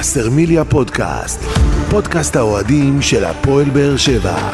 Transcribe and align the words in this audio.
וסרמיליה 0.00 0.64
פודקאסט, 0.64 1.40
פודקאסט 1.90 2.36
האוהדים 2.36 3.02
של 3.02 3.24
הפועל 3.24 3.70
באר 3.70 3.96
שבע. 3.96 4.50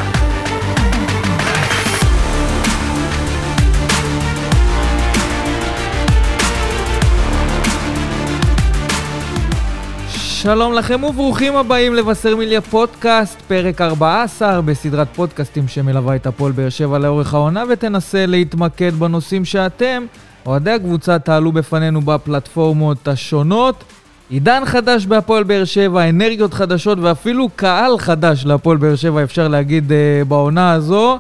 שלום 10.09 10.73
לכם 10.73 11.05
וברוכים 11.05 11.56
הבאים 11.56 11.95
לבשרמיליה 11.95 12.60
פודקאסט, 12.60 13.42
פרק 13.42 13.80
14 13.80 14.60
בסדרת 14.60 15.09
פודקאסטים 15.15 15.69
שמלווה 15.69 16.16
את 16.16 16.27
הפועל 16.27 16.52
באר 16.52 16.69
שבע 16.69 16.98
לאורך 16.98 17.34
העונה 17.34 17.65
ותנסה 17.69 18.27
להתמקד 18.27 18.95
בנושאים 18.95 19.45
שאתם, 19.45 20.06
אוהדי 20.47 20.70
הקבוצה, 20.70 21.19
תעלו 21.19 21.52
בפנינו 21.52 22.01
בפלטפורמות 22.01 23.09
השונות. 23.09 23.84
עידן 24.30 24.62
חדש 24.66 25.07
בהפועל 25.07 25.45
באר 25.45 25.65
שבע, 25.65 26.09
אנרגיות 26.09 26.55
חדשות 26.55 26.98
ואפילו 26.98 27.48
קהל 27.57 27.98
חדש 27.98 28.47
להפועל 28.47 28.77
באר 28.77 28.97
שבע, 28.97 29.23
אפשר 29.23 29.49
להגיד, 29.49 29.91
uh, 29.91 30.25
בעונה 30.25 30.73
הזו. 30.73 31.19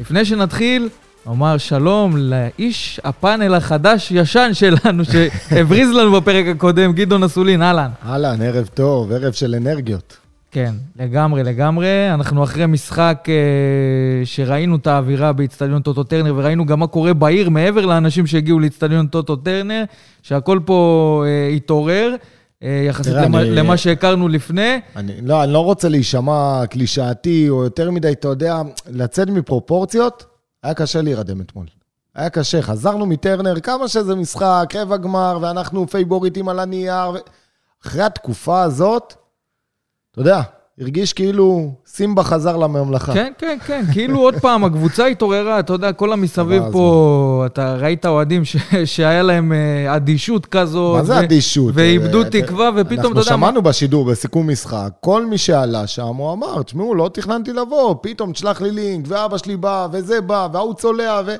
לפני 0.00 0.24
שנתחיל, 0.24 0.88
אומר 1.26 1.58
שלום 1.58 2.16
לאיש 2.16 3.00
הפאנל 3.04 3.54
החדש-ישן 3.54 4.50
שלנו, 4.52 5.04
שהבריז 5.04 5.90
לנו 5.90 6.12
בפרק 6.20 6.46
הקודם, 6.46 6.92
גדעון 6.92 7.22
אסולין, 7.22 7.62
אהלן. 7.62 7.90
אהלן, 8.06 8.42
ערב 8.42 8.66
טוב, 8.74 9.12
ערב 9.12 9.32
של 9.32 9.54
אנרגיות. 9.54 10.16
כן, 10.50 10.72
לגמרי, 10.98 11.42
לגמרי. 11.42 12.14
אנחנו 12.14 12.44
אחרי 12.44 12.66
משחק 12.66 13.26
אה, 13.28 14.26
שראינו 14.26 14.76
את 14.76 14.86
האווירה 14.86 15.32
באיצטדיון 15.32 15.82
טוטו 15.82 16.02
טרנר, 16.04 16.34
וראינו 16.36 16.66
גם 16.66 16.80
מה 16.80 16.86
קורה 16.86 17.14
בעיר 17.14 17.50
מעבר 17.50 17.86
לאנשים 17.86 18.26
שהגיעו 18.26 18.60
לאיצטדיון 18.60 19.06
טוטו 19.06 19.36
טרנר, 19.36 19.84
שהכל 20.22 20.60
פה 20.64 21.24
אה, 21.26 21.48
התעורר. 21.48 22.14
אה, 22.62 22.82
יחסית 22.88 23.12
למה, 23.12 23.40
אני, 23.40 23.50
למה 23.50 23.76
שהכרנו 23.76 24.28
לפני. 24.28 24.80
אני, 24.96 25.20
לא, 25.20 25.44
אני 25.44 25.52
לא 25.52 25.64
רוצה 25.64 25.88
להישמע 25.88 26.66
קלישאתי, 26.70 27.48
או 27.48 27.64
יותר 27.64 27.90
מדי, 27.90 28.12
אתה 28.12 28.28
יודע, 28.28 28.62
לצאת 28.88 29.28
מפרופורציות. 29.28 30.24
היה 30.62 30.74
קשה 30.74 31.02
להירדם 31.02 31.40
אתמול. 31.40 31.66
היה 32.14 32.30
קשה, 32.30 32.62
חזרנו 32.62 33.06
מטרנר, 33.06 33.60
כמה 33.60 33.88
שזה 33.88 34.14
משחק, 34.14 34.72
רבע 34.74 34.96
גמר, 34.96 35.38
ואנחנו 35.42 35.88
פייבוריטים 35.88 36.48
על 36.48 36.58
הנייר. 36.58 37.16
אחרי 37.86 38.02
התקופה 38.02 38.62
הזאת, 38.62 39.14
אתה 40.10 40.20
יודע, 40.20 40.40
הרגיש 40.80 41.12
כאילו 41.12 41.70
סימבה 41.86 42.22
חזר 42.22 42.56
לממלכה. 42.56 43.12
כן, 43.14 43.32
כן, 43.38 43.58
כן, 43.66 43.84
כאילו 43.92 44.18
עוד 44.18 44.34
פעם, 44.34 44.64
הקבוצה 44.64 45.06
התעוררה, 45.06 45.58
אתה 45.58 45.72
יודע, 45.72 45.92
כל 45.92 46.12
המסביב 46.12 46.62
פה, 46.72 47.42
אתה 47.46 47.74
ראית 47.74 48.06
אוהדים 48.06 48.42
שהיה 48.84 49.22
להם 49.22 49.52
אה, 49.52 49.96
אדישות 49.96 50.46
כזאת. 50.46 50.96
מה 50.96 51.04
זה 51.04 51.20
אדישות? 51.20 51.70
ואיבדו 51.74 52.24
תקווה, 52.24 52.70
ופתאום, 52.76 52.98
אתה 52.98 53.06
יודע... 53.06 53.20
אנחנו 53.20 53.24
שמענו 53.24 53.62
בשידור, 53.62 54.04
בסיכום 54.04 54.50
משחק, 54.50 54.90
כל 55.00 55.26
מי 55.26 55.38
שעלה 55.38 55.86
שם, 55.86 56.02
הוא 56.16 56.32
אמר, 56.32 56.62
תשמעו, 56.62 56.94
לא 56.94 57.10
תכננתי 57.12 57.52
לבוא, 57.52 57.94
פתאום 58.02 58.32
תשלח 58.32 58.60
לי 58.60 58.70
לינק, 58.70 59.04
ואבא 59.08 59.38
שלי 59.38 59.56
בא, 59.56 59.88
וזה 59.92 60.20
בא, 60.20 60.48
וההוא 60.52 60.74
צולע, 60.74 61.20
ו... 61.26 61.34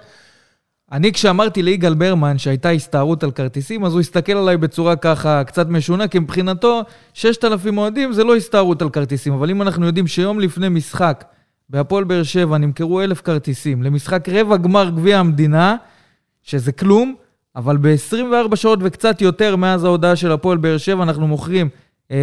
אני 0.92 1.12
כשאמרתי 1.12 1.62
ליגאל 1.62 1.94
ברמן 1.94 2.38
שהייתה 2.38 2.70
הסתערות 2.70 3.22
על 3.22 3.30
כרטיסים, 3.30 3.84
אז 3.84 3.92
הוא 3.92 4.00
הסתכל 4.00 4.32
עליי 4.32 4.56
בצורה 4.56 4.96
ככה 4.96 5.44
קצת 5.44 5.68
משונה, 5.68 6.08
כי 6.08 6.18
מבחינתו 6.18 6.82
6,000 7.14 7.78
אוהדים 7.78 8.12
זה 8.12 8.24
לא 8.24 8.36
הסתערות 8.36 8.82
על 8.82 8.90
כרטיסים. 8.90 9.32
אבל 9.32 9.50
אם 9.50 9.62
אנחנו 9.62 9.86
יודעים 9.86 10.06
שיום 10.06 10.40
לפני 10.40 10.68
משחק 10.68 11.24
בהפועל 11.68 12.04
באר 12.04 12.22
שבע 12.22 12.58
נמכרו 12.58 13.00
1,000 13.00 13.20
כרטיסים 13.20 13.82
למשחק 13.82 14.28
רבע 14.28 14.56
גמר 14.56 14.90
גביע 14.90 15.18
המדינה, 15.18 15.76
שזה 16.42 16.72
כלום, 16.72 17.14
אבל 17.56 17.76
ב-24 17.76 18.56
שעות 18.56 18.78
וקצת 18.82 19.20
יותר 19.20 19.56
מאז 19.56 19.84
ההודעה 19.84 20.16
של 20.16 20.32
הפועל 20.32 20.58
באר 20.58 20.78
שבע 20.78 21.02
אנחנו 21.02 21.26
מוכרים 21.26 21.68
אה, 22.10 22.16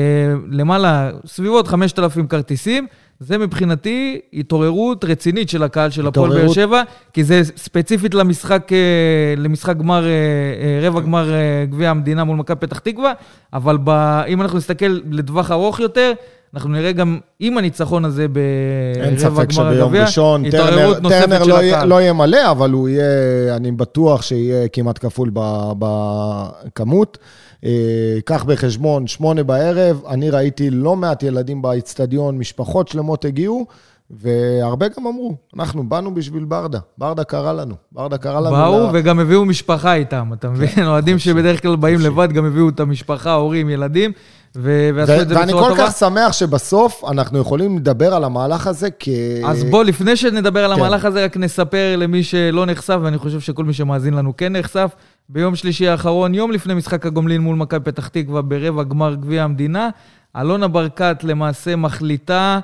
למעלה, 0.50 1.12
סביבות 1.26 1.68
5,000 1.68 2.28
כרטיסים. 2.28 2.88
זה 3.20 3.38
מבחינתי 3.38 4.20
התעוררות 4.34 5.06
רצינית 5.06 5.50
של 5.50 5.64
הקהל 5.64 5.90
של 5.90 6.08
הפועל 6.08 6.30
באר 6.32 6.52
שבע, 6.52 6.82
כי 7.14 7.24
זה 7.24 7.42
ספציפית 7.44 8.14
למשחק, 8.14 8.74
אה, 8.74 9.34
למשחק 9.38 9.78
גמר, 9.78 10.06
אה, 10.06 10.10
אה, 10.10 10.88
רבע 10.88 11.02
גמר 11.02 11.32
גביע 11.70 11.90
המדינה 11.90 12.24
מול 12.24 12.38
מכבי 12.38 12.60
פתח 12.60 12.80
תקווה, 12.80 13.14
אבל 13.54 13.78
ב, 13.84 13.90
אם 14.28 14.42
אנחנו 14.42 14.58
נסתכל 14.58 15.00
לטווח 15.12 15.52
ארוך 15.52 15.80
יותר, 15.80 16.14
אנחנו 16.54 16.70
נראה 16.70 16.92
גם 16.92 17.20
עם 17.40 17.58
הניצצחון 17.58 18.06
הזה 18.06 18.28
ברבע 18.28 19.44
גמר 19.46 19.84
הגביע, 19.84 20.06
התעוררות 20.48 21.02
נוספת 21.02 21.30
טרנר 21.30 21.44
של 21.44 21.50
לא 21.50 21.56
הקהל. 21.56 21.72
טרנר 21.72 21.86
לא 21.86 22.02
יהיה 22.02 22.14
מלא, 22.14 22.52
אבל 22.52 22.72
הוא 22.72 22.90
יהיה, 22.90 23.56
אני 23.56 23.72
בטוח 23.72 24.22
שיהיה 24.22 24.68
כמעט 24.68 25.06
כפול 25.06 25.32
בכמות. 25.80 27.18
אה, 27.66 28.18
קח 28.26 28.44
בחשבון, 28.44 29.08
שמונה 29.08 29.44
בערב, 29.44 30.02
אני 30.10 30.30
ראיתי 30.30 30.70
לא 30.70 30.96
מעט 30.96 31.24
ילדים 31.24 31.62
באיצטדיון, 31.62 32.38
משפחות 32.38 32.88
שלמות 32.88 33.26
הגיעו, 33.26 33.66
והרבה 34.10 34.88
גם 34.88 35.08
אמרו, 35.08 35.36
אנחנו 35.56 35.90
באנו 35.90 36.14
בשביל 36.14 36.46
ברדה, 36.46 36.80
ברדה 36.98 37.24
קרא 37.24 37.54
לנו, 37.54 37.76
ברדה 37.92 38.18
קרא 38.18 38.40
לנו. 38.40 38.56
באו 38.56 38.80
לה... 38.80 38.90
וגם 38.94 39.20
הביאו 39.20 39.46
משפחה 39.46 39.94
איתם, 39.94 40.30
אתה 40.34 40.50
מבין? 40.50 40.68
כן, 40.68 40.86
אוהדים 40.86 41.20
שבדרך 41.20 41.62
כלל 41.62 41.76
באים 41.76 42.00
לבד, 42.00 42.32
גם 42.32 42.46
הביאו 42.46 42.70
את 42.70 42.80
המשפחה, 42.80 43.34
הורים, 43.34 43.70
ילדים. 43.70 44.12
ועשו 44.62 45.22
את 45.22 45.28
זה 45.28 45.36
בצורה 45.36 45.48
טובה. 45.48 45.64
ואני 45.64 45.76
כל 45.76 45.84
כך 45.88 45.98
שמח 45.98 46.32
שבסוף 46.32 47.04
אנחנו 47.12 47.40
יכולים 47.40 47.78
לדבר 47.78 48.14
על 48.14 48.24
המהלך 48.24 48.68
הזה 48.68 48.88
כ... 49.00 49.10
אז 49.46 49.64
בוא, 49.64 49.84
לפני 49.84 50.16
שנדבר 50.16 50.66
על 50.66 50.74
כן. 50.74 50.80
המהלך 50.80 51.06
הזה, 51.06 51.26
רק 51.26 51.38
נספר 51.38 51.96
למי 51.98 52.24
שלא 52.24 52.66
נחשף, 52.66 52.98
ואני 53.02 53.18
חושב 53.18 53.40
שכל 53.40 53.64
מי 53.64 53.74
שמאזין 53.74 54.14
לנו 54.14 54.38
כן 54.38 54.56
נחשף. 54.56 54.92
ביום 55.30 55.56
שלישי 55.56 55.88
האחרון, 55.88 56.34
יום 56.34 56.52
לפני 56.52 56.74
משחק 56.74 57.06
הגומלין 57.06 57.42
מול 57.42 57.56
מכבי 57.56 57.92
פתח 57.92 58.08
תקווה 58.08 58.42
ברבע 58.42 58.84
גמר 58.84 59.16
גביע 59.16 59.44
המדינה, 59.44 59.90
אלונה 60.38 60.68
ברקת 60.68 61.24
למעשה 61.24 61.76
מחליטה 61.76 62.60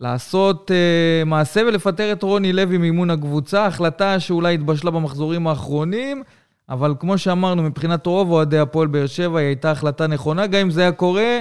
לעשות 0.00 0.70
uh, 0.70 1.28
מעשה 1.28 1.60
ולפטר 1.66 2.12
את 2.12 2.22
רוני 2.22 2.52
לוי 2.52 2.78
מאימון 2.78 3.10
הקבוצה, 3.10 3.66
החלטה 3.66 4.20
שאולי 4.20 4.54
התבשלה 4.54 4.90
במחזורים 4.90 5.46
האחרונים, 5.46 6.22
אבל 6.68 6.94
כמו 7.00 7.18
שאמרנו, 7.18 7.62
מבחינת 7.62 8.06
רוב 8.06 8.30
אוהדי 8.30 8.58
הפועל 8.58 8.88
באר 8.88 9.06
שבע, 9.06 9.38
היא 9.38 9.46
הייתה 9.46 9.70
החלטה 9.70 10.06
נכונה, 10.06 10.46
גם 10.46 10.60
אם 10.60 10.70
זה 10.70 10.80
היה 10.80 10.92
קורה 10.92 11.40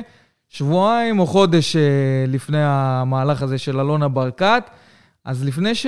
שבועיים 0.50 1.19
או 1.19 1.28
חודש 1.28 1.75
uh, 1.75 1.79
לפני 2.28 2.61
המהלך 2.61 3.41
הזה 3.41 3.57
של 3.57 3.79
אלונה 3.79 4.07
ברקת. 4.07 4.63
אז 5.25 5.44
לפני 5.44 5.75
ש... 5.75 5.85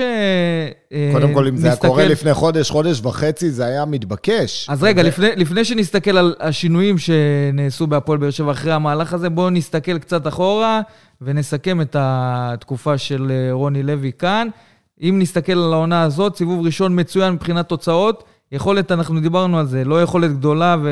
אה, 0.92 1.10
קודם 1.12 1.34
כל, 1.34 1.46
אם 1.46 1.54
נסתכל... 1.54 1.60
זה 1.60 1.68
היה 1.68 1.76
קורה 1.76 2.08
לפני 2.08 2.34
חודש, 2.34 2.70
חודש 2.70 3.00
וחצי, 3.02 3.50
זה 3.50 3.64
היה 3.64 3.84
מתבקש. 3.84 4.66
אז 4.70 4.82
רגע, 4.82 5.02
ו... 5.02 5.06
לפני, 5.06 5.28
לפני 5.36 5.64
שנסתכל 5.64 6.18
על 6.18 6.34
השינויים 6.40 6.96
שנעשו 6.98 7.86
בהפועל 7.86 8.18
באר 8.18 8.30
שבע 8.30 8.52
אחרי 8.52 8.72
המהלך 8.72 9.12
הזה, 9.12 9.30
בואו 9.30 9.50
נסתכל 9.50 9.98
קצת 9.98 10.26
אחורה 10.26 10.80
ונסכם 11.20 11.80
את 11.80 11.96
התקופה 11.98 12.98
של 12.98 13.30
אה, 13.30 13.52
רוני 13.52 13.82
לוי 13.82 14.12
כאן. 14.18 14.48
אם 15.02 15.16
נסתכל 15.22 15.52
על 15.52 15.72
העונה 15.72 16.02
הזאת, 16.02 16.36
סיבוב 16.36 16.66
ראשון 16.66 17.00
מצוין 17.00 17.32
מבחינת 17.32 17.68
תוצאות. 17.68 18.24
יכולת, 18.52 18.92
אנחנו 18.92 19.20
דיברנו 19.20 19.58
על 19.58 19.66
זה, 19.66 19.84
לא 19.84 20.02
יכולת 20.02 20.32
גדולה, 20.32 20.76
ו... 20.82 20.90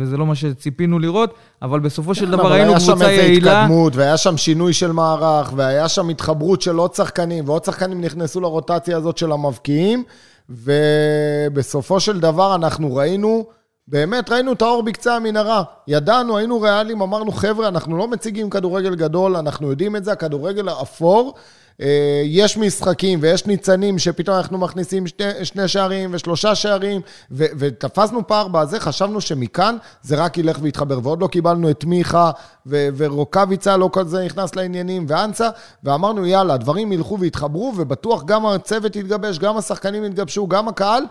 וזה 0.00 0.16
לא 0.16 0.26
מה 0.26 0.34
שציפינו 0.34 0.98
לראות, 0.98 1.34
אבל 1.62 1.80
בסופו 1.80 2.14
של 2.14 2.30
דבר 2.30 2.52
היינו 2.52 2.74
קבוצה 2.74 2.92
יעילה. 2.92 3.06
היה 3.06 3.18
שם 3.18 3.32
איזו 3.32 3.50
התקדמות, 3.50 3.96
והיה 3.96 4.16
שם 4.16 4.36
שינוי 4.36 4.72
של 4.72 4.92
מערך, 4.92 5.52
והיה 5.56 5.88
שם 5.88 6.08
התחברות 6.08 6.62
של 6.62 6.76
עוד 6.76 6.94
שחקנים, 6.94 7.48
ועוד 7.48 7.64
שחקנים 7.64 8.00
נכנסו 8.00 8.40
לרוטציה 8.40 8.96
הזאת 8.96 9.18
של 9.18 9.32
המבקיעים, 9.32 10.04
ובסופו 10.50 12.00
של 12.00 12.20
דבר 12.20 12.54
אנחנו 12.54 12.94
ראינו, 12.94 13.46
באמת 13.88 14.30
ראינו 14.30 14.52
את 14.52 14.62
האור 14.62 14.82
בקצה 14.82 15.16
המנהרה. 15.16 15.62
ידענו, 15.88 16.36
היינו 16.36 16.60
ריאליים, 16.60 17.02
אמרנו, 17.02 17.32
חבר'ה, 17.32 17.68
אנחנו 17.68 17.96
לא 17.96 18.08
מציגים 18.08 18.50
כדורגל 18.50 18.94
גדול, 18.94 19.36
אנחנו 19.36 19.70
יודעים 19.70 19.96
את 19.96 20.04
זה, 20.04 20.12
הכדורגל 20.12 20.68
האפור. 20.68 21.34
אה, 21.80 22.22
יש 22.24 22.56
משחקים 22.56 23.18
ויש 23.22 23.46
ניצנים 23.46 23.98
שפתאום 23.98 24.36
אנחנו 24.36 24.58
מכניסים 24.58 25.06
שני, 25.06 25.44
שני 25.44 25.68
שערים 25.68 26.10
ושלושה 26.12 26.54
שערים, 26.54 27.00
ו, 27.30 27.44
ותפסנו 27.58 28.26
פער 28.26 28.48
בזה, 28.48 28.80
חשבנו 28.80 29.20
שמכאן 29.20 29.76
זה 30.02 30.24
רק 30.24 30.38
ילך 30.38 30.58
ויתחבר. 30.60 30.98
ועוד 31.02 31.22
לא 31.22 31.26
קיבלנו 31.26 31.70
את 31.70 31.84
מיכה, 31.84 32.30
ו, 32.66 32.88
ורוקאביצה 32.96 33.76
לא 33.76 33.90
כזה 33.92 34.24
נכנס 34.24 34.56
לעניינים, 34.56 35.04
ואנסה, 35.08 35.48
ואמרנו, 35.84 36.26
יאללה, 36.26 36.54
הדברים 36.54 36.92
ילכו 36.92 37.18
ויתחברו, 37.18 37.72
ובטוח 37.76 38.24
גם 38.24 38.46
הצוות 38.46 38.96
יתגבש, 38.96 39.38
גם 39.38 39.56
השחקנים 39.56 40.04
יתגבשו, 40.04 40.46
גם 40.46 40.68
הקהל. 40.68 41.02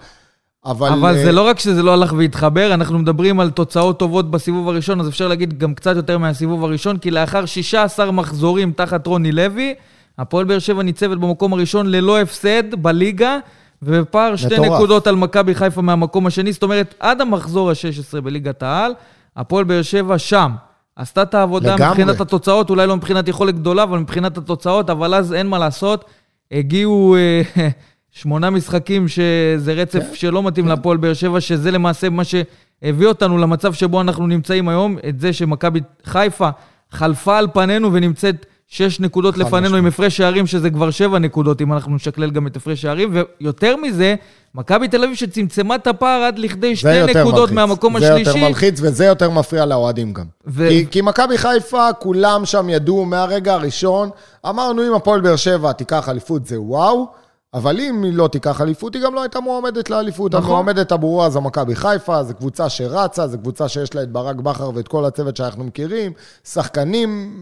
אבל... 0.66 0.90
אבל 0.90 1.18
זה 1.18 1.32
לא 1.32 1.48
רק 1.48 1.60
שזה 1.60 1.84
לא 1.84 1.94
הלך 1.94 2.14
והתחבר, 2.18 2.74
אנחנו 2.74 3.00
מדברים 3.00 3.40
על 3.40 3.50
תוצאות 3.50 4.00
טובות 4.00 4.32
בסיבוב 4.32 4.70
הראשון, 4.70 5.00
אז 5.00 5.08
אפשר 5.08 5.28
להגיד 5.28 5.60
גם 5.60 5.74
קצת 5.74 5.96
יותר 5.96 6.18
מהסיבוב 6.18 6.64
הראשון, 6.64 6.98
כי 6.98 7.12
לאחר 7.12 7.46
16 7.46 8.12
מחזורים 8.12 8.72
תחת 8.72 9.08
רוני 9.08 9.32
לוי, 9.32 9.76
הפועל 10.22 10.46
באר 10.46 10.60
שבע 10.60 10.84
ניצבת 10.84 11.18
במקום 11.18 11.54
הראשון 11.54 11.92
ללא 11.92 12.22
הפסד 12.22 12.76
בליגה, 12.76 13.38
ובפער 13.82 14.36
שתי 14.36 14.54
מטורף. 14.54 14.72
נקודות 14.72 15.08
על 15.08 15.16
מכבי 15.16 15.56
חיפה 15.56 15.82
מהמקום 15.82 16.28
השני. 16.28 16.52
זאת 16.52 16.64
אומרת, 16.64 16.96
עד 17.00 17.22
המחזור 17.22 17.70
ה-16 17.70 18.22
בליגת 18.22 18.64
העל, 18.64 18.94
הפועל 19.36 19.64
באר 19.64 19.82
שבע 19.82 20.18
שם. 20.18 20.52
עשתה 20.96 21.22
את 21.22 21.34
העבודה 21.34 21.76
לגמרי. 21.76 21.90
מבחינת 21.90 22.22
התוצאות, 22.22 22.70
אולי 22.70 22.88
לא 22.88 22.98
מבחינת 22.98 23.28
יכולת 23.28 23.56
גדולה, 23.56 23.84
אבל 23.84 24.00
מבחינת 24.00 24.38
התוצאות, 24.38 24.90
אבל 24.90 25.16
אז 25.16 25.34
אין 25.34 25.48
מה 25.48 25.60
לעשות. 25.60 26.06
הגיעו 26.52 27.16
אה, 27.16 27.42
שמונה 28.12 28.50
משחקים 28.50 29.08
שזה 29.08 29.74
רצף 29.74 30.00
כן, 30.00 30.16
שלא 30.16 30.44
מתאים 30.44 30.66
כן. 30.66 30.70
להפועל 30.70 30.98
באר 30.98 31.14
שבע, 31.14 31.42
שזה 31.42 31.72
למעשה 31.72 32.10
מה 32.10 32.24
שהביא 32.24 33.08
אותנו 33.08 33.38
למצב 33.38 33.74
שבו 33.74 34.02
אנחנו 34.02 34.28
נמצאים 34.28 34.70
היום, 34.70 34.98
את 35.10 35.20
זה 35.20 35.34
שמכבי 35.34 35.80
חיפה 36.04 36.50
חלפה 36.92 37.38
על 37.38 37.48
פנינו 37.54 37.94
ונמצאת 37.94 38.46
שש 38.74 39.00
נקודות 39.00 39.38
לפנינו 39.38 39.78
עם 39.78 39.86
הפרש 39.86 40.18
שערים, 40.18 40.48
שזה 40.48 40.70
כבר 40.70 40.92
שבע 40.92 41.20
נקודות, 41.20 41.62
אם 41.62 41.74
אנחנו 41.74 41.96
נשקלל 41.96 42.30
גם 42.30 42.48
את 42.48 42.56
הפרש 42.56 42.82
שערים. 42.82 43.14
ויותר 43.40 43.76
מזה, 43.76 44.16
מכבי 44.56 44.88
תל 44.88 45.04
אביב 45.04 45.16
שצמצמה 45.16 45.76
את 45.76 45.88
הפער 45.88 46.22
עד 46.22 46.40
לכדי 46.40 46.76
שתי 46.76 47.04
נקודות 47.04 47.52
מלחיץ. 47.52 47.56
מהמקום 47.56 48.00
זה 48.00 48.14
השלישי. 48.14 48.32
זה 48.32 48.38
יותר 48.38 48.48
מלחיץ 48.48 48.80
וזה 48.82 49.06
יותר 49.06 49.30
מפריע 49.30 49.66
לאוהדים 49.66 50.14
גם. 50.14 50.26
ו... 50.48 50.68
כי, 50.70 50.86
כי 50.92 51.02
מכבי 51.02 51.38
חיפה, 51.38 51.94
כולם 51.94 52.46
שם 52.46 52.70
ידעו 52.70 53.06
מהרגע 53.06 53.54
הראשון, 53.54 54.10
אמרנו, 54.50 54.88
אם 54.88 54.94
הפועל 54.94 55.22
באר 55.22 55.36
שבע 55.36 55.72
תיקח 55.72 56.10
אליפות 56.10 56.46
זה 56.46 56.62
וואו. 56.62 57.21
אבל 57.54 57.80
אם 57.80 58.04
היא 58.04 58.14
לא 58.14 58.28
תיקח 58.28 58.62
אליפות, 58.62 58.96
היא 58.96 59.04
גם 59.04 59.14
לא 59.14 59.22
הייתה 59.22 59.40
מועמדת 59.40 59.90
לאליפות. 59.90 60.36
נכון. 60.36 60.46
המועמדת 60.46 60.92
הברורה 60.92 61.30
זו 61.30 61.42
מכבי 61.42 61.76
חיפה, 61.76 62.24
זו 62.24 62.34
קבוצה 62.34 62.70
שרצה, 62.70 63.28
זו 63.28 63.38
קבוצה 63.38 63.68
שיש 63.68 63.96
לה 63.96 64.04
את 64.04 64.12
ברק 64.12 64.36
בכר 64.36 64.72
ואת 64.76 64.88
כל 64.88 65.06
הצוות 65.06 65.38
שאנחנו 65.38 65.64
מכירים, 65.64 66.14
שחקנים 66.44 67.34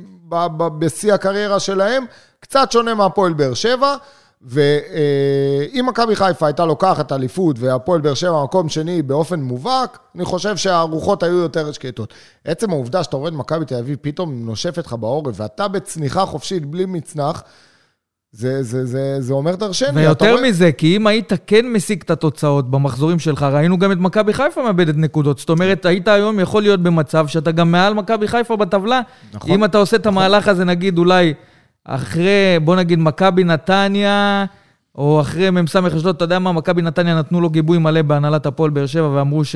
בשיא 0.80 1.14
הקריירה 1.14 1.60
שלהם, 1.60 2.06
קצת 2.40 2.72
שונה 2.72 2.96
מהפועל 2.96 3.34
באר 3.34 3.54
שבע. 3.54 3.96
ואם 4.42 5.86
מכבי 5.90 6.16
חיפה 6.16 6.46
הייתה 6.46 6.66
לוקחת 6.66 7.12
אליפות 7.12 7.56
והפועל 7.60 8.02
באר 8.02 8.14
שבע 8.14 8.44
מקום 8.44 8.70
שני 8.70 9.02
באופן 9.02 9.40
מובהק, 9.42 10.00
אני 10.16 10.26
חושב 10.26 10.58
שהרוחות 10.58 11.24
היו 11.24 11.38
יותר 11.38 11.72
שקטות. 11.72 12.14
עצם 12.46 12.72
העובדה 12.72 13.04
שאתה 13.04 13.18
רואה 13.18 13.30
את 13.30 13.34
מכבי 13.34 13.66
תל 13.66 13.76
אביב 13.76 13.98
פתאום 14.02 14.46
נושפת 14.46 14.86
לך 14.86 14.94
בעורף, 14.94 15.36
ואתה 15.40 15.68
בצניחה 15.68 16.26
חופשית 16.26 16.66
בלי 16.66 16.86
מצנח, 16.86 17.44
זה, 18.32 18.64
זה, 18.64 18.86
זה, 18.86 19.22
זה 19.22 19.34
אומר 19.34 19.56
דרשני. 19.56 19.90
ויותר 20.02 20.32
רואה... 20.32 20.50
מזה, 20.50 20.72
כי 20.72 20.96
אם 20.96 21.08
היית 21.08 21.34
כן 21.48 21.66
משיג 21.74 22.02
את 22.06 22.12
התוצאות 22.12 22.72
במחזורים 22.72 23.20
שלך, 23.20 23.44
ראינו 23.44 23.78
גם 23.78 23.92
את 23.92 23.98
מכבי 23.98 24.34
חיפה 24.34 24.64
מאבדת 24.64 24.96
נקודות. 24.98 25.40
זאת 25.40 25.50
אומרת, 25.50 25.86
היית 25.86 26.08
היום 26.08 26.40
יכול 26.40 26.62
להיות 26.62 26.80
במצב 26.80 27.28
שאתה 27.28 27.52
גם 27.52 27.72
מעל 27.72 27.94
מכבי 27.94 28.28
חיפה 28.28 28.56
בטבלה. 28.56 29.02
נכון. 29.34 29.52
אם 29.52 29.66
אתה 29.66 29.78
עושה 29.78 29.96
את 29.96 30.08
נכון. 30.08 30.14
המהלך 30.14 30.48
הזה, 30.48 30.66
נגיד, 30.66 30.98
אולי 30.98 31.34
אחרי, 31.86 32.60
בוא 32.64 32.76
נגיד, 32.76 33.00
מכבי 33.00 33.44
נתניה, 33.44 34.46
או 34.96 35.22
אחרי 35.22 35.50
מ"ס 35.50 35.76
אשדוד, 35.76 36.16
אתה 36.16 36.24
יודע 36.24 36.40
מה, 36.40 36.52
מכבי 36.52 36.82
נתניה 36.82 37.20
נתנו 37.20 37.42
לו 37.42 37.50
גיבוי 37.50 37.78
מלא 37.78 38.02
בהנהלת 38.02 38.46
הפועל 38.46 38.70
באר 38.70 38.86
שבע, 38.86 39.10
ואמרו 39.10 39.46
ש... 39.46 39.56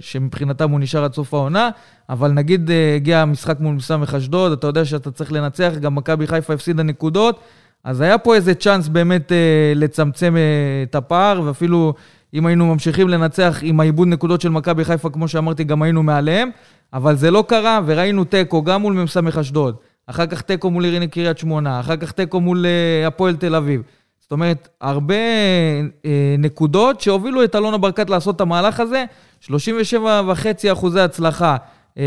שמבחינתם 0.00 0.70
הוא 0.70 0.80
נשאר 0.80 1.04
עד 1.04 1.14
סוף 1.14 1.34
העונה, 1.34 1.70
אבל 2.10 2.30
נגיד 2.32 2.70
אה, 2.70 2.94
הגיע 2.96 3.20
המשחק 3.20 3.60
מול 3.60 3.74
מ"ס 3.74 3.90
אשדוד, 4.16 4.52
אתה 4.52 4.66
יודע 4.66 4.84
שאתה 4.84 5.10
צריך 5.10 5.32
לנצח, 5.32 5.72
גם 5.80 5.94
מכבי 5.94 6.26
חיפה 6.26 6.54
הפסידה 6.54 6.82
נקודות. 6.82 7.40
אז 7.86 8.00
היה 8.00 8.18
פה 8.18 8.34
איזה 8.34 8.54
צ'אנס 8.54 8.88
באמת 8.88 9.32
אה, 9.32 9.72
לצמצם 9.74 10.36
אה, 10.36 10.82
את 10.82 10.94
הפער, 10.94 11.42
ואפילו 11.44 11.94
אם 12.34 12.46
היינו 12.46 12.66
ממשיכים 12.66 13.08
לנצח 13.08 13.58
עם 13.62 13.80
העיבוד 13.80 14.08
נקודות 14.08 14.40
של 14.40 14.48
מכבי 14.48 14.84
חיפה, 14.84 15.10
כמו 15.10 15.28
שאמרתי, 15.28 15.64
גם 15.64 15.82
היינו 15.82 16.02
מעליהם, 16.02 16.50
אבל 16.92 17.16
זה 17.16 17.30
לא 17.30 17.44
קרה, 17.48 17.80
וראינו 17.86 18.24
תיקו 18.24 18.62
גם 18.62 18.82
מול 18.82 18.94
מ"ס 18.94 19.16
אשדוד, 19.40 19.76
אחר 20.06 20.26
כך 20.26 20.40
תיקו 20.40 20.70
מול 20.70 20.84
עיריני 20.84 21.08
קריית 21.08 21.38
שמונה, 21.38 21.80
אחר 21.80 21.96
כך 21.96 22.12
תיקו 22.12 22.40
מול 22.40 22.66
אה, 22.66 23.06
הפועל 23.06 23.36
תל 23.36 23.54
אביב. 23.54 23.82
זאת 24.20 24.32
אומרת, 24.32 24.68
הרבה 24.80 25.14
אה, 26.04 26.34
נקודות 26.38 27.00
שהובילו 27.00 27.44
את 27.44 27.56
אלונה 27.56 27.78
ברקת 27.78 28.10
לעשות 28.10 28.36
את 28.36 28.40
המהלך 28.40 28.80
הזה, 28.80 29.04
37.5 29.42 29.52
אחוזי 30.72 31.00
הצלחה 31.00 31.56
אה, 31.98 32.04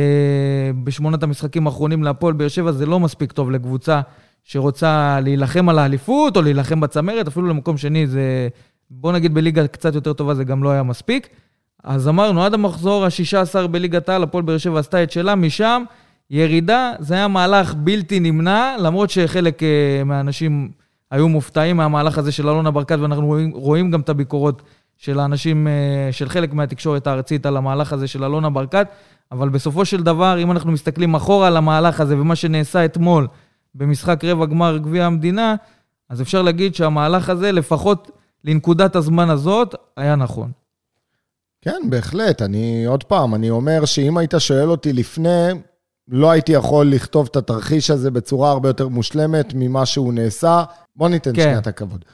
בשמונת 0.83 1.23
המשחקים 1.23 1.67
האחרונים 1.67 2.03
להפועל 2.03 2.33
באר 2.33 2.47
שבע, 2.47 2.71
זה 2.71 2.85
לא 2.85 2.99
מספיק 2.99 3.31
טוב 3.31 3.51
לקבוצה 3.51 4.01
שרוצה 4.43 5.19
להילחם 5.23 5.69
על 5.69 5.79
האליפות 5.79 6.37
או 6.37 6.41
להילחם 6.41 6.79
בצמרת, 6.79 7.27
אפילו 7.27 7.47
למקום 7.47 7.77
שני 7.77 8.07
זה, 8.07 8.47
בוא 8.91 9.11
נגיד 9.11 9.33
בליגה 9.33 9.67
קצת 9.67 9.95
יותר 9.95 10.13
טובה 10.13 10.35
זה 10.35 10.43
גם 10.43 10.63
לא 10.63 10.69
היה 10.69 10.83
מספיק. 10.83 11.27
אז 11.83 12.07
אמרנו, 12.07 12.43
עד 12.43 12.53
המחזור 12.53 13.05
ה-16 13.05 13.67
בליגת 13.67 14.09
העל, 14.09 14.23
הפועל 14.23 14.43
באר 14.43 14.57
שבע 14.57 14.79
עשתה 14.79 15.03
את 15.03 15.11
שלה, 15.11 15.35
משם 15.35 15.83
ירידה, 16.29 16.91
זה 16.99 17.13
היה 17.13 17.27
מהלך 17.27 17.73
בלתי 17.73 18.19
נמנע, 18.19 18.75
למרות 18.79 19.09
שחלק 19.09 19.59
uh, 19.59 20.03
מהאנשים 20.05 20.71
היו 21.11 21.29
מופתעים 21.29 21.77
מהמהלך 21.77 22.17
הזה 22.17 22.31
של 22.31 22.49
אלונה 22.49 22.71
ברקת, 22.71 22.97
ואנחנו 22.99 23.25
רואים, 23.25 23.51
רואים 23.51 23.91
גם 23.91 24.01
את 24.01 24.09
הביקורות 24.09 24.61
של 24.97 25.19
האנשים, 25.19 25.67
uh, 25.67 26.13
של 26.13 26.29
חלק 26.29 26.53
מהתקשורת 26.53 27.07
הארצית 27.07 27.45
על 27.45 27.57
המהלך 27.57 27.93
הזה 27.93 28.07
של 28.07 28.23
אלונה 28.23 28.49
ברקת, 28.49 28.87
אבל 29.31 29.49
בסופו 29.49 29.85
של 29.85 30.03
דבר, 30.03 30.39
אם 30.43 30.51
אנחנו 30.51 30.71
מסתכלים 30.71 31.15
אחורה 31.15 31.47
על 31.47 31.57
המהלך 31.57 32.01
הזה 32.01 32.21
ומה 32.21 32.35
שנעשה 32.35 32.85
אתמול, 32.85 33.27
במשחק 33.79 34.23
רבע 34.25 34.45
גמר 34.45 34.77
גביע 34.77 35.05
המדינה, 35.05 35.55
אז 36.09 36.21
אפשר 36.21 36.41
להגיד 36.41 36.75
שהמהלך 36.75 37.29
הזה, 37.29 37.51
לפחות 37.51 38.11
לנקודת 38.43 38.95
הזמן 38.95 39.29
הזאת, 39.29 39.75
היה 39.97 40.15
נכון. 40.15 40.51
כן, 41.61 41.81
בהחלט. 41.89 42.41
אני, 42.41 42.85
עוד 42.85 43.03
פעם, 43.03 43.35
אני 43.35 43.49
אומר 43.49 43.85
שאם 43.85 44.17
היית 44.17 44.33
שואל 44.37 44.69
אותי 44.69 44.93
לפני, 44.93 45.47
לא 46.07 46.31
הייתי 46.31 46.51
יכול 46.51 46.87
לכתוב 46.91 47.27
את 47.31 47.35
התרחיש 47.35 47.89
הזה 47.89 48.11
בצורה 48.11 48.51
הרבה 48.51 48.69
יותר 48.69 48.87
מושלמת 48.87 49.53
ממה 49.55 49.85
שהוא 49.85 50.13
נעשה. 50.13 50.63
בוא 50.95 51.09
ניתן 51.09 51.35
כן. 51.35 51.41
שנייה 51.41 51.59
את 51.59 51.67
הכבוד. 51.67 52.05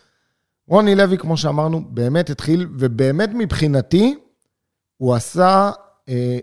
רוני 0.68 0.96
לוי, 0.96 1.18
כמו 1.18 1.38
שאמרנו, 1.38 1.82
באמת 1.90 2.30
התחיל, 2.30 2.68
ובאמת 2.80 3.30
מבחינתי, 3.34 4.16
הוא 4.98 5.16
עשה 5.16 5.72
אה, 6.10 6.38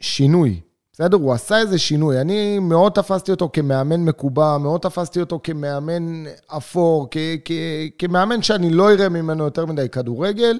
שינוי. 0.00 0.60
בסדר? 0.94 1.16
הוא 1.16 1.32
עשה 1.32 1.58
איזה 1.58 1.78
שינוי. 1.78 2.20
אני 2.20 2.58
מאוד 2.58 2.92
תפסתי 2.92 3.30
אותו 3.30 3.50
כמאמן 3.52 4.00
מקובע, 4.00 4.58
מאוד 4.58 4.80
תפסתי 4.80 5.20
אותו 5.20 5.40
כמאמן 5.42 6.24
אפור, 6.46 7.08
כ- 7.10 7.16
כ- 7.44 7.52
כמאמן 7.98 8.42
שאני 8.42 8.70
לא 8.70 8.92
אראה 8.92 9.08
ממנו 9.08 9.44
יותר 9.44 9.66
מדי 9.66 9.88
כדורגל, 9.88 10.58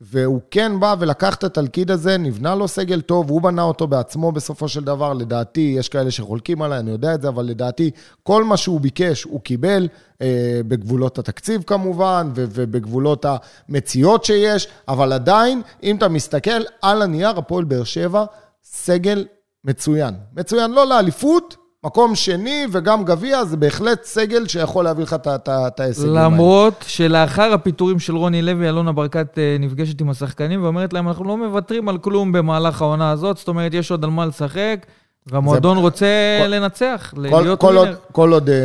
והוא 0.00 0.40
כן 0.50 0.80
בא 0.80 0.94
ולקח 0.98 1.34
את 1.34 1.44
התלכיד 1.44 1.90
הזה, 1.90 2.18
נבנה 2.18 2.54
לו 2.54 2.68
סגל 2.68 3.00
טוב, 3.00 3.30
הוא 3.30 3.42
בנה 3.42 3.62
אותו 3.62 3.86
בעצמו 3.86 4.32
בסופו 4.32 4.68
של 4.68 4.84
דבר. 4.84 5.12
לדעתי, 5.12 5.74
יש 5.78 5.88
כאלה 5.88 6.10
שחולקים 6.10 6.62
עליי, 6.62 6.78
אני 6.78 6.90
יודע 6.90 7.14
את 7.14 7.22
זה, 7.22 7.28
אבל 7.28 7.44
לדעתי, 7.44 7.90
כל 8.22 8.44
מה 8.44 8.56
שהוא 8.56 8.80
ביקש, 8.80 9.22
הוא 9.22 9.40
קיבל, 9.40 9.88
אה, 10.22 10.60
בגבולות 10.68 11.18
התקציב 11.18 11.62
כמובן, 11.66 12.30
ו- 12.36 12.44
ובגבולות 12.50 13.26
המציאות 13.68 14.24
שיש, 14.24 14.68
אבל 14.88 15.12
עדיין, 15.12 15.62
אם 15.82 15.96
אתה 15.96 16.08
מסתכל 16.08 16.62
על 16.82 17.02
הנייר, 17.02 17.38
הפועל 17.38 17.64
באר 17.64 17.84
שבע, 17.84 18.24
סגל 18.64 19.24
מצוין. 19.66 20.14
מצוין, 20.36 20.70
לא 20.70 20.86
לאליפות, 20.86 21.56
מקום 21.84 22.14
שני 22.14 22.66
וגם 22.72 23.04
גביע, 23.04 23.44
זה 23.44 23.56
בהחלט 23.56 24.04
סגל 24.04 24.46
שיכול 24.46 24.84
להביא 24.84 25.04
לך 25.04 25.16
את 25.28 25.80
ההישגים 25.80 26.08
האלה. 26.08 26.24
למרות 26.24 26.84
שלאחר 26.86 27.52
הפיטורים 27.52 27.98
של 27.98 28.16
רוני 28.16 28.42
לוי, 28.42 28.68
אלונה 28.68 28.92
ברקת 28.92 29.38
אה, 29.38 29.56
נפגשת 29.60 30.00
עם 30.00 30.10
השחקנים 30.10 30.62
ואומרת 30.62 30.92
להם, 30.92 31.08
אנחנו 31.08 31.24
לא 31.24 31.36
מוותרים 31.36 31.88
על 31.88 31.98
כלום 31.98 32.32
במהלך 32.32 32.82
העונה 32.82 33.10
הזאת, 33.10 33.36
זאת 33.36 33.48
אומרת, 33.48 33.74
יש 33.74 33.90
עוד 33.90 34.04
על 34.04 34.10
מה 34.10 34.26
לשחק. 34.26 34.86
והמועדון 35.26 35.78
רוצה 35.78 36.06
כל, 36.42 36.46
לנצח, 36.46 37.12
כל, 37.14 37.20
להיות 37.20 37.60
כל 37.60 37.66
ווינר. 37.66 37.80
עוד, 37.80 37.96
כל 38.12 38.32
עוד 38.32 38.50
אה, 38.50 38.56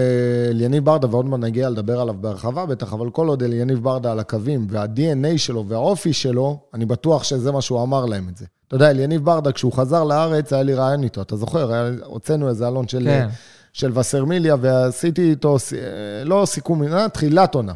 אליניב 0.50 0.86
ברדה, 0.86 1.08
ועוד 1.12 1.25
מעט 1.25 1.39
נגיע 1.39 1.70
לדבר 1.70 2.01
עליו 2.01 2.15
בהרחבה 2.22 2.65
בטח, 2.65 2.93
אבל 2.93 3.10
כל 3.10 3.27
עוד 3.27 3.43
אליניב 3.43 3.84
ברדה 3.84 4.12
על 4.12 4.20
הקווים, 4.20 4.67
וה-DNA 4.70 5.38
שלו 5.38 5.65
והאופי 5.67 6.13
שלו, 6.13 6.60
אני 6.74 6.86
בטוח 6.86 7.24
שזה 7.24 7.51
מה 7.51 7.62
שהוא 7.62 7.84
אמר 7.84 8.05
להם 8.05 8.29
את 8.29 8.38
זה. 8.38 8.46
אתה 8.72 8.75
יודע, 8.75 8.90
אליניב 8.90 9.25
ברדה, 9.25 9.51
כשהוא 9.51 9.74
חזר 9.74 10.04
לארץ, 10.04 10.54
היה 10.54 10.63
לי 10.63 10.74
רעיון 10.74 11.04
איתו, 11.04 11.22
אתה 11.22 11.36
זוכר? 11.36 11.72
הוצאנו 12.04 12.50
איזה 12.50 12.68
אלון 12.68 12.88
של, 12.88 13.04
כן. 13.04 13.28
של 13.74 14.00
וסרמיליה, 14.00 14.56
ועשיתי 14.62 15.30
איתו, 15.30 15.56
אה, 15.56 16.24
לא 16.24 16.44
סיכום, 16.46 16.84
אה, 16.84 17.10
תחילת 17.10 17.56
עונה. 17.56 17.74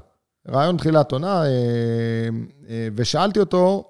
רעיון 0.49 0.77
תחילת 0.77 1.11
עונה, 1.11 1.43
ושאלתי 2.95 3.39
אותו, 3.39 3.89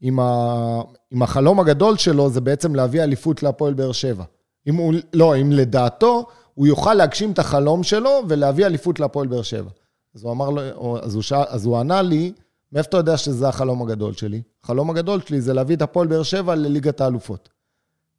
עם, 0.00 0.20
ה... 0.20 0.82
עם 1.10 1.22
החלום 1.22 1.60
הגדול 1.60 1.96
שלו, 1.96 2.30
זה 2.30 2.40
בעצם 2.40 2.74
להביא 2.74 3.02
אליפות 3.02 3.42
להפועל 3.42 3.74
באר 3.74 3.92
שבע. 3.92 4.24
אם 4.66 4.74
הוא, 4.74 4.94
לא, 5.12 5.36
אם 5.36 5.52
לדעתו, 5.52 6.26
הוא 6.54 6.66
יוכל 6.66 6.94
להגשים 6.94 7.32
את 7.32 7.38
החלום 7.38 7.82
שלו 7.82 8.10
ולהביא 8.28 8.66
אליפות 8.66 9.00
להפועל 9.00 9.26
באר 9.26 9.42
שבע. 9.42 9.70
אז 10.14 10.24
הוא 10.24 10.32
אמר 10.32 10.50
לו, 10.50 10.62
אז 11.02 11.14
הוא, 11.14 11.22
שאל, 11.22 11.44
אז 11.48 11.66
הוא 11.66 11.78
ענה 11.78 12.02
לי, 12.02 12.32
מאיפה 12.72 12.88
אתה 12.88 12.96
יודע 12.96 13.16
שזה 13.16 13.48
החלום 13.48 13.82
הגדול 13.82 14.12
שלי? 14.12 14.42
החלום 14.64 14.90
הגדול 14.90 15.20
שלי 15.26 15.40
זה 15.40 15.54
להביא 15.54 15.76
את 15.76 15.82
הפועל 15.82 16.06
באר 16.06 16.22
שבע 16.22 16.54
לליגת 16.54 17.00
האלופות. 17.00 17.48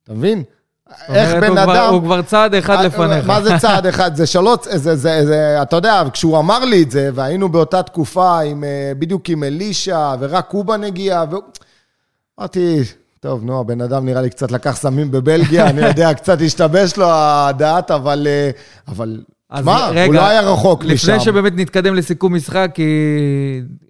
אתה 0.04 0.14
מבין? 0.14 0.44
איך 1.10 1.34
בן 1.34 1.58
אדם... 1.58 1.64
כבר, 1.64 1.88
הוא 1.88 2.02
כבר 2.02 2.22
צעד 2.22 2.56
אחד 2.56 2.76
אה, 2.76 2.84
לפניך. 2.84 3.28
מה 3.28 3.42
זה 3.42 3.50
צעד 3.62 3.86
אחד? 3.86 4.16
זה 4.16 4.26
שלוש... 4.26 4.60
זה, 4.64 4.96
זה, 4.96 5.26
זה, 5.26 5.62
אתה 5.62 5.76
יודע, 5.76 6.04
כשהוא 6.14 6.40
אמר 6.40 6.66
לי 6.66 6.84
את 6.84 6.92
זה, 6.92 7.10
והיינו 7.14 7.50
באותה 7.50 7.84
תקופה 7.84 8.40
עם, 8.40 8.64
אה, 8.64 8.92
בדיוק 9.00 9.30
עם 9.30 9.44
אלישע, 9.44 10.16
ורק 10.20 10.48
קובן 10.48 10.84
הגיע, 10.84 11.24
ו... 11.32 11.36
אמרתי, 12.40 12.80
טוב, 13.20 13.44
נו, 13.44 13.60
הבן 13.60 13.82
אדם 13.82 14.06
נראה 14.06 14.22
לי 14.22 14.30
קצת 14.30 14.52
לקח 14.52 14.76
סמים 14.76 15.12
בבלגיה, 15.12 15.70
אני 15.70 15.82
יודע, 15.82 16.14
קצת 16.14 16.38
השתבש 16.42 16.98
לו 16.98 17.06
הדעת, 17.10 17.92
אבל... 17.92 18.28
אה, 18.28 18.50
אבל 18.88 19.22
מה, 19.52 19.90
רגע, 19.92 20.06
הוא 20.06 20.14
לא 20.14 20.28
היה 20.28 20.42
רחוק 20.42 20.84
לפני 20.84 21.16
משם. 21.16 21.20
שבאמת 21.20 21.54
נתקדם 21.56 21.96
לסיכום 21.96 22.36
משחק, 22.36 22.72
כי 22.74 22.84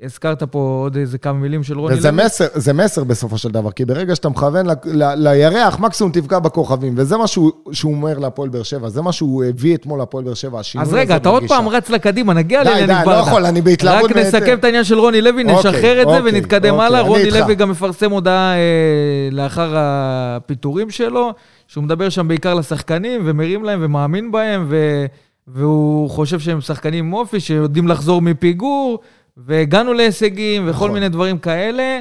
הזכרת 0.03 0.43
פה 0.43 0.79
עוד 0.83 0.97
איזה 0.97 1.17
כמה 1.17 1.33
מילים 1.33 1.63
של 1.63 1.79
רוני 1.79 1.95
וזה 1.95 2.11
לוי. 2.11 2.25
מסר, 2.25 2.45
זה 2.53 2.73
מסר 2.73 3.03
בסופו 3.03 3.37
של 3.37 3.49
דבר, 3.49 3.71
כי 3.71 3.85
ברגע 3.85 4.15
שאתה 4.15 4.29
מכוון 4.29 4.65
ל, 4.65 4.71
ל, 4.85 5.13
לירח, 5.15 5.79
מקסימום 5.79 6.11
תפגע 6.11 6.39
בכוכבים, 6.39 6.93
וזה 6.97 7.17
מה 7.17 7.27
שהוא, 7.27 7.51
שהוא 7.71 7.93
אומר 7.93 8.19
להפועל 8.19 8.49
באר 8.49 8.63
שבע, 8.63 8.89
זה 8.89 9.01
מה 9.01 9.11
שהוא 9.11 9.43
הביא 9.43 9.75
אתמול 9.75 9.99
להפועל 9.99 10.23
באר 10.23 10.33
שבע, 10.33 10.59
השינוי 10.59 10.87
אז 10.87 10.93
רגע, 10.93 11.15
אתה 11.15 11.29
עוד. 11.29 11.43
פעם 11.47 11.67
רץ 11.69 11.89
לקדימה, 11.89 12.33
נגיע 12.33 12.63
די, 12.63 12.69
לאליניב 12.69 12.97
די, 12.97 13.05
ברדה. 13.05 13.19
לא 13.19 13.27
יכול, 13.27 13.45
אני 13.45 13.61
בהתלהבות 13.61 14.11
רק 14.11 14.17
נסכם 14.17 14.57
את 14.57 14.63
העניין 14.63 14.83
של 14.83 14.99
רוני 14.99 15.21
לוי, 15.21 15.43
אוקיי, 15.43 15.55
נשחרר 15.55 16.01
את 16.01 16.07
זה 16.07 16.17
אוקיי, 16.17 16.31
ונתקדם 16.31 16.73
אוקיי, 16.73 16.85
הלאה. 16.87 17.01
רוני. 17.01 17.31
לוי 17.31 17.55
גם 17.55 17.69
מפרסם 17.69 18.11
הודעה 18.11 18.53
אה, 18.53 19.29
לאחר 19.31 19.73
הפיטורים 19.75 20.89
שלו, 20.89 21.33
שהוא 21.67 21.83
מדבר 21.83 22.09
שם 22.09 22.27
בעיקר 22.27 22.53
לשחקנים, 22.53 23.21
ומרים 23.25 23.63
להם 23.63 23.79
ומאמין 23.83 24.31
בהם, 24.31 24.65
ו... 24.69 25.05
והוא 25.47 26.09
חושב 26.09 26.39
שהם 26.39 26.61
שחקנים 26.61 27.05
עם 27.05 27.13
אופי, 27.13 27.39
שיודעים 27.39 27.87
לחזור 27.87 28.21
מפיגור, 28.21 28.99
והגענו 29.37 29.93
להישגים, 29.93 30.63
וכל 30.63 30.71
נכון. 30.71 30.91
מיני 30.91 31.09
דברים 31.09 31.37
כאלה. 31.37 31.99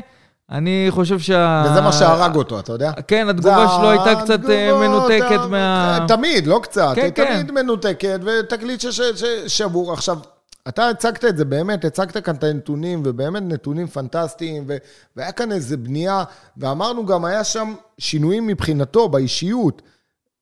אני 0.50 0.86
חושב 0.90 1.18
שה... 1.18 1.64
וזה 1.70 1.80
מה 1.80 1.92
שהרג 1.92 2.36
אותו, 2.36 2.58
אתה 2.60 2.72
יודע? 2.72 2.92
כן, 3.08 3.28
התגובה 3.28 3.66
שלו 3.76 3.90
הייתה 3.90 4.22
קצת 4.22 4.50
אה, 4.50 4.88
מנותקת 4.88 5.40
ה- 5.40 5.46
מה... 5.46 5.98
תמיד, 6.08 6.46
לא 6.46 6.60
קצת, 6.62 6.92
כן, 6.94 7.02
היא 7.04 7.12
כן. 7.12 7.24
תמיד 7.42 7.50
מנותקת, 7.52 8.20
ותקליט 8.24 8.80
ש- 8.80 8.86
ש- 8.86 9.00
ש- 9.24 9.58
שבור. 9.58 9.92
עכשיו, 9.92 10.18
אתה 10.68 10.88
הצגת 10.88 11.24
את 11.24 11.36
זה 11.36 11.44
באמת, 11.44 11.84
הצגת 11.84 12.16
כאן 12.24 12.34
את 12.34 12.44
הנתונים, 12.44 13.02
ובאמת 13.04 13.42
נתונים 13.46 13.86
פנטסטיים, 13.86 14.64
ו- 14.68 14.76
והיה 15.16 15.32
כאן 15.32 15.52
איזה 15.52 15.76
בנייה, 15.76 16.24
ואמרנו 16.56 17.06
גם, 17.06 17.24
היה 17.24 17.44
שם 17.44 17.74
שינויים 17.98 18.46
מבחינתו, 18.46 19.08
באישיות. 19.08 19.82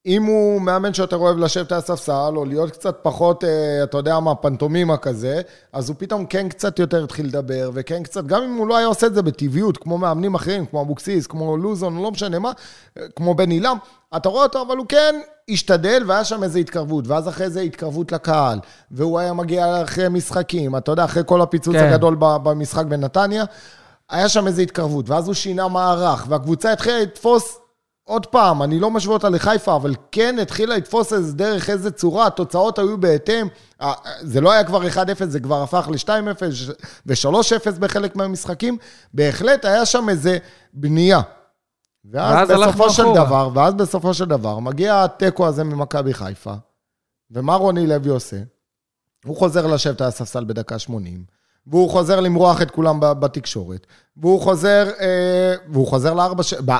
אם 0.07 0.23
הוא 0.25 0.61
מאמן 0.61 0.95
שיותר 0.95 1.17
אוהב 1.17 1.38
לשבת 1.38 1.73
על 1.73 1.78
הספסל, 1.78 2.33
או 2.37 2.45
להיות 2.45 2.71
קצת 2.71 2.99
פחות, 3.02 3.45
אה, 3.45 3.83
אתה 3.83 3.97
יודע 3.97 4.21
מה, 4.21 4.35
פנטומימה 4.35 4.97
כזה, 4.97 5.40
אז 5.73 5.88
הוא 5.88 5.97
פתאום 5.99 6.26
כן 6.26 6.49
קצת 6.49 6.78
יותר 6.78 7.05
התחיל 7.05 7.26
לדבר, 7.26 7.71
וכן 7.75 8.02
קצת, 8.02 8.25
גם 8.25 8.43
אם 8.43 8.57
הוא 8.57 8.67
לא 8.67 8.76
היה 8.76 8.87
עושה 8.87 9.07
את 9.07 9.14
זה 9.14 9.23
בטבעיות, 9.23 9.76
כמו 9.76 9.99
מאמנים 9.99 10.35
אחרים, 10.35 10.67
כמו 10.67 10.83
אבוקסיס, 10.83 11.26
כמו 11.26 11.57
לוזון, 11.57 12.02
לא 12.02 12.11
משנה 12.11 12.38
מה, 12.38 12.52
אה, 12.99 13.02
כמו 13.17 13.35
בן 13.35 13.50
עילם, 13.50 13.76
אתה 14.17 14.28
רואה 14.28 14.43
אותו, 14.43 14.62
אבל 14.62 14.76
הוא 14.76 14.87
כן 14.88 15.21
השתדל, 15.50 16.02
והיה 16.07 16.25
שם 16.25 16.43
איזו 16.43 16.59
התקרבות, 16.59 17.09
ואז 17.09 17.28
אחרי 17.28 17.50
זה 17.50 17.61
התקרבות 17.61 18.12
לקהל, 18.12 18.59
והוא 18.90 19.19
היה 19.19 19.33
מגיע 19.33 19.83
אחרי 19.83 20.09
משחקים, 20.09 20.76
אתה 20.76 20.93
יודע, 20.93 21.05
אחרי 21.05 21.23
כל 21.26 21.43
הפיצוץ 21.43 21.76
כן. 21.76 21.85
הגדול 21.85 22.17
במשחק 22.19 22.85
בנתניה, 22.85 23.45
היה 24.11 24.28
שם 24.28 24.47
איזו 24.47 24.62
התקרבות, 24.62 25.11
ואז 25.11 25.26
הוא 25.26 25.35
שינה 25.35 25.69
מערך, 25.69 26.26
והקבוצה 26.28 26.73
התחילה 26.73 27.00
לתפוס 27.00 27.59
עוד 28.08 28.26
פעם, 28.26 28.62
אני 28.62 28.78
לא 28.78 28.90
משווה 28.90 29.14
אותה 29.14 29.28
לחיפה, 29.28 29.76
אבל 29.76 29.94
כן 30.12 30.38
התחילה 30.42 30.76
לתפוס 30.76 31.12
איזה 31.12 31.32
דרך, 31.32 31.70
איזה 31.70 31.90
צורה, 31.90 32.26
התוצאות 32.26 32.78
היו 32.78 32.98
בהתאם. 32.98 33.46
אה, 33.80 33.92
זה 34.20 34.40
לא 34.40 34.52
היה 34.52 34.64
כבר 34.64 34.86
1-0, 34.88 35.24
זה 35.24 35.40
כבר 35.40 35.62
הפך 35.62 35.88
ל-2-0 35.90 36.42
ו-3-0 37.06 37.78
בחלק 37.80 38.16
מהמשחקים. 38.16 38.76
בהחלט 39.14 39.64
היה 39.64 39.86
שם 39.86 40.08
איזה 40.08 40.38
בנייה. 40.72 41.20
ואז 42.04 42.50
ואז 42.50 42.60
בסופו 42.60 42.90
של 42.90 43.02
אחורה. 43.02 43.24
דבר, 43.24 43.50
ואז 43.54 43.74
בסופו 43.74 44.14
של 44.14 44.24
דבר, 44.24 44.58
מגיע 44.58 45.04
התיקו 45.04 45.46
הזה 45.46 45.64
ממכבי 45.64 46.14
חיפה, 46.14 46.54
ומה 47.30 47.54
רוני 47.54 47.86
לוי 47.86 48.10
עושה? 48.10 48.36
הוא 49.24 49.36
חוזר 49.36 49.66
לשבת 49.66 50.00
על 50.00 50.08
הספסל 50.08 50.44
בדקה 50.44 50.78
80, 50.78 51.24
והוא 51.70 51.90
חוזר 51.90 52.20
למרוח 52.20 52.62
את 52.62 52.70
כולם 52.70 52.96
בתקשורת, 53.00 53.87
והוא 54.16 54.40
חוזר, 54.40 54.88
אה, 55.00 55.54
והוא 55.72 55.87
חוזר 55.87 56.14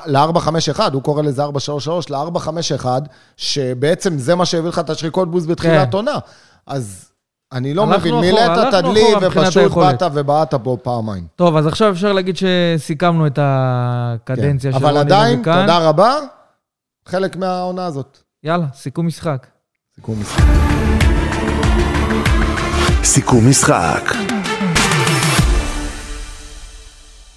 ל-4-5-1, 0.07 0.81
הוא 0.93 1.03
קורא 1.03 1.23
לזה 1.23 1.45
4-3-3, 1.45 1.49
ל-4-5-1, 2.11 2.87
שבעצם 3.37 4.19
זה 4.19 4.35
מה 4.35 4.47
שהביא 4.47 4.69
לך 4.69 4.79
את 4.79 4.91
השריקות 4.91 5.31
בוז 5.31 5.47
בתחילת 5.47 5.91
כן. 5.91 5.97
עונה. 5.97 6.19
אז 6.67 7.09
אני 7.53 7.75
לא 7.75 7.87
מבין, 7.87 8.15
מילאת 8.15 8.51
אחורה 8.75 9.21
מבחינת 9.21 9.47
ופשוט. 9.47 9.73
באת 9.73 10.03
ובעט 10.13 10.55
פה 10.55 10.77
פעמיים. 10.83 11.27
טוב, 11.37 11.57
אז 11.57 11.67
עכשיו 11.67 11.93
אפשר 11.93 12.13
להגיד 12.13 12.37
שסיכמנו 12.37 13.27
את 13.27 13.39
הקדנציה 13.43 14.73
כן. 14.73 14.79
של 14.79 14.85
אבל 14.85 14.97
רוני 14.97 15.11
לוי 15.11 15.17
עדיין. 15.17 15.43
תודה 15.43 15.79
רבה, 15.79 16.15
חלק 17.09 17.37
מהעונה 17.37 17.87
הזאת. 17.87 18.19
יאללה, 18.45 18.67
סיכום 18.75 19.07
משחק. 19.07 19.47
סיכום 19.95 20.21
משחק. 20.21 20.45
סיכום 23.05 23.49
משחק. 23.51 24.38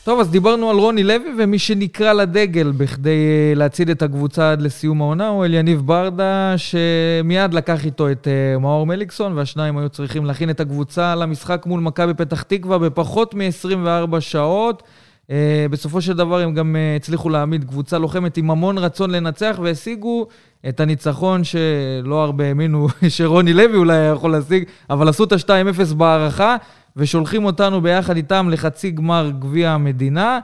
טוב, 0.04 0.20
אז 0.20 0.30
דיברנו 0.30 0.70
על 0.70 0.78
רוני 0.78 1.04
לוי, 1.04 1.30
ומי 1.38 1.60
שנקרא 1.60 2.14
לדגל 2.14 2.72
בכדי 2.72 3.10
אה, 3.10 3.54
להציל 3.56 3.92
את 3.92 4.02
הקבוצה 4.02 4.52
עד 4.52 4.62
לסיום 4.62 5.02
העונה 5.02 5.28
הוא 5.28 5.46
אליניב 5.46 5.82
ברדה, 5.86 6.54
שמיד 6.58 7.54
לקח 7.54 7.86
איתו 7.86 8.12
את 8.12 8.28
אה, 8.28 8.60
מאור 8.60 8.86
מליקסון, 8.86 9.38
והשניים 9.38 9.78
היו 9.78 9.90
צריכים 9.90 10.26
להכין 10.26 10.50
את 10.50 10.60
הקבוצה 10.60 11.16
למשחק 11.16 11.66
מול 11.66 11.80
מכבי 11.80 12.14
פתח 12.14 12.42
תקווה 12.42 12.78
בפחות 12.78 13.36
מ-24 13.36 14.20
שעות. 14.20 14.84
אה, 15.32 15.66
בסופו 15.72 16.02
של 16.02 16.14
דבר 16.14 16.40
הם 16.40 16.54
גם 16.54 16.76
הצליחו 16.96 17.30
להעמיד 17.30 17.64
קבוצה 17.64 17.98
לוחמת 17.98 18.38
עם 18.38 18.52
המון 18.52 18.78
רצון 18.78 19.12
לנצח, 19.12 19.60
והשיגו 19.62 20.28
את 20.70 20.80
הניצחון 20.80 21.44
שלא 21.44 22.24
הרבה 22.24 22.48
האמינו 22.48 22.88
שרוני 23.10 23.54
לוי 23.54 23.78
אולי 23.78 23.98
יכול 23.98 24.32
להשיג, 24.32 24.64
אבל 24.90 25.10
עשו 25.10 25.24
את 25.24 25.32
ה-2-0 25.32 25.94
בהערכה. 25.94 26.56
ושולחים 26.96 27.46
אותנו 27.46 27.82
ביחד 27.82 28.16
איתם 28.16 28.50
לחצי 28.52 28.92
גמר 28.92 29.32
גביע 29.40 29.72
המדינה, 29.72 30.40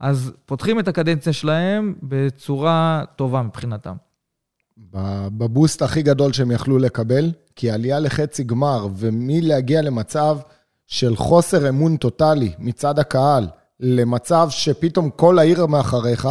אז 0.00 0.32
פותחים 0.46 0.78
את 0.78 0.88
הקדנציה 0.88 1.32
שלהם 1.32 1.94
בצורה 2.02 3.04
טובה 3.16 3.42
מבחינתם. 3.42 3.94
בבוסט 5.38 5.82
הכי 5.82 6.02
גדול 6.02 6.32
שהם 6.32 6.50
יכלו 6.50 6.78
לקבל, 6.78 7.32
כי 7.56 7.70
עלייה 7.70 7.98
לחצי 7.98 8.44
גמר, 8.44 8.88
ומלהגיע 8.96 9.82
למצב 9.82 10.38
של 10.86 11.16
חוסר 11.16 11.68
אמון 11.68 11.96
טוטאלי 11.96 12.52
מצד 12.58 12.98
הקהל, 12.98 13.46
למצב 13.80 14.46
שפתאום 14.50 15.10
כל 15.10 15.38
העיר 15.38 15.66
מאחריך, 15.66 16.28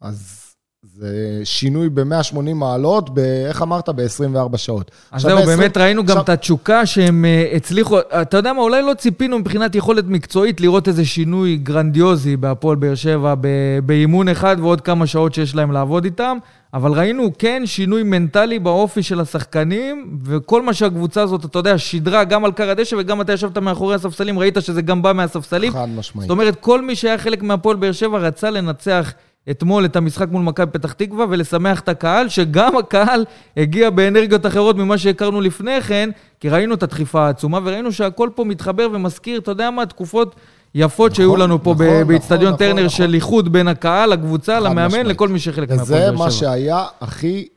אז 0.00 0.45
זה 0.94 1.08
שינוי 1.44 1.88
ב-180 1.88 2.54
מעלות, 2.54 3.10
ב- 3.14 3.18
איך 3.18 3.62
אמרת? 3.62 3.88
ב-24 3.88 4.56
שעות. 4.56 4.90
אז 5.12 5.22
זהו, 5.22 5.38
ב- 5.42 5.46
באמת 5.46 5.76
ראינו 5.76 6.02
גם 6.02 6.08
עכשיו- 6.08 6.22
את 6.22 6.28
התשוקה 6.28 6.86
שהם 6.86 7.24
אה, 7.24 7.52
הצליחו, 7.56 7.98
אתה 8.00 8.36
יודע 8.36 8.52
מה, 8.52 8.60
אולי 8.62 8.82
לא 8.82 8.94
ציפינו 8.94 9.38
מבחינת 9.38 9.74
יכולת 9.74 10.04
מקצועית 10.08 10.60
לראות 10.60 10.88
איזה 10.88 11.04
שינוי 11.04 11.56
גרנדיוזי 11.56 12.36
בהפועל 12.36 12.76
באר 12.76 12.94
שבע, 12.94 13.34
ב- 13.40 13.46
באימון 13.86 14.28
אחד 14.28 14.56
ועוד 14.60 14.80
כמה 14.80 15.06
שעות 15.06 15.34
שיש 15.34 15.54
להם 15.54 15.72
לעבוד 15.72 16.04
איתם, 16.04 16.38
אבל 16.74 16.92
ראינו 16.92 17.30
כן 17.38 17.62
שינוי 17.66 18.02
מנטלי 18.02 18.58
באופי 18.58 19.02
של 19.02 19.20
השחקנים, 19.20 20.18
וכל 20.24 20.62
מה 20.62 20.74
שהקבוצה 20.74 21.22
הזאת, 21.22 21.44
אתה 21.44 21.58
יודע, 21.58 21.78
שידרה 21.78 22.24
גם 22.24 22.44
על 22.44 22.52
קר 22.52 22.70
הדשא 22.70 22.96
וגם 22.98 23.20
אתה 23.20 23.32
ישבת 23.32 23.58
מאחורי 23.58 23.94
הספסלים, 23.94 24.38
ראית 24.38 24.56
שזה 24.60 24.82
גם 24.82 25.02
בא 25.02 25.12
מהספסלים. 25.12 25.72
חד 25.72 25.88
משמעית. 25.96 26.28
זאת 26.28 26.30
אומרת, 26.30 26.56
כל 26.60 26.82
מי 26.82 26.96
שהיה 26.96 27.18
חלק 27.18 27.42
מהפועל 27.42 27.76
באר 27.76 27.92
שבע 27.92 28.18
רצה 28.18 28.50
לנצח 28.50 29.12
אתמול 29.50 29.84
את 29.84 29.96
המשחק 29.96 30.28
מול 30.30 30.42
מכבי 30.42 30.72
פתח 30.72 30.92
תקווה 30.92 31.26
ולשמח 31.30 31.80
את 31.80 31.88
הקהל, 31.88 32.28
שגם 32.28 32.76
הקהל 32.76 33.24
הגיע 33.56 33.90
באנרגיות 33.90 34.46
אחרות 34.46 34.76
ממה 34.76 34.98
שהכרנו 34.98 35.40
לפני 35.40 35.82
כן, 35.82 36.10
כי 36.40 36.48
ראינו 36.48 36.74
את 36.74 36.82
הדחיפה 36.82 37.26
העצומה 37.26 37.58
וראינו 37.64 37.92
שהכל 37.92 38.30
פה 38.34 38.44
מתחבר 38.44 38.88
ומזכיר, 38.92 39.38
אתה 39.38 39.50
יודע 39.50 39.70
מה, 39.70 39.86
תקופות 39.86 40.34
יפות 40.74 41.14
שהיו 41.14 41.28
נכון, 41.28 41.40
לנו 41.40 41.62
פה 41.62 41.72
נכון, 41.74 41.86
ב- 41.86 41.90
נכון, 41.90 42.08
באיצטדיון 42.08 42.52
נכון, 42.52 42.58
טרנר 42.58 42.84
נכון. 42.84 42.88
של 42.88 43.14
איחוד 43.14 43.52
בין 43.52 43.68
הקהל, 43.68 44.10
לקבוצה, 44.10 44.60
למאמן, 44.60 44.86
משמעית. 44.86 45.06
לכל 45.06 45.28
מי 45.28 45.38
שחלק 45.38 45.70
מהפועל 45.70 45.82
וזה 45.82 45.94
באר 45.94 46.12
מה 46.12 46.30
שבע. 46.30 46.40
שהיה 46.40 46.84
הכי, 47.00 47.48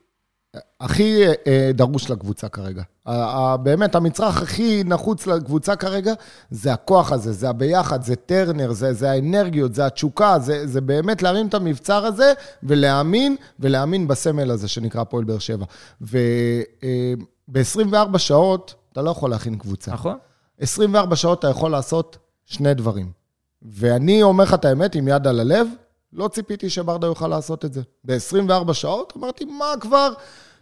הכי 0.81 1.23
אה, 1.47 1.71
דרוש 1.73 2.11
לקבוצה 2.11 2.49
כרגע. 2.49 2.83
באמת, 3.63 3.95
המצרך 3.95 4.41
הכי 4.41 4.83
נחוץ 4.85 5.27
לקבוצה 5.27 5.75
כרגע, 5.75 6.13
זה 6.51 6.73
הכוח 6.73 7.11
הזה, 7.11 7.31
זה 7.31 7.49
הביחד, 7.49 8.03
זה 8.03 8.15
טרנר, 8.15 8.71
זה, 8.71 8.93
זה 8.93 9.11
האנרגיות, 9.11 9.73
זה 9.73 9.85
התשוקה, 9.85 10.39
זה, 10.39 10.67
זה 10.67 10.81
באמת 10.81 11.21
להרים 11.21 11.47
את 11.47 11.53
המבצר 11.53 12.05
הזה 12.05 12.33
ולהאמין, 12.63 13.35
ולהאמין 13.59 14.07
בסמל 14.07 14.51
הזה 14.51 14.67
שנקרא 14.67 15.01
הפועל 15.01 15.23
באר 15.23 15.39
שבע. 15.39 15.65
וב-24 16.01 18.17
שעות 18.17 18.75
אתה 18.91 19.01
לא 19.01 19.09
יכול 19.09 19.29
להכין 19.29 19.57
קבוצה. 19.57 19.93
נכון? 19.93 20.17
24 20.59 21.15
שעות 21.15 21.39
אתה 21.39 21.47
יכול 21.47 21.71
לעשות 21.71 22.17
שני 22.45 22.73
דברים. 22.73 23.11
ואני 23.61 24.23
אומר 24.23 24.43
לך 24.43 24.53
את 24.53 24.65
האמת, 24.65 24.95
עם 24.95 25.07
יד 25.07 25.27
על 25.27 25.39
הלב, 25.39 25.67
לא 26.13 26.27
ציפיתי 26.27 26.69
שברדה 26.69 27.07
יוכל 27.07 27.27
לעשות 27.27 27.65
את 27.65 27.73
זה. 27.73 27.81
ב-24 28.03 28.73
שעות 28.73 29.13
אמרתי, 29.17 29.45
מה 29.45 29.73
כבר? 29.79 30.13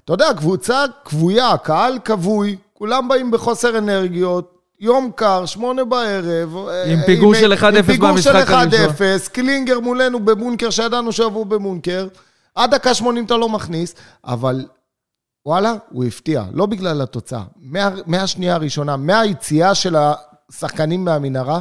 אתה 0.07 0.13
יודע, 0.13 0.33
קבוצה 0.37 0.83
כבויה, 1.05 1.57
קהל 1.57 1.99
כבוי, 2.05 2.57
כולם 2.73 3.07
באים 3.07 3.31
בחוסר 3.31 3.77
אנרגיות, 3.77 4.57
יום 4.79 5.11
קר, 5.15 5.45
שמונה 5.45 5.83
בערב. 5.83 6.55
עם 6.85 6.99
פיגור 7.05 7.35
של 7.35 7.53
1-0 7.53 7.65
עם 7.65 7.81
פיגור 7.81 8.17
של 8.17 8.33
במשחק 8.33 8.49
הראשון. 8.49 9.25
1-0, 9.25 9.29
קלינגר 9.29 9.79
מולנו 9.79 10.19
בבונקר, 10.19 10.69
שידענו 10.69 11.11
שיבואו 11.11 11.45
בבונקר. 11.45 12.07
עד 12.55 12.75
דקה 12.75 12.93
80 12.93 13.25
אתה 13.25 13.37
לא 13.37 13.49
מכניס, 13.49 13.95
אבל 14.25 14.65
וואלה, 15.45 15.73
הוא 15.89 16.05
הפתיע. 16.05 16.43
לא 16.53 16.65
בגלל 16.65 17.01
התוצאה. 17.01 17.43
מה, 17.55 17.89
מהשנייה 18.05 18.55
הראשונה, 18.55 18.97
מהיציאה 18.97 19.75
של 19.75 19.95
השחקנים 19.95 21.05
מהמנהרה, 21.05 21.59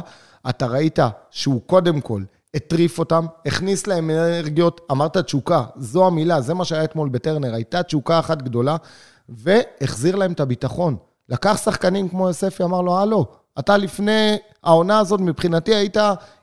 אתה 0.49 0.65
ראית 0.65 0.99
שהוא 1.31 1.61
קודם 1.65 2.01
כל 2.01 2.21
הטריף 2.53 2.99
אותם, 2.99 3.25
הכניס 3.45 3.87
להם 3.87 4.09
אנרגיות, 4.09 4.81
אמרת 4.91 5.17
תשוקה, 5.17 5.63
זו 5.75 6.07
המילה, 6.07 6.41
זה 6.41 6.53
מה 6.53 6.65
שהיה 6.65 6.83
אתמול 6.83 7.09
בטרנר, 7.09 7.53
הייתה 7.53 7.83
תשוקה 7.83 8.19
אחת 8.19 8.41
גדולה, 8.41 8.75
והחזיר 9.29 10.15
להם 10.15 10.31
את 10.31 10.39
הביטחון. 10.39 10.95
לקח 11.29 11.61
שחקנים 11.63 12.09
כמו 12.09 12.27
יוספי, 12.27 12.63
אמר 12.63 12.81
לו, 12.81 12.97
הלו, 12.97 13.25
אתה 13.59 13.77
לפני 13.77 14.37
העונה 14.63 14.99
הזאת, 14.99 15.19
מבחינתי 15.19 15.75
היית 15.75 15.97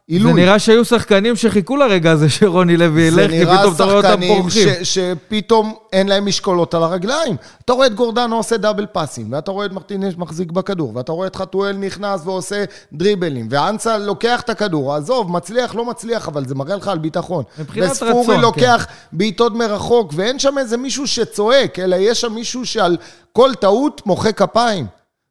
עילוי. 0.09 0.33
זה 0.33 0.41
נראה 0.41 0.59
שהיו 0.59 0.85
שחקנים 0.85 1.37
שחיכו 1.37 1.77
לרגע 1.77 2.11
הזה 2.11 2.29
שרוני 2.29 2.77
לוי 2.77 3.03
ילך, 3.03 3.31
כי 3.31 3.47
פתאום 3.47 3.75
אתה 3.75 3.85
רואה 3.85 3.97
אותם 3.97 4.21
פורחים. 4.27 4.51
זה 4.51 4.71
נראה 4.71 4.85
שחקנים 4.85 4.85
שפתאום 4.85 5.75
אין 5.93 6.09
להם 6.09 6.27
משקולות 6.27 6.75
על 6.75 6.83
הרגליים. 6.83 7.37
אתה 7.65 7.73
רואה 7.73 7.87
את 7.87 7.95
גורדנו 7.95 8.37
עושה 8.37 8.57
דאבל 8.57 8.87
פאסים, 8.87 9.33
ואתה 9.33 9.51
רואה 9.51 9.67
את 9.67 9.73
מרטינש 9.73 10.15
מחזיק 10.19 10.53
בכדור, 10.53 10.93
ואתה 10.97 11.13
רואה 11.13 11.27
את 11.27 11.37
חתואל 11.37 11.77
נכנס 11.77 12.21
ועושה 12.25 12.65
דריבלים, 12.93 13.49
ואנסה 13.51 13.99
לוקח 13.99 14.41
את 14.41 14.51
הכדור, 14.51 14.95
עזוב, 14.95 15.31
מצליח, 15.33 15.75
לא 15.75 15.85
מצליח, 15.85 16.29
אבל 16.29 16.47
זה 16.47 16.55
מראה 16.55 16.77
לך 16.77 16.89
על 16.89 16.99
ביטחון. 16.99 17.45
מבחינת 17.59 17.91
רצון, 17.91 18.09
וספורי 18.09 18.37
כן. 18.37 18.43
לוקח 18.43 18.87
בעיטות 19.13 19.55
מרחוק, 19.55 20.13
ואין 20.17 20.39
שם 20.39 20.59
איזה 20.59 20.77
מישהו 20.77 21.07
שצועק, 21.07 21.79
אלא 21.79 21.97
יש 21.97 22.21
שם 22.21 22.33
מישהו 22.33 22.67
שעל 22.67 22.97
כל 23.33 23.55
טעות 23.55 24.03
מוחא 24.07 24.33
כפיים. 24.33 24.87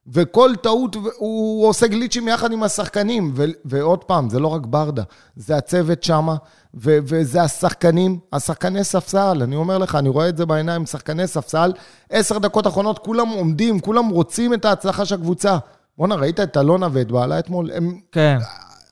וכל 0.08 0.52
טעות 0.62 0.96
הוא 1.18 1.68
עושה 1.68 1.88
גליצ'ים 1.88 2.28
יחד 2.28 2.52
עם 2.52 2.64
השחקנים. 2.64 3.32
ו- 3.36 3.46
ועוד 3.66 4.04
פעם, 4.04 4.30
זה 4.30 4.40
לא 4.40 4.48
רק 4.48 4.66
ברדה, 4.66 5.04
זה 5.36 5.58
הצוות 5.58 6.04
שמה, 6.04 6.36
ו- 6.76 6.98
וזה 7.04 7.42
השחקנים, 7.42 8.20
השחקני 8.34 8.84
ספסל, 8.84 9.40
אני 9.44 9.56
אומר 9.56 9.78
לך, 9.78 9.96
אני 9.96 10.10
רואה 10.10 10.30
את 10.30 10.38
זה 10.38 10.46
בעיניים, 10.46 10.86
שחקני 10.86 11.28
ספסל, 11.28 11.74
עשר 12.10 12.38
דקות 12.38 12.68
אחרונות, 12.68 13.00
כולם 13.00 13.28
עומדים, 13.28 13.80
כולם 13.80 14.10
רוצים 14.10 14.54
את 14.54 14.66
ההצלחה 14.66 15.06
של 15.06 15.16
הקבוצה. 15.16 15.58
בואנה, 15.98 16.16
ראית 16.16 16.40
את 16.40 16.58
אלונה 16.58 16.88
ואת 16.92 17.12
בעלה 17.12 17.40
אתמול? 17.40 17.70
הם... 17.74 18.00
כן. 18.12 18.38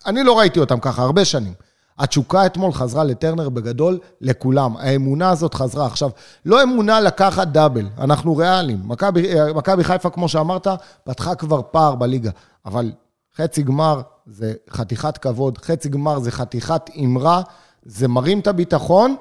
אני 0.05 0.23
לא 0.23 0.39
ראיתי 0.39 0.59
אותם 0.59 0.79
ככה 0.79 1.01
הרבה 1.01 1.25
שנים. 1.25 1.53
התשוקה 2.01 2.45
אתמול 2.45 2.71
חזרה 2.73 3.03
לטרנר 3.03 3.49
בגדול, 3.49 3.99
לכולם. 4.21 4.77
האמונה 4.77 5.29
הזאת 5.29 5.53
חזרה. 5.53 5.85
עכשיו, 5.85 6.09
לא 6.45 6.63
אמונה 6.63 6.99
לקחת 6.99 7.47
דאבל, 7.47 7.87
אנחנו 7.97 8.35
ריאליים. 8.35 8.91
אה, 8.91 9.53
מכבי 9.53 9.83
חיפה, 9.83 10.09
כמו 10.09 10.27
שאמרת, 10.27 10.67
פתחה 11.03 11.35
כבר 11.35 11.61
פער 11.71 11.95
בליגה. 11.95 12.31
אבל 12.65 12.91
חצי 13.37 13.63
גמר 13.63 14.01
זה 14.25 14.53
חתיכת 14.69 15.17
כבוד, 15.17 15.57
חצי 15.57 15.89
גמר 15.89 16.19
זה 16.19 16.31
חתיכת 16.31 16.81
אמרה, 17.03 17.41
זה 17.85 18.07
מרים 18.07 18.39
את 18.39 18.47
הביטחון, 18.47 19.15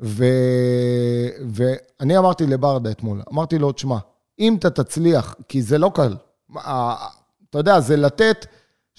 ו... 0.00 0.24
ואני 1.48 2.18
אמרתי 2.18 2.46
לברדה 2.46 2.90
אתמול, 2.90 3.22
אמרתי 3.32 3.58
לו, 3.58 3.72
תשמע, 3.72 3.96
אם 4.38 4.56
אתה 4.58 4.70
תצליח, 4.70 5.34
כי 5.48 5.62
זה 5.62 5.78
לא 5.78 5.90
קל, 5.94 6.16
אתה 6.52 7.58
יודע, 7.58 7.80
זה 7.80 7.96
לתת... 7.96 8.46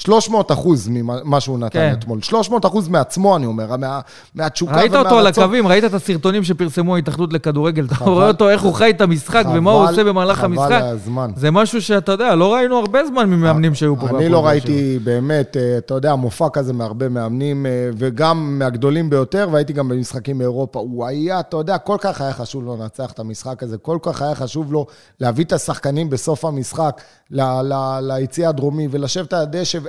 300 0.05 0.51
אחוז 0.51 0.87
ממה 0.91 1.39
שהוא 1.39 1.59
נתן 1.59 1.79
כן. 1.79 1.93
אתמול. 1.99 2.21
300 2.21 2.65
אחוז 2.65 2.87
מעצמו, 2.87 3.35
אני 3.35 3.45
אומר, 3.45 3.75
מה, 3.77 3.99
מהתשוקה 4.35 4.75
ראית 4.75 4.91
ומהרצון. 4.91 5.05
אותו 5.11 5.19
על 5.19 5.27
הקווים, 5.27 5.67
ראית 5.67 5.83
את 5.83 5.93
הסרטונים 5.93 6.43
שפרסמו 6.43 6.95
ההתאחדות 6.95 7.33
לכדורגל, 7.33 7.85
אתה 7.85 7.95
חבל. 7.95 8.11
רואה 8.11 8.27
אותו, 8.27 8.49
איך 8.49 8.61
הוא 8.61 8.73
חי 8.73 8.89
את 8.89 9.01
המשחק 9.01 9.43
ומה 9.53 9.71
הוא 9.71 9.81
חבל- 9.83 9.89
עושה 9.93 10.03
במהלך 10.03 10.37
חבל 10.37 10.45
המשחק. 10.45 10.79
הזמן. 10.83 11.31
זה 11.35 11.51
משהו 11.51 11.81
שאתה 11.81 12.11
יודע, 12.11 12.35
לא 12.35 12.53
ראינו 12.53 12.77
הרבה 12.77 13.05
זמן 13.07 13.29
ממאמנים 13.29 13.75
שהיו 13.75 13.95
פה. 13.99 14.09
אני 14.17 14.29
לא 14.29 14.45
ראיתי 14.47 14.99
באמת, 15.03 15.57
אה, 15.57 15.77
אתה 15.77 15.93
יודע, 15.93 16.15
מופע 16.15 16.47
כזה 16.53 16.73
מהרבה 16.73 17.09
מאמנים, 17.09 17.65
אה, 17.65 17.71
וגם 17.97 18.59
מהגדולים 18.59 19.09
ביותר, 19.09 19.47
והייתי 19.51 19.73
גם 19.73 19.87
במשחקים 19.89 20.37
באירופה. 20.37 20.79
הוא 20.79 21.05
היה, 21.05 21.39
אתה 21.39 21.57
יודע, 21.57 21.77
כל 21.77 21.97
כך 21.99 22.21
היה 22.21 22.33
חשוב 22.33 22.63
לו 22.65 22.77
לנצח 22.81 23.11
את 23.11 23.19
המשחק 23.19 23.63
הזה, 23.63 23.77
כל 23.77 23.97
כך 24.01 24.21
היה 24.21 24.35
חשוב 24.35 24.71
לו 24.73 24.85
להביא 25.19 25.45
את 25.45 25.53
השחקנים 25.53 26.09
בסוף 26.09 26.45
המשחק 26.45 27.01
ל- 27.31 27.41
ל- 27.61 27.99
ליציע 28.01 28.49
הדרומי 28.49 28.87
ולשבת 28.91 29.33
על 29.33 29.41
הדשא. 29.41 29.79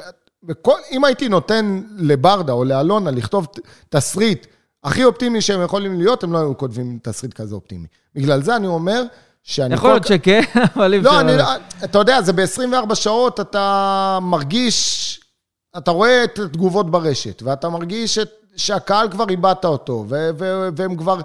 וכל, 0.49 0.79
אם 0.91 1.05
הייתי 1.05 1.29
נותן 1.29 1.83
לברדה 1.97 2.53
או 2.53 2.65
לאלונה 2.65 3.11
לכתוב 3.11 3.47
תסריט 3.89 4.47
הכי 4.85 5.05
אופטימי 5.05 5.41
שהם 5.41 5.63
יכולים 5.65 5.99
להיות, 5.99 6.25
הם 6.25 6.33
לא 6.33 6.39
היו 6.39 6.57
כותבים 6.59 6.99
תסריט 7.03 7.33
כזה 7.33 7.55
אופטימי. 7.55 7.87
בגלל 8.15 8.43
זה 8.43 8.57
אני 8.57 8.67
אומר 8.67 9.03
שאני... 9.43 9.75
יכול 9.75 9.91
להיות 9.91 10.03
כל- 10.03 10.09
שכן, 10.09 10.41
אבל 10.77 10.93
אי 10.95 10.99
אפשר... 10.99 11.11
לא, 11.11 11.21
אני. 11.21 11.33
אתה 11.85 11.99
יודע, 11.99 12.23
זה 12.23 12.33
ב-24 12.33 12.95
שעות 12.95 13.41
אתה 13.41 14.19
מרגיש, 14.23 15.21
אתה 15.79 15.91
רואה 15.91 16.25
את 16.25 16.39
התגובות 16.39 16.91
ברשת, 16.91 17.43
ואתה 17.43 17.69
מרגיש 17.69 18.19
את, 18.19 18.31
שהקהל 18.57 19.11
כבר 19.11 19.25
איבדת 19.31 19.65
אותו, 19.65 20.05
ו, 20.09 20.31
ו, 20.39 20.69
והם 20.77 20.97
כבר... 20.97 21.21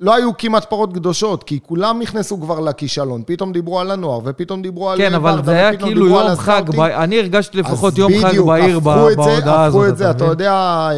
לא 0.00 0.14
היו 0.14 0.36
כמעט 0.38 0.64
פרות 0.70 0.92
קדושות, 0.94 1.42
כי 1.44 1.58
כולם 1.62 1.98
נכנסו 2.02 2.40
כבר 2.40 2.60
לכישלון. 2.60 3.22
פתאום 3.26 3.52
דיברו 3.52 3.80
על 3.80 3.90
הנוער, 3.90 4.20
ופתאום 4.24 4.62
דיברו 4.62 4.90
על... 4.90 4.98
כן, 4.98 5.14
אבל 5.14 5.44
זה 5.44 5.50
היה 5.52 5.76
כאילו 5.76 6.06
יום 6.08 6.34
חג. 6.36 6.62
ב- 6.76 6.80
אני 6.80 7.18
הרגשתי 7.18 7.58
לפחות 7.58 7.92
אז 7.92 7.98
יום 7.98 8.12
חג 8.22 8.28
בדיוק, 8.28 8.46
בעיר 8.46 8.80
ב- 8.80 8.88
הפכו 8.88 9.10
את 9.10 9.16
זה- 9.16 9.30
בהודעה 9.30 9.64
הזאת. 9.64 9.80
הפכו 9.82 9.92
את 9.92 9.96
זה, 9.96 10.10
אתה? 10.10 10.24
יודע, 10.24 10.52
אה, 10.52 10.90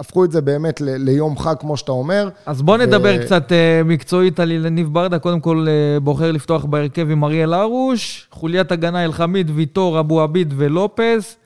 הפכו 0.00 0.24
את 0.24 0.30
זה 0.32 0.40
באמת 0.40 0.80
ל- 0.80 0.96
ליום 0.96 1.38
חג, 1.38 1.54
כמו 1.60 1.76
שאתה 1.76 1.92
אומר. 1.92 2.28
אז 2.46 2.62
בוא 2.62 2.74
ו- 2.74 2.78
נדבר 2.78 3.24
קצת 3.24 3.52
אה, 3.52 3.80
מקצועית 3.84 4.40
על 4.40 4.50
יניב 4.50 4.88
ברדה. 4.92 5.18
קודם 5.18 5.40
כל, 5.40 5.66
אה, 5.68 6.00
בוחר 6.00 6.32
לפתוח 6.32 6.64
בהרכב 6.64 7.10
עם 7.10 7.24
אריאל 7.24 7.54
הרוש, 7.54 8.28
חוליית 8.30 8.72
הגנה 8.72 9.04
אלחמיד, 9.04 9.50
ויטור, 9.54 10.00
אבו 10.00 10.20
עביד 10.20 10.54
ולופס. 10.56 11.36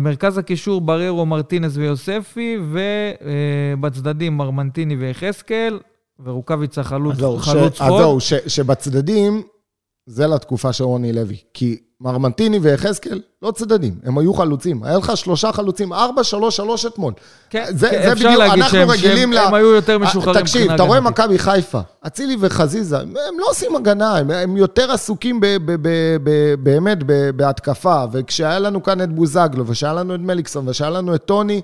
מרכז 0.00 0.38
הקישור 0.38 0.80
בררו, 0.80 1.26
מרטינס 1.26 1.76
ויוספי, 1.76 2.58
ובצדדים 3.76 4.36
מרמנטיני 4.36 4.96
ויחזקאל, 4.96 5.78
ורוקאביצה 6.24 6.82
חלוץ 6.82 7.16
ש- 7.16 7.48
חלוץ 7.48 7.80
אז. 7.80 7.92
זהו, 7.98 8.20
ש- 8.20 8.34
שבצדדים, 8.46 9.42
זה 10.06 10.26
לתקופה 10.26 10.72
של 10.72 10.84
רוני 10.84 11.12
לוי. 11.12 11.36
כי 11.54 11.78
מרמנטיני 12.00 12.58
ויחזקאל 12.58 13.20
לא 13.42 13.50
צדדים, 13.50 13.94
הם 14.04 14.18
היו 14.18 14.34
חלוצים. 14.34 14.84
היה 14.84 14.98
לך 14.98 15.16
שלושה 15.16 15.52
חלוצים, 15.52 15.92
ארבע, 15.92 16.24
שלוש, 16.24 16.56
שלוש 16.56 16.86
אתמול. 16.86 17.12
כן, 17.50 17.64
זה, 17.70 17.90
כן, 17.90 18.02
זה 18.02 18.12
אפשר 18.12 18.26
בדיוק, 18.28 18.42
להגיד 18.42 18.64
שהם- 18.64 18.88
שהם- 18.96 19.32
הם 19.32 19.54
היו 19.54 19.74
יותר 19.74 19.98
משוחררים 19.98 20.40
תקשיב, 20.40 20.70
אתה 20.70 20.82
רואה. 20.82 21.00
מכבי 21.00 21.38
חיפה, 21.38 21.80
אצילי 22.06 22.36
וחזיזה, 22.40 22.98
הם 23.00 23.14
לא 23.38 23.46
עושים 23.50 23.76
הגנה, 23.76 24.16
הם, 24.16 24.30
הם 24.30 24.56
יותר 24.56 24.90
עסוקים 24.92 25.40
ב, 25.40 25.46
ב, 25.46 25.72
ב, 25.82 25.88
ב, 26.22 26.30
באמת 26.62 26.98
ב, 27.06 27.30
בהתקפה. 27.36 28.04
וכשהיה 28.12 28.58
לנו 28.58 28.82
כאן 28.82 29.02
את 29.02 29.12
בוזגלו, 29.12 29.66
ושהיה 29.66 29.92
לנו 29.92 30.14
את 30.14 30.20
מליקסון, 30.20 30.68
ושהיה 30.68 30.90
לנו 30.90 31.14
את 31.14 31.24
טוני, 31.24 31.60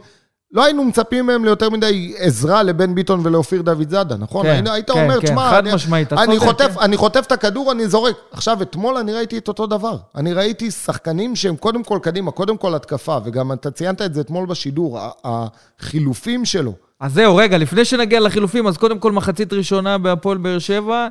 לא 0.53 0.65
היינו 0.65 0.85
מצפים 0.85 1.27
מהם 1.27 1.45
ליותר 1.45 1.71
מדי 1.71 2.15
עזרה 2.19 2.63
לבן 2.63 2.95
ביטון 2.95 3.21
ולאופיר 3.23 3.63
דוד 3.63 3.91
זאדה, 3.91 4.17
נכון? 4.17 4.47
כן, 4.47 4.67
היית, 4.67 4.91
כן, 4.91 5.03
אומר, 5.03 5.21
כן, 5.21 5.27
תשמע, 5.27 5.51
חד 5.51 5.67
אני, 5.67 5.75
משמעית, 5.75 6.13
אני, 6.13 6.39
חוטף, 6.39 6.75
כן. 6.75 6.81
אני 6.81 6.97
חוטף 6.97 7.25
את 7.27 7.33
הכדור, 7.33 7.73
אני 7.73 7.89
זורק. 7.89 8.17
עכשיו, 8.33 8.63
אתמול 8.63 8.97
אני 8.97 9.13
ראיתי 9.13 9.39
את 9.39 9.49
אותו 9.49 9.67
דבר. 9.67 9.97
אני 10.17 10.33
ראיתי 10.33 10.71
שחקנים 10.71 11.37
שהם 11.37 11.57
קודם 11.57 11.83
כל 11.83 11.99
קדימה, 12.03 12.31
קודם 12.31 12.57
כל 12.57 12.75
התקפה, 12.75 13.19
וגם 13.25 13.53
אתה 13.53 13.71
ציינת 13.71 14.03
את 14.03 14.15
זה 14.15 14.21
אתמול 14.21 14.47
בשידור, 14.47 14.99
החילופים 15.25 16.45
שלו. 16.45 16.73
אז 17.01 17.13
זהו, 17.13 17.37
רגע, 17.37 17.59
לפני 17.59 17.85
שנגיע 17.85 18.21
לחילופים, 18.21 18.67
אז 18.67 18.77
קודם 18.77 18.99
כל 18.99 19.13
מחצית 19.13 19.53
ראשונה 19.53 19.99
בהפועל 19.99 20.39
באר 20.39 20.59
שבע. 20.59 21.09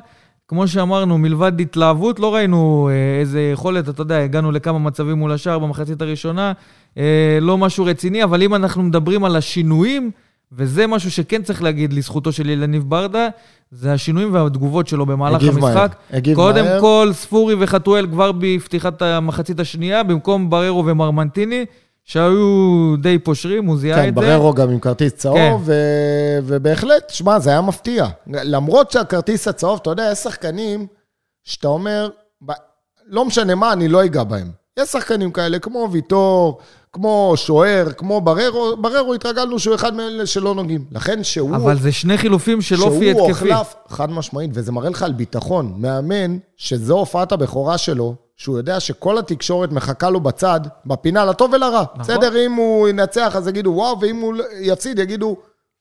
כמו 0.50 0.68
שאמרנו, 0.68 1.18
מלבד 1.18 1.60
התלהבות, 1.60 2.20
לא 2.20 2.34
ראינו 2.34 2.88
אה, 2.92 3.20
איזה 3.20 3.50
יכולת, 3.52 3.88
אתה 3.88 4.02
יודע, 4.02 4.18
הגענו 4.18 4.52
לכמה 4.52 4.78
מצבים 4.78 5.18
מול 5.18 5.32
השאר 5.32 5.58
במחצית 5.58 6.02
הראשונה, 6.02 6.52
אה, 6.98 7.38
לא 7.40 7.58
משהו 7.58 7.84
רציני, 7.84 8.24
אבל 8.24 8.42
אם 8.42 8.54
אנחנו 8.54 8.82
מדברים 8.82 9.24
על 9.24 9.36
השינויים, 9.36 10.10
וזה 10.52 10.86
משהו 10.86 11.10
שכן 11.10 11.42
צריך 11.42 11.62
להגיד 11.62 11.92
לזכותו 11.92 12.32
של 12.32 12.50
ילניב 12.50 12.82
ברדה, 12.88 13.28
זה 13.70 13.92
השינויים 13.92 14.34
והתגובות 14.34 14.88
שלו 14.88 15.06
במהלך 15.06 15.42
הגיב 15.42 15.58
מהר, 15.58 15.66
המשחק. 15.68 15.96
הגיב 16.10 16.34
קודם 16.34 16.64
מהר. 16.64 16.80
כל, 16.80 17.10
ספורי 17.12 17.54
וחתואל 17.58 18.06
כבר 18.06 18.32
בפתיחת 18.38 19.02
המחצית 19.02 19.60
השנייה, 19.60 20.02
במקום 20.02 20.50
בררו 20.50 20.86
ומרמנטיני, 20.86 21.64
שהיו 22.10 22.94
די 22.98 23.18
פושרים, 23.18 23.66
הוא 23.66 23.78
זיהה 23.78 24.02
כן, 24.02 24.08
את 24.08 24.14
זה. 24.14 24.20
בררו 24.20 24.54
גם 24.54 24.70
עם 24.70 24.78
כרטיס 24.78 25.12
כן. 25.12 25.18
צהוב, 25.18 25.62
ו... 25.64 25.72
ובהחלט, 26.44 27.10
שמע, 27.10 27.38
זה 27.38 27.50
היה 27.50 27.60
מפתיע. 27.60 28.06
למרות 28.26 28.90
שהכרטיס 28.90 29.48
הצהוב, 29.48 29.78
אתה 29.82 29.90
יודע, 29.90 30.08
יש 30.12 30.18
שחקנים 30.18 30.86
שאתה 31.44 31.68
אומר, 31.68 32.08
ב... 32.46 32.52
לא 33.06 33.24
משנה 33.24 33.54
מה, 33.54 33.72
אני 33.72 33.88
לא 33.88 34.04
אגע 34.04 34.24
בהם. 34.24 34.50
יש 34.78 34.88
שחקנים 34.88 35.30
כאלה, 35.30 35.58
כמו 35.58 35.88
ויטור, 35.92 36.58
כמו 36.92 37.32
שוער, 37.36 37.92
כמו 37.96 38.20
בררו, 38.20 38.76
בררו 38.76 39.14
התרגלנו 39.14 39.58
שהוא 39.58 39.74
אחד 39.74 39.94
מאלה 39.94 40.26
שלא 40.26 40.54
נוגעים. 40.54 40.84
לכן 40.92 41.24
שהוא... 41.24 41.56
אבל 41.56 41.78
זה 41.78 41.92
שני 41.92 42.18
חילופים 42.18 42.62
של 42.62 42.82
אופי 42.82 43.12
שהוא 43.12 43.28
התקפי. 43.28 43.52
הוחלף, 43.52 43.74
חד 43.88 44.10
משמעית, 44.10 44.50
וזה 44.54 44.72
מראה 44.72 44.90
לך 44.90 45.02
על 45.02 45.12
ביטחון. 45.12 45.74
מאמן, 45.76 46.38
שזו 46.56 46.98
הופעת 46.98 47.32
הבכורה 47.32 47.78
שלו, 47.78 48.14
שהוא 48.40 48.58
יודע 48.58 48.80
שכל 48.80 49.18
התקשורת 49.18 49.72
מחכה 49.72 50.10
לו 50.10 50.20
בצד, 50.20 50.60
בפינה, 50.86 51.24
לטוב 51.24 51.52
ולרע. 51.52 51.82
נכון. 51.82 52.00
בסדר, 52.00 52.46
אם 52.46 52.52
הוא 52.52 52.88
ינצח, 52.88 53.36
אז 53.36 53.48
יגידו 53.48 53.70
וואו, 53.70 54.00
ואם 54.00 54.16
הוא 54.16 54.34
יפסיד, 54.60 54.98
יגידו, 54.98 55.36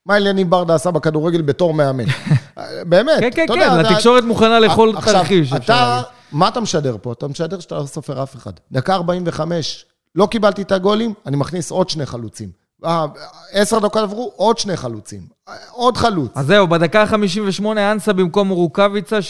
מה 0.06 0.17
אליניב 0.17 0.50
ברדה 0.50 0.76
עשה 0.76 0.91
בכדורגל 0.91 1.41
בתור 1.41 1.74
מאמן. 1.74 2.04
באמת, 2.89 3.19
כן, 3.19 3.30
כן, 3.34 3.48
כן, 3.48 3.54
יודע, 3.54 3.80
התקשורת 3.80 4.24
מוכנה 4.24 4.60
לכל 4.60 4.91
עכשיו, 4.95 5.13
תרחיש, 5.13 5.54
אפשר 5.54 5.74
אתה. 5.74 6.02
מה 6.32 6.48
אתה 6.48 6.60
משדר 6.60 6.98
פה? 7.02 7.12
אתה 7.12 7.28
משדר 7.28 7.60
שאתה 7.60 7.76
לא 7.76 7.86
סופר 7.86 8.24
אף 8.24 8.36
אחד. 8.36 8.52
דקה 8.72 8.95
45, 8.95 9.86
לא 10.15 10.26
קיבלתי 10.26 10.62
את 10.62 10.72
הגולים, 10.72 11.13
אני 11.26 11.38
מכניס 11.38 11.72
עוד 11.72 11.89
שני 11.89 12.06
חלוצים. 12.06 12.50
אה, 12.86 13.06
עשר 13.52 13.80
דקות 13.80 14.02
עברו, 14.02 14.32
עוד 14.36 14.58
שני 14.58 14.78
חלוצים. 14.78 15.22
אה, 15.50 15.54
עוד 15.72 15.98
חלוץ. 15.98 16.32
אז 16.36 16.45
זהו, 16.45 16.67
בדקה 16.67 17.02
ה-58 17.02 17.65
אנסה 17.91 18.13
במקום 18.13 18.50
רוקאביצה, 18.50 19.22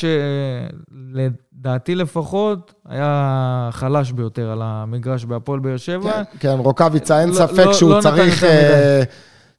שלדעתי 1.63 1.95
לפחות 1.95 2.73
היה 2.89 3.69
חלש 3.71 4.11
ביותר 4.11 4.51
על 4.51 4.59
המגרש 4.61 5.25
בהפועל 5.25 5.59
באר 5.59 5.77
שבע. 5.77 6.11
כן, 6.11 6.23
כן, 6.39 6.55
רוקאביצה, 6.59 7.21
אין 7.21 7.29
לא- 7.29 7.33
ספק 7.35 7.65
לא- 7.65 7.73
שהוא 7.73 7.89
לא 7.89 8.01
צריך... 8.01 8.43
אה, 8.43 9.03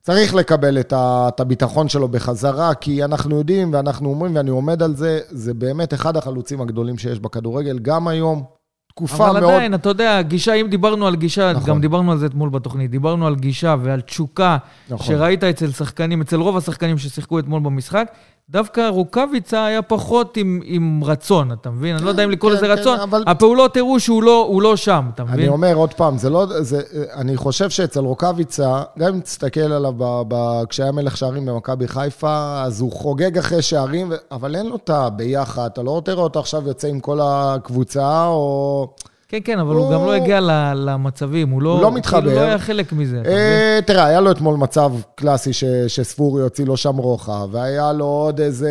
צריך 0.02 0.34
לקבל 0.34 0.80
את, 0.80 0.92
ה, 0.92 1.28
את 1.28 1.40
הביטחון 1.40 1.88
שלו 1.88 2.08
בחזרה, 2.08 2.74
כי 2.74 3.04
אנחנו 3.04 3.38
יודעים 3.38 3.72
ואנחנו 3.72 4.08
אומרים, 4.08 4.36
ואני 4.36 4.50
עומד 4.50 4.82
על 4.82 4.96
זה, 4.96 5.20
זה 5.28 5.54
באמת 5.54 5.94
אחד 5.94 6.16
החלוצים 6.16 6.60
הגדולים 6.60 6.98
שיש 6.98 7.20
בכדורגל, 7.20 7.78
גם 7.78 8.08
היום, 8.08 8.44
תקופה 8.88 9.30
אבל 9.30 9.32
מאוד... 9.32 9.44
אבל 9.44 9.54
עדיין, 9.54 9.74
אתה 9.74 9.88
יודע, 9.88 10.22
גישה, 10.22 10.54
אם 10.54 10.66
דיברנו 10.70 11.06
על 11.06 11.16
גישה, 11.16 11.52
נכון. 11.52 11.68
גם 11.68 11.80
דיברנו 11.80 12.12
על 12.12 12.18
זה 12.18 12.26
אתמול 12.26 12.48
בתוכנית, 12.48 12.90
דיברנו 12.90 13.26
על 13.26 13.34
גישה 13.34 13.76
ועל 13.82 14.00
תשוקה 14.00 14.56
נכון. 14.90 15.06
שראית 15.06 15.44
אצל 15.44 15.70
שחקנים, 15.70 16.20
אצל 16.20 16.36
רוב 16.36 16.56
השחקנים 16.56 16.98
ששיחקו 16.98 17.38
אתמול 17.38 17.60
במשחק, 17.60 18.12
דווקא 18.50 18.88
רוקאביצה 18.88 19.64
היה 19.64 19.82
פחות 19.82 20.36
עם, 20.36 20.60
עם 20.64 21.00
רצון, 21.04 21.52
אתה 21.52 21.70
מבין? 21.70 21.96
אני 21.96 22.04
לא 22.04 22.08
יודע 22.10 22.24
אם 22.24 22.30
לקרוא 22.30 22.50
כן, 22.50 22.56
לזה 22.56 22.66
כן, 22.66 22.72
רצון, 22.72 23.00
אבל- 23.00 23.24
הפעולות 23.26 23.76
הראו 23.76 24.00
שהוא 24.00 24.22
לא, 24.22 24.58
לא 24.62 24.76
שם, 24.76 25.10
אתה 25.14 25.22
אני 25.22 25.32
מבין? 25.32 25.48
אומר 25.48 25.74
עוד 25.74 25.94
פעם, 25.94 26.18
זה 26.18 26.30
לא, 26.30 26.46
זה, 26.60 26.80
אני 27.14 27.36
חושב 27.36 27.70
שאצל 27.70 28.00
רוקאביצה, 28.00 28.82
גם 28.98 29.14
אם 29.14 29.20
תסתכל 29.20 29.60
עליו 29.60 29.92
ב, 29.98 30.22
ב, 30.28 30.34
כשהיה 30.68 30.92
מלך 30.92 31.16
שערים 31.16 31.46
במכבי 31.46 31.88
חיפה, 31.88 32.62
אז 32.64 32.80
הוא 32.80 32.92
חוגג 32.92 33.38
אחרי 33.38 33.62
שערים, 33.62 34.10
ו- 34.10 34.14
אבל 34.32 34.56
אין 34.56 34.66
לו 34.66 34.76
את 34.76 34.90
הביחד, 34.90 35.70
אתה 35.72 35.82
לא 35.82 36.02
תראה 36.04 36.22
אותו 36.22 36.40
עכשיו 36.40 36.68
יוצא 36.68 36.88
עם 36.88 37.00
כל 37.00 37.18
הקבוצה, 37.22 38.26
או... 38.26 38.88
כן, 39.30 39.38
כן, 39.44 39.58
אבל 39.58 39.74
הוא 39.74 39.84
הוא- 39.84 39.92
גם 39.94 40.04
לא 40.06 40.12
הגיע 40.14 40.40
למצבים, 40.74 41.48
הוא 41.50 41.62
לא... 41.62 41.72
הוא 41.72 41.82
לא 41.82 41.92
מתחבר. 41.92 42.20
כאילו 42.20 42.34
לא 42.34 42.40
היה 42.40 42.58
חלק 42.58 42.92
מזה? 42.92 43.22
אה, 43.26 43.78
תראה, 43.86 44.04
היה 44.06 44.20
לו 44.20 44.30
אתמול 44.30 44.56
מצב 44.56 44.92
קלאסי 45.14 45.52
ש, 45.52 45.64
שספורי 45.88 46.42
הוציא 46.42 46.64
לו 46.66 46.76
שם 46.76 46.96
רוחב, 46.96 47.48
והיה 47.50 47.92
לו 47.92 48.04
עוד 48.04 48.40
איזה... 48.40 48.70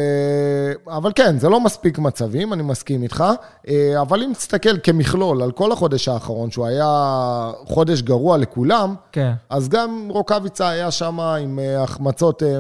אבל 0.87 1.11
כן, 1.15 1.39
זה 1.39 1.49
לא 1.49 1.61
מספיק 1.61 1.99
מצבים, 1.99 2.53
אני 2.53 2.63
מסכים 2.63 3.03
איתך. 3.03 3.23
אה, 3.67 4.01
אבל 4.01 4.23
אם 4.23 4.31
תסתכל 4.37 4.77
כמכלול 4.83 5.41
על 5.41 5.51
כל 5.51 5.71
החודש 5.71 6.07
האחרון, 6.07 6.51
שהוא 6.51 6.65
היה 6.65 6.85
חודש 7.65 8.01
גרוע 8.01 8.37
לכולם, 8.37 8.95
כן. 9.11 9.31
אז 9.49 9.69
גם 9.69 10.07
רוקאביצה 10.11 10.69
היה 10.69 10.91
שם 10.91 11.19
עם 11.19 11.59
אה, 11.59 11.83
החמצות 11.83 12.43
אה, 12.43 12.59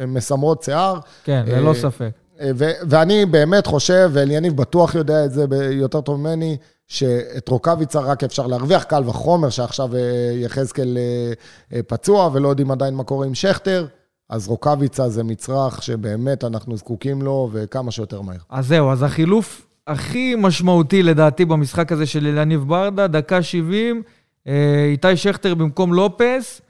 אה, 0.00 0.06
מסמרות 0.06 0.62
שיער. 0.62 0.94
כן, 1.24 1.44
אה, 1.52 1.60
ללא 1.60 1.74
ספק. 1.74 2.10
ו- 2.54 2.70
ואני 2.88 3.26
באמת 3.26 3.66
חושב, 3.66 4.10
ואליניב 4.12 4.56
בטוח 4.56 4.94
יודע 4.94 5.24
את 5.24 5.32
זה 5.32 5.44
יותר 5.70 6.00
טוב 6.00 6.20
ממני, 6.20 6.56
שאת 6.88 7.48
רוקאביצה 7.48 8.00
רק 8.00 8.24
אפשר 8.24 8.46
להרוויח, 8.46 8.82
קל 8.82 9.02
וחומר 9.06 9.50
שעכשיו 9.50 9.96
אה, 9.96 10.00
יחזקאל 10.34 10.98
אה, 10.98 11.32
אה, 11.76 11.82
פצוע 11.82 12.30
ולא 12.32 12.48
יודעים 12.48 12.70
עדיין 12.70 12.94
מה 12.94 13.04
קורה 13.04 13.26
עם 13.26 13.34
שכטר, 13.34 13.86
אז 14.30 14.48
רוקאביצה 14.48 15.08
זה 15.08 15.24
מצרך 15.24 15.82
שבאמת 15.82 16.44
אנחנו 16.44 16.76
זקוקים 16.76 17.22
לו, 17.22 17.48
וכמה 17.52 17.90
שיותר 17.90 18.20
מהר. 18.20 18.36
אז 18.50 18.66
זהו, 18.66 18.92
אז 18.92 19.02
החילוף 19.02 19.66
הכי 19.86 20.34
משמעותי 20.38 21.02
לדעתי 21.02 21.44
במשחק 21.44 21.92
הזה 21.92 22.06
של 22.06 22.26
אלניב 22.26 22.64
ברדה, 22.68 23.06
דקה 23.06 23.42
70, 23.42 24.02
אה, 24.46 24.84
איתי 24.90 25.16
שכטר 25.16 25.54
במקום 25.54 25.94
לופס, 25.94 26.60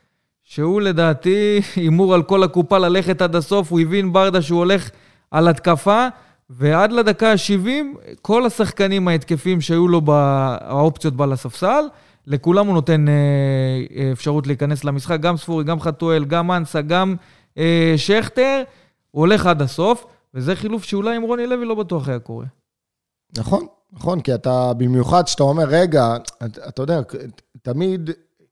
שהוא 0.45 0.81
לדעתי 0.81 1.61
הימור 1.77 2.15
על 2.15 2.23
כל 2.23 2.43
הקופה 2.43 2.79
ללכת 2.79 3.23
עד 3.23 3.37
הסוף, 3.37 3.71
הוא 3.71 3.81
הבין 3.81 4.13
ברדה 4.13 4.43
שהוא 4.43 4.59
הולך 4.59 4.91
על 5.31 5.49
התקפה, 5.49 6.09
ועד 6.51 6.93
לדקה 6.93 7.33
ה-70, 7.33 7.69
כל 8.23 8.47
השחקנים 8.47 9.09
ההתקפיים 9.09 9.61
שהיו 9.61 9.89
לו 9.89 10.01
באופציות 10.01 11.15
בה 11.15 11.27
לספסל, 11.27 11.85
לכולם 12.27 12.67
הוא 12.67 12.75
נותן 12.75 13.09
אה, 13.09 13.15
אה, 13.97 14.13
אפשרות 14.13 14.47
להיכנס 14.47 14.85
למשחק, 14.85 15.21
גם 15.21 15.37
ספורי, 15.37 15.65
גם 15.65 15.81
חתואל, 15.81 16.25
גם 16.25 16.53
אנסה, 16.53 16.81
גם 16.81 17.17
אה, 17.59 17.95
שכטר, 17.97 18.63
הוא 19.11 19.21
הולך 19.21 19.47
עד 19.47 19.63
הסוף, 19.63 20.07
וזה 20.35 20.57
חילוף 20.57 20.85
שאולי 20.85 21.17
עם 21.17 21.23
רוני 21.23 21.47
לוי 21.47 21.65
לא 21.65 21.75
בטוח 21.75 22.09
היה 22.09 22.19
קורה. 22.19 22.47
נכון, 23.39 23.67
נכון, 23.93 24.21
כי 24.21 24.35
אתה, 24.35 24.73
במיוחד 24.77 25.27
שאתה 25.27 25.43
אומר, 25.43 25.65
רגע, 25.65 26.17
אתה, 26.45 26.69
אתה 26.69 26.83
יודע, 26.83 27.01
תמיד 27.63 28.11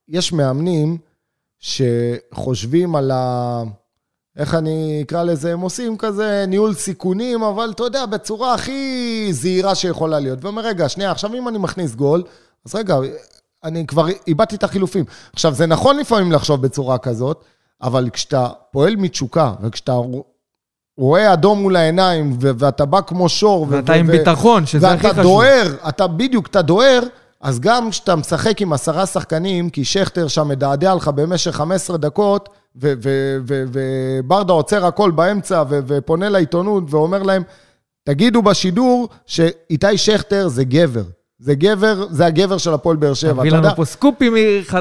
יש 0.08 0.32
מאמנים 0.32 0.98
שחושבים 1.58 2.96
על 2.96 3.10
ה... 3.10 3.62
איך 4.36 4.54
אני 4.54 5.02
אקרא 5.06 5.22
לזה? 5.22 5.52
הם 5.52 5.60
עושים 5.60 5.96
כזה 5.96 6.44
ניהול 6.48 6.74
סיכונים, 6.74 7.42
אבל 7.42 7.70
אתה 7.74 7.82
יודע, 7.84 8.06
בצורה 8.06 8.54
הכי 8.54 9.28
זהירה 9.30 9.74
שיכולה 9.74 10.20
להיות. 10.20 10.44
ואומר, 10.44 10.62
רגע, 10.62 10.88
שנייה, 10.88 11.10
עכשיו 11.10 11.34
אם 11.34 11.48
אני 11.48 11.58
מכניס 11.58 11.94
גול, 11.94 12.22
אז 12.66 12.74
רגע, 12.74 12.96
אני 13.64 13.86
כבר 13.86 14.06
איבדתי 14.26 14.56
את 14.56 14.64
החילופים. 14.64 15.04
עכשיו, 15.32 15.54
זה 15.54 15.66
נכון 15.66 15.98
לפעמים 15.98 16.32
לחשוב 16.32 16.62
בצורה 16.62 16.98
כזאת, 16.98 17.44
אבל 17.82 18.10
כשאתה 18.12 18.48
פועל 18.72 18.96
מתשוקה, 18.96 19.52
וכשאתה 19.62 19.92
רואה 20.98 21.32
אדום 21.32 21.62
מול 21.62 21.76
העיניים, 21.76 22.36
ואתה 22.40 22.84
בא 22.84 23.00
כמו 23.00 23.28
שור, 23.28 23.66
ואתה 23.70 23.92
ו- 23.92 23.94
עם 23.94 24.06
ו- 24.08 24.12
ביטחון, 24.12 24.66
שזה 24.66 24.90
הכי 24.90 25.06
ואתה 25.06 25.20
חשוב. 25.20 25.32
דוהר, 25.32 25.74
אתה 25.88 26.06
בדיוק, 26.06 26.46
אתה 26.46 26.62
דוהר, 26.62 27.00
אז 27.40 27.60
גם 27.60 27.90
כשאתה 27.90 28.16
משחק 28.16 28.62
עם 28.62 28.72
עשרה 28.72 29.06
שחקנים, 29.06 29.70
כי 29.70 29.84
שכטר 29.84 30.28
שם 30.28 30.48
מדעדע 30.48 30.94
לך 30.94 31.08
במשך 31.08 31.50
15 31.50 31.96
דקות, 31.96 32.48
וברדה 32.76 34.52
עוצר 34.52 34.86
הכל 34.86 35.10
באמצע, 35.10 35.64
ופונה 35.68 36.28
לעיתונות 36.28 36.84
ואומר 36.90 37.22
להם, 37.22 37.42
תגידו 38.04 38.42
בשידור 38.42 39.08
שאיתי 39.26 39.98
שכטר 39.98 40.48
זה 40.48 40.64
גבר. 40.64 41.04
זה 41.38 41.54
גבר, 41.54 42.06
זה 42.10 42.26
הגבר 42.26 42.58
של 42.58 42.72
הפועל 42.74 42.96
באר 42.96 43.14
שבע. 43.14 43.32
תביא 43.42 43.50
לנו 43.50 43.68
פה 43.76 43.84
סקופים 43.84 44.34
אתה 44.68 44.80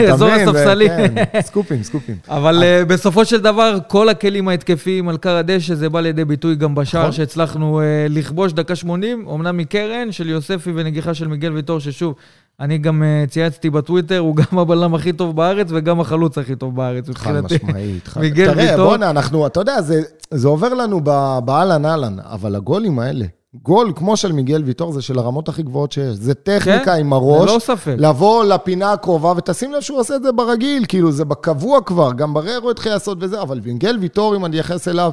מאזור 0.00 0.28
מבין? 0.30 0.48
הספסלים. 0.48 0.88
כן, 0.88 1.40
סקופים, 1.46 1.82
סקופים. 1.82 2.16
אבל 2.28 2.62
אה, 2.62 2.84
בסופו 2.84 3.24
של 3.24 3.40
דבר, 3.40 3.78
כל 3.88 4.08
הכלים 4.08 4.48
ההתקפיים 4.48 5.08
על 5.08 5.16
קר 5.16 5.36
הדשא, 5.36 5.74
זה 5.74 5.88
בא 5.88 6.00
לידי 6.00 6.24
ביטוי 6.24 6.56
גם 6.56 6.74
בשער 6.74 7.00
נכון. 7.00 7.12
שהצלחנו 7.12 7.80
אה, 7.80 7.84
לכבוש 8.10 8.52
דקה 8.52 8.74
80, 8.76 9.26
אמנם 9.34 9.56
מקרן 9.56 10.12
של 10.12 10.28
יוספי 10.28 10.70
ונגיחה 10.74 11.14
של 11.14 11.28
מיגל 11.28 11.52
ויטור, 11.52 11.78
ששוב, 11.80 12.14
אני 12.60 12.78
גם 12.78 13.02
אה, 13.02 13.24
צייצתי 13.30 13.70
בטוויטר, 13.70 14.18
הוא 14.18 14.36
גם 14.50 14.58
הבלם 14.58 14.94
הכי 14.94 15.12
טוב 15.12 15.36
בארץ 15.36 15.66
וגם 15.70 16.00
החלוץ 16.00 16.38
הכי 16.38 16.56
טוב 16.56 16.76
בארץ, 16.76 17.04
חד 17.04 17.10
מבחינתי. 17.32 17.54
משמעית. 17.66 18.08
חד- 18.08 18.20
מיגל 18.20 18.52
תראה, 18.54 18.70
ויטור. 18.70 18.86
בואנה, 18.88 19.10
אנחנו, 19.10 19.46
אתה 19.46 19.60
יודע, 19.60 19.80
זה, 19.82 20.02
עובר 20.48 20.74
לנו 20.74 21.00
ב- 21.04 21.38
באהלן 21.44 21.84
אהלן, 21.86 22.16
אבל 22.24 22.54
הגולים 22.56 22.98
האלה, 22.98 23.24
גול 23.54 23.92
כמו 23.96 24.16
של 24.16 24.32
מיגל 24.32 24.62
ויטור 24.62 24.92
זה 24.92 25.02
של 25.02 25.18
הרמות 25.18 25.48
הכי 25.48 25.62
גבוהות 25.62 25.92
שיש. 25.92 26.16
זה 26.16 26.34
טכניקה 26.34 26.84
כן, 26.84 27.00
עם 27.00 27.12
הראש. 27.12 27.50
ללא 27.50 27.58
ספק. 27.58 27.94
לבוא 27.98 28.44
לפינה 28.44 28.92
הקרובה, 28.92 29.32
ותשים 29.36 29.72
לב 29.72 29.80
שהוא 29.80 29.98
עושה 29.98 30.16
את 30.16 30.22
זה 30.22 30.32
ברגיל, 30.32 30.84
כאילו, 30.88 31.12
זה 31.12 31.24
בקבוע 31.24 31.80
כבר, 31.82 32.12
גם 32.12 32.34
בררו 32.34 32.70
התחיל 32.70 32.92
לעשות 32.92 33.18
וזה, 33.20 33.42
אבל 33.42 33.60
מיגל 33.64 33.98
ויטור, 34.00 34.36
אם 34.36 34.44
אני 34.44 34.56
אייחס 34.56 34.88
אליו, 34.88 35.12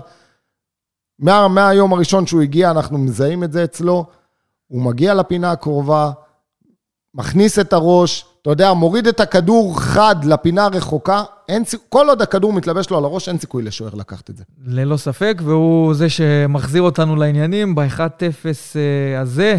מה, 1.20 1.48
מהיום 1.48 1.94
הראשון 1.94 2.28
שהוא 2.28 2.42
הגיע, 2.42 2.72
אנחנו 2.72 2.98
מזהים 2.98 3.44
את 3.44 3.52
זה 3.52 3.64
אצלו, 3.64 4.06
הוא 4.68 4.82
מגיע 4.82 5.14
לפינה 5.14 5.52
הקרובה, 5.52 6.12
מכניס 7.14 7.60
את 7.60 7.74
הראש, 7.74 8.26
אתה 8.46 8.54
יודע, 8.54 8.74
מוריד 8.74 9.08
את 9.08 9.20
הכדור 9.20 9.80
חד 9.80 10.16
לפינה 10.26 10.64
הרחוקה, 10.64 11.24
אין 11.50 11.64
כל 11.90 12.10
עוד 12.10 12.22
הכדור 12.22 12.54
מתלבש 12.54 12.90
לו 12.90 12.98
על 12.98 13.04
הראש, 13.04 13.30
אין 13.30 13.38
סיכוי 13.38 13.64
לשוער 13.64 13.96
לקחת 13.96 14.30
את 14.30 14.38
זה. 14.38 14.44
ללא 14.66 14.98
ספק, 14.98 15.42
והוא 15.44 15.94
זה 15.94 16.10
שמחזיר 16.10 16.82
אותנו 16.82 17.16
לעניינים. 17.16 17.76
ב-1-0 17.76 18.00
אה, 18.76 19.22
הזה, 19.22 19.58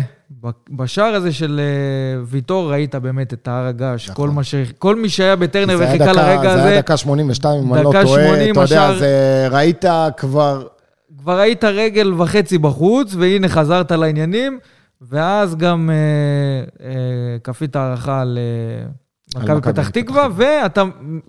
בשער 0.71 1.15
הזה 1.15 1.33
של 1.33 1.61
אה, 1.61 2.25
ויטור, 2.27 2.71
ראית 2.73 2.95
באמת 2.95 3.33
את 3.33 3.49
הר 3.49 3.67
הגעש. 3.67 4.11
נכון. 4.11 4.27
כל, 4.27 4.35
מה 4.35 4.45
ש... 4.45 4.55
כל 4.79 4.97
מי 4.97 5.09
שהיה 5.09 5.37
בטרנר 5.37 5.77
זה 5.77 5.85
וחיכה 5.89 6.13
לרגע 6.13 6.43
זה 6.43 6.53
הזה, 6.53 6.69
היה 6.69 6.81
דקה 6.81 6.97
82, 6.97 7.63
אם 7.63 7.75
אני 7.75 7.85
לא 7.85 7.91
טועה, 7.93 8.07
80, 8.07 8.53
אתה 8.53 8.61
יודע, 8.61 8.99
זה 8.99 9.49
ראית 9.51 9.85
כבר... 10.17 10.67
כבר 11.19 11.39
היית 11.39 11.65
רגל 11.65 12.15
וחצי 12.19 12.59
בחוץ, 12.59 13.15
והנה 13.15 13.49
חזרת 13.49 13.93
לעניינים, 13.93 14.59
ואז 15.03 15.57
גם 15.57 15.91
אה, 15.91 16.87
אה, 16.87 17.39
כפית 17.45 17.77
הערכה 17.77 18.21
על 18.21 18.39
אה, 18.39 18.89
על 19.35 19.43
מכבי 19.43 19.57
מכבי 19.57 19.73
פתח 19.73 19.89
תקווה, 19.89 20.29
ואתה 20.37 20.83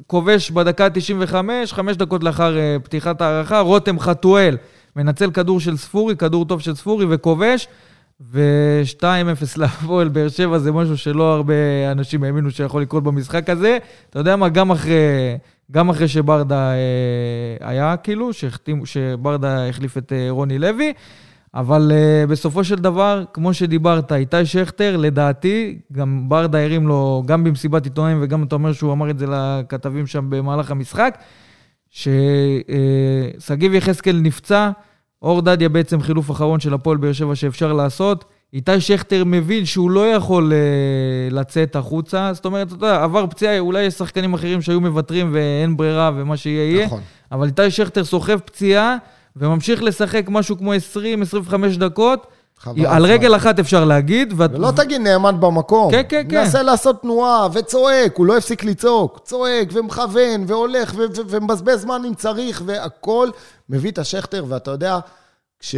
כובש 0.07 0.51
בדקה 0.51 0.85
ה-95, 0.85 1.35
חמש 1.65 1.97
דקות 1.97 2.23
לאחר 2.23 2.57
אה, 2.57 2.77
פתיחת 2.83 3.21
ההערכה, 3.21 3.59
רותם 3.59 3.99
חתואל 3.99 4.57
מנצל 4.95 5.31
כדור 5.31 5.59
של 5.59 5.77
ספורי, 5.77 6.15
כדור 6.15 6.45
טוב 6.45 6.61
של 6.61 6.75
ספורי, 6.75 7.05
וכובש. 7.09 7.67
ו-2-0 8.21 9.03
להפועל 9.57 10.07
באר 10.07 10.29
שבע 10.29 10.57
זה 10.57 10.71
משהו 10.71 10.97
שלא 10.97 11.33
הרבה 11.33 11.53
אנשים 11.91 12.23
האמינו 12.23 12.51
שיכול 12.51 12.81
לקרות 12.81 13.03
במשחק 13.03 13.49
הזה. 13.49 13.77
אתה 14.09 14.19
יודע 14.19 14.35
מה, 14.35 14.49
גם 14.49 14.71
אחרי, 14.71 14.93
גם 15.71 15.89
אחרי 15.89 16.07
שברדה 16.07 16.71
אה, 16.71 17.67
היה, 17.69 17.97
כאילו, 17.97 18.29
שברדה 18.85 19.69
החליף 19.69 19.97
את 19.97 20.13
אה, 20.13 20.27
רוני 20.29 20.59
לוי, 20.59 20.93
אבל 21.57 21.91
אה, 21.93 22.27
בסופו 22.27 22.63
של 22.63 22.75
דבר, 22.75 23.23
כמו 23.33 23.53
שדיברת, 23.53 24.11
איתי 24.11 24.45
שכטר, 24.45 24.97
לדעתי, 24.97 25.79
גם 25.91 26.29
ברדה 26.29 26.63
הרים 26.63 26.87
לו, 26.87 27.23
גם 27.25 27.43
במסיבת 27.43 27.83
עיתונאים 27.83 28.17
וגם 28.21 28.43
אתה 28.43 28.55
אומר 28.55 28.73
שהוא 28.73 28.93
אמר 28.93 29.09
את 29.09 29.19
זה 29.19 29.25
לכתבים 29.29 30.07
שם 30.07 30.29
במהלך 30.29 30.71
המשחק, 30.71 31.17
ששגיב 31.89 33.73
יחזקאל 33.73 34.19
נפצע, 34.21 34.69
אור 35.21 35.41
דדיה 35.41 35.69
בעצם 35.69 36.01
חילוף 36.01 36.31
אחרון 36.31 36.59
של 36.59 36.73
הפועל 36.73 36.97
באר 36.97 37.13
שבע 37.13 37.35
שאפשר 37.35 37.73
לעשות. 37.73 38.25
איתי 38.53 38.81
שכטר 38.81 39.23
מבין 39.25 39.65
שהוא 39.65 39.91
לא 39.91 40.07
יכול 40.07 40.51
uh, 40.51 41.33
לצאת 41.33 41.75
החוצה, 41.75 42.33
זאת 42.33 42.45
אומרת, 42.45 42.67
אתה 42.67 42.75
יודע, 42.75 43.03
עבר 43.03 43.27
פציעה, 43.27 43.59
אולי 43.59 43.83
יש 43.83 43.93
שחקנים 43.93 44.33
אחרים 44.33 44.61
שהיו 44.61 44.81
מוותרים 44.81 45.29
ואין 45.33 45.77
ברירה 45.77 46.11
ומה 46.15 46.37
שיהיה 46.37 46.71
יהיה, 46.71 46.85
נכון. 46.85 47.01
אבל 47.31 47.47
איתי 47.47 47.71
שכטר 47.71 48.03
סוחב 48.03 48.39
פציעה 48.39 48.97
וממשיך 49.39 49.83
לשחק 49.83 50.25
משהו 50.27 50.57
כמו 50.57 50.73
20-25 50.73 51.53
דקות, 51.79 52.27
על. 52.87 53.05
רגל 53.05 53.35
אחת 53.35 53.59
אפשר 53.59 53.85
להגיד, 53.85 54.33
ואת- 54.37 54.51
ולא 54.53 54.71
תגיד 54.75 55.01
נעמד 55.01 55.35
במקום. 55.39 55.91
כן, 55.91 56.01
כן, 56.09 56.23
כן. 56.29 56.39
מנסה 56.41 56.63
לעשות 56.63 57.01
תנועה 57.01 57.47
וצועק, 57.53 58.15
הוא 58.17 58.25
לא 58.25 58.37
הפסיק 58.37 58.63
לצעוק. 58.63 59.19
צועק 59.23 59.67
ומכוון 59.73 60.43
והולך 60.47 60.93
ו- 60.97 61.01
ו- 61.01 61.21
ומבזבז 61.27 61.81
זמן 61.81 62.01
אם 62.07 62.13
צריך, 62.13 62.61
והכול 62.65 63.31
מביא 63.69 63.91
את 63.91 63.97
השכטר, 63.97 64.45
ואתה 64.47 64.71
יודע, 64.71 64.99
כש... 65.59 65.75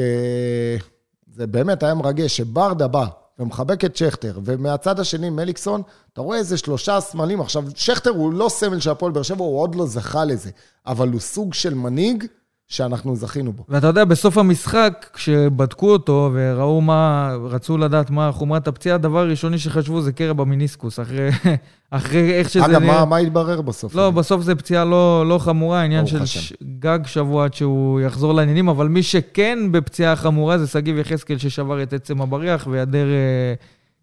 זה 1.36 1.48
באמת 1.48 1.84
היה 1.84 1.94
מרגש, 1.94 2.38
שברדה 2.38 2.88
בא 2.88 3.06
ומחבק 3.40 3.86
את 3.86 3.96
שכטר, 3.98 4.40
ומהצד 4.46 5.00
השני 5.00 5.30
מליקסון, 5.30 5.82
אתה 6.14 6.22
רואה 6.22 6.38
איזה 6.38 6.58
שלושה 6.58 7.00
סמלים. 7.02 7.42
עכשיו, 7.42 7.64
שכטר 7.76 8.10
הוא 8.10 8.34
לא 8.34 8.50
סמל 8.50 8.80
של 8.80 8.90
הפועל 8.90 9.12
באר 9.12 9.24
שבע, 9.24 9.44
הוא 9.44 9.60
עוד 9.62 9.76
לא 9.76 9.86
זכה 9.86 10.26
לזה, 10.26 10.50
אבל 10.88 11.10
הוא 11.12 11.20
סוג 11.20 11.54
של 11.54 11.74
מנהיג 11.74 12.24
שאנחנו 12.70 13.16
זכינו 13.16 13.54
בו. 13.54 13.64
ואתה 13.70 13.88
יודע, 13.88 14.06
בסוף 14.06 14.38
המשחק, 14.38 15.06
כשבדקו 15.14 15.92
אותו 15.92 16.32
וראו 16.34 16.82
מה, 16.82 17.32
רצו 17.44 17.78
לדעת 17.78 18.10
מה 18.10 18.32
חומרת 18.32 18.68
הפציעה, 18.68 18.96
הדבר 18.96 19.20
הראשוני 19.20 19.58
שחשבו 19.58 20.02
זה 20.02 20.12
קרע 20.12 20.34
במיניסקוס, 20.34 21.00
אחרי, 21.00 21.30
אחרי 21.92 22.34
איך 22.34 22.50
שזה 22.50 22.66
אגב, 22.66 22.82
נראה. 22.82 23.00
מה, 23.00 23.06
מה 23.06 23.18
התברר 23.18 23.62
בסוף? 23.62 23.96
לא, 23.96 24.12
בסוף 24.12 24.42
זה 24.42 24.56
פציעה 24.56 24.86
לא, 24.86 25.26
לא 25.28 25.38
חמורה, 25.38 25.82
עניין 25.82 26.06
של. 26.06 26.26
ש... 26.26 26.54
גג 26.80 27.00
שבוע 27.06 27.46
עד 27.46 27.54
שהוא 27.54 28.02
יחזור 28.02 28.34
לעניינים, 28.34 28.70
אבל 28.70 28.88
מי 28.88 29.04
שכן 29.04 29.60
בפציעה 29.72 30.16
חמורה 30.16 30.58
זה 30.58 30.68
שגיב 30.68 30.98
יחזקאל 30.98 31.38
ששבר 31.38 31.84
את 31.84 31.94
עצם 31.94 32.22
הבריח 32.22 32.68
והיעדר 32.72 33.08
אה, 33.08 33.54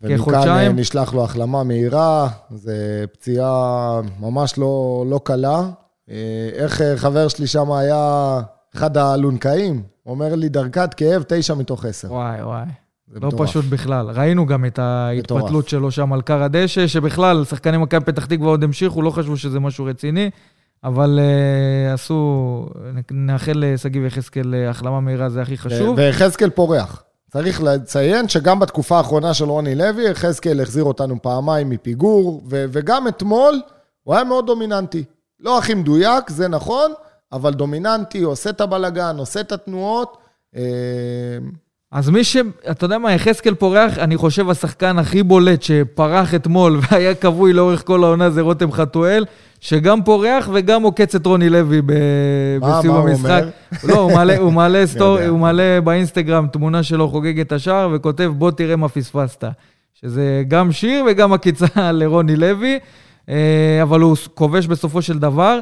ומכאן 0.03 0.13
אה, 0.13 0.19
כחודשיים. 0.19 0.77
נשלח 0.77 1.15
לו 1.15 1.25
החלמה 1.25 1.65
מהירה, 1.65 2.29
זו 2.55 2.73
פציעה 3.13 4.01
ממש 4.21 4.59
לא, 4.59 5.05
לא 5.11 5.21
קלה. 5.25 5.63
אה, 6.11 6.49
איך 6.53 6.83
חבר 6.97 7.29
שלי 7.29 7.47
שם 7.47 7.73
היה 7.73 8.41
אחד 8.77 8.97
האלונקאים, 8.97 9.83
אומר 10.07 10.35
לי, 10.35 10.49
דרגת 10.49 10.95
כאב, 10.95 11.25
תשע 11.29 11.55
מתוך 11.55 11.85
עשר. 11.85 12.13
וואי, 12.13 12.43
וואי. 12.43 12.65
זה 13.13 13.21
לא 13.21 13.29
מטורף. 13.29 13.49
פשוט 13.49 13.65
בכלל. 13.65 14.11
ראינו 14.11 14.47
גם 14.47 14.65
את 14.65 14.79
ההתפתלות 14.79 15.45
מטורף. 15.45 15.69
שלו 15.69 15.91
שם 15.91 16.13
על 16.13 16.23
כר 16.23 16.43
הדשא, 16.43 16.87
שבכלל, 16.87 17.45
שחקני 17.45 17.77
מכבי 17.77 18.05
פתח 18.05 18.25
תקווה 18.25 18.49
עוד 18.49 18.65
המשיכו, 18.65 19.03
לא 19.03 19.11
חשבו 19.11 19.37
שזה 19.37 19.61
משהו 19.61 19.85
רציני, 19.85 20.31
אבל 20.85 21.19
uh, 21.19 21.95
עשו, 21.95 22.69
נאחל 23.11 23.53
לשגיב 23.57 24.05
יחזקאל 24.05 24.55
אה, 24.55 24.71
החלמה 24.71 25.01
מהירה, 25.01 25.29
זה 25.29 25.43
הכי 25.43 25.59
חשוב. 25.59 25.99
ויחזקאל 25.99 26.51
פורח. 26.51 27.03
צריך 27.31 27.63
לציין 27.63 28.29
שגם 28.29 28.59
בתקופה 28.59 28.97
האחרונה 28.99 29.35
של 29.35 29.45
רוני 29.45 29.75
לוי, 29.75 30.11
יחזקאל 30.11 30.61
החזיר 30.61 30.85
אותנו 30.85 31.23
פעמיים 31.23 31.71
מפיגור, 31.71 32.43
ו- 32.51 32.65
וגם 32.73 33.09
אתמול 33.09 33.61
הוא 34.03 34.15
היה 34.15 34.25
מאוד 34.25 34.47
דומיננטי. 34.47 35.05
לא 35.41 35.59
הכי 35.59 35.75
מדויק, 35.75 36.31
זה 36.31 36.49
נכון, 36.49 36.93
אבל 37.33 37.55
דומיננטי, 37.55 38.23
עושה 38.23 38.51
את 38.51 38.61
הבלגן, 38.61 39.17
עושה 39.19 39.41
את 39.41 39.53
התנועות. 39.53 40.17
אה, 40.57 40.63
אז 41.93 42.11
מי 42.11 42.25
ש... 42.25 42.37
אתה 42.71 42.85
יודע 42.85 42.99
מה, 42.99 43.13
יחזקאל 43.13 43.55
פורח, 43.55 43.99
אני 43.99 44.17
חושב 44.17 44.51
השחקן 44.51 44.99
הכי 44.99 45.23
בולט 45.23 45.63
שפרח 45.63 46.35
אתמול 46.35 46.79
והיה 46.91 47.15
כבוי 47.15 47.53
לאורך 47.53 47.83
כל 47.87 48.05
העונה 48.05 48.31
זה 48.31 48.41
רותם 48.41 48.73
חתואל, 48.73 49.25
שגם 49.61 50.03
פורח 50.05 50.49
וגם 50.53 50.83
עוקץ 50.83 51.15
את 51.15 51.27
רוני 51.27 51.49
לוי 51.51 51.83
ב... 51.83 51.93
מה- 52.61 52.79
בסיום 52.79 52.95
מה 52.97 53.01
הוא 53.03 53.09
המשחק. 53.11 53.29
אומר? 53.31 53.51
לא, 53.95 54.01
הוא 54.01 54.13
מעלה, 54.13 54.37
הוא, 54.37 54.53
מעלה 54.53 54.87
סטור... 54.93 55.19
הוא 55.21 55.39
מעלה 55.39 55.81
באינסטגרם 55.81 56.47
תמונה 56.53 56.83
שלו 56.83 57.09
חוגג 57.09 57.41
את 57.41 57.53
השער 57.53 57.89
וכותב, 57.95 58.33
בוא 58.37 58.51
תראה 58.51 58.77
מה 58.77 58.89
פספסת. 58.89 59.45
שזה 59.95 60.43
גם 60.49 60.73
שיר 60.73 61.05
וגם 61.11 61.33
עקיצה 61.33 61.67
לרוני 61.93 62.37
לוי, 62.37 62.79
אה, 63.29 63.79
אבל 63.83 64.01
הוא 64.01 64.17
כובש 64.35 64.67
בסופו 64.67 65.03
של 65.03 65.19
דבר. 65.19 65.59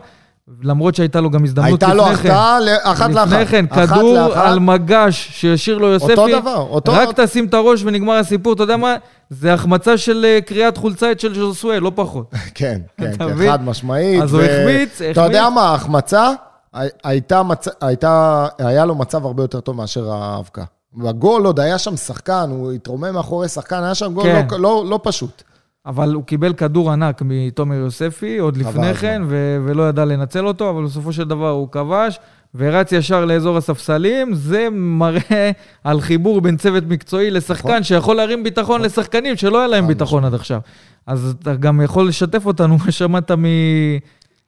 למרות 0.62 0.94
שהייתה 0.94 1.20
לו 1.20 1.30
גם 1.30 1.44
הזדמנות 1.44 1.82
לפני 1.82 1.92
הייתה 1.92 2.04
כן. 2.04 2.12
לו 2.12 2.14
החטאה 2.14 2.60
ל- 2.60 2.68
אחת 2.82 3.10
לאחת. 3.10 3.26
לפני 3.32 3.46
כן, 3.46 3.66
כדור 3.66 4.14
לאחת. 4.14 4.36
על 4.46 4.58
מגש 4.58 5.28
שהשאיר 5.32 5.78
לו 5.78 5.86
יוספי. 5.86 6.12
אותו 6.12 6.40
דבר, 6.40 6.66
אותו- 6.70 6.92
רק 6.92 7.20
תשים 7.20 7.46
את 7.46 7.54
הראש 7.54 7.82
ונגמר 7.84 8.12
הסיפור. 8.12 8.52
אתה 8.52 8.62
יודע 8.62 8.76
מה? 8.76 8.96
זה 9.30 9.54
החמצה 9.54 9.98
של 9.98 10.24
אה, 10.24 10.38
קריאת 10.40 10.76
חולצה 10.76 11.12
של 11.18 11.34
ז'וסואל, 11.34 11.78
לא 11.78 11.92
פחות. 11.94 12.30
כן, 12.54 12.80
כן, 13.00 13.10
אתה 13.10 13.18
כן, 13.18 13.24
מבין? 13.26 13.50
חד 13.52 13.64
משמעית. 13.64 14.22
אז 14.22 14.34
הוא 14.34 14.42
החמיץ, 14.42 15.00
אתה 15.02 15.10
החמיץ. 15.10 15.26
יודע 15.28 15.48
מה, 15.50 15.62
ההחמצה, 15.62 16.30
הי- 16.74 16.88
הייתה, 17.04 17.42
מצ... 17.42 17.68
הייתה, 17.80 18.46
היה 18.58 18.84
לו 18.84 18.94
מצב 18.94 19.26
הרבה 19.26 19.42
יותר 19.42 19.60
טוב 19.60 19.76
מאשר 19.76 20.12
האבקה. 20.12 20.64
בגול 20.96 21.46
עוד 21.46 21.60
היה 21.60 21.78
שם 21.78 21.96
שחקן, 21.96 22.46
הוא 22.50 22.72
התרומם 22.72 23.14
מאחורי 23.14 23.48
שחקן, 23.48 23.82
היה 23.84 23.94
שם 23.94 24.12
גול 24.14 24.24
כן. 24.24 24.46
לא, 24.50 24.58
לא, 24.58 24.84
לא 24.90 25.00
פשוט. 25.02 25.42
אבל 25.86 26.14
הוא 26.14 26.24
קיבל 26.24 26.52
כדור 26.52 26.90
ענק 26.90 27.22
מתומר 27.24 27.74
יוספי 27.74 28.38
עוד 28.38 28.56
לפני. 28.56 28.94
כן, 28.94 29.22
ו- 29.26 29.58
ולא 29.64 29.88
ידע 29.88 30.04
לנצל 30.04 30.46
אותו, 30.46 30.70
אבל 30.70 30.84
בסופו 30.84 31.12
של 31.12 31.24
דבר 31.24 31.50
הוא 31.50 31.68
כבש, 31.72 32.18
ורץ 32.54 32.92
ישר 32.92 33.24
לאזור 33.24 33.56
הספסלים. 33.56 34.34
זה 34.34 34.68
מראה 34.72 35.50
על 35.84 36.00
חיבור 36.00 36.40
בין 36.40 36.56
צוות 36.56 36.84
מקצועי 36.88 37.30
לשחקן, 37.30 37.68
נכון. 37.68 37.82
שיכול 37.82 38.16
להרים 38.16 38.44
ביטחון 38.44 38.82
לשחקנים 38.82 39.36
שלא 39.36 39.58
היה 39.58 39.66
להם 39.66 39.86
ביטחון 39.86 40.24
עד 40.24 40.34
עכשיו. 40.34 40.60
אז 41.06 41.34
אתה 41.42 41.54
גם 41.54 41.80
יכול 41.80 42.08
לשתף 42.08 42.46
אותנו, 42.46 42.78
מה 42.84 42.92
שמעת 42.92 43.30
מ... 43.30 43.44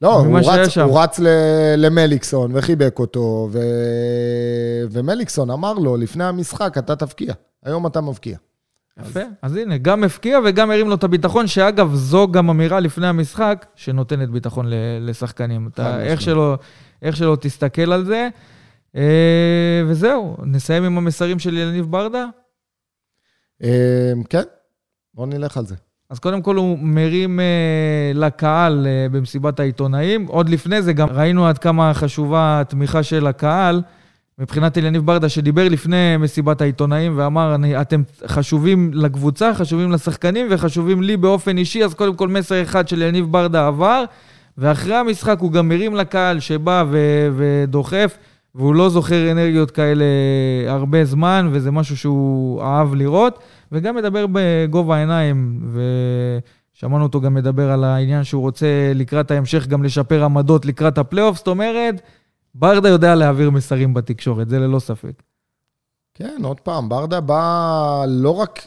לא, 0.03 0.15
הוא 0.15 0.39
רץ. 0.45 0.79
הוא 0.79 1.01
רץ 1.01 1.19
ל... 1.19 1.27
למליקסון 1.77 2.51
וחיבק 2.55 2.99
אותו, 2.99 3.49
ו... 3.53 3.59
ומליקסון 4.91 5.51
אמר 5.51 5.73
לו, 5.73 5.97
לפני 5.97 6.25
המשחק, 6.25 6.79
אתה 6.79 6.97
תבקיע. 6.97 7.35
היום 7.65 7.87
אתה 7.87 8.01
מבקיע. 8.01 8.37
יפה, 9.01 9.21
אז 9.43 9.57
הנה, 9.57 9.79
גם 9.79 10.05
הפקיע 10.05 10.39
וגם 10.45 10.71
הרים 10.71 10.89
לו 10.89 10.95
את 10.95 11.05
הביטחון, 11.05 11.47
שאגב, 11.47 11.95
זו 11.95 12.29
גם 12.33 12.51
אמירה 12.51 12.81
לפני 12.81 13.07
המשחק, 13.07 13.67
שנותנת 13.75 14.31
ביטחון 14.31 14.67
ל- 14.69 14.75
לשחקנים. 15.01 15.69
אתה. 15.73 16.03
איך 16.03 16.21
שלא, 16.21 16.59
איך 17.03 17.17
שלא 17.17 17.37
תסתכל 17.41 17.93
על 17.93 18.05
זה. 18.05 18.29
אה, 18.97 19.83
וזהו, 19.87 20.37
נסיים 20.45 20.85
עם 20.85 20.99
המסרים 20.99 21.39
של 21.39 21.57
יניב 21.57 21.87
ברדה. 21.91 22.25
אה, 23.63 24.13
כן, 24.31 24.43
בוא 25.15 25.27
נלך 25.27 25.57
על 25.57 25.67
זה. 25.67 25.75
אז 26.11 26.19
קודם 26.19 26.43
כל 26.43 26.57
הוא 26.57 26.79
מרים 26.79 27.41
אה, 27.41 27.45
לקהל 28.15 28.87
אה, 28.87 29.07
במסיבת 29.11 29.61
העיתונאים. 29.61 30.27
עוד 30.27 30.49
לפני 30.49 30.83
זה 30.83 30.93
גם 30.93 31.09
ראינו 31.09 31.47
עד 31.47 31.59
כמה 31.59 31.95
חשובה 31.95 32.61
התמיכה 32.61 33.03
של 33.03 33.27
הקהל. 33.27 33.83
מבחינת 34.39 34.79
אליניב 34.79 35.07
ברדה, 35.07 35.29
שדיבר 35.29 35.69
לפני 35.69 36.17
מסיבת 36.17 36.61
העיתונאים 36.61 37.13
ואמר, 37.17 37.55
אני, 37.55 37.81
אתם 37.81 38.03
חשובים 38.27 38.91
לקבוצה, 38.95 39.55
חשובים 39.55 39.93
לשחקנים 39.93 40.47
וחשובים 40.51 41.03
לי 41.03 41.17
באופן 41.17 41.59
אישי, 41.59 41.85
אז 41.85 41.95
קודם 41.95 42.15
כל 42.17 42.29
מסר 42.29 42.63
אחד 42.63 42.89
של 42.89 43.03
אליניב 43.03 43.27
ברדה 43.33 43.67
עבר, 43.67 44.05
ואחרי 44.59 44.95
המשחק 44.95 45.39
הוא 45.41 45.53
גם 45.53 45.69
מרים 45.69 45.95
לקהל 45.95 46.41
שבא 46.41 46.85
ו- 46.91 47.29
ודוחף, 47.37 48.19
והוא 48.55 48.75
לא 48.75 48.89
זוכר 48.89 49.33
אנרגיות 49.33 49.71
כאלה 49.71 50.05
הרבה 50.67 51.05
זמן, 51.05 51.49
וזה 51.53 51.71
משהו 51.71 51.97
שהוא 51.97 52.63
אהב 52.63 52.95
לראות, 52.95 53.39
וגם 53.73 53.97
מדבר 53.97 54.27
בגובה 54.33 54.97
העיניים, 54.97 55.61
ושמענו 56.75 57.03
אותו 57.03 57.21
גם 57.21 57.35
מדבר 57.35 57.71
על 57.71 57.85
העניין 57.85 58.25
שהוא 58.25 58.43
רוצה 58.43 58.67
לקראת 58.95 59.31
ההמשך 59.31 59.67
גם 59.67 59.83
לשפר 59.83 60.25
עמדות 60.25 60.67
לקראת 60.67 60.99
הפלייאוף, 60.99 61.37
זאת 61.37 61.49
אומרת, 61.49 62.01
ברדה 62.59 62.89
יודע 62.89 63.15
להעביר 63.15 63.51
מסרים 63.51 63.95
בתקשורת, 63.95 64.49
זה 64.49 64.59
ללא 64.59 64.79
ספק. 64.79 65.23
כן, 66.15 66.41
עוד 66.45 66.61
פעם, 66.61 66.89
ברדה 66.89 67.21
בא 67.21 68.05
לא 68.09 68.31
רק 68.31 68.67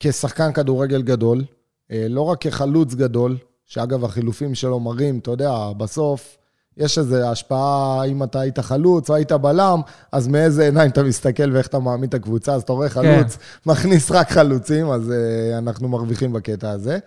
כשחקן 0.00 0.52
כדורגל 0.52 1.02
גדול, 1.02 1.44
אה, 1.90 2.06
לא 2.08 2.20
רק 2.20 2.40
כחלוץ 2.40 2.94
גדול, 2.94 3.36
שאגב, 3.66 4.04
החילופים 4.04 4.54
שלו 4.54 4.80
מראים, 4.80 5.18
אתה 5.18 5.30
יודע, 5.30 5.72
בסוף 5.76 6.36
יש 6.76 6.98
איזו 6.98 7.16
השפעה, 7.16 8.04
אם 8.04 8.22
אתה 8.22 8.40
היית 8.40 8.58
חלוץ 8.58 9.10
או 9.10 9.14
היית 9.14 9.32
בלם, 9.32 9.80
אז 10.12 10.28
מאיזה 10.28 10.64
עיניים 10.64 10.90
אתה 10.90 11.02
מסתכל 11.02 11.52
ואיך 11.52 11.66
אתה 11.66 11.78
מעמיד 11.78 12.08
את 12.08 12.14
הקבוצה, 12.14 12.54
אז 12.54 12.62
אתה 12.62 12.72
רואה 12.72 12.88
חלוץ, 12.88 13.38
מכניס 13.66 14.10
רק 14.10 14.30
חלוצים, 14.30 14.90
אז 14.90 15.08
uh, 15.10 15.58
אנחנו 15.58 15.88
מרוויחים 15.88 16.32
בקטע 16.32 16.70
הזה. 16.70 16.98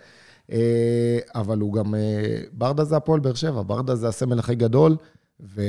Uh, 0.50 0.54
אבל 1.34 1.58
הוא 1.58 1.72
גם, 1.72 1.94
uh, 1.94 1.98
ברדה 2.52 2.84
זה 2.84 2.96
הפועל 2.96 3.20
באר 3.20 3.34
שבע, 3.34 3.62
ברדה 3.66 3.94
זה 3.94 4.08
הסמל 4.08 4.38
הכי 4.38 4.54
גדול, 4.54 4.96
ו... 5.40 5.62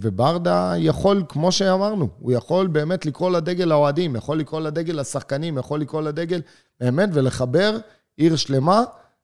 וברדה 0.00 0.72
יכול, 0.78 1.22
כמו 1.28 1.52
שאמרנו, 1.52 2.08
הוא 2.18 2.32
יכול 2.32 2.66
באמת 2.66 3.06
לקרוא 3.06 3.30
לדגל 3.30 3.64
לאוהדים, 3.64 4.16
יכול 4.16 4.38
לקרוא 4.38 4.60
לדגל 4.60 5.00
לשחקנים, 5.00 5.58
יכול 5.58 5.80
לקרוא 5.80 6.02
לדגל 6.02 6.40
באמת 6.80 7.08
ולחבר 7.12 7.76
עיר 8.16 8.36
שלמה, 8.36 8.82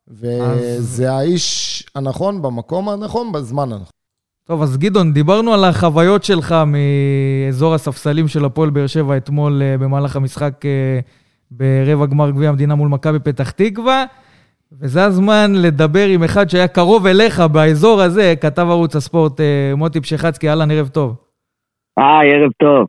וזה 0.09 1.13
האיש 1.13 1.87
הנכון 1.95 2.43
במקום 2.43 2.89
הנכון, 2.89 3.33
בזמן 3.33 3.73
הנכון. 3.73 3.95
טוב, 4.47 4.63
אז 4.63 4.77
גדעון, 4.77 5.13
דיברנו 5.13 5.55
על 5.55 5.65
החוויות 5.65 6.25
שלך 6.25 6.55
מאזור 6.67 7.75
הספסלים 7.75 8.29
של 8.29 8.45
הפועל 8.45 8.71
באר 8.71 8.87
שבע 8.87 9.17
אתמול 9.17 9.63
אה, 9.63 9.79
במהלך 9.79 10.17
המשחק 10.17 10.65
אה, 10.65 11.01
ברבע 11.51 12.07
גמר 12.07 12.31
גביע 12.31 12.49
המדינה 12.49 12.75
מול 12.75 12.89
מכבי 12.89 13.19
פתח 13.19 13.51
תקווה, 13.51 14.05
וזה 14.81 15.05
הזמן 15.05 15.51
לדבר 15.55 16.07
עם 16.09 16.25
אחד 16.25 16.51
שהיה 16.51 16.69
קרוב 16.69 17.07
אליך 17.07 17.41
באזור 17.41 18.01
הזה, 18.03 18.35
כתב 18.41 18.67
ערוץ 18.71 18.97
הספורט 18.97 19.41
אה, 19.41 19.73
מוטי 19.77 20.01
פשחצקי, 20.01 20.49
אהלן, 20.49 20.71
ערב 20.71 20.89
טוב. 20.89 21.17
היי, 21.97 22.35
ערב 22.35 22.51
טוב. 22.59 22.87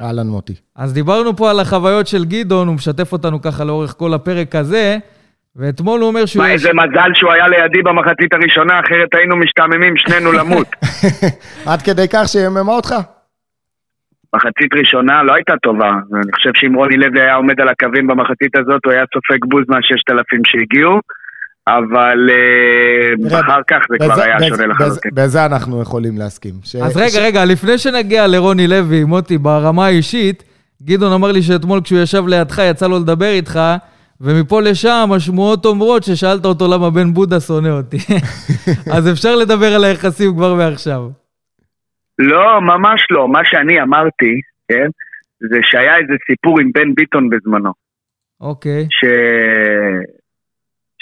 אהלן 0.00 0.26
מוטי. 0.26 0.54
אז 0.76 0.94
דיברנו 0.94 1.36
פה 1.36 1.50
על 1.50 1.60
החוויות 1.60 2.06
של 2.06 2.24
גדעון, 2.24 2.68
הוא 2.68 2.74
משתף 2.74 3.12
אותנו 3.12 3.42
ככה 3.42 3.64
לאורך 3.64 3.94
כל 3.98 4.14
הפרק 4.14 4.54
הזה, 4.54 4.98
ואתמול 5.56 6.00
הוא 6.00 6.08
אומר 6.08 6.26
שהוא... 6.26 6.42
מה, 6.42 6.52
איזה 6.52 6.70
מזל 6.72 7.10
שהוא 7.14 7.32
היה 7.32 7.48
לידי 7.48 7.82
במחצית 7.82 8.32
הראשונה, 8.32 8.80
אחרת 8.80 9.14
היינו 9.14 9.36
משתעממים 9.36 9.96
שנינו 9.96 10.32
למות. 10.32 10.68
עד 11.70 11.82
כדי 11.82 12.06
כך 12.12 12.28
שיממה 12.28 12.72
אותך? 12.72 12.94
מחצית 14.34 14.74
ראשונה 14.74 15.22
לא 15.22 15.34
הייתה 15.34 15.54
טובה. 15.62 15.90
אני 16.14 16.32
חושב 16.32 16.50
שאם 16.54 16.74
רוני 16.74 16.96
לוי 16.96 17.20
היה 17.20 17.34
עומד 17.34 17.60
על 17.60 17.68
הקווים 17.68 18.06
במחצית 18.06 18.56
הזאת, 18.56 18.80
הוא 18.84 18.92
היה 18.92 19.04
סופג 19.14 19.44
בוז 19.44 19.64
מהששת 19.68 20.10
אלפים 20.10 20.40
שהגיעו, 20.46 21.00
אבל 21.68 22.30
אה, 22.30 23.40
אחר 23.40 23.60
כך 23.66 23.78
זה 23.90 23.96
כבר 23.98 24.22
היה 24.22 24.36
שונה 24.48 24.66
לחלוטין. 24.66 25.10
בזה 25.14 25.46
אנחנו 25.46 25.82
יכולים 25.82 26.18
להסכים. 26.18 26.54
אז 26.82 26.96
רגע, 26.96 27.20
רגע, 27.20 27.44
לפני 27.44 27.78
שנגיע 27.78 28.26
לרוני 28.26 28.66
לוי, 28.68 29.04
מוטי, 29.04 29.38
ברמה 29.38 29.86
האישית, 29.86 30.42
גדעון 30.82 31.12
אמר 31.12 31.32
לי 31.32 31.42
שאתמול 31.42 31.80
כשהוא 31.84 32.00
ישב 32.00 32.26
לידך 32.26 32.58
יצא 32.70 32.86
לו 32.86 32.98
לדבר 32.98 33.30
איתך, 33.30 33.60
ומפה 34.20 34.60
לשם 34.60 35.08
השמועות 35.16 35.64
אומרות 35.64 36.02
ששאלת 36.02 36.44
אותו 36.44 36.64
למה 36.74 36.90
בן 36.90 37.12
בודה 37.12 37.40
שונא 37.40 37.68
אותי. 37.68 37.96
אז 38.96 39.12
אפשר 39.12 39.36
לדבר 39.36 39.74
על 39.74 39.84
היחסים 39.84 40.34
כבר 40.34 40.54
מעכשיו. 40.54 41.02
לא, 42.18 42.60
ממש 42.60 43.06
לא. 43.10 43.28
מה 43.28 43.40
שאני 43.44 43.82
אמרתי, 43.82 44.40
כן, 44.68 44.86
זה 45.50 45.58
שהיה 45.62 45.96
איזה 45.96 46.12
סיפור 46.30 46.60
עם 46.60 46.70
בן 46.74 46.94
ביטון 46.94 47.30
בזמנו, 47.30 47.72
אוקיי. 48.40 48.86
ש... 48.90 49.04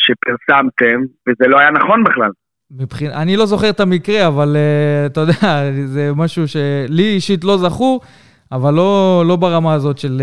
שפרסמתם, 0.08 1.00
וזה 1.28 1.48
לא 1.48 1.58
היה 1.58 1.70
נכון 1.70 2.04
בכלל. 2.04 2.30
מבחינ... 2.70 3.10
אני 3.10 3.36
לא 3.36 3.46
זוכר 3.46 3.70
את 3.70 3.80
המקרה, 3.80 4.26
אבל 4.26 4.56
uh, 4.56 5.12
אתה 5.12 5.20
יודע, 5.20 5.70
זה 5.94 6.10
משהו 6.16 6.48
שלי 6.48 7.02
אישית 7.14 7.44
לא 7.44 7.58
זכור, 7.58 8.00
אבל 8.52 8.74
לא, 8.74 9.22
לא 9.26 9.36
ברמה 9.36 9.74
הזאת 9.74 9.98
של 9.98 10.22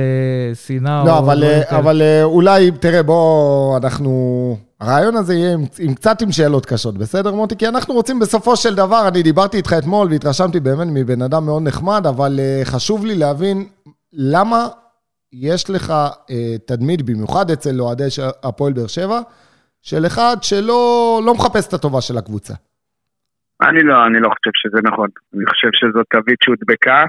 uh, 0.54 0.56
שנאה 0.56 1.04
לא, 1.06 1.14
או... 1.14 1.20
אבל, 1.20 1.44
אה, 1.44 1.64
כאלה. 1.64 1.80
אבל 1.80 2.02
אה, 2.02 2.24
אולי, 2.24 2.72
תראה, 2.72 3.04
בוא, 3.04 3.78
אנחנו... 3.78 4.58
הרעיון 4.80 5.16
הזה 5.16 5.34
יהיה 5.34 5.54
עם, 5.54 5.64
עם 5.80 5.94
קצת 5.94 6.22
עם 6.22 6.32
שאלות 6.32 6.66
קשות, 6.66 6.98
בסדר, 6.98 7.34
מוטי? 7.34 7.56
כי 7.56 7.68
אנחנו 7.68 7.94
רוצים 7.94 8.20
בסופו 8.20 8.56
של 8.56 8.76
דבר, 8.76 9.08
אני 9.08 9.24
דיברתי 9.24 9.58
איתך 9.58 9.74
אתמול 9.78 10.08
והתרשמתי 10.12 10.60
באמת 10.60 10.88
מבן 10.92 11.22
אדם 11.22 11.46
מאוד 11.46 11.64
נחמד, 11.64 12.08
אבל 12.08 12.40
uh, 12.40 12.66
חשוב 12.66 13.06
לי 13.06 13.16
להבין 13.16 13.68
למה 14.14 14.68
יש 15.34 15.70
לך 15.70 15.94
uh, 16.28 16.32
תדמית, 16.66 17.02
במיוחד 17.02 17.52
אצל 17.52 17.82
אוהדי 17.82 18.08
הפועל 18.44 18.74
באר 18.74 18.88
שבע, 18.88 19.20
של 19.86 20.06
אחד 20.06 20.38
שלא 20.42 21.22
לא 21.26 21.34
מחפש 21.34 21.68
את 21.68 21.74
הטובה 21.74 22.02
של 22.02 22.18
הקבוצה. 22.18 22.54
אני 23.62 23.84
לא, 23.84 24.06
אני 24.08 24.20
לא 24.20 24.30
חושב 24.30 24.52
שזה 24.54 24.78
נכון. 24.84 25.10
אני 25.36 25.46
חושב 25.46 25.68
שזאת 25.74 26.06
תווית 26.12 26.40
שהודבקה, 26.44 27.06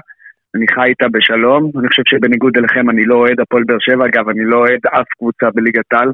אני 0.55 0.65
חי 0.73 0.89
איתה 0.89 1.05
בשלום. 1.11 1.71
אני 1.79 1.87
חושב 1.87 2.03
שבניגוד 2.05 2.57
אליכם 2.57 2.89
אני 2.89 3.05
לא 3.05 3.15
אוהד 3.15 3.39
הפועל 3.39 3.63
באר 3.67 3.77
שבע, 3.79 4.05
אגב, 4.05 4.29
אני 4.29 4.45
לא 4.45 4.57
אוהד 4.57 4.79
אף 4.87 5.07
קבוצה 5.17 5.45
בליגת 5.55 5.93
העל. 5.93 6.11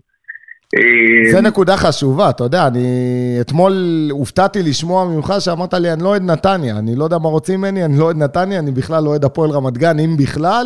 זה 1.32 1.42
נקודה 1.42 1.78
חשובה, 1.78 2.30
אתה 2.30 2.44
יודע, 2.44 2.68
אני 2.68 2.88
אתמול 3.42 3.74
הופתעתי 4.12 4.60
לשמוע 4.64 5.06
ממך 5.06 5.34
שאמרת 5.40 5.74
לי, 5.74 5.94
אני 5.94 6.04
לא 6.04 6.08
אוהד 6.08 6.22
נתניה, 6.22 6.78
אני 6.80 6.96
לא 6.96 7.04
יודע 7.04 7.18
מה 7.18 7.30
רוצים 7.30 7.60
ממני, 7.60 7.86
אני 7.86 8.00
לא 8.00 8.04
אוהד 8.04 8.18
נתניה, 8.18 8.60
אני 8.60 8.72
בכלל 8.72 9.04
לא 9.04 9.10
אוהד 9.10 9.26
הפועל 9.26 9.52
רמת 9.52 9.78
גן, 9.78 10.00
אם 10.00 10.18
בכלל, 10.18 10.66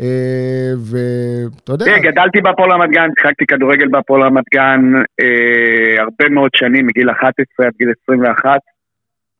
ואתה 0.00 1.72
יודע... 1.72 1.84
תראה, 1.84 1.98
גדלתי 1.98 2.40
בהפועל 2.40 2.70
רמת 2.72 2.90
גן, 2.90 3.08
שיחקתי 3.20 3.46
כדורגל 3.46 3.88
בהפועל 3.88 4.22
רמת 4.22 4.44
גן 4.54 4.80
אה, 5.20 6.02
הרבה 6.02 6.28
מאוד 6.30 6.50
שנים, 6.56 6.86
מגיל 6.86 7.10
11 7.10 7.66
עד 7.66 7.72
גיל 7.78 7.92
21, 8.02 8.60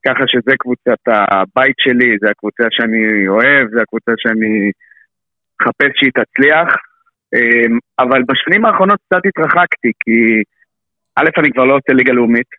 ככה 0.07 0.25
שזה 0.27 0.57
קבוצת 0.59 1.03
הבית 1.09 1.75
שלי, 1.79 2.17
זה 2.21 2.31
הקבוצה 2.31 2.65
שאני 2.71 3.29
אוהב, 3.29 3.69
זה 3.75 3.83
הקבוצה 3.83 4.13
שאני 4.17 4.71
מחפש 5.61 5.93
שהיא 5.95 6.13
תצליח, 6.19 6.69
אה, 7.35 7.67
אבל 7.99 8.23
בשנים 8.29 8.65
האחרונות 8.65 8.99
קצת 9.07 9.23
התרחקתי, 9.29 9.93
כי 10.01 10.43
א', 11.17 11.29
אני 11.39 11.53
כבר 11.53 11.65
לא 11.65 11.75
עושה 11.75 11.93
ליגה 11.93 12.13
לאומית, 12.13 12.51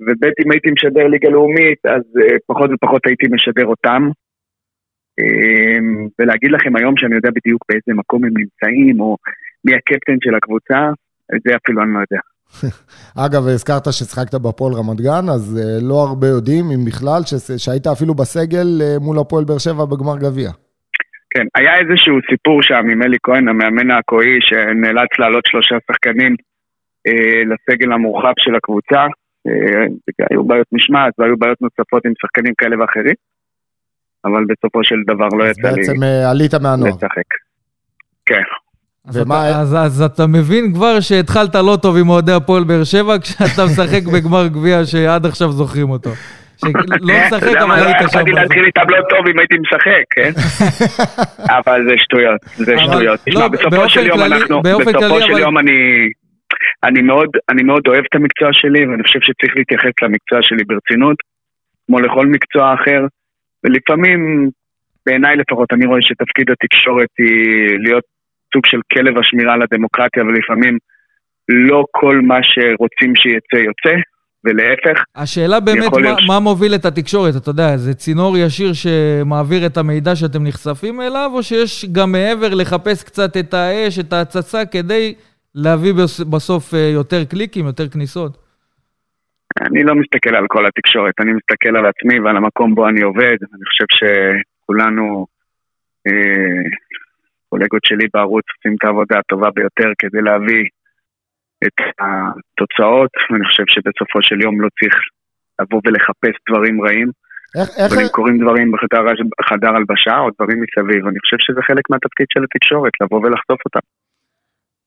וב', 0.00 0.24
אם 0.44 0.50
הייתי 0.50 0.70
משדר 0.70 1.06
ליגה 1.06 1.28
לאומית, 1.28 1.86
אז 1.86 2.02
אה, 2.22 2.36
פחות 2.46 2.70
ופחות 2.72 3.06
הייתי 3.06 3.26
משדר 3.30 3.66
אותם. 3.66 4.10
אמ, 5.20 6.08
ולהגיד 6.18 6.50
לכם 6.50 6.76
היום 6.76 6.94
שאני 6.96 7.14
יודע 7.14 7.30
בדיוק 7.30 7.64
באיזה 7.68 7.98
מקום 8.00 8.24
הם 8.24 8.32
נמצאים, 8.38 9.00
או 9.00 9.16
מי 9.64 9.74
הקפטן 9.74 10.16
של 10.24 10.34
הקבוצה, 10.34 10.78
את 11.34 11.40
זה 11.46 11.56
אפילו 11.56 11.82
אני 11.82 11.92
לא 11.94 11.98
יודע. 11.98 12.22
אגב, 13.26 13.42
הזכרת 13.46 13.84
ששיחקת 13.92 14.34
בהפועל 14.34 14.74
רמת 14.74 15.00
גן, 15.00 15.26
אז 15.34 15.44
אה, 15.58 15.88
לא 15.88 15.98
הרבה 16.08 16.26
יודעים, 16.26 16.64
אם 16.74 16.84
בכלל, 16.86 17.20
שהיית 17.56 17.86
אפילו 17.86 18.14
בסגל 18.14 18.68
אה, 18.82 18.98
מול 19.00 19.18
הפועל 19.18 19.44
באר 19.44 19.58
שבע 19.58 19.84
בגמר 19.84 20.18
גביע. 20.24 20.50
כן, 21.30 21.46
היה 21.54 21.74
איזשהו 21.82 22.16
סיפור 22.30 22.62
שם 22.62 22.84
עם 22.92 23.02
אלי 23.02 23.16
כהן, 23.22 23.48
המאמן 23.48 23.90
העכואי, 23.90 24.38
שנאלץ 24.40 25.10
להעלות 25.18 25.44
שלושה 25.46 25.76
שחקנים 25.86 26.32
אה, 27.06 27.40
לסגל 27.50 27.92
המורחב 27.92 28.32
של 28.38 28.54
הקבוצה. 28.54 29.02
אה, 29.46 29.84
היו 30.30 30.44
בעיות 30.44 30.66
משמעת 30.72 31.12
והיו 31.18 31.36
בעיות 31.36 31.60
נוספות 31.60 32.06
עם 32.06 32.12
שחקנים 32.20 32.54
כאלה 32.58 32.80
ואחרים, 32.80 33.14
אבל 34.26 34.44
בסופו 34.48 34.84
של 34.84 34.94
דבר 35.06 35.28
לא 35.38 35.44
אז 35.44 35.58
יצא 35.58 35.68
לי 35.70 35.74
בעצם 35.76 36.02
אה, 36.02 36.30
עלית 36.30 36.54
מהנוער. 36.54 36.90
לשחק. 36.90 37.28
כן. 38.26 38.42
אז, 39.08 39.16
ומה- 39.16 39.50
אתה, 39.50 39.60
אז, 39.60 39.74
אז 39.74 40.02
אתה 40.02 40.26
מבין 40.26 40.74
כבר 40.74 41.00
שהתחלת 41.00 41.54
לא 41.54 41.78
טוב 41.82 41.96
עם 41.96 42.08
אוהדי 42.08 42.32
הפועל 42.32 42.64
באר 42.64 42.84
שבע, 42.84 43.18
כשאתה 43.22 43.64
משחק 43.64 44.02
בגמר 44.14 44.46
גביע 44.46 44.84
שעד 44.84 45.26
עכשיו 45.26 45.52
זוכרים 45.52 45.90
אותו. 45.90 46.10
שלא 46.60 46.70
אתה 46.70 47.36
משחק, 47.36 47.46
יודע 47.46 47.58
אבל 47.58 47.66
מה, 47.68 47.80
לא 47.80 47.84
היית 47.84 47.96
שם. 48.00 48.06
יכולתי. 48.06 48.30
להתחיל 48.32 48.64
איתם 48.64 48.80
לא 48.88 48.96
טוב 49.10 49.26
אם 49.28 49.38
הייתי 49.38 49.56
משחק, 49.58 50.04
כן? 50.10 50.30
אבל 51.58 51.80
זה 51.88 51.94
שטויות, 51.98 52.40
זה 52.56 52.74
שטויות. 52.78 53.20
לא, 53.26 53.32
תשמע, 53.32 53.48
בסופו 53.48 53.88
של 53.88 54.06
יום 54.06 54.20
אנחנו, 54.20 54.62
בסופו 54.62 55.20
של 55.22 55.38
יום 55.38 55.58
אני... 55.58 55.72
אני 56.84 57.02
מאוד, 57.02 57.28
אני 57.48 57.62
מאוד 57.62 57.82
אוהב 57.88 58.04
את 58.10 58.14
המקצוע 58.14 58.48
שלי, 58.52 58.86
ואני 58.86 59.02
חושב 59.02 59.18
שצריך 59.22 59.52
להתייחס 59.56 59.92
למקצוע 60.02 60.38
שלי 60.42 60.64
ברצינות, 60.64 61.16
כמו 61.86 62.00
לכל 62.00 62.26
מקצוע 62.26 62.74
אחר, 62.74 63.00
ולפעמים, 63.64 64.50
בעיניי 65.06 65.36
לפחות, 65.36 65.72
אני 65.72 65.86
רואה 65.86 66.02
שתפקיד 66.02 66.50
התקשורת 66.50 67.08
היא 67.18 67.78
להיות 67.78 68.04
סוג 68.54 68.66
של 68.66 68.80
כלב 68.92 69.18
השמירה 69.18 69.56
לדמוקרטיה, 69.56 70.22
ולפעמים 70.22 70.78
לא 71.48 71.84
כל 71.90 72.20
מה 72.20 72.38
שרוצים 72.42 73.12
שיצא 73.16 73.56
יוצא, 73.56 73.96
ולהפך. 74.44 75.02
השאלה 75.16 75.60
באמת, 75.60 75.92
מה, 75.92 76.00
להיות 76.00 76.18
מה 76.28 76.40
מוביל 76.40 76.74
את 76.74 76.84
התקשורת? 76.84 77.36
אתה 77.36 77.50
יודע, 77.50 77.76
זה 77.76 77.94
צינור 77.94 78.36
ישיר 78.38 78.72
שמעביר 78.72 79.66
את 79.66 79.76
המידע 79.76 80.16
שאתם 80.16 80.44
נחשפים 80.46 81.00
אליו, 81.00 81.30
או 81.34 81.42
שיש 81.42 81.84
גם 81.92 82.12
מעבר 82.12 82.54
לחפש 82.54 83.04
קצת 83.04 83.36
את 83.36 83.54
האש, 83.54 83.98
את 83.98 84.12
ההצצה, 84.12 84.66
כדי 84.66 85.14
להביא 85.54 85.92
בס- 85.92 86.20
בסוף 86.20 86.74
אה, 86.74 86.78
יותר 86.94 87.24
קליקים, 87.24 87.66
יותר 87.66 87.88
כניסות? 87.88 88.45
אני 89.60 89.84
לא 89.84 89.94
מסתכל 89.94 90.34
על 90.36 90.46
כל 90.48 90.66
התקשורת, 90.66 91.14
אני 91.20 91.32
מסתכל 91.32 91.76
על 91.76 91.86
עצמי 91.86 92.20
ועל 92.20 92.36
המקום 92.36 92.74
בו 92.74 92.88
אני 92.88 93.02
עובד. 93.02 93.36
אני 93.54 93.64
חושב 93.68 93.88
שכולנו, 93.98 95.26
אה, 96.06 96.62
קולגות 97.48 97.84
שלי 97.84 98.06
בערוץ, 98.14 98.44
עושים 98.56 98.74
את 98.78 98.84
העבודה 98.84 99.18
הטובה 99.18 99.48
ביותר 99.56 99.90
כדי 99.98 100.22
להביא 100.22 100.64
את 101.66 101.78
התוצאות, 102.00 103.10
ואני 103.30 103.44
חושב 103.48 103.66
שבסופו 103.66 104.18
של 104.22 104.40
יום 104.40 104.60
לא 104.60 104.68
צריך 104.78 104.94
לבוא 105.60 105.80
ולחפש 105.84 106.34
דברים 106.48 106.82
רעים. 106.84 107.10
איך, 107.58 107.68
איך, 107.78 107.92
אבל 107.92 108.02
אם 108.02 108.08
קורים 108.08 108.38
דברים 108.42 108.72
בחדר, 108.72 109.02
בחדר 109.40 109.72
הלבשה 109.76 110.16
או 110.18 110.28
דברים 110.36 110.58
מסביב, 110.62 111.06
אני 111.06 111.18
חושב 111.22 111.36
שזה 111.40 111.60
חלק 111.68 111.84
מהתפקיד 111.90 112.26
של 112.32 112.42
התקשורת, 112.44 112.92
לבוא 113.00 113.20
ולחשוף 113.20 113.60
אותם. 113.66 113.84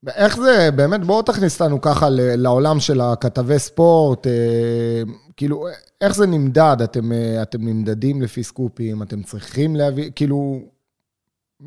איך 0.07 0.37
זה, 0.37 0.69
באמת, 0.75 1.01
בואו 1.05 1.21
תכניס 1.21 1.61
אותנו 1.61 1.81
ככה 1.81 2.05
לעולם 2.37 2.79
של 2.79 2.99
הכתבי 3.01 3.59
ספורט, 3.59 4.27
אה, 4.27 5.01
כאילו, 5.37 5.65
איך 6.01 6.15
זה 6.15 6.27
נמדד? 6.27 6.77
אתם, 6.83 7.11
אה, 7.11 7.41
אתם 7.41 7.57
נמדדים 7.61 8.21
לפי 8.21 8.43
סקופים, 8.43 9.01
אתם 9.03 9.21
צריכים 9.21 9.75
להביא, 9.75 10.09
כאילו, 10.15 10.37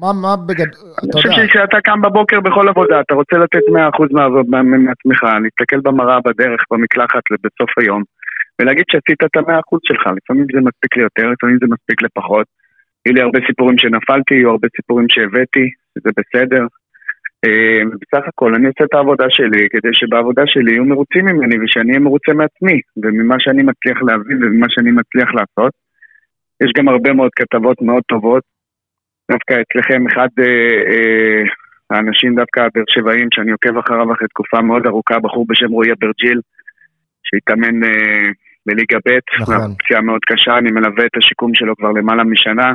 מה, 0.01 0.13
מה 0.13 0.37
בגד... 0.37 0.67
אני 0.67 1.11
אתה 1.11 1.19
חושב 1.19 1.29
יודע, 1.29 1.47
שכשאתה 1.47 1.79
קם 1.85 2.03
בבוקר 2.03 2.41
בכל 2.41 2.69
עבודה, 2.69 3.01
אתה 3.01 3.15
רוצה 3.15 3.37
לתת 3.39 3.65
100% 3.69 4.13
מה- 4.13 4.29
מה- 4.63 4.79
מעצמך, 4.79 5.23
להסתכל 5.43 5.81
במראה 5.81 6.19
בדרך, 6.27 6.61
במקלחת 6.71 7.23
בסוף 7.45 7.71
היום, 7.81 8.03
ולהגיד 8.59 8.85
שעשית 8.91 9.21
את 9.25 9.37
ה-100% 9.37 9.79
שלך. 9.83 10.07
לפעמים 10.17 10.47
זה 10.55 10.61
מספיק 10.61 10.97
לי 10.97 11.03
יותר, 11.03 11.27
לפעמים 11.33 11.59
זה 11.61 11.67
מספיק 11.75 12.03
לפחות. 12.03 12.47
היו 13.07 13.15
לי 13.15 13.21
הרבה 13.21 13.39
סיפורים 13.47 13.79
שנפלתי, 13.79 14.35
היו 14.35 14.51
הרבה 14.51 14.69
סיפורים 14.77 15.07
שהבאתי, 15.09 15.67
זה 16.05 16.11
בסדר. 16.19 16.67
אה, 17.45 17.83
בסך 18.01 18.29
הכל 18.29 18.55
אני 18.55 18.67
עושה 18.67 18.85
את 18.85 18.95
העבודה 18.95 19.25
שלי 19.31 19.69
כדי 19.71 19.89
שבעבודה 19.93 20.43
שלי 20.47 20.71
יהיו 20.73 20.85
מרוצים 20.85 21.25
ממני 21.27 21.57
ושאני 21.65 21.89
אהיה 21.89 22.01
מרוצה 22.01 22.33
מעצמי 22.33 22.81
וממה 23.03 23.37
שאני 23.39 23.63
מצליח 23.63 24.03
להבין 24.03 24.45
וממה 24.45 24.67
שאני 24.71 24.91
מצליח 24.91 25.29
לעשות. 25.35 25.73
יש 26.63 26.71
גם 26.77 26.89
הרבה 26.89 27.13
מאוד 27.13 27.31
כתבות 27.37 27.83
מאוד 27.83 28.03
טובות. 28.09 28.43
דווקא 29.31 29.55
אצלכם 29.63 30.07
אחד 30.07 30.29
אה, 30.39 30.79
אה, 30.91 31.43
האנשים 31.91 32.35
דווקא 32.35 32.61
הבאר 32.61 32.85
שבעים 32.89 33.29
שאני 33.35 33.53
עוקב 33.53 33.79
אחריו 33.79 34.13
אחרי 34.13 34.29
תקופה 34.29 34.61
מאוד 34.63 34.87
ארוכה, 34.87 35.19
בחור 35.19 35.47
בשם 35.49 35.71
רועי 35.71 35.93
אברג'יל, 35.93 36.41
שהתאמן 37.25 37.85
אה, 37.85 38.29
בליגה 38.67 38.99
ב', 39.07 39.43
נכון. 39.43 39.75
פציעה 39.79 40.01
מאוד 40.01 40.21
קשה, 40.27 40.59
אני 40.59 40.71
מלווה 40.71 41.07
את 41.07 41.17
השיקום 41.17 41.55
שלו 41.55 41.77
כבר 41.77 41.93
למעלה 41.93 42.25
משנה. 42.25 42.73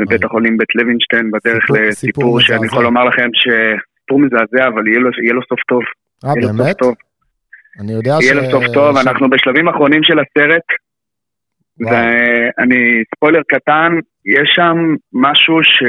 בבית 0.00 0.24
החולים 0.24 0.56
בית 0.56 0.74
לוינשטיין, 0.74 1.30
בדרך 1.30 1.62
סיפור- 1.62 1.76
סיפור 1.76 1.88
לסיפור 1.88 2.40
שאני 2.40 2.58
מזעזע. 2.58 2.66
יכול 2.72 2.84
לומר 2.84 3.04
לכם 3.04 3.28
שסיפור 3.34 4.20
מזעזע, 4.20 4.68
אבל 4.68 4.86
יהיה 4.86 4.98
לו, 5.00 5.10
יהיה 5.22 5.34
לו 5.34 5.40
סוף 5.48 5.60
טוב. 5.68 5.82
אה, 6.24 6.30
באמת? 6.34 6.76
טוב. 6.78 6.94
אני 7.80 7.92
יודע 7.92 8.12
ש... 8.20 8.24
יהיה 8.24 8.34
לו 8.34 8.50
סוף 8.50 8.64
טוב, 8.74 8.96
ש- 8.96 9.06
אנחנו 9.06 9.30
בשלבים 9.30 9.68
אחרונים 9.68 10.02
של 10.02 10.18
הסרט. 10.18 10.62
ואני, 11.80 13.02
ספוילר 13.14 13.40
קטן, 13.48 13.92
יש 14.24 14.48
שם 14.54 14.76
משהו 15.12 15.62
ש... 15.62 15.82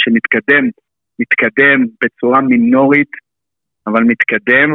שמתקדם, 0.00 0.64
מתקדם 1.20 1.84
בצורה 2.04 2.40
מינורית, 2.40 3.10
אבל 3.86 4.02
מתקדם, 4.02 4.70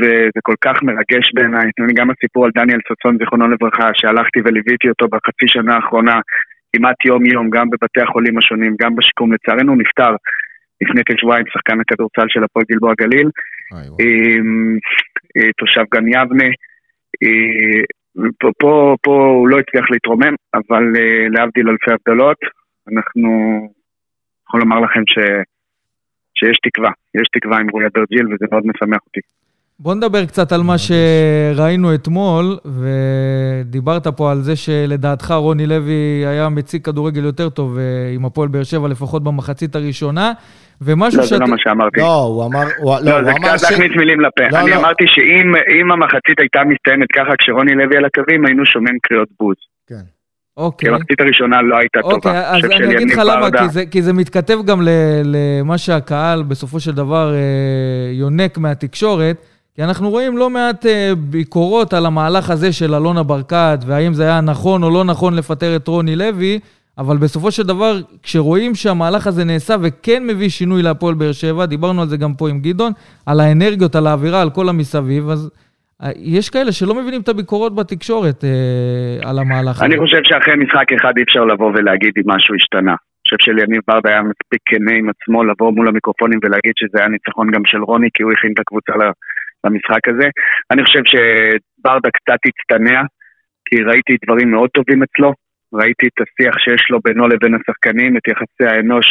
וזה 0.00 0.40
כל 0.42 0.54
כך 0.64 0.82
מרגש 0.82 1.30
בעיניי. 1.34 1.70
גם 1.94 2.10
הסיפור 2.10 2.44
על 2.44 2.50
דניאל 2.54 2.78
סוצון, 2.88 3.18
זיכרונו 3.18 3.48
לברכה, 3.48 3.88
שהלכתי 3.94 4.40
וליוויתי 4.44 4.88
אותו 4.88 5.08
בחצי 5.08 5.46
שנה 5.46 5.74
האחרונה, 5.76 6.20
כמעט 6.76 7.04
יום-יום, 7.04 7.50
גם 7.50 7.70
בבתי 7.70 8.00
החולים 8.00 8.38
השונים, 8.38 8.76
גם 8.80 8.96
בשיקום. 8.96 9.32
לצערנו 9.32 9.72
הוא 9.72 9.80
נפטר 9.80 10.16
לפני 10.80 11.02
כשבועיים, 11.04 11.44
שחקן 11.52 11.80
הכדורסל 11.80 12.26
של 12.28 12.44
הפועל 12.44 12.64
גלבוע 12.70 12.94
גליל, 12.98 13.28
אה, 15.36 15.52
תושב 15.58 15.84
גן 15.94 16.08
יבנה. 16.08 16.48
אה, 17.22 17.82
פה, 18.40 18.50
פה, 18.58 18.96
פה 19.02 19.14
הוא 19.38 19.48
לא 19.48 19.58
הצליח 19.58 19.90
להתרומם, 19.90 20.34
אבל 20.54 20.84
אה, 20.98 21.28
להבדיל 21.30 21.68
אלפי 21.68 21.90
הבדלות, 21.92 22.38
אנחנו 22.92 23.28
יכול 24.48 24.60
לומר 24.60 24.80
לכם 24.80 25.02
ש, 25.06 25.18
שיש 26.34 26.56
תקווה, 26.62 26.90
יש 27.14 27.28
תקווה 27.32 27.58
עם 27.58 27.68
רועי 27.68 27.86
אברג'יל 27.86 28.26
וזה 28.26 28.46
מאוד 28.52 28.62
משמח 28.66 28.98
אותי. 29.06 29.20
בוא 29.82 29.94
נדבר 29.94 30.24
קצת 30.24 30.52
על 30.52 30.62
מה 30.62 30.74
שראינו 30.78 31.94
אתמול, 31.94 32.56
ודיברת 32.64 34.06
פה 34.06 34.30
על 34.30 34.40
זה 34.40 34.56
שלדעתך 34.56 35.30
רוני 35.30 35.66
לוי 35.66 36.24
היה 36.26 36.48
מציג 36.48 36.84
כדורגל 36.84 37.24
יותר 37.24 37.48
טוב 37.48 37.78
אה, 37.78 37.82
עם 38.14 38.24
הפועל 38.24 38.48
באר 38.48 38.62
שבע, 38.62 38.88
לפחות 38.88 39.24
במחצית 39.24 39.76
הראשונה, 39.76 40.32
ומשהו 40.80 41.20
לא, 41.20 41.26
שאת... 41.26 41.32
לא, 41.32 41.38
זה 41.38 41.44
לא 41.44 41.50
מה 41.50 41.56
שאמרתי. 41.58 42.00
לא, 42.00 42.22
הוא 42.22 42.46
אמר... 42.46 42.64
הוא, 42.78 42.96
לא, 43.02 43.20
לא, 43.20 43.24
זה 43.24 43.32
קצת 43.32 43.70
להכניס 43.70 43.92
מילים 43.96 44.20
לפה. 44.20 44.42
לא, 44.52 44.58
אני 44.58 44.70
לא. 44.70 44.76
אמרתי 44.76 45.04
שאם 45.06 45.92
המחצית 45.92 46.38
הייתה 46.38 46.60
מסתיימת 46.64 47.08
ככה 47.12 47.36
כשרוני 47.38 47.74
לוי 47.74 47.96
על 47.96 48.04
הקווים, 48.04 48.46
היינו 48.46 48.66
שומעים 48.66 48.96
קריאות 49.02 49.28
בוז. 49.40 49.56
כן. 49.88 50.04
אוקיי. 50.56 50.88
כי 50.88 50.94
המחצית 50.94 51.20
הראשונה 51.20 51.62
לא 51.62 51.76
הייתה 51.76 52.00
אוקיי, 52.00 52.20
טובה. 52.20 52.50
אז 52.50 52.64
אני 52.64 52.96
אגיד 52.96 53.10
לך 53.10 53.18
למה, 53.18 53.50
כי 53.50 53.68
זה, 53.68 53.86
כי 53.86 54.02
זה 54.02 54.12
מתכתב 54.12 54.58
גם 54.66 54.80
למה 55.24 55.78
שהקהל 55.78 56.42
בסופו 56.42 56.80
של 56.80 56.92
דבר 56.92 57.34
אה, 57.34 58.10
יונק 58.12 58.58
מהתקשורת. 58.58 59.46
כי 59.80 59.84
אנחנו 59.84 60.10
רואים 60.10 60.36
לא 60.36 60.50
מעט 60.50 60.86
uh, 60.86 60.88
ביקורות 61.16 61.92
על 61.94 62.06
המהלך 62.06 62.50
הזה 62.50 62.72
של 62.72 62.94
אלונה 62.94 63.22
ברקת, 63.22 63.78
והאם 63.86 64.12
זה 64.14 64.24
היה 64.24 64.40
נכון 64.40 64.82
או 64.82 64.90
לא 64.90 65.04
נכון 65.04 65.36
לפטר 65.36 65.76
את 65.76 65.88
רוני 65.88 66.16
לוי, 66.16 66.58
אבל 66.98 67.16
בסופו 67.16 67.50
של 67.50 67.62
דבר, 67.62 67.92
כשרואים 68.22 68.74
שהמהלך 68.74 69.26
הזה 69.26 69.44
נעשה 69.44 69.74
וכן 69.82 70.26
מביא 70.26 70.48
שינוי 70.48 70.82
להפועל 70.82 71.14
באר 71.14 71.32
שבע, 71.32 71.66
דיברנו 71.66 72.02
על 72.02 72.08
זה 72.08 72.16
גם 72.16 72.34
פה 72.34 72.50
עם 72.50 72.60
גדעון, 72.60 72.92
על 73.26 73.40
האנרגיות, 73.40 73.94
על 73.94 74.06
האווירה, 74.06 74.42
על 74.42 74.50
כל 74.50 74.68
המסביב, 74.68 75.28
אז 75.28 75.50
uh, 76.02 76.06
יש 76.16 76.50
כאלה 76.50 76.72
שלא 76.72 76.94
מבינים 76.94 77.20
את 77.20 77.28
הביקורות 77.28 77.74
בתקשורת 77.74 78.44
uh, 78.44 79.28
על 79.28 79.38
המהלך. 79.38 79.82
אני 79.82 79.98
חושב 79.98 80.20
שאחרי 80.24 80.56
משחק 80.56 80.92
אחד 81.00 81.12
אי 81.16 81.22
אפשר 81.22 81.44
לבוא 81.44 81.70
ולהגיד 81.74 82.12
אם 82.16 82.22
משהו 82.26 82.54
השתנה. 82.54 82.90
אני 82.92 83.22
חושב 83.24 83.36
שליניב 83.40 83.80
ברדה 83.88 84.10
היה 84.10 84.22
מספיק 84.22 84.60
כנה 84.66 84.92
עם 84.98 85.08
עצמו 85.08 85.44
לבוא 85.44 85.72
מול 85.72 85.88
המיקרופונים 85.88 86.38
ולהגיד 86.42 86.72
שזה 86.76 86.98
היה 86.98 87.08
ניצחון 87.08 87.50
גם 87.50 87.62
של 87.64 87.82
רוני, 87.82 88.08
כי 88.14 88.22
הוא 88.22 88.32
הכין 88.32 88.52
את 88.52 88.58
הקבוצה 88.58 88.92
למשחק 89.64 90.08
הזה. 90.08 90.28
אני 90.70 90.84
חושב 90.84 91.02
שברדה 91.04 92.10
קצת 92.10 92.40
הצטנע, 92.46 93.00
כי 93.64 93.82
ראיתי 93.82 94.16
דברים 94.24 94.50
מאוד 94.50 94.70
טובים 94.70 95.02
אצלו, 95.02 95.32
ראיתי 95.74 96.06
את 96.06 96.20
השיח 96.22 96.58
שיש 96.58 96.90
לו 96.90 96.98
בינו 97.04 97.28
לבין 97.28 97.54
השחקנים, 97.54 98.16
את 98.16 98.28
יחסי 98.28 98.64
האנוש 98.76 99.06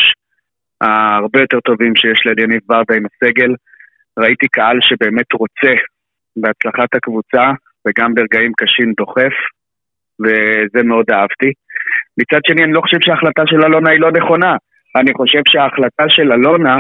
ההרבה 0.82 1.40
יותר 1.40 1.60
טובים 1.60 1.96
שיש 1.96 2.20
ליניב 2.26 2.62
ברדה 2.66 2.96
עם 2.96 3.04
הסגל. 3.06 3.52
ראיתי 4.20 4.48
קהל 4.48 4.78
שבאמת 4.82 5.34
רוצה 5.34 5.74
בהצלחת 6.38 6.96
הקבוצה, 6.96 7.52
וגם 7.88 8.14
ברגעים 8.16 8.52
קשים 8.58 8.94
דוחף, 8.98 9.36
וזה 10.22 10.84
מאוד 10.84 11.06
אהבתי. 11.12 11.52
מצד 12.18 12.40
שני, 12.48 12.64
אני 12.64 12.74
לא 12.74 12.82
חושב 12.82 12.98
שההחלטה 13.02 13.44
של 13.46 13.62
אלונה 13.66 13.90
היא 13.92 14.00
לא 14.00 14.12
נכונה. 14.12 14.56
אני 14.96 15.14
חושב 15.14 15.42
שההחלטה 15.48 16.04
של 16.10 16.32
אלונה 16.32 16.76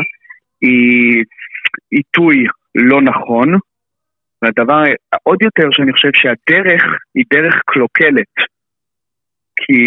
היא 0.61 1.23
עיתוי 1.91 2.45
לא 2.75 3.01
נכון, 3.01 3.59
והדבר 4.41 4.83
עוד 5.23 5.41
יותר 5.41 5.67
שאני 5.71 5.93
חושב 5.93 6.09
שהדרך 6.13 6.83
היא 7.15 7.25
דרך 7.33 7.55
קלוקלת, 7.65 8.33
כי 9.55 9.81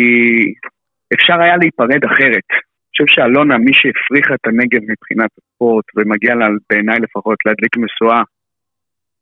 אפשר 1.15 1.41
היה 1.41 1.57
להיפרד 1.57 2.05
אחרת. 2.05 2.49
אני 2.51 2.91
חושב 2.97 3.15
שאלונה, 3.15 3.59
מי 3.59 3.73
שהפריחה 3.75 4.35
את 4.35 4.47
הנגב 4.47 4.81
מבחינת 4.91 5.31
הספורט 5.39 5.85
ומגיע 5.97 6.35
לה, 6.35 6.47
בעיניי 6.71 6.99
לפחות, 7.01 7.39
להדליק 7.47 7.77
משואה, 7.77 8.23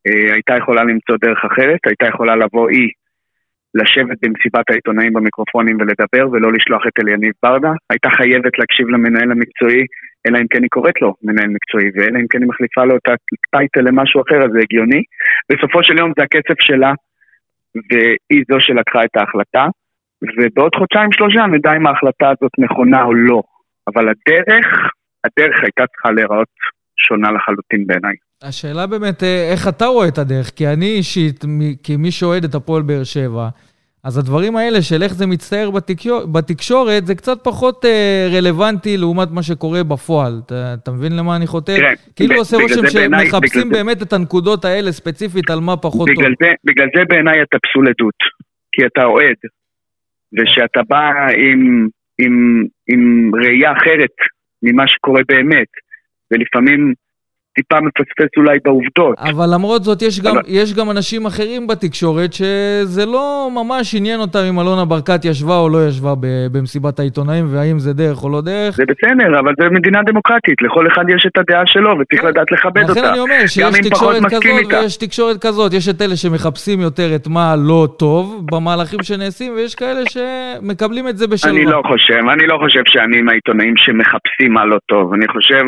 אה, 0.07 0.33
הייתה 0.33 0.53
יכולה 0.57 0.83
למצוא 0.83 1.15
דרך 1.21 1.45
אחרת, 1.45 1.79
הייתה 1.85 2.05
יכולה 2.07 2.35
לבוא 2.35 2.69
היא 2.69 2.89
לשבת 3.73 4.17
במסיבת 4.21 4.69
העיתונאים 4.69 5.13
במיקרופונים 5.13 5.77
ולדבר 5.79 6.29
ולא 6.31 6.51
לשלוח 6.53 6.83
את 6.87 6.99
אליניב 6.99 7.33
ברדה, 7.43 7.71
הייתה 7.89 8.09
חייבת 8.17 8.59
להקשיב 8.59 8.87
למנהל 8.87 9.31
המקצועי 9.31 9.85
אלא 10.25 10.37
אם 10.37 10.47
כן 10.49 10.61
היא 10.63 10.69
קוראת 10.69 11.01
לו 11.01 11.13
מנהל 11.23 11.49
מקצועי, 11.55 11.89
ואלא 11.95 12.19
אם 12.19 12.27
כן 12.29 12.41
היא 12.41 12.49
מחליפה 12.49 12.83
לו 12.85 12.95
את 12.97 13.07
הטייטל 13.09 13.81
למשהו 13.81 14.21
אחר, 14.21 14.39
אז 14.45 14.51
זה 14.53 14.59
הגיוני. 14.63 15.01
בסופו 15.51 15.83
של 15.83 15.97
יום 15.97 16.11
זה 16.17 16.23
הכסף 16.23 16.57
שלה, 16.67 16.91
והיא 17.89 18.43
זו 18.51 18.57
שלקחה 18.59 19.03
את 19.05 19.15
ההחלטה, 19.17 19.65
ובעוד 20.37 20.75
חודשיים 20.75 21.11
שלושה 21.11 21.45
נדע 21.45 21.71
אם 21.77 21.87
ההחלטה 21.87 22.29
הזאת 22.29 22.51
נכונה 22.57 23.03
או 23.03 23.13
לא. 23.13 23.41
אבל 23.87 24.05
הדרך, 24.09 24.67
הדרך 25.25 25.57
הייתה 25.63 25.83
צריכה 25.91 26.11
להיראות 26.11 26.53
שונה 27.07 27.31
לחלוטין 27.31 27.87
בעיניי. 27.87 28.15
השאלה 28.43 28.87
באמת, 28.87 29.23
אה, 29.23 29.51
איך 29.51 29.67
אתה 29.67 29.85
רואה 29.85 30.07
את 30.07 30.17
הדרך? 30.17 30.49
כי 30.55 30.67
אני 30.67 30.85
אישית, 30.85 31.45
כמי 31.83 32.11
שאוהד 32.11 32.43
את 32.43 32.55
הפועל 32.55 32.81
באר 32.81 33.03
שבע, 33.03 33.49
אז 34.03 34.17
הדברים 34.17 34.55
האלה 34.55 34.81
של 34.81 35.03
איך 35.03 35.13
זה 35.13 35.27
מצטייר 35.27 35.71
בתקשור, 35.71 36.25
בתקשורת, 36.25 37.05
זה 37.05 37.15
קצת 37.15 37.37
פחות 37.43 37.85
אה, 37.85 38.27
רלוונטי 38.37 38.97
לעומת 38.97 39.27
מה 39.31 39.43
שקורה 39.43 39.83
בפועל. 39.83 40.33
אתה, 40.45 40.73
אתה 40.73 40.91
מבין 40.91 41.11
למה 41.17 41.35
אני 41.35 41.47
חותר? 41.47 41.75
כן. 41.77 41.93
כאילו 42.15 42.35
עושה 42.35 42.57
רושם 42.57 42.87
שמחפשים 42.87 43.69
באמת 43.69 43.99
זה... 43.99 44.05
את 44.05 44.13
הנקודות 44.13 44.65
האלה 44.65 44.91
ספציפית 44.91 45.49
על 45.49 45.59
מה 45.59 45.77
פחות 45.77 46.09
בגלל 46.09 46.35
טוב. 46.35 46.35
זה, 46.41 46.47
בגלל 46.63 46.87
זה 46.95 47.01
בעיניי 47.09 47.41
אתה 47.41 47.57
פסול 47.59 47.87
עדות. 47.89 48.19
כי 48.71 48.85
אתה 48.85 49.03
אוהד, 49.03 49.35
ושאתה 50.33 50.81
בא 50.89 51.09
עם, 51.37 51.87
עם, 52.21 52.63
עם 52.87 53.31
ראייה 53.43 53.71
אחרת 53.71 54.15
ממה 54.63 54.87
שקורה 54.87 55.21
באמת, 55.27 55.67
ולפעמים 56.31 56.93
טיפה 57.55 57.75
מפספס 57.81 58.37
אולי 58.37 58.57
בעובדות. 58.65 59.15
אבל 59.19 59.53
למרות 59.53 59.83
זאת, 59.83 60.01
יש 60.01 60.19
גם, 60.19 60.31
אבל... 60.31 60.41
יש 60.47 60.73
גם 60.73 60.91
אנשים 60.91 61.25
אחרים 61.25 61.67
בתקשורת 61.67 62.33
שזה 62.33 63.05
לא 63.05 63.49
ממש 63.55 63.95
עניין 63.95 64.19
אותם 64.19 64.39
אם 64.49 64.59
אלונה 64.59 64.85
ברקת 64.85 65.25
ישבה 65.25 65.57
או 65.57 65.69
לא 65.69 65.87
ישבה 65.87 66.13
במסיבת 66.51 66.99
העיתונאים, 66.99 67.45
והאם 67.49 67.79
זה 67.79 67.93
דרך 67.93 68.23
או 68.23 68.29
לא 68.29 68.41
דרך. 68.41 68.75
זה 68.75 68.83
בסדר, 68.85 69.39
אבל 69.39 69.53
זה 69.59 69.69
מדינה 69.69 69.99
דמוקרטית, 70.03 70.61
לכל 70.61 70.87
אחד 70.87 71.03
יש 71.09 71.25
את 71.27 71.37
הדעה 71.37 71.63
שלו 71.65 71.89
וצריך 71.99 72.23
לדעת 72.23 72.51
לכבד 72.51 72.81
אותה. 72.89 72.91
לכן 72.91 73.05
אני 73.05 73.19
אומר 73.19 73.47
שיש 73.47 73.75
תקשורת 73.83 74.25
כזאת 74.25 74.43
ויש 74.69 74.97
תקשורת 74.97 75.41
כזאת. 75.41 75.73
יש 75.73 75.89
את 75.89 76.01
אלה 76.01 76.15
שמחפשים 76.15 76.79
יותר 76.79 77.15
את 77.15 77.27
מה 77.27 77.55
לא 77.57 77.87
טוב 77.97 78.45
במהלכים 78.51 79.03
שנעשים, 79.03 79.53
ויש 79.55 79.75
כאלה 79.75 80.01
שמקבלים 80.09 81.07
את 81.07 81.17
זה 81.17 81.27
בשלווה. 81.27 81.57
אני 81.57 81.65
לא 81.65 81.81
חושב, 81.87 82.21
אני 82.33 82.47
לא 82.47 82.57
חושב 82.63 82.81
שאני 82.87 83.17
עם 83.19 83.29
העיתונאים 83.29 83.73
שמחפשים 83.77 84.53
מה 84.53 84.65
לא 84.65 84.77
טוב. 84.85 85.13
אני 85.13 85.27
חושב 85.27 85.63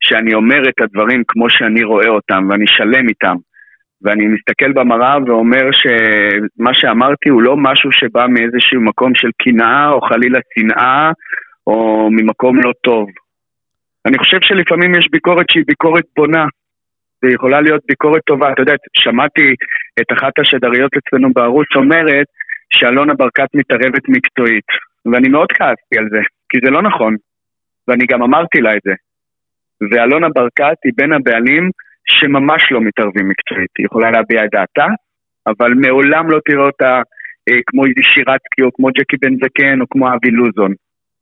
שאני 0.00 0.34
אומר 0.34 0.68
את 0.68 0.80
הדברים 0.80 1.23
כמו 1.28 1.50
שאני 1.50 1.84
רואה 1.84 2.08
אותם 2.08 2.46
ואני 2.50 2.64
שלם 2.66 3.08
איתם. 3.08 3.36
ואני 4.02 4.26
מסתכל 4.26 4.72
במראה 4.72 5.16
ואומר 5.26 5.70
שמה 5.72 6.74
שאמרתי 6.74 7.28
הוא 7.28 7.42
לא 7.42 7.56
משהו 7.56 7.92
שבא 7.92 8.26
מאיזשהו 8.28 8.80
מקום 8.80 9.14
של 9.14 9.30
קנאה 9.42 9.88
או 9.88 10.00
חלילה 10.00 10.38
שנאה 10.54 11.10
או 11.66 12.08
ממקום 12.10 12.60
לא 12.60 12.72
טוב. 12.80 13.08
אני 14.06 14.18
חושב 14.18 14.38
שלפעמים 14.42 14.94
יש 14.94 15.08
ביקורת 15.10 15.46
שהיא 15.50 15.64
ביקורת 15.66 16.04
בונה, 16.16 16.46
ויכולה 17.22 17.60
להיות 17.60 17.82
ביקורת 17.88 18.22
טובה. 18.26 18.52
אתה 18.52 18.62
יודע, 18.62 18.74
שמעתי 18.96 19.54
את 20.00 20.12
אחת 20.18 20.38
השדריות 20.38 20.90
אצלנו 20.98 21.32
בערוץ 21.32 21.68
אומרת 21.76 22.26
שאלונה 22.70 23.14
ברקת 23.14 23.48
מתערבת 23.54 24.08
מקצועית, 24.08 24.68
ואני 25.12 25.28
מאוד 25.28 25.52
כעסתי 25.52 25.98
על 25.98 26.08
זה, 26.10 26.20
כי 26.48 26.58
זה 26.64 26.70
לא 26.70 26.82
נכון, 26.82 27.16
ואני 27.88 28.06
גם 28.06 28.22
אמרתי 28.22 28.60
לה 28.60 28.76
את 28.76 28.80
זה. 28.84 28.92
ואלונה 29.90 30.28
ברקת 30.28 30.76
היא 30.84 30.92
בין 30.96 31.12
הבעלים 31.12 31.70
שממש 32.06 32.62
לא 32.70 32.80
מתערבים 32.80 33.28
מקצועית. 33.28 33.70
היא 33.78 33.86
יכולה 33.86 34.10
להביע 34.10 34.44
את 34.44 34.50
דעתה, 34.52 34.86
אבל 35.46 35.74
מעולם 35.74 36.30
לא 36.30 36.38
תראה 36.44 36.66
אותה 36.66 37.02
אה, 37.48 37.60
כמו 37.66 37.84
איזי 37.84 38.02
שירצקי 38.14 38.62
או 38.62 38.72
כמו 38.72 38.88
ג'קי 38.88 39.16
בן 39.16 39.34
זקן 39.34 39.80
או 39.80 39.86
כמו 39.90 40.08
אבי 40.14 40.30
לוזון. 40.30 40.72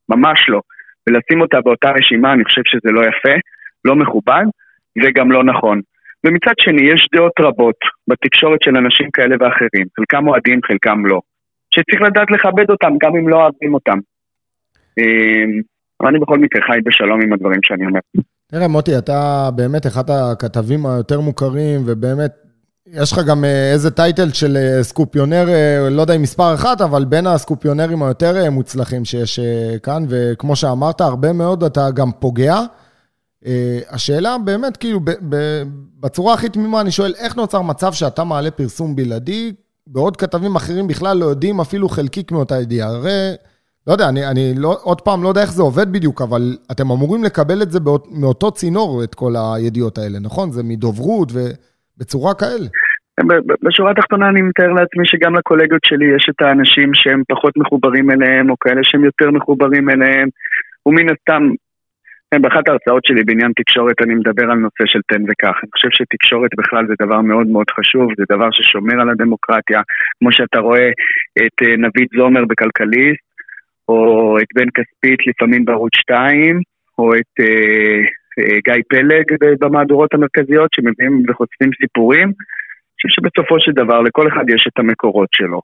ממש 0.09 0.49
לא. 0.49 0.61
ולשים 1.07 1.41
אותה 1.41 1.61
באותה 1.61 1.91
רשימה, 1.91 2.33
אני 2.33 2.45
חושב 2.45 2.63
שזה 2.65 2.93
לא 2.93 3.01
יפה, 3.01 3.37
לא 3.85 3.97
מכובד 3.97 4.45
וגם 5.03 5.33
לא 5.33 5.45
נכון. 5.45 5.81
ומצד 6.27 6.55
שני, 6.61 6.83
יש 6.93 7.09
דעות 7.15 7.33
רבות 7.41 7.77
בתקשורת 8.09 8.63
של 8.63 8.77
אנשים 8.77 9.11
כאלה 9.11 9.37
ואחרים, 9.41 9.87
חלקם 9.97 10.29
אוהדים, 10.29 10.61
חלקם 10.63 11.07
לא, 11.07 11.21
שצריך 11.75 12.03
לדעת 12.03 12.31
לכבד 12.31 12.71
אותם, 12.71 12.93
גם 13.01 13.17
אם 13.17 13.29
לא 13.29 13.37
אוהבים 13.37 13.75
אותם. 13.75 13.99
אה, 14.99 15.45
אבל 16.01 16.09
אני 16.09 16.19
בכל 16.19 16.39
מקרה 16.39 16.63
חי 16.63 16.79
בשלום 16.85 17.23
עם 17.23 17.33
הדברים 17.33 17.61
שאני 17.63 17.87
אומר. 17.87 18.01
תראה, 18.55 18.69
מוטי, 18.69 18.99
אתה 18.99 19.51
באמת 19.55 19.87
אחד 19.87 20.11
הכתבים 20.11 20.87
היותר 20.87 21.21
מוכרים, 21.21 21.83
ובאמת 21.87 22.33
יש 22.87 23.13
לך 23.13 23.19
גם 23.19 23.45
אה, 23.45 23.73
איזה 23.73 23.91
טייטל 23.91 24.33
של 24.33 24.57
אה, 24.57 24.83
סקופיונר, 24.83 25.49
אה, 25.49 25.91
לא 25.91 26.01
יודע 26.01 26.17
אם 26.17 26.23
מספר 26.23 26.55
אחת, 26.55 26.81
אבל 26.81 27.05
בין 27.05 27.27
הסקופיונרים 27.27 28.03
היותר 28.03 28.51
מוצלחים 28.51 29.05
שיש 29.05 29.41
כאן, 29.83 30.05
וכמו 30.09 30.57
שאמרת, 30.57 31.01
הרבה 31.01 31.33
מאוד 31.33 31.65
אתה 31.65 31.91
גם 31.91 32.11
פוגע. 32.19 32.61
השאלה 33.91 34.37
באמת, 34.45 34.77
כאילו, 34.77 35.01
בצורה 36.01 36.35
הכי 36.35 36.49
תמימה, 36.49 36.81
אני 36.81 36.91
שואל, 36.91 37.15
איך 37.19 37.37
נוצר 37.37 37.63
מצב 37.63 37.93
שאתה 37.93 38.25
מעלה 38.25 38.51
פרסום 38.51 38.97
בלעדי, 38.97 39.53
בעוד 39.87 40.17
כתבים 40.17 40.57
אחרים 40.57 40.87
בכלל 40.87 41.17
לא 41.17 41.25
יודעים 41.25 41.61
אפילו 41.61 41.89
חלקיק 41.89 42.33
מאותה 42.33 42.61
ידיעה? 42.61 42.89
הרי, 42.89 43.35
לא 43.87 43.93
יודע, 43.93 44.09
אני, 44.09 44.27
אני 44.31 44.55
לא, 44.57 44.75
עוד 44.83 45.01
פעם, 45.01 45.23
לא 45.23 45.29
יודע 45.29 45.41
איך 45.41 45.53
זה 45.53 45.63
עובד 45.63 45.93
בדיוק, 45.93 46.23
אבל 46.23 46.43
אתם 46.73 46.91
אמורים 46.91 47.25
לקבל 47.25 47.63
את 47.63 47.71
זה 47.71 47.81
באות, 47.81 48.05
מאותו 48.21 48.51
צינור, 48.51 49.05
את 49.05 49.15
כל 49.15 49.33
הידיעות 49.37 49.99
האלה, 49.99 50.19
נכון? 50.21 50.51
זה 50.51 50.63
מדוברות 50.63 51.33
ובצורה 51.33 52.35
כאלה. 52.35 52.69
בשורה 53.63 53.91
התחתונה 53.91 54.29
אני 54.29 54.43
מתאר 54.43 54.73
לעצמי 54.73 55.07
שגם 55.07 55.35
לקולגות 55.37 55.81
שלי 55.85 56.07
יש 56.17 56.27
את 56.31 56.43
האנשים 56.43 56.91
שהם 56.95 57.23
פחות 57.29 57.57
מחוברים 57.57 58.11
אליהם, 58.11 58.51
או 58.51 58.55
כאלה 58.61 58.81
שהם 58.83 59.05
יותר 59.05 59.31
מחוברים 59.31 59.91
אליהם, 59.91 60.29
ומן 60.87 61.07
הסתם, 61.13 61.43
כן, 62.31 62.43
באחת 62.43 62.69
ההרצאות 62.69 63.05
שלי 63.05 63.25
בעניין 63.25 63.53
תקשורת 63.57 63.97
אני 64.03 64.15
מדבר 64.15 64.47
על 64.51 64.59
נושא 64.59 64.85
של 64.87 65.01
תן 65.09 65.23
וקח. 65.23 65.57
אני 65.63 65.71
חושב 65.75 65.89
שתקשורת 65.93 66.51
בכלל 66.59 66.87
זה 66.87 66.95
דבר 67.03 67.21
מאוד 67.21 67.47
מאוד 67.47 67.71
חשוב, 67.71 68.07
זה 68.19 68.25
דבר 68.35 68.49
ששומר 68.53 69.01
על 69.01 69.09
הדמוקרטיה, 69.11 69.81
כמו 70.19 70.33
שאתה 70.33 70.59
רואה 70.59 70.89
את 71.43 71.57
אה, 71.63 71.77
נביד 71.77 72.09
זומר 72.17 72.45
בכלכליסט, 72.45 73.32
או 73.89 74.39
את 74.39 74.47
בן 74.55 74.71
כספית 74.77 75.21
לפעמים 75.27 75.65
בערוץ 75.65 75.95
2, 75.95 76.61
או 76.99 77.15
את 77.15 77.33
אה, 77.41 78.01
אה, 78.39 78.59
גיא 78.65 78.83
פלג 78.89 79.25
במהדורות 79.61 80.15
המרכזיות 80.15 80.71
שמביאים 80.75 81.23
וחושפים 81.29 81.71
סיפורים. 81.81 82.33
חושב 83.03 83.09
שבסופו 83.15 83.57
של 83.61 83.73
דבר 83.73 84.01
לכל 84.01 84.29
אחד 84.29 84.45
יש 84.55 84.65
את 84.69 84.79
המקורות 84.79 85.29
שלו, 85.33 85.61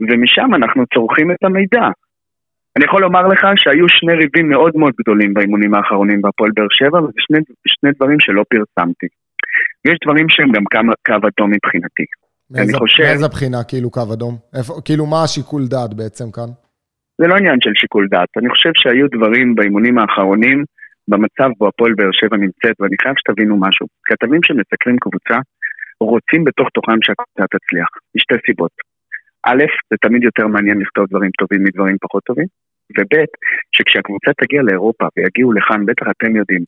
ומשם 0.00 0.54
אנחנו 0.54 0.84
צורכים 0.94 1.30
את 1.30 1.44
המידע. 1.44 1.86
אני 2.76 2.84
יכול 2.84 3.02
לומר 3.02 3.26
לך 3.28 3.42
שהיו 3.56 3.88
שני 3.88 4.14
ריבים 4.14 4.48
מאוד 4.48 4.72
מאוד 4.76 4.92
גדולים 5.00 5.34
באימונים 5.34 5.74
האחרונים 5.74 6.22
בהפועל 6.22 6.50
באר 6.56 6.66
שבע, 6.70 6.98
וזה 6.98 7.20
שני, 7.26 7.38
שני 7.66 7.90
דברים 7.96 8.20
שלא 8.20 8.42
פרסמתי. 8.50 9.06
ויש 9.84 9.98
דברים 10.04 10.26
שהם 10.28 10.52
גם 10.52 10.64
קו, 10.72 10.92
קו 11.06 11.28
אדום 11.28 11.50
מבחינתי. 11.50 12.06
מאיזה, 12.50 12.70
אני 12.70 12.78
חושב... 12.78 13.02
מאיזה 13.02 13.28
בחינה 13.28 13.64
כאילו 13.68 13.90
קו 13.90 14.12
אדום? 14.12 14.36
איפה, 14.58 14.74
כאילו 14.84 15.06
מה 15.06 15.22
השיקול 15.24 15.66
דעת 15.66 15.94
בעצם 15.94 16.30
כאן? 16.30 16.50
זה 17.18 17.26
לא 17.26 17.34
עניין 17.36 17.58
של 17.60 17.70
שיקול 17.74 18.08
דעת. 18.10 18.28
אני 18.38 18.48
חושב 18.50 18.70
שהיו 18.74 19.06
דברים 19.16 19.54
באימונים 19.54 19.98
האחרונים, 19.98 20.64
במצב 21.10 21.50
בו 21.58 21.68
הפועל 21.68 21.92
באר 21.94 22.12
שבע 22.12 22.36
נמצאת, 22.36 22.76
ואני 22.80 22.96
חייב 23.02 23.14
שתבינו 23.18 23.60
משהו. 23.60 23.86
כתבים 24.04 24.40
שמסקרים 24.46 24.96
קבוצה, 25.04 25.38
רוצים 26.00 26.44
בתוך 26.44 26.68
תוכם 26.74 26.98
שהקבוצה 27.02 27.44
תצליח, 27.54 27.88
משתי 28.16 28.34
סיבות. 28.46 28.74
א', 29.46 29.64
זה 29.90 29.96
תמיד 30.00 30.22
יותר 30.24 30.46
מעניין 30.46 30.78
לכתוב 30.80 31.06
דברים 31.10 31.30
טובים 31.38 31.64
מדברים 31.64 31.96
פחות 32.00 32.22
טובים, 32.24 32.46
וב', 32.98 33.24
שכשהקבוצה 33.74 34.30
תגיע 34.40 34.62
לאירופה 34.62 35.06
ויגיעו 35.16 35.52
לכאן, 35.52 35.86
בטח 35.86 36.06
אתם 36.10 36.36
יודעים, 36.36 36.62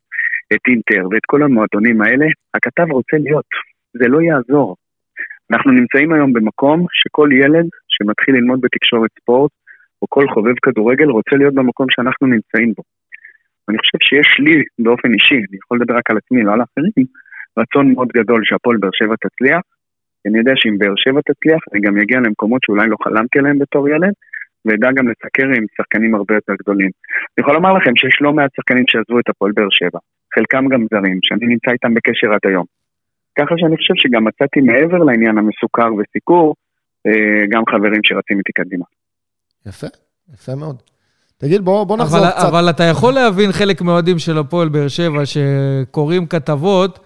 את 0.53 0.63
אינטר 0.69 1.09
ואת 1.11 1.25
כל 1.27 1.43
המועדונים 1.43 2.01
האלה, 2.03 2.27
הכתב 2.55 2.87
רוצה 2.91 3.17
להיות, 3.25 3.51
זה 3.99 4.09
לא 4.09 4.19
יעזור. 4.23 4.77
אנחנו 5.53 5.71
נמצאים 5.73 6.13
היום 6.13 6.33
במקום 6.33 6.87
שכל 6.93 7.29
ילד 7.33 7.67
שמתחיל 7.89 8.35
ללמוד 8.35 8.61
בתקשורת 8.61 9.11
ספורט, 9.21 9.51
או 10.03 10.07
כל 10.09 10.25
חובב 10.35 10.55
כדורגל, 10.63 11.09
רוצה 11.11 11.37
להיות 11.37 11.55
במקום 11.55 11.87
שאנחנו 11.91 12.27
נמצאים 12.27 12.73
בו. 12.77 12.83
אני 13.69 13.79
חושב 13.79 13.99
שיש 14.09 14.31
לי, 14.45 14.55
באופן 14.85 15.11
אישי, 15.15 15.35
אני 15.35 15.57
יכול 15.63 15.79
לדבר 15.79 15.97
רק 15.97 16.11
על 16.11 16.17
עצמי, 16.17 16.43
לא 16.43 16.53
על 16.53 16.63
אחרים, 16.67 17.07
רצון 17.59 17.93
מאוד 17.93 18.09
גדול 18.19 18.41
שהפועל 18.45 18.77
באר 18.81 18.95
שבע 18.99 19.15
תצליח. 19.25 19.63
אני 20.27 20.39
יודע 20.39 20.53
שאם 20.57 20.79
באר 20.79 20.97
שבע 20.97 21.21
תצליח, 21.29 21.61
אני 21.73 21.81
גם 21.81 21.95
אגיע 21.99 22.19
למקומות 22.21 22.61
שאולי 22.65 22.87
לא 22.89 22.97
חלמתי 23.05 23.39
עליהם 23.39 23.59
בתור 23.59 23.89
ילד, 23.89 24.15
ואדע 24.65 24.89
גם 24.97 25.09
לסקר 25.09 25.49
עם 25.57 25.65
שחקנים 25.77 26.15
הרבה 26.15 26.35
יותר 26.35 26.55
גדולים. 26.63 26.91
אני 27.33 27.41
יכול 27.43 27.55
לומר 27.55 27.73
לכם 27.73 27.93
שיש 27.97 28.17
לא 28.21 28.33
מעט 28.33 28.51
שחקנים 28.57 28.85
שעזבו 28.89 29.19
את 29.21 29.29
הפועל 29.29 29.53
באר 29.57 29.71
שבע, 29.71 29.99
חלקם 30.35 30.69
גם 30.69 30.83
זרים, 30.93 31.19
שאני 31.23 31.47
נמצא 31.53 31.71
איתם 31.73 31.95
בקשר 31.95 32.33
עד 32.33 32.45
היום. 32.45 32.67
ככה 33.39 33.55
שאני 33.59 33.77
חושב 33.77 33.95
שגם 33.97 34.25
מצאתי 34.25 34.61
מעבר 34.61 34.99
לעניין 34.99 35.39
המסוכר 35.39 35.91
וסיקור, 35.95 36.55
אה, 37.07 37.47
גם 37.53 37.63
חברים 37.71 38.01
שרצים 38.05 38.39
איתי 38.39 38.53
קדימה. 38.53 38.85
יפה, 39.69 39.87
יפה 40.35 40.55
מאוד. 40.55 40.77
תגיד, 41.39 41.65
בוא, 41.65 41.85
בוא 41.85 41.97
נחזור 41.97 42.19
אבל, 42.19 42.31
קצת. 42.31 42.49
אבל 42.49 42.71
אתה 42.71 42.85
יכול 42.85 43.15
להבין 43.15 43.53
חלק 43.53 43.83
מהאוהדים 43.83 44.19
של 44.19 44.39
הפועל 44.39 44.69
באר 44.69 44.89
שבע 44.89 45.23
שקוראים 45.27 46.27
כתבות, 46.27 46.99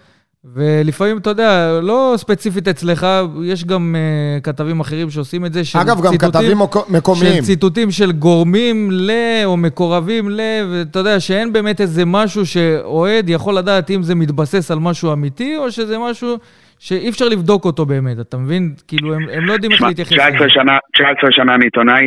ולפעמים, 0.45 1.19
אתה 1.19 1.31
יודע, 1.31 1.81
לא 1.83 2.15
ספציפית 2.17 2.69
אצלך, 2.69 3.07
יש 3.45 3.65
גם 3.65 3.95
uh, 3.95 4.41
כתבים 4.41 4.81
אחרים 4.81 5.11
שעושים 5.11 5.47
את 5.47 5.53
זה. 5.53 5.61
אגב, 5.81 6.01
גם 6.03 6.13
ציטוטים, 6.13 6.31
כתבים 6.31 6.59
מקומיים. 6.89 7.35
של 7.35 7.43
ציטוטים 7.43 7.91
של 7.91 8.13
גורמים 8.13 8.89
ל... 8.91 9.11
או 9.45 9.57
מקורבים 9.57 10.31
ל... 10.31 10.41
ואתה 10.73 10.99
יודע, 10.99 11.21
שאין 11.21 11.53
באמת 11.53 11.81
איזה 11.81 12.05
משהו 12.07 12.47
שאוהד 12.47 13.29
יכול 13.29 13.55
לדעת 13.55 13.91
אם 13.91 14.03
זה 14.03 14.15
מתבסס 14.15 14.71
על 14.71 14.79
משהו 14.79 15.13
אמיתי, 15.13 15.57
או 15.57 15.71
שזה 15.71 15.99
משהו 15.99 16.37
שאי 16.79 17.09
אפשר 17.09 17.29
לבדוק 17.29 17.65
אותו 17.65 17.87
באמת, 17.87 18.21
אתה 18.21 18.37
מבין? 18.37 18.75
כאילו, 18.89 19.15
הם, 19.15 19.29
הם 19.33 19.45
לא 19.45 19.53
יודעים 19.53 19.73
איך 19.73 19.83
להתייחס 19.83 20.13
לזה. 20.13 20.23
19 20.23 20.49
שנה, 20.49 20.79
19 20.95 21.31
שנה 21.33 21.55
אני 21.55 21.65
עיתונאי, 21.65 22.07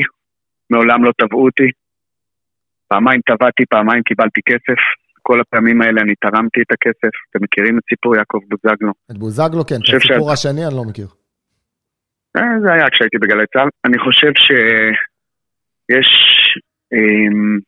מעולם 0.70 1.04
לא 1.04 1.12
תבעו 1.18 1.46
אותי. 1.46 1.70
פעמיים 2.88 3.22
תבעתי, 3.26 3.66
פעמיים 3.70 4.04
קיבלתי 4.04 4.42
כסף. 4.50 4.80
כל 5.22 5.42
הפעמים 5.42 5.82
האלה 5.82 6.02
אני 6.02 6.14
תרמתי 6.16 6.62
את 6.62 6.72
הכסף. 6.72 7.14
אתם 7.30 7.40
מכירים 7.44 7.78
את 7.78 7.84
סיפור 7.90 8.16
יעקב 8.16 8.40
בוזגלו? 8.50 8.92
את 9.12 9.18
בוזגלו, 9.18 9.66
כן. 9.66 9.76
את 9.76 9.82
הסיפור 9.82 10.28
שאת... 10.28 10.34
השני 10.34 10.66
אני 10.66 10.76
לא 10.76 10.84
מכיר. 10.90 11.08
אה, 12.38 12.60
זה 12.64 12.74
היה 12.74 12.90
כשהייתי 12.90 13.18
בגלי 13.18 13.48
צה"ל. 13.54 13.70
אני 13.86 13.98
חושב 14.00 14.32
שיש 14.46 16.10
אמ, 16.94 17.60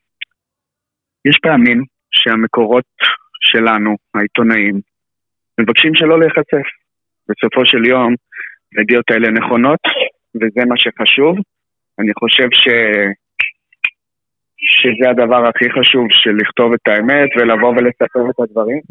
יש 1.26 1.38
פעמים 1.42 1.84
שהמקורות 2.12 2.92
שלנו, 3.42 3.96
העיתונאים, 4.14 4.82
מבקשים 5.60 5.96
שלא 5.96 6.20
להיחשף. 6.20 6.68
בסופו 7.30 7.66
של 7.66 7.86
יום, 7.86 8.14
הידיעות 8.78 9.12
האלה 9.12 9.30
נכונות, 9.32 9.80
וזה 10.36 10.66
מה 10.70 10.78
שחשוב. 10.78 11.36
אני 12.00 12.12
חושב 12.20 12.48
ש... 12.52 12.68
שזה 14.58 15.10
הדבר 15.10 15.48
הכי 15.50 15.66
חשוב, 15.80 16.08
של 16.10 16.32
לכתוב 16.42 16.74
את 16.74 16.88
האמת 16.88 17.30
ולבוא 17.38 17.70
ולספר 17.70 18.30
את 18.30 18.40
הדברים. 18.40 18.82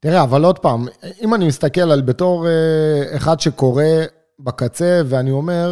תראה, 0.00 0.22
אבל 0.24 0.44
עוד 0.44 0.58
פעם, 0.58 0.80
אם 1.24 1.34
אני 1.34 1.46
מסתכל 1.46 1.88
על 1.92 2.02
בתור 2.08 2.46
אה, 2.46 3.16
אחד 3.16 3.40
שקורא 3.40 3.82
בקצה, 4.40 4.92
ואני 5.10 5.30
אומר, 5.30 5.66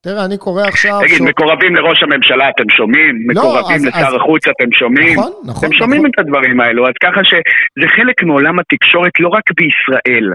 תראה, 0.00 0.24
אני 0.24 0.38
קורא 0.38 0.62
עכשיו... 0.62 0.98
תגיד, 1.00 1.18
ש... 1.18 1.20
מקורבים 1.20 1.74
לראש 1.74 2.02
הממשלה 2.02 2.44
אתם 2.48 2.68
שומעים? 2.76 3.14
לא, 3.34 3.42
מקורבים 3.42 3.76
אז, 3.76 3.84
לשר 3.86 4.08
אז... 4.08 4.14
החוץ 4.14 4.42
אתם 4.48 4.72
שומעים? 4.72 5.18
נכון, 5.18 5.32
נכון. 5.44 5.68
אתם 5.68 5.74
שומעים 5.74 6.00
נכון. 6.00 6.10
את 6.14 6.18
הדברים 6.18 6.60
האלו, 6.60 6.86
אז 6.86 6.94
ככה 7.02 7.20
שזה 7.24 7.86
חלק 7.96 8.22
מעולם 8.22 8.58
התקשורת 8.58 9.12
לא 9.20 9.28
רק 9.28 9.46
בישראל. 9.58 10.26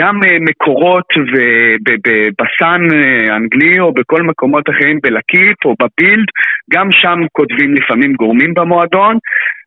גם 0.00 0.14
אה, 0.24 0.36
מקורות 0.50 1.08
ובבסן 1.30 2.82
אה, 2.94 3.36
אנגלי 3.36 3.80
או 3.80 3.92
בכל 3.92 4.22
מקומות 4.22 4.64
אחרים 4.70 4.98
בלקיט 5.02 5.58
או 5.64 5.74
בבילד, 5.80 6.28
גם 6.74 6.88
שם 6.90 7.18
כותבים 7.32 7.74
לפעמים 7.74 8.12
גורמים 8.12 8.54
במועדון 8.54 9.14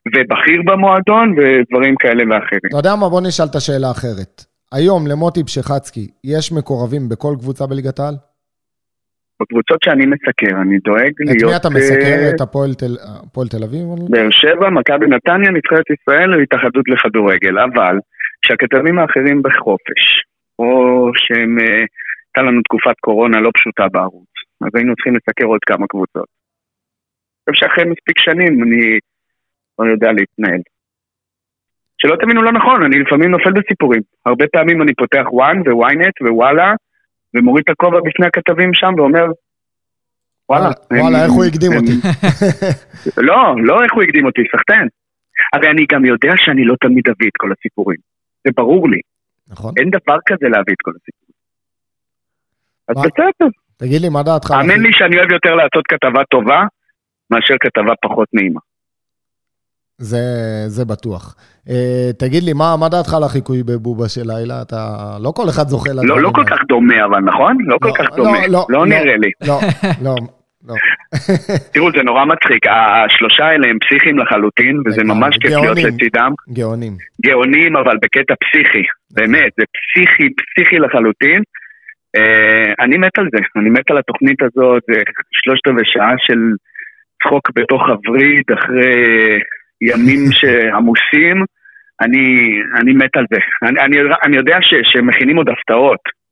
ובכיר 0.08 0.62
במועדון 0.66 1.28
ודברים 1.38 1.96
כאלה 1.96 2.24
ואחרים. 2.30 2.62
אתה 2.70 2.78
יודע 2.78 2.96
מה? 2.96 3.10
בוא 3.10 3.22
נשאל 3.22 3.46
את 3.52 3.56
השאלה 3.56 3.88
האחרת. 3.88 4.34
היום 4.78 5.08
למוטי 5.08 5.44
פשחצקי 5.44 6.08
יש 6.24 6.52
מקורבים 6.58 7.10
בכל 7.10 7.34
קבוצה 7.40 7.68
בליגת 7.68 8.00
העל? 8.00 8.16
בקבוצות 9.42 9.80
שאני 9.84 10.06
מסקר, 10.06 10.62
אני 10.62 10.78
דואג 10.86 11.14
את 11.22 11.28
להיות... 11.28 11.44
את 11.44 11.48
מי 11.50 11.56
אתה 11.56 11.70
מסקר? 11.70 12.16
אה, 12.24 12.30
את 12.30 12.42
הפועל 12.42 12.74
תל, 12.74 12.96
תל 13.50 13.64
אביב? 13.64 13.84
באר 14.10 14.30
שבע, 14.32 14.70
מכבי 14.70 15.06
נתניה, 15.08 15.52
נבחרת 15.52 15.88
ישראל 15.96 16.30
והתאחדות 16.36 16.86
לכדורגל, 16.88 17.60
אבל 17.60 17.96
כשהכתבים 18.44 19.00
האחרים 19.00 19.42
בחופש, 19.42 20.04
או 20.60 20.70
שהם, 21.16 21.60
אה, 21.60 21.86
הייתה 22.26 22.42
לנו 22.48 22.62
תקופת 22.62 22.98
קורונה 23.00 23.42
לא 23.42 23.50
פשוטה 23.58 23.88
בערוץ, 23.92 24.34
אז 24.62 24.70
היינו 24.76 24.96
צריכים 24.96 25.16
לסקר 25.16 25.46
עוד 25.46 25.60
כמה 25.66 25.88
קבוצות. 25.88 26.30
אני 27.48 27.54
חושב 27.54 27.66
שאחרי 27.66 27.84
מספיק 27.84 28.18
שנים 28.20 28.64
אני 28.64 29.00
לא 29.80 29.92
יודע 29.92 30.12
להתנהל. 30.12 30.62
שלא 31.98 32.16
תבינו 32.22 32.42
לא 32.42 32.52
נכון, 32.52 32.84
אני 32.84 33.00
לפעמים 33.00 33.32
נופל 33.32 33.52
בסיפורים. 33.52 34.02
הרבה 34.26 34.46
פעמים 34.48 34.82
אני 34.82 34.94
פותח 34.94 35.26
וואן 35.32 35.58
וויינט 35.68 36.22
ווואלה, 36.22 36.74
ומוריד 37.34 37.64
את 37.68 37.70
הכובע 37.70 38.00
בפני 38.06 38.26
הכתבים 38.28 38.74
שם 38.74 38.94
ואומר, 38.98 39.26
וואלה. 40.50 40.70
וואלה, 40.92 41.24
איך 41.26 41.32
הוא 41.32 41.46
הקדים 41.46 41.72
אותי. 41.78 41.96
לא, 43.28 43.56
לא 43.64 43.84
איך 43.84 43.94
הוא 43.94 44.04
הקדים 44.04 44.26
אותי, 44.26 44.42
סחטיין. 44.52 44.88
הרי 45.54 45.70
אני 45.70 45.86
גם 45.92 46.06
יודע 46.06 46.34
שאני 46.36 46.66
לא 46.66 46.76
תמיד 46.82 47.04
אביא 47.08 47.28
את 47.28 47.38
כל 47.38 47.52
הסיפורים. 47.52 48.13
זה 48.44 48.52
ברור 48.56 48.90
לי. 48.90 49.00
נכון. 49.52 49.74
אין 49.78 49.90
דבר 49.90 50.18
כזה 50.26 50.48
להביא 50.50 50.74
את 50.74 50.82
כל 50.82 50.92
הסיפורים. 50.92 51.34
אז 52.88 52.96
בסדר. 52.98 53.50
תגיד 53.78 54.02
לי, 54.02 54.10
מה 54.10 54.24
דעתך? 54.24 54.52
האמן 54.52 54.82
לי 54.82 54.90
שאני 54.92 55.18
אוהב 55.18 55.32
יותר 55.32 55.56
לעשות 55.56 55.84
כתבה 55.88 56.24
טובה 56.30 56.62
מאשר 57.30 57.54
כתבה 57.60 57.94
פחות 58.02 58.28
נעימה. 58.34 58.60
זה, 59.98 60.20
זה 60.68 60.86
בטוח. 60.86 61.36
אה, 61.70 62.10
תגיד 62.20 62.44
לי, 62.44 62.54
מה, 62.54 62.76
מה 62.80 62.90
דעתך 62.90 63.14
על 63.14 63.24
החיקוי 63.24 63.64
בבובה 63.64 64.10
של 64.10 64.22
לילה? 64.26 64.62
אתה... 64.62 64.78
לא 65.22 65.32
כל 65.36 65.50
אחד 65.50 65.68
זוכה 65.68 65.90
לדברים 65.90 66.10
לא, 66.10 66.22
לא 66.22 66.32
כל 66.36 66.44
כך 66.46 66.58
דומה, 66.68 67.06
אבל 67.06 67.20
נכון? 67.20 67.58
לא 67.66 67.78
כל 67.82 67.92
כך 67.98 68.16
דומה. 68.16 68.48
לא 68.70 68.86
נראה 68.86 69.18
לי. 69.18 69.32
לא, 69.48 69.60
לא. 70.02 70.16
לא. 70.68 70.76
תראו, 71.74 71.92
זה 71.92 72.04
נורא 72.04 72.26
מצחיק, 72.26 72.68
השלושה 72.68 73.46
האלה 73.46 73.68
הם 73.68 73.80
פסיכיים 73.80 74.20
לחלוטין, 74.20 74.82
וזה 74.86 75.04
ממש 75.04 75.38
כיף 75.38 75.52
להיות 75.52 75.78
לצידם. 75.78 76.32
גאונים. 76.54 76.94
גאונים, 77.26 77.78
אבל 77.78 77.98
בקטע 78.02 78.34
פסיכי, 78.44 78.84
באמת, 79.12 79.52
זה 79.58 79.64
פסיכי, 79.76 80.30
פסיכי 80.40 80.80
לחלוטין. 80.80 81.42
Uh, 82.18 82.74
אני 82.80 82.98
מת 82.98 83.18
על 83.18 83.28
זה, 83.32 83.40
אני 83.56 83.70
מת 83.70 83.92
על 83.92 83.98
התוכנית 83.98 84.42
הזאת, 84.42 84.84
זה 84.88 85.02
שלושת 85.32 85.68
רבעי 85.68 85.86
שעה 85.86 86.14
של 86.18 86.40
צחוק 87.24 87.50
בתוך 87.56 87.82
הווריד 87.90 88.44
אחרי 88.54 89.40
ימים 89.82 90.20
עמוסים, 90.78 91.46
אני, 92.02 92.26
אני 92.80 92.94
מת 92.94 93.18
על 93.18 93.26
זה. 93.34 93.40
אני, 93.68 93.80
אני, 93.80 93.98
אני 94.24 94.38
יודע 94.38 94.58
ש, 94.62 94.74
שמכינים 94.84 95.38
עוד 95.38 95.50
הפתעות. 95.50 96.23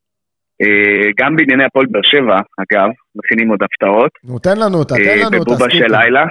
אה, 0.61 1.09
גם 1.19 1.35
בענייני 1.35 1.65
הפועל 1.65 1.85
באר 1.91 2.01
שבע, 2.03 2.37
אגב, 2.61 2.89
מכינים 3.15 3.49
עוד 3.49 3.59
הפתעות. 3.63 4.11
נו, 4.23 4.39
תן 4.39 4.57
לנו 4.59 4.77
אותה, 4.77 4.95
תן 4.95 5.19
לנו 5.19 5.37
אותה. 5.37 5.51
בבובה 5.51 5.69
של 5.69 5.87
לילה. 5.97 6.25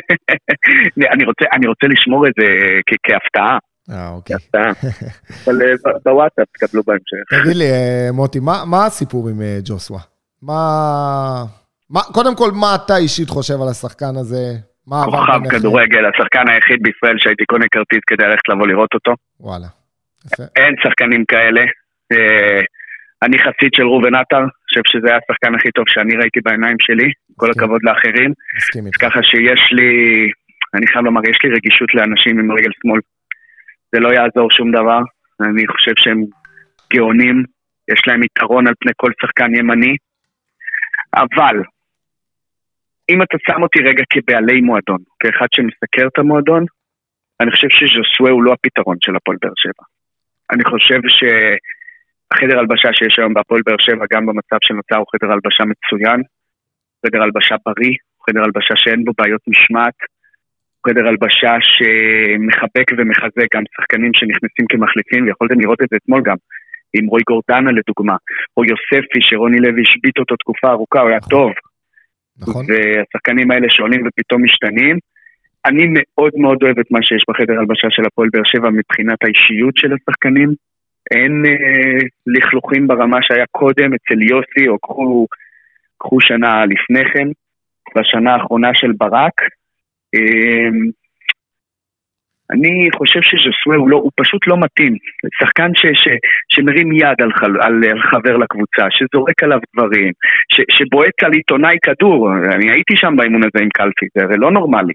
אני, 1.14 1.24
רוצה, 1.24 1.44
אני 1.52 1.66
רוצה 1.66 1.86
לשמור 1.86 2.26
את 2.26 2.32
זה 2.40 2.46
כהפתעה. 3.02 3.58
אה, 3.90 4.08
אוקיי. 4.08 4.36
אבל 5.44 5.62
אה, 5.62 5.74
בוואטסאפ 6.04 6.46
תקבלו 6.52 6.82
בהמשך. 6.82 7.42
תגיד 7.42 7.56
לי, 7.56 7.70
אה, 7.70 8.08
מוטי, 8.12 8.40
מה 8.40 8.86
הסיפור 8.86 9.28
עם 9.28 9.40
ג'וסווה? 9.64 10.00
מה... 10.42 11.44
קודם 12.12 12.36
כל, 12.36 12.50
מה 12.60 12.74
אתה 12.74 12.96
אישית 12.96 13.28
חושב 13.28 13.54
על 13.62 13.68
השחקן 13.68 14.16
הזה? 14.16 14.42
כוכב 15.04 15.40
כדורגל, 15.50 16.04
השחקן 16.06 16.48
היחיד 16.48 16.78
בישראל 16.82 17.16
שהייתי 17.18 17.44
קונה 17.44 17.64
כרטיס 17.70 18.00
כדי 18.06 18.24
ללכת 18.24 18.48
לבוא 18.48 18.66
לראות 18.66 18.94
אותו. 18.94 19.12
וואלה. 19.40 19.66
אין 20.56 20.74
שחקנים 20.82 21.24
כאלה. 21.24 21.60
אני 23.22 23.38
חסיד 23.38 23.70
של 23.74 23.82
ראובן 23.82 24.14
עטר, 24.14 24.42
חושב 24.68 24.80
שזה 24.86 25.08
היה 25.08 25.18
השחקן 25.22 25.54
הכי 25.54 25.70
טוב 25.70 25.84
שאני 25.88 26.16
ראיתי 26.16 26.40
בעיניים 26.40 26.76
שלי, 26.80 27.08
כל 27.36 27.50
הכבוד 27.50 27.80
לאחרים. 27.82 28.32
מסכים 28.56 28.86
איתך. 28.86 29.00
ככה 29.04 29.22
שיש 29.22 29.62
לי, 29.72 29.90
אני 30.74 30.86
חייב 30.86 31.04
לומר, 31.04 31.20
יש 31.30 31.38
לי 31.44 31.50
רגישות 31.50 31.94
לאנשים 31.94 32.38
עם 32.38 32.52
רגל 32.52 32.70
שמאל. 32.82 33.00
זה 33.92 34.00
לא 34.00 34.08
יעזור 34.08 34.50
שום 34.50 34.70
דבר, 34.70 35.00
אני 35.40 35.66
חושב 35.66 35.92
שהם 35.96 36.20
גאונים, 36.92 37.44
יש 37.92 38.00
להם 38.06 38.22
יתרון 38.22 38.66
על 38.66 38.74
פני 38.80 38.92
כל 38.96 39.10
שחקן 39.22 39.54
ימני, 39.54 39.96
אבל 41.14 41.56
אם 43.10 43.22
אתה 43.22 43.36
שם 43.46 43.62
אותי 43.62 43.78
רגע 43.82 44.04
כבעלי 44.10 44.60
מועדון, 44.60 44.98
כאחד 45.20 45.46
שמסקר 45.54 46.06
את 46.06 46.18
המועדון, 46.18 46.64
אני 47.40 47.50
חושב 47.50 47.68
שז'וסווה 47.70 48.30
הוא 48.30 48.42
לא 48.42 48.52
הפתרון 48.52 48.96
של 49.00 49.16
הפועל 49.16 49.38
באר 49.42 49.52
שבע. 49.56 49.84
אני 50.52 50.64
חושב 50.64 51.00
שהחדר 52.34 52.58
הלבשה 52.58 52.88
שיש 52.92 53.18
היום 53.18 53.34
בהפועל 53.34 53.62
באר 53.66 53.76
שבע, 53.78 54.04
גם 54.12 54.26
במצב 54.26 54.56
שנוצר, 54.62 54.96
הוא 54.96 55.06
חדר 55.12 55.32
הלבשה 55.32 55.64
מצוין, 55.64 56.20
חדר 57.06 57.22
הלבשה 57.22 57.56
בריא, 57.66 57.94
חדר 58.26 58.42
הלבשה 58.44 58.74
שאין 58.76 59.04
בו 59.04 59.12
בעיות 59.18 59.40
משמעת, 59.48 59.98
חדר 60.86 61.08
הלבשה 61.08 61.52
שמחבק 61.70 62.88
ומחזק 62.96 63.48
גם 63.54 63.62
שחקנים 63.76 64.12
שנכנסים 64.14 64.66
כמחליפים, 64.68 65.26
ויכולתם 65.26 65.60
לראות 65.60 65.82
את 65.82 65.88
זה 65.90 65.96
אתמול 65.96 66.22
גם, 66.24 66.36
עם 66.94 67.06
רוי 67.06 67.22
גורדנה 67.30 67.70
לדוגמה, 67.78 68.16
או 68.56 68.64
יוספי 68.64 69.20
שרוני 69.20 69.58
לוי 69.58 69.82
השבית 69.82 70.18
אותו 70.18 70.36
תקופה 70.36 70.68
ארוכה, 70.70 71.00
הוא 71.00 71.08
היה 71.08 71.18
נכון. 71.18 71.30
טוב. 71.30 71.52
נכון. 72.42 72.64
והשחקנים 72.68 73.50
האלה 73.50 73.66
שעולים 73.70 74.02
ופתאום 74.06 74.44
משתנים. 74.44 74.96
אני 75.64 75.84
מאוד 75.94 76.32
מאוד 76.36 76.58
אוהב 76.62 76.78
את 76.78 76.90
מה 76.90 77.02
שיש 77.02 77.22
בחדר 77.28 77.58
הלבשה 77.58 77.88
של 77.90 78.02
הפועל 78.06 78.28
באר 78.32 78.44
שבע 78.44 78.70
מבחינת 78.70 79.18
האישיות 79.24 79.76
של 79.76 79.90
השחקנים. 79.92 80.54
אין 81.10 81.42
אה, 81.46 81.98
לכלוכים 82.26 82.86
ברמה 82.86 83.18
שהיה 83.22 83.44
קודם 83.50 83.90
אצל 83.94 84.22
יוסי, 84.22 84.68
או 84.68 84.78
קחו, 84.78 85.26
קחו 85.98 86.20
שנה 86.20 86.64
לפני 86.66 87.04
כן, 87.12 87.28
בשנה 87.96 88.34
האחרונה 88.34 88.70
של 88.74 88.92
ברק. 88.98 89.40
אה, 90.14 90.68
אני 92.52 92.88
חושב 92.96 93.20
שז'וסווה 93.22 93.76
הוא, 93.76 93.90
לא, 93.90 93.96
הוא 93.96 94.10
פשוט 94.16 94.46
לא 94.46 94.56
מתאים. 94.60 94.94
שחקן 95.40 95.70
ש, 95.74 95.86
ש, 95.94 96.08
שמרים 96.48 96.92
יד 96.92 97.18
על, 97.22 97.30
על, 97.60 97.74
על 97.90 98.00
חבר 98.10 98.36
לקבוצה, 98.36 98.86
שזורק 98.90 99.42
עליו 99.42 99.58
דברים, 99.74 100.12
ש, 100.52 100.60
שבועט 100.76 101.22
על 101.24 101.32
עיתונאי 101.32 101.76
כדור. 101.82 102.32
אני 102.54 102.70
הייתי 102.70 102.96
שם 102.96 103.14
באימון 103.16 103.42
הזה 103.42 103.64
עם 103.64 103.68
קלפי, 103.68 104.06
זה 104.14 104.24
הרי 104.24 104.36
לא 104.38 104.50
נורמלי. 104.50 104.92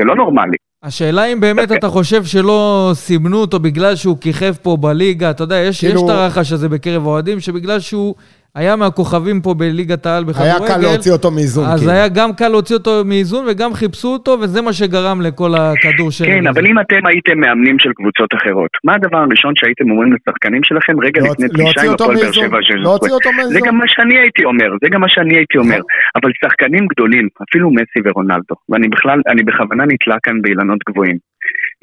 זה 0.00 0.04
לא 0.04 0.16
נורמלי. 0.16 0.56
השאלה 0.82 1.24
אם 1.24 1.40
באמת 1.40 1.72
אתה 1.72 1.88
חושב 1.88 2.24
שלא 2.24 2.90
סימנו 2.94 3.36
אותו 3.40 3.58
בגלל 3.60 3.96
שהוא 3.96 4.18
כיכב 4.20 4.54
פה 4.62 4.76
בליגה, 4.76 5.30
אתה 5.30 5.42
יודע, 5.42 5.56
יש, 5.56 5.80
כאילו... 5.80 6.00
יש 6.00 6.04
את 6.04 6.08
הרחש 6.08 6.52
הזה 6.52 6.68
בקרב 6.68 7.06
אוהדים, 7.06 7.40
שבגלל 7.40 7.80
שהוא 7.80 8.14
היה 8.54 8.76
מהכוכבים 8.76 9.40
פה 9.40 9.54
בליגת 9.54 10.06
העל 10.06 10.24
בכדורגל. 10.24 10.50
היה 10.50 10.68
קל 10.68 10.80
להוציא 10.82 11.12
אותו 11.12 11.30
מאיזון. 11.30 11.64
אז 11.66 11.80
כאילו. 11.80 11.92
היה 11.92 12.08
גם 12.08 12.30
קל 12.38 12.48
להוציא 12.48 12.76
אותו 12.76 13.02
מאיזון 13.04 13.46
וגם 13.48 13.74
חיפשו 13.74 14.08
אותו, 14.08 14.30
וזה 14.40 14.62
מה 14.62 14.72
שגרם 14.72 15.20
לכל 15.20 15.50
הכדור 15.54 16.10
שלו. 16.10 16.26
כן, 16.26 16.46
אבל 16.46 16.66
אם 16.66 16.78
אתם 16.80 17.06
הייתם 17.06 17.38
מאמנים 17.40 17.78
של 17.78 17.92
קבוצות 17.92 18.30
אחרות, 18.34 18.70
מה 18.84 18.94
הדבר 18.94 19.18
הראשון 19.18 19.52
שהייתם 19.56 19.90
אומרים 19.90 20.12
לשחקנים 20.12 20.62
שלכם 20.64 21.00
רגע 21.00 21.20
לא, 21.20 21.28
לפני 21.30 21.48
פגישה 21.48 21.82
עם 21.82 21.92
הפועל 21.92 22.16
באר 22.16 22.32
שבע 22.32 22.58
של 22.62 22.76
להוציא 22.76 23.12
אותו 23.12 23.32
מאיזון. 23.32 23.52
זה 23.52 23.60
גם 23.66 23.78
מה 23.78 23.84
שאני 23.86 24.18
הייתי 24.18 24.44
אומר, 24.44 24.70
זה 24.82 24.88
גם 24.88 25.00
מה 25.00 25.08
שאני 25.08 25.36
הייתי 25.36 25.58
אומר. 25.58 25.80
אבל 26.16 26.30
שחקנים 26.44 26.86
גדולים, 26.86 27.28
אפילו 27.48 27.70
מסי 27.70 28.00
ורונלדו, 28.04 28.54
ואני 28.68 28.88
בכלל, 28.88 29.20
אני 29.28 29.42
בכוונה 29.42 29.84
נתלה 29.84 30.16
כאן 30.22 30.42
באילנות 30.42 30.78
גבוהים, 30.88 31.16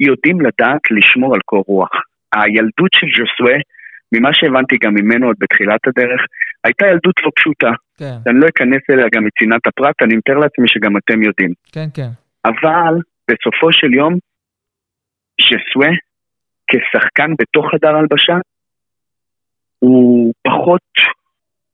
יודעים 0.00 0.40
לדעת 0.40 0.84
לשמור 0.90 1.34
על 1.34 1.40
קור 1.44 1.64
רוח. 1.66 1.94
הילדות 2.34 2.92
של 2.94 3.06
ז'וסווה 3.16 3.56
ממה 4.14 4.30
שהבנתי 4.32 4.76
גם 4.82 4.94
ממנו 4.94 5.26
עוד 5.26 5.36
בתחילת 5.40 5.80
הדרך, 5.86 6.20
הייתה 6.64 6.86
ילדות 6.86 7.14
לא 7.24 7.30
פשוטה. 7.36 7.70
כן. 7.98 8.16
אני 8.26 8.40
לא 8.40 8.46
אכנס 8.48 8.82
אליה 8.90 9.06
גם 9.14 9.24
מצנעת 9.24 9.66
הפרט, 9.66 9.94
אני 10.02 10.16
מתאר 10.16 10.38
לעצמי 10.38 10.68
שגם 10.68 10.96
אתם 10.96 11.22
יודעים. 11.22 11.52
כן, 11.72 11.88
כן. 11.94 12.10
אבל 12.44 12.94
בסופו 13.30 13.72
של 13.72 13.94
יום, 13.94 14.14
שסווה, 15.40 15.90
כשחקן 16.70 17.30
בתוך 17.38 17.66
חדר 17.74 17.96
הלבשה, 17.96 18.36
הוא 19.78 20.32
פחות, 20.42 20.90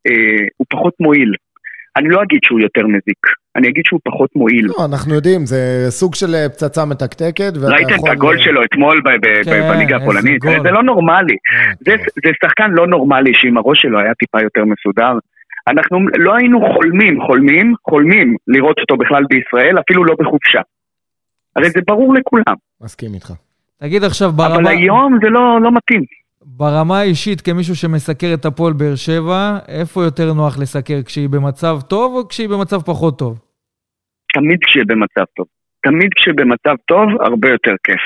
אה, 0.06 0.44
הוא 0.56 0.66
פחות 0.70 0.94
מועיל. 1.00 1.34
אני 1.96 2.08
לא 2.08 2.22
אגיד 2.22 2.40
שהוא 2.44 2.60
יותר 2.60 2.86
מזיק, 2.86 3.22
אני 3.56 3.68
אגיד 3.68 3.82
שהוא 3.86 4.00
פחות 4.04 4.30
מועיל. 4.36 4.66
לא, 4.66 4.84
אנחנו 4.84 5.14
יודעים, 5.14 5.46
זה 5.46 5.86
סוג 5.88 6.14
של 6.14 6.34
אה, 6.34 6.48
פצצה 6.48 6.84
מתקתקת. 6.84 7.52
ראיתם. 7.62 7.94
את 7.94 8.10
הגול 8.12 8.38
שלו 8.38 8.64
אתמול 8.64 9.02
כן, 9.44 9.68
בליגה 9.68 9.96
הפולנית? 9.96 10.42
זה 10.42 10.70
לא 10.70 10.82
נורמלי. 10.82 11.36
כן, 11.44 11.72
זה, 11.80 11.92
זה 12.24 12.30
שחקן 12.44 12.70
לא 12.70 12.86
נורמלי 12.86 13.32
שאם 13.34 13.56
הראש 13.56 13.82
שלו 13.82 14.00
היה 14.00 14.14
טיפה 14.14 14.42
יותר 14.42 14.64
מסודר. 14.64 15.18
אנחנו 15.68 15.98
לא 16.18 16.34
היינו 16.36 16.60
חולמים, 16.74 17.20
חולמים, 17.26 17.74
חולמים 17.90 18.36
לראות 18.46 18.78
אותו 18.78 18.96
בכלל 18.96 19.24
בישראל, 19.30 19.78
אפילו 19.78 20.04
לא 20.04 20.14
בחופשה. 20.20 20.60
הרי 21.56 21.70
זה 21.70 21.80
ברור 21.86 22.14
לכולם. 22.14 22.54
מסכים 22.80 23.14
איתך. 23.14 23.32
תגיד 23.80 24.04
עכשיו 24.04 24.32
ברמה... 24.32 24.54
אבל 24.54 24.66
היום 24.66 25.18
זה 25.22 25.28
לא, 25.28 25.60
לא 25.62 25.70
מתאים. 25.72 26.02
ברמה 26.44 27.00
האישית, 27.00 27.40
כמישהו 27.40 27.76
שמסקר 27.76 28.34
את 28.34 28.44
הפועל 28.44 28.72
באר 28.72 28.94
שבע, 28.94 29.58
איפה 29.68 30.04
יותר 30.04 30.32
נוח 30.32 30.58
לסקר? 30.58 31.02
כשהיא 31.06 31.28
במצב 31.28 31.78
טוב 31.88 32.14
או 32.14 32.28
כשהיא 32.28 32.48
במצב 32.48 32.82
פחות 32.82 33.18
טוב? 33.18 33.38
תמיד 34.34 34.58
כשהיא 34.64 34.84
במצב 34.88 35.24
טוב. 35.36 35.46
תמיד 35.82 36.10
כשהיא 36.16 36.34
במצב 36.36 36.74
טוב, 36.86 37.08
הרבה 37.20 37.48
יותר 37.48 37.74
כיף. 37.84 38.00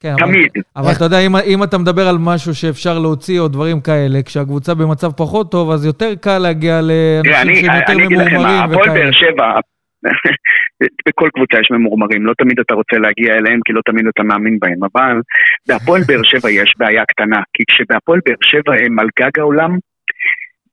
כן, 0.00 0.14
תמיד. 0.18 0.50
אבל, 0.76 0.84
אבל 0.84 0.92
אתה 0.96 1.04
יודע, 1.04 1.18
אם, 1.20 1.36
אם 1.36 1.62
אתה 1.62 1.78
מדבר 1.78 2.08
על 2.08 2.16
משהו 2.18 2.54
שאפשר 2.54 2.98
להוציא 2.98 3.40
או 3.40 3.48
דברים 3.48 3.80
כאלה, 3.80 4.22
כשהקבוצה 4.22 4.74
במצב 4.74 5.12
פחות 5.12 5.50
טוב, 5.50 5.70
אז 5.70 5.86
יותר 5.86 6.14
קל 6.20 6.38
להגיע 6.38 6.80
לאנשים 6.82 7.54
שהם 7.54 7.74
יותר 7.80 7.96
ממורמרים 7.98 8.40
וכאלה. 8.40 8.64
הפועל 8.64 8.88
באר 8.88 9.10
שבע, 9.12 9.60
בכל 11.08 11.28
קבוצה 11.34 11.60
יש 11.60 11.70
ממורמרים, 11.70 12.26
לא 12.26 12.32
תמיד 12.38 12.60
אתה 12.60 12.74
רוצה 12.74 12.98
להגיע 12.98 13.34
אליהם, 13.34 13.60
כי 13.64 13.72
לא 13.72 13.80
תמיד 13.84 14.06
אתה 14.06 14.22
מאמין 14.22 14.58
בהם, 14.58 14.84
אבל 14.84 15.20
בהפועל 15.68 16.02
באר 16.08 16.22
שבע 16.22 16.50
יש 16.50 16.74
בעיה 16.78 17.04
קטנה, 17.04 17.40
כי 17.54 17.62
כשבהפועל 17.70 18.20
באר 18.26 18.42
שבע 18.42 18.74
הם 18.74 18.98
על 18.98 19.08
גג 19.20 19.38
העולם, 19.38 19.70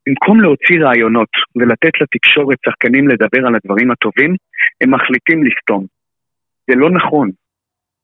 במקום 0.08 0.42
להוציא 0.42 0.80
רעיונות 0.82 1.30
ולתת 1.56 2.02
לתקשורת 2.02 2.58
שחקנים 2.66 3.08
לדבר 3.08 3.48
על 3.48 3.56
הדברים 3.56 3.92
הטובים, 3.92 4.36
הם 4.82 4.94
מחליטים 4.94 5.44
לסתום. 5.46 5.86
זה 6.70 6.76
לא 6.76 6.90
נכון. 6.90 7.30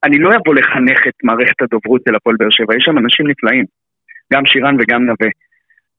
אני 0.04 0.18
לא 0.20 0.30
אבוא 0.36 0.56
לחנך 0.56 1.08
את 1.08 1.14
מערכת 1.24 1.62
הדוברות 1.62 2.02
של 2.10 2.16
הפועל 2.16 2.36
באר 2.40 2.50
שבע, 2.50 2.76
יש 2.76 2.84
שם 2.84 2.98
אנשים 2.98 3.28
נפלאים. 3.28 3.66
גם 4.34 4.46
שירן 4.46 4.76
וגם 4.80 5.02
נווה. 5.02 5.30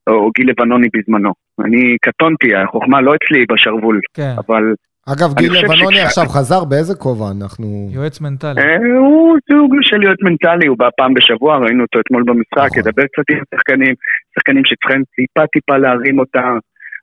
או 0.06 0.30
גיל 0.30 0.50
לבנוני 0.50 0.88
בזמנו. 0.96 1.32
אני 1.64 1.96
קטונתי, 2.02 2.54
החוכמה 2.54 3.00
לא 3.00 3.12
אצלי 3.14 3.46
בשרוול, 3.46 4.00
כן. 4.14 4.34
אבל 4.38 4.62
אגב, 5.08 5.34
גיל 5.38 5.52
לבנוני. 5.52 6.00
עכשיו 6.00 6.24
חזר, 6.24 6.64
באיזה 6.64 6.94
כובע 6.94 7.26
אנחנו... 7.36 7.66
יועץ 7.92 8.20
מנטלי. 8.20 8.60
אה, 8.60 8.76
הוא 8.98 9.36
סוג 9.48 9.74
של 9.82 10.02
יועץ 10.02 10.18
מנטלי, 10.22 10.66
הוא 10.66 10.78
בא 10.78 10.88
פעם 10.96 11.14
בשבוע, 11.14 11.56
ראינו 11.56 11.82
אותו 11.82 12.00
אתמול 12.00 12.22
במשחק, 12.26 12.70
נכון. 12.70 12.78
ידבר 12.78 13.02
קצת 13.12 13.26
עם 13.30 13.38
שחקנים, 13.54 13.94
שחקנים 14.34 14.62
שצריכים 14.64 15.02
טיפה 15.16 15.46
טיפה 15.46 15.76
להרים 15.76 16.18
אותה. 16.18 16.44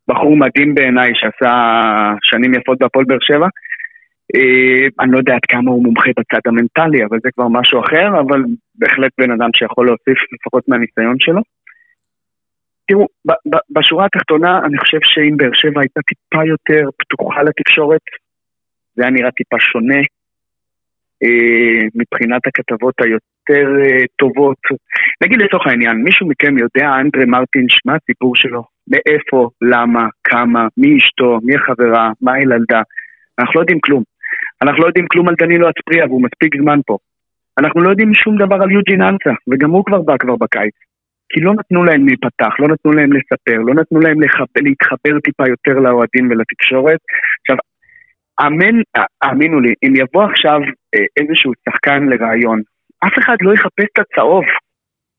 בחור 0.10 0.38
מדהים 0.38 0.76
בעיניי, 0.76 1.12
שעשה 1.16 1.54
שנים 2.24 2.54
יפות 2.54 2.78
בהפועל 2.80 3.06
באר 3.06 3.18
שבע. 3.22 3.48
אה, 4.36 4.88
אני 5.00 5.12
לא 5.12 5.18
יודע 5.18 5.34
עד 5.34 5.46
כמה 5.50 5.72
הוא 5.72 5.84
מומחה 5.84 6.10
בצד 6.20 6.44
המנטלי, 6.46 7.06
אבל 7.06 7.18
זה 7.24 7.30
כבר 7.36 7.48
משהו 7.48 7.80
אחר, 7.80 8.20
אבל 8.20 8.44
בהחלט 8.76 9.12
בן 9.18 9.32
אדם 9.32 9.50
שיכול 9.56 9.86
להוסיף 9.86 10.18
לפחות 10.34 10.64
מהניסיון 10.68 11.16
שלו. 11.20 11.42
תראו, 12.90 13.06
בשורה 13.76 14.06
התחתונה, 14.06 14.60
אני 14.66 14.78
חושב 14.78 14.98
שאם 15.04 15.38
באר 15.38 15.54
שבע 15.54 15.82
הייתה 15.82 16.02
טיפה 16.10 16.46
יותר 16.46 16.90
פתוחה 16.98 17.44
לתקשורת, 17.44 18.06
זה 18.96 19.04
היה 19.04 19.12
נראה 19.12 19.32
טיפה 19.32 19.60
שונה 19.60 20.02
אה, 21.24 21.82
מבחינת 21.96 22.42
הכתבות 22.48 22.96
היותר 23.02 23.68
אה, 23.82 24.06
טובות. 24.16 24.62
נגיד 25.24 25.42
לצורך 25.42 25.68
העניין, 25.68 25.96
מישהו 26.04 26.28
מכם 26.28 26.58
יודע, 26.58 26.88
אנדרי 27.02 27.26
מרטינש, 27.26 27.74
מה 27.86 27.96
הסיפור 27.96 28.36
שלו? 28.36 28.64
מאיפה, 28.88 29.50
למה, 29.62 30.08
כמה, 30.24 30.68
מי 30.78 30.98
אשתו, 30.98 31.40
מי 31.44 31.56
החברה, 31.56 32.12
מה 32.22 32.34
הילדה? 32.34 32.82
אנחנו 33.40 33.54
לא 33.56 33.60
יודעים 33.60 33.80
כלום. 33.80 34.04
אנחנו 34.62 34.82
לא 34.84 34.88
יודעים 34.88 35.08
כלום 35.08 35.28
על 35.30 35.36
דנילו 35.42 35.70
אצפריה, 35.70 36.06
והוא 36.06 36.24
מספיק 36.24 36.62
זמן 36.62 36.80
פה. 36.86 36.98
אנחנו 37.60 37.82
לא 37.82 37.90
יודעים 37.90 38.14
שום 38.14 38.38
דבר 38.38 38.64
על 38.64 38.72
יוג'ין 38.72 39.02
אנסה, 39.02 39.34
וגם 39.50 39.70
הוא 39.70 39.86
כבר 39.86 40.02
בא 40.02 40.18
כבר 40.18 40.36
בקיץ. 40.36 40.89
כי 41.30 41.40
לא 41.42 41.54
נתנו 41.54 41.84
להם 41.84 42.08
להיפתח, 42.08 42.54
לא 42.60 42.68
נתנו 42.68 42.92
להם 42.92 43.14
לספר, 43.14 43.58
לא 43.68 43.74
נתנו 43.74 44.00
להם 44.00 44.22
לחבר, 44.22 44.62
להתחבר 44.68 45.20
טיפה 45.20 45.44
יותר 45.48 45.80
לאוהדים 45.80 46.26
ולתקשורת. 46.30 47.00
עכשיו, 47.42 47.58
אמן, 48.46 48.82
האמינו 49.22 49.60
לי, 49.60 49.74
אם 49.84 49.94
יבוא 49.96 50.24
עכשיו 50.24 50.60
אה, 50.96 51.06
איזשהו 51.18 51.52
שחקן 51.66 52.04
לרעיון, 52.10 52.62
אף 53.06 53.14
אחד 53.20 53.38
לא 53.42 53.54
יחפש 53.54 53.86
את 53.94 54.00
הצהוב. 54.00 54.44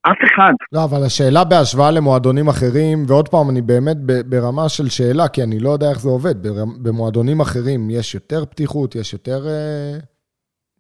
אף 0.03 0.17
אחד. 0.25 0.53
לא, 0.73 0.85
אבל 0.85 1.07
השאלה 1.07 1.45
בהשוואה 1.45 1.91
למועדונים 1.91 2.49
אחרים, 2.49 3.05
ועוד 3.09 3.29
פעם, 3.29 3.51
אני 3.51 3.63
באמת 3.63 3.97
ברמה 4.27 4.69
של 4.69 4.89
שאלה, 4.89 5.29
כי 5.29 5.43
אני 5.43 5.59
לא 5.61 5.71
יודע 5.71 5.91
איך 5.91 6.01
זה 6.01 6.09
עובד. 6.09 6.35
במועדונים 6.83 7.41
אחרים 7.41 7.91
יש 7.91 8.15
יותר 8.15 8.45
פתיחות, 8.45 8.95
יש 8.95 9.13
יותר, 9.13 9.47
אה, 9.47 9.99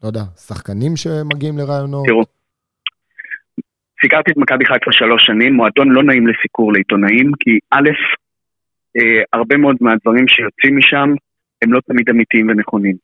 לא 0.02 0.08
יודע, 0.08 0.20
שחקנים 0.46 0.96
שמגיעים 0.96 1.58
לרעיונות? 1.58 2.06
תראו, 2.06 2.22
סיקרתי 4.00 4.30
את 4.30 4.36
מכבי 4.36 4.64
חיפה 4.66 4.92
שלוש 4.92 5.26
שנים, 5.26 5.54
מועדון 5.54 5.88
לא 5.90 6.02
נעים 6.02 6.26
לסיקור 6.26 6.72
לעיתונאים, 6.72 7.30
כי 7.40 7.58
א', 7.70 7.88
אה, 8.96 9.22
הרבה 9.32 9.56
מאוד 9.56 9.76
מהדברים 9.80 10.28
שיוצאים 10.28 10.76
משם, 10.78 11.08
הם 11.62 11.72
לא 11.72 11.80
תמיד 11.86 12.10
אמיתיים 12.10 12.48
ונכונים, 12.48 12.96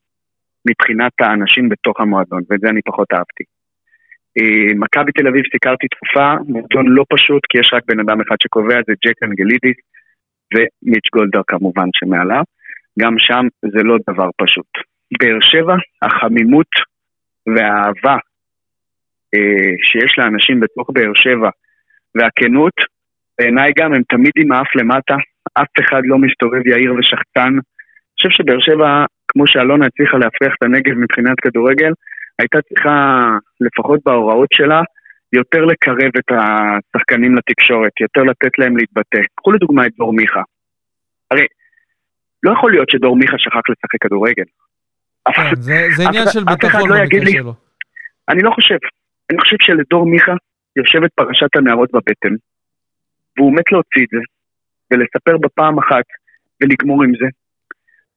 מבחינת 0.68 1.12
האנשים 1.20 1.68
בתוך 1.68 2.00
המועדון, 2.00 2.42
ואת 2.50 2.60
זה 2.60 2.68
אני 2.68 2.80
פחות 2.82 3.12
אהבתי. 3.12 3.44
אה, 4.38 4.74
מכבי 4.74 5.12
תל 5.12 5.28
אביב 5.28 5.42
סיקרתי 5.52 5.86
תקופה, 5.88 6.34
מועדון 6.48 6.86
לא 6.88 7.04
פשוט, 7.08 7.42
כי 7.48 7.60
יש 7.60 7.70
רק 7.72 7.82
בן 7.88 8.00
אדם 8.00 8.20
אחד 8.20 8.36
שקובע, 8.42 8.78
זה 8.86 8.92
ג'ק 9.06 9.22
אנגלידיס 9.22 9.78
ומיץ' 10.54 11.08
גולדר 11.14 11.42
כמובן 11.46 11.88
שמעליו. 11.92 12.42
גם 12.98 13.14
שם 13.18 13.46
זה 13.62 13.82
לא 13.82 13.96
דבר 14.10 14.28
פשוט. 14.36 14.70
באר 15.20 15.38
שבע, 15.40 15.74
החמימות 16.02 16.72
והאהבה 17.46 18.12
אה, 18.12 18.25
שיש 19.82 20.18
לאנשים 20.18 20.60
בתוך 20.60 20.90
באר 20.92 21.14
שבע, 21.14 21.50
והכנות, 22.14 22.72
בעיניי 23.38 23.72
גם 23.78 23.94
הם 23.94 24.02
תמיד 24.08 24.32
עם 24.36 24.52
האף 24.52 24.76
למטה, 24.76 25.16
אף 25.54 25.72
אחד 25.80 26.02
לא 26.04 26.18
מסתובב 26.18 26.66
יאיר 26.66 26.94
ושחצן. 26.94 27.52
אני 27.52 28.16
חושב 28.16 28.30
שבאר 28.30 28.60
שבע, 28.60 29.04
כמו 29.28 29.46
שאלונה 29.46 29.86
הצליחה 29.86 30.18
להפריח 30.18 30.54
את 30.58 30.62
הנגב 30.62 30.94
מבחינת 30.94 31.40
כדורגל, 31.40 31.92
הייתה 32.38 32.58
צריכה, 32.68 33.24
לפחות 33.60 34.00
בהוראות 34.04 34.48
שלה, 34.52 34.82
יותר 35.32 35.64
לקרב 35.64 36.12
את 36.18 36.30
השחקנים 36.30 37.36
לתקשורת, 37.36 38.00
יותר 38.00 38.22
לתת 38.22 38.58
להם 38.58 38.76
להתבטא. 38.76 39.18
קחו 39.34 39.52
לדוגמה 39.52 39.86
את 39.86 39.92
דור 39.98 40.12
מיכה. 40.12 40.42
הרי, 41.30 41.46
לא 42.42 42.52
יכול 42.52 42.70
להיות 42.72 42.90
שדור 42.90 43.16
מיכה 43.16 43.38
שכח 43.38 43.60
לשחק 43.70 44.00
כדורגל. 44.00 44.44
כן, 45.34 45.54
זה, 45.60 45.86
זה 45.96 46.02
עניין 46.08 46.24
של 46.32 46.44
ביטחון 46.44 46.90
לא 46.90 46.96
במקרה 47.00 47.30
שלו. 47.30 47.54
אני 48.28 48.42
לא 48.42 48.50
חושב. 48.50 48.78
אני 49.30 49.38
חושב 49.40 49.56
שלדור 49.60 50.06
מיכה 50.06 50.32
יושבת 50.76 51.10
פרשת 51.14 51.56
הנערות 51.56 51.90
בבטן, 51.92 52.34
והוא 53.36 53.52
מת 53.56 53.72
להוציא 53.72 54.02
את 54.02 54.08
זה, 54.12 54.22
ולספר 54.90 55.36
בפעם 55.38 55.78
אחת, 55.78 56.04
ולגמור 56.60 57.02
עם 57.04 57.12
זה. 57.20 57.26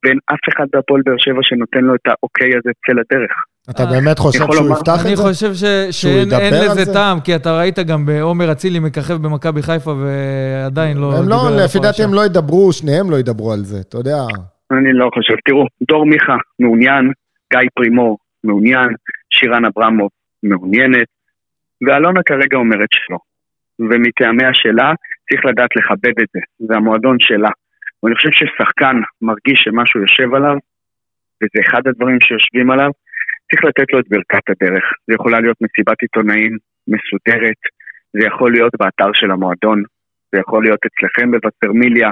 ואין 0.04 0.18
אף 0.26 0.44
אחד 0.50 0.66
בהפועל 0.74 1.02
באר 1.06 1.16
שבע 1.18 1.40
שנותן 1.42 1.80
לו 1.80 1.96
את 1.96 2.08
האוקיי 2.08 2.50
הזה 2.58 2.72
צא 2.86 2.94
לדרך. 2.94 3.32
אתה 3.70 3.86
באמת 3.86 4.20
חושב 4.20 4.40
שהוא 4.40 4.78
יפתח 4.78 4.96
את 4.96 5.00
זה? 5.00 5.08
אני 5.08 5.16
חושב 5.16 5.54
שאין 5.92 6.54
לזה 6.54 6.94
טעם, 6.94 7.20
כי 7.20 7.36
אתה 7.36 7.58
ראית 7.60 7.80
גם 7.80 8.06
בעומר 8.06 8.52
אצילי 8.52 8.80
מככב 8.80 9.14
במכבי 9.14 9.62
חיפה 9.62 9.92
ועדיין 9.92 10.98
לא... 10.98 11.14
הם 11.18 11.30
לא, 11.30 11.38
לפי 11.66 11.80
דעתי 11.80 12.04
הם 12.04 12.14
לא 12.14 12.26
ידברו, 12.26 12.74
שניהם 12.74 13.12
לא 13.12 13.16
ידברו 13.16 13.54
על 13.54 13.60
זה, 13.60 13.78
אתה 13.80 13.98
יודע. 13.98 14.18
אני 14.72 14.94
לא 14.94 15.10
חושב. 15.14 15.34
תראו, 15.46 15.66
דור 15.88 16.06
מיכה 16.06 16.36
מעוניין, 16.60 17.12
גיא 17.54 17.70
פרימור 17.76 18.18
מעוניין, 18.44 18.90
שירן 19.30 19.66
אברמוב 19.66 20.10
מעוניינת, 20.44 21.08
ואלונה 21.88 22.20
כרגע 22.26 22.58
אומרת 22.58 22.90
שלא. 22.92 23.18
ומטעמיה 23.80 24.50
שלה, 24.54 24.94
צריך 25.30 25.46
לדעת 25.46 25.76
לכבד 25.76 26.16
את 26.22 26.28
זה, 26.34 26.40
זה 26.60 26.76
המועדון 26.76 27.18
שלה. 27.20 27.50
ואני 28.04 28.16
חושב 28.16 28.30
ששחקן 28.32 28.96
מרגיש 29.22 29.60
שמשהו 29.64 30.02
יושב 30.02 30.34
עליו, 30.36 30.56
וזה 31.44 31.60
אחד 31.68 31.88
הדברים 31.88 32.18
שיושבים 32.24 32.72
עליו, 32.72 32.92
צריך 33.52 33.64
לתת 33.64 33.94
לו 33.94 34.00
את 34.00 34.06
ברכת 34.10 34.50
הדרך. 34.50 34.84
זה 35.08 35.14
יכולה 35.14 35.40
להיות 35.40 35.58
מסיבת 35.62 36.02
עיתונאים 36.02 36.58
מסודרת, 36.88 37.62
זה 38.14 38.28
יכול 38.28 38.52
להיות 38.52 38.74
באתר 38.80 39.12
של 39.14 39.32
המועדון, 39.32 39.84
זה 40.32 40.40
יכול 40.40 40.64
להיות 40.64 40.80
אצלכם 40.86 41.32
בווסרמיליה, 41.32 42.10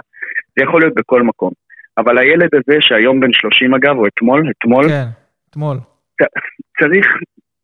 זה 0.58 0.64
יכול 0.64 0.82
להיות 0.82 0.94
בכל 0.94 1.22
מקום. 1.24 1.52
אבל 1.98 2.18
הילד 2.18 2.50
הזה, 2.56 2.78
שהיום 2.80 3.20
בן 3.20 3.34
30 3.34 3.74
אגב, 3.74 3.98
או 3.98 4.08
אתמול, 4.08 4.52
אתמול, 4.52 4.90
כן, 4.90 5.08
אתמול. 5.50 5.78
צריך, 6.80 7.08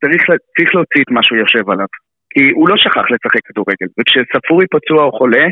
צריך, 0.04 0.22
צריך 0.56 0.74
להוציא 0.74 1.02
את 1.02 1.10
מה 1.10 1.22
שהוא 1.22 1.38
יושב 1.38 1.70
עליו. 1.70 1.86
כי 2.30 2.50
הוא 2.54 2.68
לא 2.68 2.76
שכח 2.76 3.06
לשחק 3.12 3.40
כדורגל, 3.44 3.88
וכשספורי 3.98 4.66
פצוע 4.66 5.04
או 5.04 5.12
חולה, 5.12 5.46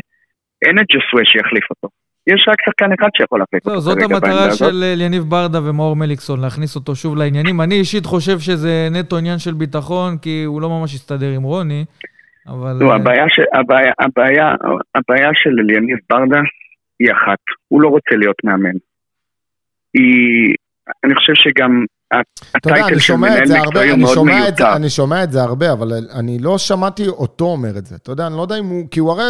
אין 0.65 0.79
את 0.79 0.85
ג'וסווה 0.91 1.25
שיחליף 1.25 1.65
אותו. 1.69 1.87
יש 2.27 2.45
רק 2.47 2.55
שחקן 2.65 2.93
אחד 2.93 3.09
שיכול 3.17 3.39
להחליף 3.39 3.65
אותו. 3.65 3.79
זאת 3.79 3.97
המטרה 4.01 4.51
של 4.51 4.83
יניב 5.01 5.23
ברדה 5.23 5.69
ומאור 5.69 5.95
מליקסון, 5.95 6.41
להכניס 6.41 6.75
אותו 6.75 6.95
שוב 6.95 7.17
לעניינים. 7.17 7.61
אני 7.61 7.75
אישית 7.75 8.05
חושב 8.05 8.39
שזה 8.39 8.87
נטו 8.91 9.17
עניין 9.17 9.39
של 9.39 9.53
ביטחון, 9.53 10.17
כי 10.21 10.43
הוא 10.43 10.61
לא 10.61 10.69
ממש 10.69 10.93
הסתדר 10.93 11.29
עם 11.35 11.43
רוני, 11.43 11.85
אבל... 12.47 12.73
לא, 12.79 12.95
הבעיה, 12.95 13.29
ש... 13.29 13.39
הבעיה, 13.53 13.93
הבעיה, 13.99 14.55
הבעיה 14.95 15.29
של 15.33 15.69
יניב 15.69 15.97
ברדה 16.09 16.41
היא 16.99 17.11
אחת, 17.11 17.39
הוא 17.67 17.81
לא 17.81 17.87
רוצה 17.87 18.15
להיות 18.15 18.35
מאמן. 18.43 18.77
היא... 19.93 20.55
אני 21.03 21.15
חושב 21.15 21.33
שגם 21.35 21.85
אתה 22.57 22.69
יודע, 22.69 22.87
אני 22.87 22.99
שומע 22.99 23.43
את 23.43 23.47
זה 23.47 23.59
הרבה, 23.59 23.93
אני 23.93 24.05
שומע 24.07 24.47
את 24.47 24.57
זה, 24.57 24.73
אני 24.75 24.89
שומע 24.89 25.23
את 25.23 25.31
זה 25.31 25.41
הרבה, 25.41 25.71
אבל 25.71 25.87
אני 26.19 26.37
לא 26.41 26.57
שמעתי 26.57 27.07
אותו 27.07 27.45
אומר 27.45 27.77
את 27.77 27.85
זה. 27.85 27.95
אתה 27.95 28.11
יודע, 28.11 28.27
אני 28.27 28.35
לא 28.37 28.41
יודע 28.41 28.59
אם 28.59 28.65
הוא... 28.65 28.83
כי 28.91 28.99
הוא 28.99 29.11
הרי 29.11 29.23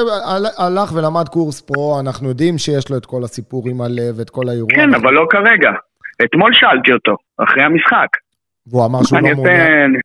הלך 0.57 0.93
ולמד 0.95 1.27
קורס 1.29 1.61
פרו, 1.61 1.99
אנחנו 1.99 2.29
יודעים 2.29 2.57
שיש 2.57 2.89
לו 2.91 2.97
את 2.97 3.05
כל 3.05 3.23
הסיפור 3.23 3.63
עם 3.69 3.81
הלב, 3.81 4.19
את 4.21 4.29
כל 4.29 4.49
האירוע. 4.49 4.69
כן, 4.75 4.93
אבל 4.93 5.13
לא 5.13 5.25
כרגע. 5.29 5.71
אתמול 6.25 6.53
שאלתי 6.53 6.93
אותו, 6.93 7.15
אחרי 7.37 7.63
המשחק. 7.63 8.07
והוא 8.67 8.85
אמר 8.85 9.03
שהוא 9.03 9.19
לא 9.19 9.35
מעוניין. 9.35 9.95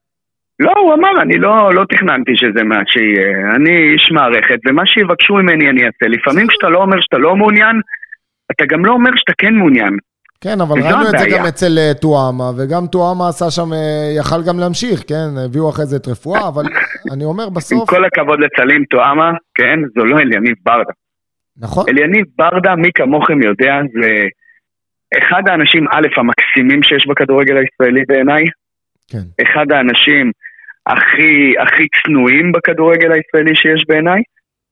לא, 0.61 0.73
הוא 0.77 0.95
אמר, 0.95 1.23
אני 1.23 1.39
לא, 1.39 1.75
לא 1.75 1.85
תכננתי 1.89 2.33
שזה 2.37 2.63
מה 2.65 2.79
שיהיה. 2.87 3.55
אני 3.57 3.93
איש 3.93 4.11
מערכת, 4.13 4.59
ומה 4.69 4.87
שיבקשו 4.87 5.35
ממני 5.35 5.71
אני 5.71 5.81
אעשה. 5.87 6.07
לפעמים 6.09 6.47
כשאתה 6.47 6.69
לא 6.69 6.79
אומר 6.79 7.01
שאתה 7.01 7.19
לא 7.19 7.37
מעוניין, 7.37 7.81
אתה 8.53 8.65
גם 8.69 8.85
לא 8.85 8.93
אומר 8.93 9.11
שאתה 9.17 9.33
כן 9.39 9.55
מעוניין. 9.55 9.97
כן, 10.45 10.61
אבל 10.61 10.83
ראינו 10.83 11.03
את 11.03 11.19
זה 11.19 11.27
גם 11.35 11.47
אצל 11.49 11.79
אה, 11.79 11.95
טואמה, 12.03 12.49
וגם 12.57 12.87
טואמה 12.93 13.29
עשה 13.29 13.51
שם, 13.51 13.73
אה, 13.73 14.09
יכל 14.19 14.41
גם 14.49 14.59
להמשיך, 14.59 14.99
כן? 15.09 15.29
הביאו 15.45 15.71
אחרי 15.71 15.87
זה 15.87 15.97
את 15.97 16.09
רפואה, 16.09 16.49
אבל 16.49 16.63
אני 17.15 17.25
אומר 17.25 17.49
בסוף... 17.49 17.81
עם 17.81 17.87
כל 17.87 18.05
הכבוד 18.05 18.39
לצלים 18.41 18.85
טואמה, 18.85 19.31
כן? 19.55 19.79
זו 19.95 20.05
לא 20.05 20.19
אליניב 20.19 20.55
ברדה. 20.63 20.93
נכון. 21.57 21.85
אליניב 21.89 22.25
ברדה, 22.39 22.75
מי 22.77 22.91
כמוכם 22.95 23.43
יודע, 23.43 23.75
זה 23.95 24.11
אחד 25.19 25.43
האנשים, 25.49 25.89
א', 25.89 26.07
המקסימים 26.17 26.83
שיש 26.83 27.07
בכדורגל 27.07 27.57
הישראלי 27.57 28.03
בעיניי. 28.09 28.45
כן. 29.11 29.43
אחד 29.43 29.73
האנשים 29.73 30.33
הכי, 30.87 31.55
הכי 31.63 31.87
צנועים 31.97 32.53
בכדורגל 32.53 33.13
הישראלי 33.13 33.57
שיש 33.57 33.85
בעיניי. 33.89 34.23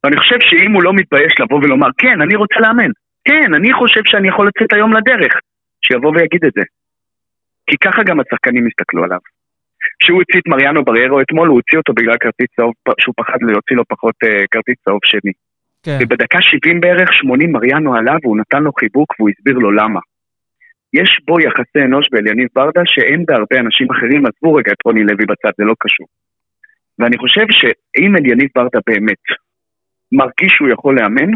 ואני 0.05 0.17
חושב 0.17 0.37
שאם 0.41 0.73
הוא 0.73 0.83
לא 0.83 0.93
מתבייש 0.93 1.33
לבוא 1.41 1.59
ולומר, 1.63 1.89
כן, 1.99 2.21
אני 2.23 2.37
רוצה 2.37 2.55
לאמן. 2.61 2.91
כן, 3.25 3.55
אני 3.55 3.73
חושב 3.73 4.01
שאני 4.05 4.29
יכול 4.29 4.47
לצאת 4.49 4.73
היום 4.73 4.93
לדרך. 4.93 5.33
שיבוא 5.85 6.13
ויגיד 6.15 6.45
את 6.45 6.53
זה. 6.55 6.63
כי 7.67 7.77
ככה 7.85 8.03
גם 8.03 8.21
השחקנים 8.21 8.67
הסתכלו 8.67 9.05
עליו. 9.05 9.19
כשהוא 10.01 10.19
הוציא 10.19 10.41
את 10.41 10.47
מריאנו 10.47 10.85
בריירו 10.85 11.21
אתמול, 11.21 11.49
הוא 11.49 11.57
הוציא 11.57 11.79
אותו 11.79 11.93
בגלל 11.93 12.17
כרטיס 12.21 12.47
צהוב, 12.57 12.75
שהוא 13.01 13.15
פחד 13.17 13.39
להוציא 13.43 13.77
לו 13.77 13.83
פחות 13.89 14.15
uh, 14.25 14.47
כרטיס 14.51 14.77
צהוב 14.85 15.01
שני. 15.05 15.33
כן. 15.83 15.99
ובדקה 16.01 16.39
70 16.43 16.81
בערך, 16.81 17.09
80 17.13 17.53
מריאנו 17.53 17.95
עליו, 17.95 18.19
והוא 18.23 18.37
נתן 18.37 18.63
לו 18.63 18.73
חיבוק 18.81 19.15
והוא 19.19 19.31
הסביר 19.31 19.55
לו 19.55 19.73
למה. 19.73 20.01
יש 20.93 21.21
בו 21.27 21.41
יחסי 21.41 21.81
אנוש 21.85 22.07
באליניב 22.13 22.49
ברדה 22.55 22.83
שאין 22.87 23.25
בהרבה 23.27 23.57
אנשים 23.61 23.87
אחרים, 23.91 24.27
עזבו 24.27 24.55
רגע 24.55 24.73
את 24.73 24.81
רוני 24.85 25.03
לוי 25.03 25.27
בצד, 25.27 25.51
זה 25.59 25.65
לא 25.65 25.75
קשור. 25.79 26.07
ואני 26.99 27.19
חושב 27.19 27.47
שאם 27.51 28.17
אליניב 28.17 28.49
ברדה 28.55 28.79
באמת 28.87 29.25
מרגיש 30.13 30.53
שהוא 30.57 30.69
יכול 30.69 30.97
לאמן, 30.99 31.31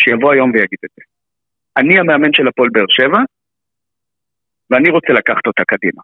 שיבוא 0.00 0.32
היום 0.32 0.50
ויגיד 0.50 0.78
את 0.84 0.90
זה. 0.96 1.02
אני 1.76 1.98
המאמן 1.98 2.32
של 2.32 2.48
הפועל 2.48 2.70
באר 2.72 2.84
שבע, 2.88 3.18
ואני 4.70 4.90
רוצה 4.90 5.12
לקחת 5.12 5.46
אותה 5.46 5.62
קדימה. 5.68 6.02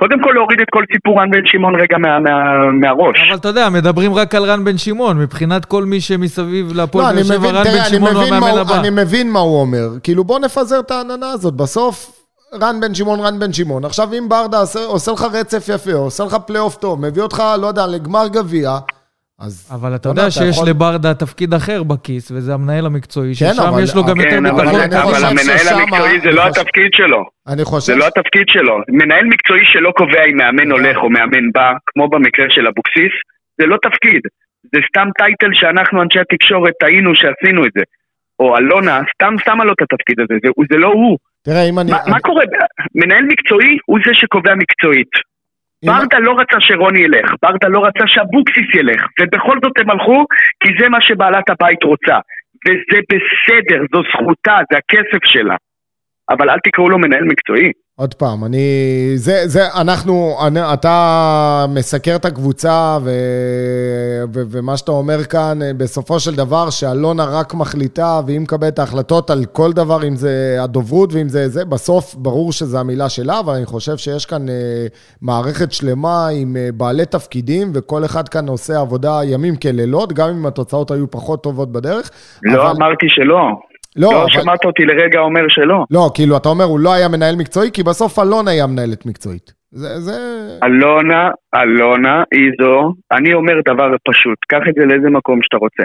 קודם 0.00 0.22
כל 0.22 0.30
להוריד 0.34 0.60
את 0.60 0.66
כל 0.70 0.84
סיפור 0.92 1.20
רן 1.20 1.30
בן 1.30 1.40
שמעון 1.44 1.74
רגע 1.80 1.98
מה, 1.98 2.20
מה, 2.20 2.30
מהראש. 2.80 3.18
אבל 3.28 3.38
אתה 3.38 3.48
יודע, 3.48 3.68
מדברים 3.68 4.14
רק 4.14 4.34
על 4.34 4.44
רן 4.44 4.64
בן 4.64 4.78
שמעון, 4.78 5.18
מבחינת 5.18 5.64
כל 5.64 5.84
מי 5.84 6.00
שמסביב 6.00 6.72
להפועל 6.72 7.06
לא, 7.06 7.12
באר 7.12 7.24
שבע, 7.24 7.50
רן 7.50 7.64
בן 7.64 7.70
אני 7.70 7.84
שמעון 7.90 8.14
הוא 8.14 8.22
מבין, 8.22 8.34
מה 8.34 8.46
המאמן 8.46 8.60
הבא. 8.60 8.80
אני 8.80 8.90
מבין 8.90 9.30
מה 9.30 9.38
הוא 9.38 9.60
אומר. 9.60 9.88
כאילו, 10.02 10.24
בוא 10.24 10.38
נפזר 10.38 10.80
את 10.80 10.90
העננה 10.90 11.30
הזאת. 11.30 11.54
בסוף, 11.54 12.20
רן 12.54 12.80
בן 12.80 12.94
שמעון, 12.94 13.20
רן 13.20 13.38
בן 13.38 13.52
שמעון. 13.52 13.84
עכשיו, 13.84 14.08
אם 14.18 14.28
ברדה 14.28 14.60
עושה, 14.60 14.84
עושה 14.84 15.12
לך 15.12 15.22
רצף 15.32 15.68
יפה, 15.74 15.92
עושה 15.92 16.24
לך 16.24 16.34
פלייאוף 16.34 16.76
טוב, 16.76 17.06
מביא 17.06 17.22
אותך, 17.22 17.42
לא 17.60 17.66
יודע, 17.66 17.86
לגמר 17.86 18.28
גביע, 18.28 18.70
אז... 19.40 19.72
אבל 19.74 19.94
אתה 19.94 20.08
יודע 20.08 20.30
שיש 20.30 20.56
יכול- 20.56 20.68
לברדה 20.68 21.14
תפקיד 21.14 21.54
אחר 21.54 21.82
בכיס, 21.82 22.30
וזה 22.30 22.54
המנהל 22.54 22.86
המקצועי, 22.86 23.28
כן, 23.28 23.52
ששם 23.54 23.62
אבל- 23.68 23.82
יש 23.82 23.94
לו 23.96 24.02
גם 24.04 24.08
אבל- 24.10 24.24
יותר 24.24 24.38
אבל, 24.38 24.50
ביטחון. 24.50 24.68
אבל 24.68 25.14
חושב 25.14 25.26
המנהל 25.26 25.68
המקצועי 25.80 26.20
זה 26.20 26.30
לא 26.30 26.42
חושב- 26.42 26.60
התפקיד 26.60 26.90
שלו. 26.92 27.22
אני 27.48 27.64
חושב... 27.64 27.86
זה 27.92 27.98
לא 27.98 28.06
התפקיד 28.06 28.46
שלו. 28.48 28.74
מנהל 28.88 29.24
מקצועי 29.24 29.64
שלא 29.72 29.90
קובע 29.96 30.22
אם 30.30 30.36
מאמן 30.36 30.70
הולך 30.70 30.96
או 30.96 31.10
מאמן 31.10 31.44
בא, 31.54 31.68
כמו 31.86 32.08
במקרה 32.08 32.46
של 32.50 32.66
אבוקסיס, 32.66 33.14
זה 33.60 33.66
לא 33.66 33.76
תפקיד. 33.82 34.20
זה 34.72 34.78
סתם 34.88 35.08
טייטל 35.18 35.50
שאנחנו 35.54 36.02
אנשי 36.02 36.18
התקשורת 36.20 36.72
טעינו 36.80 37.10
שעשינו 37.14 37.66
את 37.66 37.70
זה. 37.78 37.82
או 38.40 38.56
אלונה, 38.58 39.00
סתם 39.14 39.34
שמה 39.44 39.64
לו 39.64 39.72
את 39.72 39.82
התפקיד 39.82 40.20
הזה, 40.20 40.34
זה, 40.42 40.48
זה 40.72 40.78
לא 40.78 40.86
הוא. 40.88 41.18
תראה, 41.44 41.68
אם 41.70 41.78
אני... 41.78 41.90
מה, 41.90 41.98
מה 42.06 42.20
קורה? 42.20 42.44
מנהל 42.94 43.24
מקצועי 43.32 43.78
הוא 43.86 43.98
זה 44.06 44.10
שקובע 44.14 44.54
מקצועית. 44.54 45.29
ברדה 45.84 46.18
לא 46.18 46.32
רצה 46.40 46.56
שרוני 46.60 47.00
ילך, 47.00 47.34
ברדה 47.42 47.68
לא 47.68 47.84
רצה 47.84 48.04
שאבוקסיס 48.06 48.74
ילך, 48.74 49.06
ובכל 49.20 49.58
זאת 49.64 49.78
הם 49.78 49.90
הלכו, 49.90 50.24
כי 50.60 50.68
זה 50.80 50.88
מה 50.88 51.00
שבעלת 51.00 51.50
הבית 51.50 51.82
רוצה. 51.82 52.18
וזה 52.66 52.98
בסדר, 53.10 53.80
זו 53.92 54.02
זכותה, 54.12 54.58
זה 54.72 54.78
הכסף 54.78 55.24
שלה. 55.24 55.56
אבל 56.30 56.50
אל 56.50 56.58
תקראו 56.64 56.88
לו 56.90 56.98
מנהל 56.98 57.24
מקצועי. 57.24 57.72
עוד 58.00 58.14
פעם, 58.14 58.44
אני... 58.44 58.58
זה, 59.16 59.42
זה, 59.48 59.66
אנחנו, 59.74 60.36
אני, 60.46 60.60
אתה 60.72 61.66
מסקר 61.68 62.16
את 62.16 62.24
הקבוצה, 62.24 62.98
ו, 63.02 63.10
ו, 64.34 64.42
ומה 64.50 64.76
שאתה 64.76 64.92
אומר 64.92 65.24
כאן, 65.24 65.58
בסופו 65.76 66.20
של 66.20 66.34
דבר, 66.34 66.70
שאלונה 66.70 67.24
רק 67.24 67.54
מחליטה, 67.54 68.20
והיא 68.26 68.40
מקבלת 68.40 68.78
ההחלטות 68.78 69.30
על 69.30 69.44
כל 69.52 69.72
דבר, 69.72 70.08
אם 70.08 70.16
זה 70.16 70.56
הדוברות 70.60 71.12
ואם 71.12 71.28
זה 71.28 71.48
זה, 71.48 71.64
בסוף 71.64 72.14
ברור 72.14 72.52
שזו 72.52 72.78
המילה 72.78 73.08
שלה, 73.08 73.40
אבל 73.40 73.54
אני 73.54 73.66
חושב 73.66 73.96
שיש 73.96 74.26
כאן 74.26 74.48
אה, 74.48 74.54
מערכת 75.22 75.72
שלמה 75.72 76.28
עם 76.28 76.56
אה, 76.56 76.68
בעלי 76.76 77.06
תפקידים, 77.06 77.70
וכל 77.74 78.04
אחד 78.04 78.28
כאן 78.28 78.48
עושה 78.48 78.80
עבודה 78.80 79.20
ימים 79.24 79.56
כלילות, 79.56 80.12
גם 80.12 80.28
אם 80.28 80.46
התוצאות 80.46 80.90
היו 80.90 81.10
פחות 81.10 81.42
טובות 81.42 81.72
בדרך. 81.72 82.10
לא 82.42 82.62
אבל- 82.62 82.70
אמרתי 82.70 83.06
שלא. 83.08 83.69
לא, 83.96 84.12
לא 84.12 84.22
אבל... 84.22 84.30
שמעת 84.30 84.64
אותי 84.64 84.82
לרגע 84.84 85.20
אומר 85.20 85.48
שלא. 85.48 85.84
לא, 85.90 86.10
כאילו, 86.14 86.36
אתה 86.36 86.48
אומר, 86.48 86.64
הוא 86.64 86.80
לא 86.80 86.92
היה 86.94 87.08
מנהל 87.08 87.36
מקצועי, 87.36 87.70
כי 87.72 87.82
בסוף 87.82 88.18
אלונה 88.18 88.50
היה 88.50 88.66
מנהלת 88.66 89.06
מקצועית. 89.06 89.52
זה, 89.70 90.00
זה... 90.00 90.12
אלונה, 90.64 91.30
אלונה 91.54 92.22
היא 92.34 92.50
זו, 92.60 92.94
אני 93.12 93.34
אומר 93.34 93.54
דבר 93.64 93.88
פשוט, 94.08 94.38
קח 94.48 94.62
את 94.68 94.74
זה 94.74 94.84
לאיזה 94.84 95.10
מקום 95.10 95.42
שאתה 95.42 95.56
רוצה. 95.56 95.82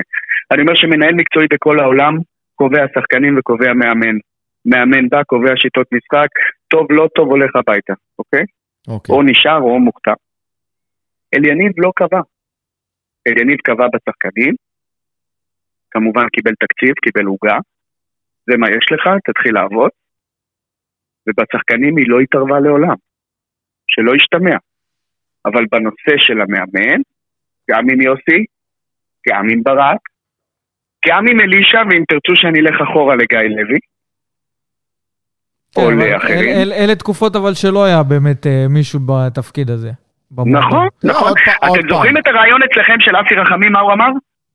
אני 0.52 0.62
אומר 0.62 0.76
שמנהל 0.76 1.14
מקצועי 1.14 1.48
בכל 1.54 1.80
העולם 1.80 2.14
קובע 2.56 2.86
שחקנים 2.96 3.38
וקובע 3.38 3.74
מאמן. 3.74 4.18
מאמן 4.66 5.10
בא, 5.10 5.24
קובע 5.24 5.54
שיטות 5.56 5.88
משחק, 5.92 6.30
טוב, 6.68 6.88
לא 6.90 7.08
טוב, 7.16 7.28
הולך 7.30 7.56
הביתה, 7.56 7.94
אוקיי? 8.20 8.44
אוקיי. 8.88 9.16
או 9.16 9.24
נשאר 9.24 9.62
או 9.62 9.80
מוקטע. 9.80 10.14
אליניב 11.34 11.72
לא 11.78 11.92
קבע. 11.96 12.22
אליניב 13.28 13.58
קבע 13.64 13.86
בשחקנים, 13.88 14.54
כמובן 15.92 16.28
קיבל 16.30 16.52
תקציב, 16.60 16.94
קיבל 17.04 17.26
עוגה, 17.26 17.58
זה 18.50 18.58
מה 18.58 18.68
יש 18.70 18.86
לך, 18.92 19.10
תתחיל 19.26 19.54
לעבוד, 19.54 19.90
ובשחקנים 21.28 21.98
היא 21.98 22.06
לא 22.10 22.20
התערבה 22.20 22.60
לעולם, 22.60 22.96
שלא 23.88 24.12
ישתמע. 24.16 24.56
אבל 25.46 25.66
בנושא 25.72 26.14
של 26.18 26.42
המאמן, 26.42 27.02
גם 27.72 27.90
עם 27.92 28.02
יוסי, 28.02 28.46
גם 29.30 29.50
עם 29.50 29.64
ברק, 29.64 30.00
גם 31.08 31.26
עם 31.32 31.40
אלישע, 31.40 31.82
ואם 31.92 32.04
תרצו 32.08 32.36
שאני 32.36 32.60
אלך 32.60 32.82
אחורה 32.82 33.16
לגיא 33.16 33.40
לוי, 33.40 33.80
כן, 35.76 35.82
או 35.82 35.92
לאחרים. 35.92 36.40
אל- 36.40 36.62
אל- 36.62 36.74
אלה 36.74 36.96
תקופות 36.96 37.36
אבל 37.36 37.54
שלא 37.54 37.86
היה 37.86 38.04
באמת 38.04 38.48
אה, 38.48 38.66
מישהו 38.70 39.00
בתפקיד 39.06 39.70
הזה. 39.70 39.92
במועדון. 40.32 40.58
נכון, 40.60 40.88
לא, 41.04 41.12
נכון. 41.14 41.28
עוד 41.28 41.38
פעם, 41.46 41.70
עוד 41.70 41.80
אתם 41.80 41.90
זוכרים 41.90 42.14
פעם. 42.14 42.22
את 42.22 42.28
הרעיון 42.28 42.62
אצלכם 42.64 42.96
של 43.00 43.12
אסי 43.16 43.36
רחמים, 43.36 43.72
מה 43.72 43.80
הוא 43.80 43.94
אמר? 43.94 44.08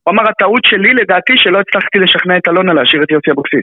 הוא 0.03 0.12
אמר, 0.14 0.22
הטעות 0.30 0.64
שלי 0.64 0.95
לדעתי 0.95 1.32
שלא 1.36 1.59
הצלחתי 1.61 1.99
לשכנע 1.99 2.36
את 2.38 2.49
אלונה 2.49 2.72
להשאיר 2.72 3.03
את 3.03 3.11
יוסי 3.11 3.30
אבוקסיס. 3.30 3.61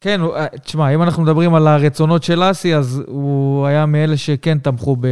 כן, 0.00 0.20
אה, 0.36 0.46
תשמע, 0.64 0.88
אם 0.94 1.02
אנחנו 1.02 1.22
מדברים 1.22 1.54
על 1.54 1.66
הרצונות 1.66 2.22
של 2.22 2.50
אסי, 2.50 2.74
אז 2.74 3.02
הוא 3.06 3.66
היה 3.66 3.86
מאלה 3.86 4.16
שכן 4.16 4.58
תמכו 4.58 4.96
ב... 5.00 5.06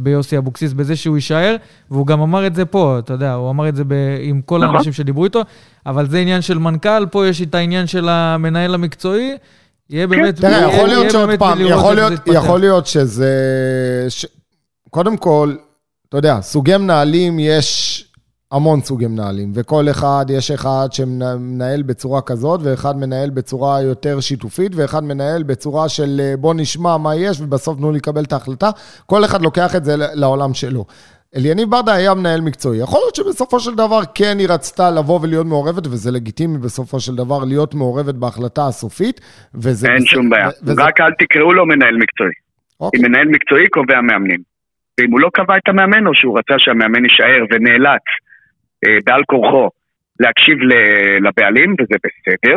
ביוסי 0.00 0.38
אבוקסיס 0.38 0.72
בזה 0.72 0.96
שהוא 0.96 1.16
יישאר, 1.16 1.56
והוא 1.90 2.06
גם 2.06 2.20
אמר 2.20 2.46
את 2.46 2.54
זה 2.54 2.64
פה, 2.64 2.98
אתה 2.98 3.12
יודע, 3.12 3.32
הוא 3.32 3.50
אמר 3.50 3.68
את 3.68 3.76
זה 3.76 3.84
ב... 3.84 3.92
עם 4.20 4.40
כל 4.42 4.58
נכון. 4.58 4.74
האנשים 4.74 4.92
שדיברו 4.92 5.24
איתו, 5.24 5.40
אבל 5.86 6.08
זה 6.08 6.18
עניין 6.18 6.42
של 6.42 6.58
מנכ"ל, 6.58 7.06
פה 7.10 7.26
יש 7.26 7.42
את 7.42 7.54
העניין 7.54 7.86
של 7.86 8.08
המנהל 8.08 8.74
המקצועי. 8.74 9.36
יהיה 9.90 10.06
באמת... 10.06 10.36
תראה, 10.36 10.50
יהיה- 10.50 10.68
יכול 10.74 10.88
להיות 10.88 11.10
שעוד 11.10 11.30
פעם, 11.38 11.58
יכול 12.32 12.60
להיות, 12.60 12.86
שזה... 12.86 13.30
ש... 14.08 14.26
קודם 14.90 15.16
כל, 15.16 15.54
אתה 16.08 16.16
יודע, 16.18 16.40
סוגי 16.40 16.76
מנהלים 16.76 17.38
יש 17.40 18.02
המון 18.52 18.80
סוגי 18.80 19.06
מנהלים, 19.06 19.50
וכל 19.54 19.84
אחד, 19.90 20.24
יש 20.28 20.50
אחד 20.50 20.86
שמנהל 20.92 21.82
בצורה 21.82 22.20
כזאת, 22.22 22.60
ואחד 22.64 22.96
מנהל 22.96 23.30
בצורה 23.30 23.82
יותר 23.82 24.20
שיתופית, 24.20 24.72
ואחד 24.74 25.04
מנהל 25.04 25.42
בצורה 25.42 25.88
של 25.88 26.20
אה, 26.20 26.34
בוא 26.36 26.54
נשמע 26.54 26.96
מה 26.96 27.14
יש, 27.16 27.40
ובסוף 27.40 27.78
תנו 27.78 27.92
לי 27.92 27.98
לקבל 27.98 28.24
את 28.24 28.32
ההחלטה. 28.32 28.70
כל 29.06 29.24
אחד 29.24 29.42
לוקח 29.42 29.76
את 29.76 29.84
זה 29.84 29.94
לעולם 29.96 30.54
שלו. 30.54 30.84
אליניב 31.36 31.70
ברדה 31.70 31.94
היה 31.94 32.14
מנהל 32.14 32.40
מקצועי. 32.40 32.78
יכול 32.78 33.00
להיות 33.04 33.14
שבסופו 33.14 33.60
של 33.60 33.74
דבר 33.74 34.00
כן 34.14 34.36
היא 34.38 34.48
רצתה 34.48 34.90
לבוא 34.90 35.20
ולהיות 35.22 35.46
מעורבת, 35.46 35.86
וזה 35.86 36.10
לגיטימי 36.10 36.58
בסופו 36.58 37.00
של 37.00 37.14
דבר 37.16 37.44
להיות 37.44 37.74
מעורבת 37.74 38.14
בהחלטה 38.14 38.66
הסופית, 38.66 39.20
וזה... 39.54 39.86
אין 39.88 39.96
בסדר- 39.96 40.06
שום 40.06 40.30
בעיה. 40.30 40.48
וזה- 40.62 40.82
רק 40.82 41.00
אל 41.00 41.10
תקראו 41.18 41.52
לו 41.52 41.66
מנהל 41.66 41.96
מקצועי. 41.96 42.30
אוקיי. 42.80 43.00
כי 43.00 43.08
מנהל 43.08 43.28
מקצועי 43.28 43.68
קובע 43.68 44.00
מאמנים. 44.00 44.40
ואם 45.00 45.10
הוא 45.12 45.20
לא 45.20 45.28
קבע 45.34 45.56
את 45.56 45.68
המאמן, 45.68 46.06
או 46.06 46.14
שהוא 46.14 46.38
רצה 46.38 46.54
שהמאמן 46.58 47.04
יישאר 47.04 47.44
ונאלץ 47.50 48.02
בעל 49.06 49.20
כורחו 49.26 49.68
להקשיב 50.20 50.58
ל- 50.62 51.26
לבעלים, 51.28 51.72
וזה 51.80 51.94
בסדר. 52.04 52.56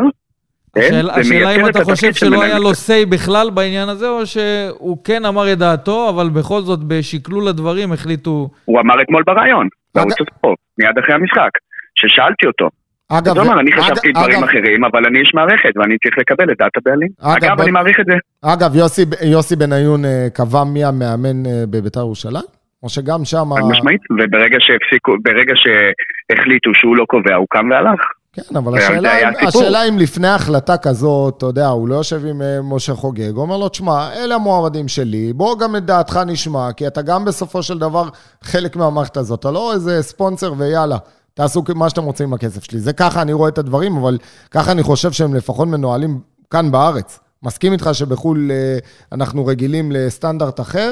כן? 0.74 0.80
השאלה, 0.80 1.14
זה 1.14 1.20
השאלה 1.20 1.56
אם 1.56 1.66
את 1.66 1.70
אתה 1.70 1.84
חושב 1.84 2.14
של 2.14 2.26
שלא 2.26 2.44
היה 2.44 2.60
לו 2.60 2.72
say 2.72 3.06
בכלל 3.10 3.50
בעניין 3.50 3.90
הזה, 3.90 4.10
או 4.10 4.26
שהוא 4.26 4.98
כן 5.04 5.26
אמר 5.26 5.54
את 5.54 5.58
דעתו, 5.58 6.10
אבל 6.10 6.30
בכל 6.30 6.62
זאת 6.62 6.80
בשקלול 6.84 7.48
הדברים 7.48 7.92
החליטו... 7.92 8.50
הוא 8.66 8.80
אמר 8.80 9.02
אתמול 9.02 9.24
בריאיון, 9.26 9.68
בערוץ 9.96 10.14
הספורט, 10.22 10.58
מיד 10.78 10.98
אחרי 11.04 11.16
המשחק, 11.16 11.50
ששאלתי 11.96 12.46
אותו. 12.48 12.70
אגב, 13.12 13.38
הוא 13.38 13.46
אמר, 13.46 13.60
אני 13.60 13.72
אגב- 13.74 13.82
חשבתי 13.84 14.12
דברים 14.12 14.44
אחרים, 14.44 14.86
אבל 14.86 15.06
אני 15.06 15.20
איש 15.20 15.32
מערכת 15.34 15.78
ואני 15.78 15.98
צריך 16.04 16.18
לקבל 16.18 16.52
את 16.52 16.58
דעת 16.58 16.78
הבעלים. 16.78 17.10
אגב, 17.22 17.62
אני 17.62 17.72
מעריך 17.72 18.00
את 18.00 18.06
זה. 18.06 18.14
אגב, 18.54 18.76
יוסי, 18.76 19.02
יוסי 19.32 19.56
בניון 19.56 20.06
אה, 20.06 20.28
קבע 20.34 20.64
מי 20.64 20.84
המאמן 20.84 21.46
אה, 21.46 21.64
בביתר 21.70 22.00
ירושלים? 22.00 22.59
או 22.84 22.90
שגם 22.90 23.26
שם... 23.26 23.50
חד 23.56 23.62
משמעית, 23.72 24.02
וברגע 24.12 24.58
שהפסיקו, 24.60 25.12
ברגע 25.24 25.54
שהחליטו 25.56 26.70
שהוא 26.74 26.98
לא 26.98 27.06
קובע, 27.06 27.36
הוא 27.36 27.48
קם 27.50 27.70
והלך. 27.72 28.00
כן, 28.34 28.58
אבל 28.58 28.78
השאלה. 28.78 29.30
השאלה 29.48 29.84
אם 29.90 29.98
לפני 29.98 30.28
החלטה 30.28 30.78
כזאת, 30.78 31.38
אתה 31.38 31.46
יודע, 31.46 31.68
הוא 31.68 31.88
לא 31.88 31.96
יושב 31.96 32.26
עם 32.26 32.42
אה, 32.42 32.60
משה 32.64 32.94
חוגג, 32.94 33.32
הוא 33.36 33.42
אומר 33.42 33.58
לו, 33.58 33.70
תשמע, 33.70 34.10
אלה 34.14 34.36
המועמדים 34.36 34.88
שלי, 34.88 35.34
בוא 35.34 35.60
גם 35.60 35.76
את 35.76 35.86
דעתך 35.86 36.20
נשמע, 36.28 36.68
כי 36.78 36.88
אתה 36.88 37.02
גם 37.02 37.26
בסופו 37.26 37.64
של 37.64 37.80
דבר 37.80 38.04
חלק 38.42 38.76
מהמערכת 38.76 39.18
הזאת, 39.18 39.40
אתה 39.40 39.52
לא 39.52 39.74
איזה 39.74 40.02
ספונסר 40.02 40.54
ויאללה. 40.58 40.98
תעשו 41.34 41.64
מה 41.76 41.90
שאתם 41.90 42.04
רוצים 42.04 42.28
עם 42.28 42.34
הכסף 42.34 42.64
שלי. 42.64 42.80
זה 42.80 42.94
ככה 42.94 43.22
אני 43.22 43.34
רואה 43.34 43.50
את 43.50 43.58
הדברים, 43.58 43.98
אבל 43.98 44.18
ככה 44.52 44.72
אני 44.72 44.84
חושב 44.84 45.12
שהם 45.12 45.36
לפחות 45.36 45.68
מנוהלים 45.68 46.20
כאן 46.52 46.72
בארץ. 46.72 47.20
מסכים 47.44 47.74
איתך 47.74 47.90
שבחו"ל 47.94 48.52
אה, 48.52 48.78
אנחנו 49.12 49.46
רגילים 49.46 49.92
לסטנדרט 49.92 50.60
אחר, 50.60 50.92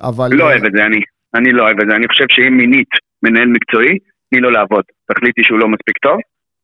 אבל... 0.00 0.32
לא 0.32 0.44
אוהב 0.44 0.64
את 0.64 0.72
זה, 0.76 0.84
אני. 0.86 1.00
אני 1.34 1.52
לא 1.52 1.62
אוהב 1.62 1.80
את 1.80 1.86
זה. 1.90 1.96
אני 1.96 2.08
חושב 2.08 2.24
שאם 2.28 2.56
מינית 2.56 2.88
מנהל 3.22 3.48
מקצועי, 3.48 3.98
תני 4.30 4.40
לו 4.40 4.50
לעבוד. 4.50 4.84
תחליטי 5.12 5.42
שהוא 5.44 5.58
לא 5.58 5.68
מספיק 5.68 5.98
טוב, 6.02 6.16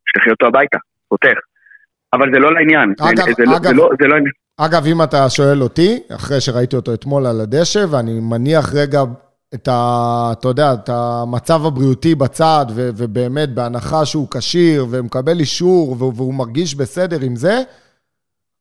תשלחי 0.05 0.31
אותו 0.31 0.47
הביתה, 0.47 0.79
פותח. 1.09 1.39
אבל 2.13 2.27
זה 2.35 2.39
לא 2.39 2.55
לעניין. 2.55 2.95
זה- 2.99 3.05
אגב, 3.11 3.25
זה 3.37 3.45
לא- 3.47 3.57
אגב- 3.57 3.69
זה 3.69 3.75
לא- 3.75 3.91
זה 4.01 4.07
לא. 4.07 4.17
אגב, 4.57 4.87
אם 4.87 5.03
אתה 5.03 5.31
שואל 5.31 5.63
אותי, 5.63 5.99
אחרי 6.17 6.41
שראיתי 6.41 6.77
אותו 6.77 6.95
אתמול 6.95 7.27
על 7.27 7.41
הדשא, 7.41 7.85
ואני 7.91 8.21
מניח 8.21 8.75
רגע 8.75 9.01
את 9.55 9.69
ה... 9.69 9.73
אתה 10.33 10.49
יודע, 10.49 10.73
את 10.73 10.89
המצב 10.89 11.67
הבריאותי 11.67 12.15
בצד, 12.15 12.67
ו- 12.75 12.91
ובאמת, 12.97 13.49
בהנחה 13.55 14.05
שהוא 14.07 14.29
כשיר, 14.31 14.87
ומקבל 14.91 15.41
אישור, 15.41 15.97
והוא, 15.99 16.13
והוא 16.17 16.35
מרגיש 16.35 16.75
בסדר 16.75 17.21
עם 17.23 17.37
זה, 17.37 17.55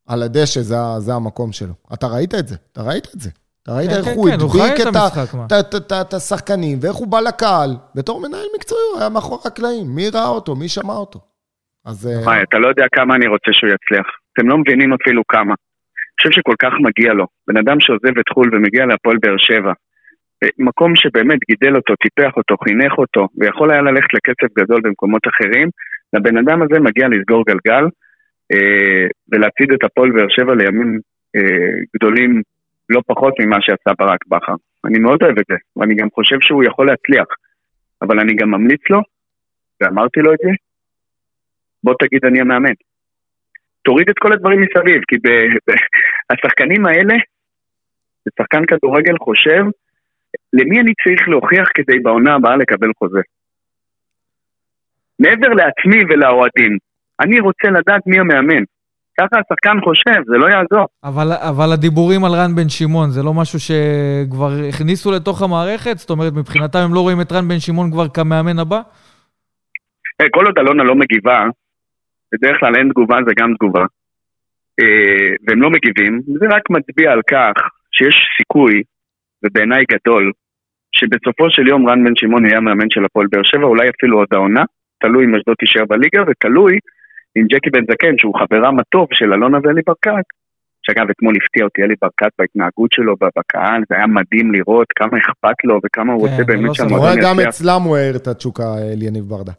על 0.08 0.24
הדשא 0.24 0.62
זה, 0.62 0.76
זה 1.00 1.14
המקום 1.14 1.52
שלו. 1.52 1.74
אתה 1.94 2.08
ראית 2.08 2.36
את 2.36 2.48
זה, 2.48 2.56
אתה 2.72 2.82
ראית 2.82 3.08
את 3.16 3.20
זה. 3.22 3.30
אתה 3.64 3.72
ראית 3.72 3.90
כן, 3.90 3.96
איך 3.98 4.06
כן, 4.06 4.12
הוא 4.16 4.30
כן, 4.30 4.40
הוא 4.40 4.64
הדביק 4.64 4.88
את 6.02 6.14
השחקנים, 6.14 6.78
ואיך 6.82 6.96
הוא 6.96 7.08
בא 7.08 7.20
לקהל. 7.20 7.72
בתור 7.96 8.22
מנהל 8.22 8.48
מקצועי, 8.56 8.82
הוא 8.92 9.00
היה 9.00 9.10
מאחורי 9.10 9.42
הקלעים. 9.46 9.88
מי 9.96 10.10
ראה 10.14 10.28
אותו? 10.28 10.56
מי 10.56 10.68
שמע 10.68 10.94
אותו? 10.94 11.20
אז... 11.86 12.08
אה, 12.08 12.24
וואי, 12.26 12.44
אתה 12.44 12.58
לא 12.60 12.68
יודע 12.68 12.86
כמה 12.96 13.16
אני 13.16 13.28
רוצה 13.28 13.52
שהוא 13.54 13.70
יצליח. 13.70 14.08
אתם 14.34 14.48
לא 14.50 14.58
מבינים 14.58 14.94
אפילו 14.94 15.22
כמה. 15.28 15.54
חושב 16.22 16.32
שכל 16.40 16.56
כך 16.64 16.74
מגיע 16.88 17.14
לו. 17.14 17.26
בן 17.48 17.58
אדם 17.58 17.80
שעוזב 17.80 18.18
את 18.20 18.30
חו"ל 18.34 18.50
ומגיע 18.56 18.86
להפועל 18.86 19.18
באר 19.22 19.38
שבע, 19.38 19.74
מקום 20.60 20.96
שבאמת 20.96 21.40
גידל 21.50 21.76
אותו, 21.76 21.94
טיפח 21.96 22.38
אותו, 22.38 22.56
חינך 22.64 22.94
אותו, 22.98 23.28
ויכול 23.38 23.72
היה 23.72 23.82
ללכת 23.82 24.14
לקצב 24.14 24.60
גדול 24.60 24.82
במקומות 24.84 25.22
אחרים, 25.28 25.70
לבן 26.14 26.38
אדם 26.38 26.62
הזה 26.62 26.80
מגיע 26.80 27.08
לסגור 27.08 27.44
גלגל 27.50 27.84
אה, 28.52 29.08
ולהצעיד 29.32 29.72
את 29.74 29.84
הפועל 29.84 30.12
באר 30.12 30.30
שבע 30.30 30.56
לימים 30.56 31.00
אה, 31.36 31.72
גדולים 31.96 32.42
לא 32.92 33.02
פחות 33.08 33.34
ממה 33.40 33.58
שעשה 33.62 33.92
ברק 34.00 34.26
בכר. 34.28 34.56
אני 34.86 35.00
מאוד 35.00 35.24
אוהב 35.24 35.40
את 35.40 35.46
זה, 35.50 35.56
ואני 35.76 35.96
גם 35.96 36.08
חושב 36.14 36.38
שהוא 36.42 36.64
יכול 36.64 36.88
להצליח. 36.88 37.28
אבל 38.02 38.20
אני 38.20 38.34
גם 38.36 38.52
ממליץ 38.52 38.82
לו, 38.90 39.02
ואמרתי 39.82 40.20
לו 40.20 40.34
את 40.34 40.38
זה, 40.44 40.50
בוא 41.84 41.94
תגיד 42.00 42.26
אני 42.26 42.42
המאמן. 42.42 42.74
תוריד 43.84 44.10
את 44.10 44.20
כל 44.20 44.34
הדברים 44.34 44.60
מסביב, 44.62 45.02
כי 45.08 45.16
ב- 45.18 45.72
ב- 45.72 45.86
השחקנים 46.30 46.86
האלה, 46.86 47.16
שחקן 48.40 48.66
כדורגל 48.66 49.18
חושב, 49.18 49.64
למי 50.54 50.80
אני 50.80 50.94
צריך 51.04 51.30
להוכיח 51.30 51.70
כדי 51.76 52.00
בעונה 52.00 52.36
הבאה 52.36 52.56
לקבל 52.58 52.92
חוזה? 53.00 53.22
מעבר 55.20 55.48
לעצמי 55.48 56.04
ולאוהדים, 56.10 56.78
אני 57.22 57.40
רוצה 57.40 57.68
לדעת 57.70 58.08
מי 58.08 58.20
המאמן. 58.20 58.64
ככה 59.22 59.42
השחקן 59.42 59.78
חושב, 59.86 60.20
זה 60.26 60.38
לא 60.38 60.48
יעזור. 60.50 60.86
אבל, 61.04 61.28
אבל 61.50 61.74
הדיבורים 61.74 62.26
על 62.26 62.32
רן 62.32 62.56
בן 62.56 62.70
שמעון, 62.70 63.10
זה 63.10 63.24
לא 63.24 63.34
משהו 63.34 63.60
שכבר 63.60 64.52
הכניסו 64.70 65.12
לתוך 65.12 65.42
המערכת? 65.42 65.98
זאת 65.98 66.10
אומרת, 66.10 66.34
מבחינתם 66.34 66.80
הם 66.80 66.94
לא 66.94 67.00
רואים 67.00 67.22
את 67.22 67.32
רן 67.32 67.48
בן 67.48 67.60
שמעון 67.60 67.92
כבר 67.92 68.08
כמאמן 68.10 68.60
הבא? 68.60 68.82
Hey, 70.22 70.30
כל 70.32 70.46
עוד 70.46 70.58
אלונה 70.60 70.84
לא 70.84 70.96
מגיבה, 70.96 71.44
בדרך 72.34 72.60
כלל 72.60 72.76
אין 72.76 72.90
תגובה 72.90 73.18
זה 73.28 73.32
גם 73.40 73.54
תגובה, 73.54 73.86
אה, 74.80 75.30
והם 75.48 75.62
לא 75.62 75.70
מגיבים, 75.70 76.22
זה 76.40 76.46
רק 76.56 76.70
מצביע 76.70 77.12
על 77.12 77.22
כך 77.32 77.54
שיש 77.92 78.16
סיכוי, 78.38 78.84
ובעיניי 79.44 79.84
גדול, 79.92 80.32
שבסופו 80.92 81.46
של 81.50 81.68
יום 81.68 81.90
רן 81.90 82.04
בן 82.04 82.16
שמעון 82.16 82.46
יהיה 82.46 82.58
המאמן 82.58 82.90
של 82.90 83.06
הפועל 83.06 83.28
באר 83.32 83.44
שבע, 83.44 83.64
אולי 83.64 83.90
אפילו 83.90 84.18
עוד 84.18 84.28
העונה, 84.32 84.64
תלוי 85.02 85.26
אם 85.26 85.36
אשדוד 85.36 85.56
תישאר 85.60 85.86
בליגה, 85.86 86.22
ותלוי 86.28 86.80
עם 87.36 87.46
ג'קי 87.48 87.70
בן 87.70 87.84
זקן, 87.92 88.18
שהוא 88.18 88.34
חברם 88.40 88.80
הטוב 88.80 89.08
של 89.14 89.34
אלונה 89.34 89.58
ואלי 89.64 89.82
ברקת, 89.88 90.26
שאגב, 90.86 91.10
אתמול 91.12 91.36
הפתיע 91.36 91.64
אותי 91.64 91.82
אלי 91.84 91.96
ברקת 92.02 92.32
בהתנהגות 92.40 92.92
שלו 92.92 93.16
בקהל, 93.38 93.82
זה 93.90 93.96
היה 93.96 94.08
מדהים 94.08 94.52
לראות 94.52 94.88
כמה 94.96 95.18
אכפת 95.18 95.58
לו 95.64 95.80
וכמה 95.86 96.14
הוא 96.14 96.28
כן, 96.28 96.32
רוצה 96.32 96.42
לא 96.42 96.48
באמת 96.48 96.76
סבבה. 96.76 96.88
אתה 96.88 96.96
רואה, 96.96 97.14
שהמועדון 97.14 97.44
גם. 97.44 97.48
אצלם 97.50 97.82
הוא 97.82 97.98
העיר 97.98 98.16
את 98.16 98.28
התשוקה, 98.28 98.78
אליניב 98.78 99.24
ברדה. 99.24 99.52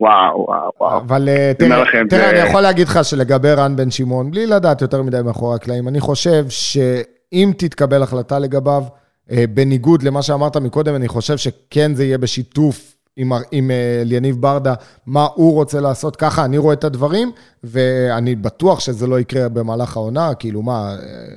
וואו, 0.00 0.44
וואו, 0.48 0.70
וואו. 0.80 1.00
אבל 1.00 1.28
אה, 1.28 1.52
תראה, 1.58 1.82
תראה, 2.10 2.30
אני 2.30 2.38
יכול 2.38 2.60
להגיד 2.60 2.88
לך 2.88 3.04
שלגבי 3.04 3.52
רן 3.52 3.76
בן 3.76 3.90
שמעון, 3.90 4.30
בלי 4.30 4.46
לדעת 4.46 4.82
יותר 4.82 5.02
מדי 5.02 5.16
מאחורי 5.24 5.54
הקלעים, 5.54 5.88
אני 5.88 6.00
חושב 6.00 6.44
שאם 6.48 7.50
תתקבל 7.58 8.02
החלטה 8.02 8.38
לגביו, 8.38 8.82
אה, 9.30 9.44
בניגוד 9.54 10.02
למה 10.02 10.22
שאמרת 10.22 10.56
מקודם, 10.56 10.94
אני 10.94 11.08
חושב 11.08 11.36
שכן 11.36 11.94
זה 11.94 12.04
יהיה 12.04 12.18
בשיתוף 12.18 12.91
עם, 13.16 13.28
עם 13.52 13.70
אה, 13.70 14.02
אליניב 14.02 14.34
ברדה, 14.34 14.74
מה 15.06 15.24
הוא 15.34 15.54
רוצה 15.54 15.80
לעשות, 15.80 16.16
ככה 16.16 16.44
אני 16.44 16.58
רואה 16.58 16.74
את 16.74 16.84
הדברים, 16.84 17.28
ואני 17.64 18.36
בטוח 18.36 18.80
שזה 18.80 19.06
לא 19.06 19.20
יקרה 19.20 19.48
במהלך 19.48 19.96
העונה, 19.96 20.26
כאילו 20.40 20.62
מה, 20.62 20.72
אה, 20.72 21.34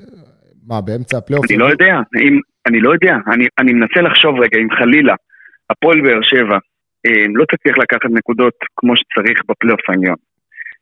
מה, 0.67 0.81
באמצע 0.81 1.17
הפלייאוף? 1.17 1.45
אני 1.49 1.57
לא 1.57 1.65
יודע, 1.65 1.93
אם, 2.21 2.39
אני 2.67 2.79
לא 2.79 2.93
יודע, 2.93 3.15
אני, 3.33 3.45
אני 3.59 3.73
מנסה 3.73 4.01
לחשוב 4.01 4.35
רגע, 4.39 4.57
אם 4.61 4.67
חלילה 4.79 5.15
הפועל 5.69 6.01
באר 6.01 6.21
שבע 6.21 6.57
אה, 7.05 7.25
לא 7.35 7.45
תצליח 7.45 7.77
לקחת 7.77 8.09
נקודות 8.09 8.53
כמו 8.75 8.93
שצריך 8.97 9.41
בפלייאוף 9.49 9.89
העליון, 9.89 10.15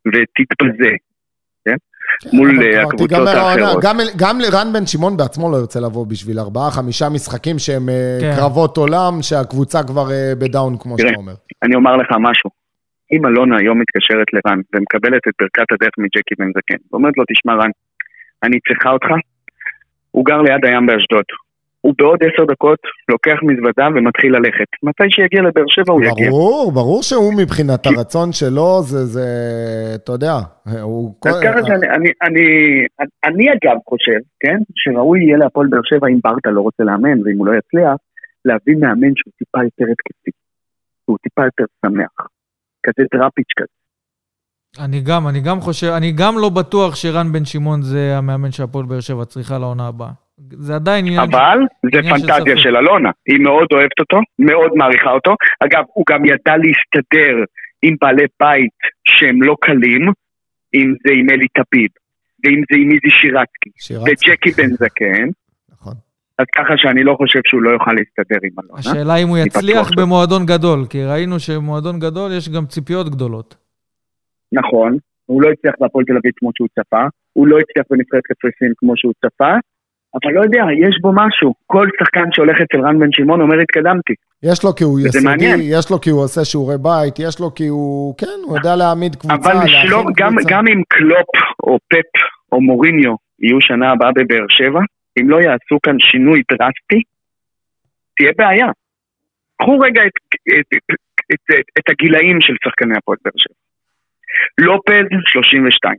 ותתבזה, 0.08 0.90
כן? 0.90 1.13
מול 2.34 2.50
אה, 2.64 2.84
הקבוצות. 2.84 3.12
האחרות. 3.12 3.84
גם, 3.84 3.98
גם 4.18 4.40
לרן 4.40 4.74
בן 4.74 4.86
שמעון 4.86 5.18
בעצמו 5.18 5.52
לא 5.52 5.58
ירצה 5.58 5.80
לבוא 5.80 6.08
בשביל 6.08 6.40
ארבעה, 6.40 6.72
חמישה 6.72 7.10
משחקים 7.10 7.60
שהם 7.60 7.90
אה, 7.90 8.18
כן. 8.22 8.34
חרבות 8.36 8.78
עולם, 8.78 9.14
שהקבוצה 9.22 9.84
כבר 9.84 10.12
אה, 10.12 10.34
ב 10.40 10.46
down, 10.46 10.78
כמו. 10.80 10.98
שאתה 10.98 11.18
אומר. 11.18 11.34
אני 11.64 11.76
אומר 11.76 11.96
לך 11.98 12.10
משהו, 12.20 12.50
אם 13.14 13.26
אלונה 13.26 13.58
היום 13.58 13.80
מתקשרת 13.82 14.28
לרן 14.34 14.60
ומקבלת 14.74 15.24
את 15.28 15.34
ברכת 15.40 15.72
הדרך 15.72 15.96
מג'קי 15.98 16.36
בן 16.40 16.50
זקן, 16.58 16.82
ואומרת 16.92 17.14
לו, 17.18 17.24
תשמע 17.32 17.54
רן, 17.54 17.72
אני 18.44 18.58
צריכה 18.68 18.90
אותך, 18.90 19.08
הוא 20.12 20.26
גר 20.26 20.42
ליד 20.42 20.66
הים 20.66 20.86
באשדוד. 20.86 21.26
הוא 21.86 21.94
בעוד 21.98 22.20
עשר 22.24 22.46
דקות 22.52 22.80
לוקח 23.10 23.38
מזוודה 23.44 23.88
ומתחיל 23.96 24.36
ללכת. 24.36 24.70
מתי 24.84 25.04
שיגיע 25.10 25.42
לבאר 25.42 25.64
שבע 25.68 25.94
הוא 25.94 26.04
יגיע. 26.04 26.30
ברור, 26.30 26.72
ברור 26.72 27.04
שהוא 27.04 27.34
מבחינת 27.38 27.86
הרצון 27.86 28.32
שלו, 28.32 28.82
זה, 28.84 29.06
זה, 29.06 29.26
אתה 29.96 30.12
יודע, 30.12 30.34
הוא... 30.82 31.16
אז 31.26 31.34
כל- 31.34 31.48
ככה 31.48 31.60
שאני, 31.68 31.88
אני, 31.96 32.10
אני, 32.22 32.46
אני 33.26 33.46
אגב 33.54 33.78
חושב, 33.90 34.20
כן, 34.40 34.58
שראוי 34.76 35.20
יהיה 35.24 35.38
להפועל 35.38 35.68
באר 35.68 35.80
שבע 35.84 36.08
אם 36.08 36.20
ברטה 36.24 36.50
לא 36.50 36.62
רוצה 36.62 36.84
לאמן 36.84 37.28
ואם 37.28 37.38
הוא 37.38 37.48
לא 37.48 37.52
יצליח, 37.58 37.96
להביא 38.46 38.76
מאמן 38.76 39.12
שהוא 39.16 39.34
טיפה 39.38 39.60
יותר 39.64 39.86
התקפי, 39.92 40.32
שהוא 41.06 41.18
טיפה 41.24 41.42
יותר 41.46 41.64
שמח, 41.86 42.28
כזה 42.84 43.08
דראפיץ' 43.14 43.54
כזה. 43.58 43.76
אני 44.86 45.02
גם, 45.02 45.28
אני 45.28 45.40
גם 45.42 45.60
חושב, 45.62 45.88
אני 45.88 46.12
גם 46.12 46.34
לא 46.38 46.50
בטוח 46.50 46.96
שרן 46.96 47.32
בן 47.32 47.46
שמעון 47.46 47.82
זה 47.82 48.18
המאמן 48.18 48.52
שהפועל 48.52 48.86
באר 48.86 49.00
שבע 49.00 49.26
צריכה 49.26 49.58
לעונה 49.58 49.88
הבאה. 49.88 50.23
זה 50.52 50.76
עדיין 50.76 51.06
עניין... 51.06 51.22
אבל 51.22 51.60
זה 51.92 52.00
עניין 52.00 52.18
של 52.18 52.28
פנטזיה 52.28 52.56
ספק. 52.56 52.64
של 52.64 52.78
אלונה, 52.78 53.12
היא 53.28 53.40
מאוד 53.40 53.68
אוהבת 53.74 54.00
אותו, 54.00 54.20
מאוד 54.40 54.72
מעריכה 54.76 55.12
אותו. 55.12 55.36
אגב, 55.60 55.84
הוא 55.94 56.06
גם 56.10 56.26
ידע 56.26 56.56
להסתדר 56.58 57.44
עם 57.82 57.96
בעלי 58.02 58.26
בית 58.40 58.78
שהם 59.08 59.42
לא 59.42 59.56
קלים, 59.62 60.12
אם 60.74 60.94
זה 61.08 61.14
עם 61.14 61.30
אלי 61.30 61.48
טביב, 61.48 61.90
ואם 62.44 62.62
זה 62.72 62.78
עם 62.78 62.90
איזי 62.92 63.12
שירצקי. 63.22 63.70
וג'קי 64.06 64.52
בן 64.52 64.70
זקן, 64.82 65.28
נכון. 65.72 65.94
אז 66.40 66.46
ככה 66.56 66.74
שאני 66.78 67.04
לא 67.04 67.16
חושב 67.18 67.40
שהוא 67.46 67.62
לא 67.62 67.72
יוכל 67.72 67.92
להסתדר 67.94 68.40
עם 68.44 68.52
אלונה. 68.60 68.80
השאלה 68.80 69.16
אם 69.16 69.28
הוא 69.28 69.38
יצליח 69.38 69.90
שלא. 69.90 70.04
במועדון 70.04 70.46
גדול, 70.46 70.80
כי 70.90 71.04
ראינו 71.04 71.40
שבמועדון 71.40 72.00
גדול 72.00 72.32
יש 72.38 72.50
גם 72.50 72.66
ציפיות 72.66 73.10
גדולות. 73.10 73.56
נכון, 74.52 74.98
הוא 75.26 75.42
לא 75.42 75.50
הצליח 75.52 75.74
בהפועל 75.80 76.06
תל 76.06 76.18
אביב 76.18 76.32
כמו 76.36 76.50
שהוא 76.56 76.68
צפה, 76.76 77.04
הוא 77.34 77.48
לא 77.48 77.58
הצליח 77.60 77.86
בנבחרת 77.90 78.24
קפריסין 78.24 78.74
כמו 78.78 78.94
שהוא 78.98 79.14
צפה, 79.26 79.54
אבל 80.16 80.34
לא 80.34 80.42
יודע, 80.42 80.64
יש 80.88 80.96
בו 81.02 81.12
משהו. 81.16 81.54
כל 81.68 81.88
שחקן 82.00 82.32
שהולך 82.32 82.62
אצל 82.62 82.86
רן 82.86 83.00
בן 83.00 83.12
שמעון 83.12 83.42
אומר 83.42 83.60
התקדמתי. 83.60 84.14
יש 84.44 84.64
לו 84.64 84.76
כי 84.76 84.84
הוא 84.84 85.00
יסודי. 85.00 85.46
יש 85.62 85.92
לו 85.92 86.02
כי 86.02 86.10
הוא 86.10 86.24
עושה 86.24 86.46
שיעורי 86.46 86.76
בית, 86.78 87.20
יש 87.20 87.40
לו 87.40 87.56
כי 87.56 87.68
הוא, 87.68 88.16
כן, 88.18 88.40
הוא 88.46 88.58
יודע 88.58 88.76
להעמיד 88.76 89.16
קבוצה, 89.16 89.36
אבל 89.36 89.54
להכין 89.54 89.88
שלום, 89.88 90.06
גם. 90.18 90.36
גם 90.48 90.68
אם 90.68 90.82
קלופ 90.88 91.30
או 91.64 91.78
פפ 91.88 92.14
או 92.52 92.62
מוריניו 92.62 93.16
יהיו 93.40 93.62
שנה 93.62 93.92
הבאה 93.92 94.12
בבאר 94.12 94.46
שבע, 94.50 94.80
אם 95.20 95.30
לא 95.30 95.38
יעשו 95.38 95.78
כאן 95.84 95.96
שינוי 96.00 96.42
דרסטי, 96.52 97.02
תהיה 98.16 98.32
בעיה. 98.38 98.68
קחו 99.58 99.80
רגע 99.80 100.02
את, 100.02 100.18
את, 100.60 100.68
את, 100.74 100.98
את, 101.34 101.60
את, 101.60 101.66
את 101.80 101.90
הגילאים 101.90 102.42
של 102.42 102.54
שחקני 102.64 102.98
הפועל 102.98 103.18
באר 103.26 103.38
שבע. 103.38 103.56
לופז, 104.58 105.08
32. 105.26 105.96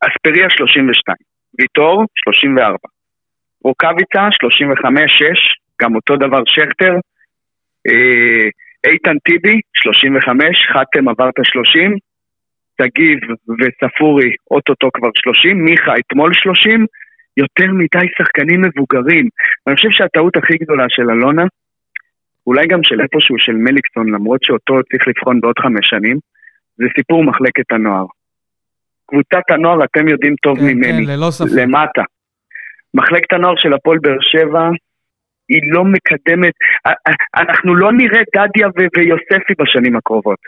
אספריה, 0.00 0.46
32. 0.50 1.16
ויטור, 1.58 2.04
34. 2.14 2.76
רוקאביצה, 3.64 4.28
35-6, 4.28 4.88
גם 5.82 5.94
אותו 5.94 6.16
דבר 6.16 6.42
שכטר. 6.46 6.94
אה, 7.88 8.48
איתן 8.90 9.18
טיבי, 9.18 9.60
35, 9.74 10.68
חתם 10.72 11.08
עבר 11.08 11.28
את 11.28 11.38
ה-30. 11.38 11.98
תגיב 12.82 13.18
וספורי, 13.58 14.30
אוטוטו 14.50 14.88
כבר 14.94 15.08
30, 15.14 15.64
מיכה 15.64 15.92
אתמול 15.98 16.34
30, 16.34 16.86
יותר 17.36 17.72
מדי 17.72 18.06
שחקנים 18.18 18.62
מבוגרים. 18.62 19.28
אני 19.66 19.76
חושב 19.76 19.88
שהטעות 19.90 20.36
הכי 20.36 20.56
גדולה 20.56 20.84
של 20.88 21.10
אלונה, 21.10 21.44
אולי 22.46 22.66
גם 22.66 22.80
של 22.82 23.00
איפשהו 23.00 23.38
של 23.38 23.52
מליקסון, 23.52 24.14
למרות 24.14 24.42
שאותו 24.42 24.74
צריך 24.90 25.08
לבחון 25.08 25.40
בעוד 25.40 25.58
חמש 25.58 25.88
שנים, 25.88 26.18
זה 26.76 26.84
סיפור 26.96 27.24
מחלקת 27.24 27.72
הנוער. 27.72 28.06
קבוצת 29.06 29.50
הנוער, 29.50 29.84
אתם 29.84 30.08
יודעים 30.08 30.34
טוב 30.42 30.58
כן, 30.58 30.64
ממני, 30.64 31.06
כן, 31.06 31.12
ללא 31.12 31.30
ספק. 31.30 31.48
למטה. 31.56 32.02
מחלקת 32.94 33.32
הנוער 33.32 33.54
של 33.56 33.72
הפועל 33.72 33.98
באר 33.98 34.20
שבע, 34.20 34.68
היא 35.48 35.60
לא 35.72 35.84
מקדמת, 35.84 36.54
אנחנו 37.36 37.74
לא 37.74 37.92
נראה 37.92 38.20
דדיה 38.36 38.68
ויוספי 38.96 39.52
בשנים 39.60 39.96
הקרובות. 39.96 40.38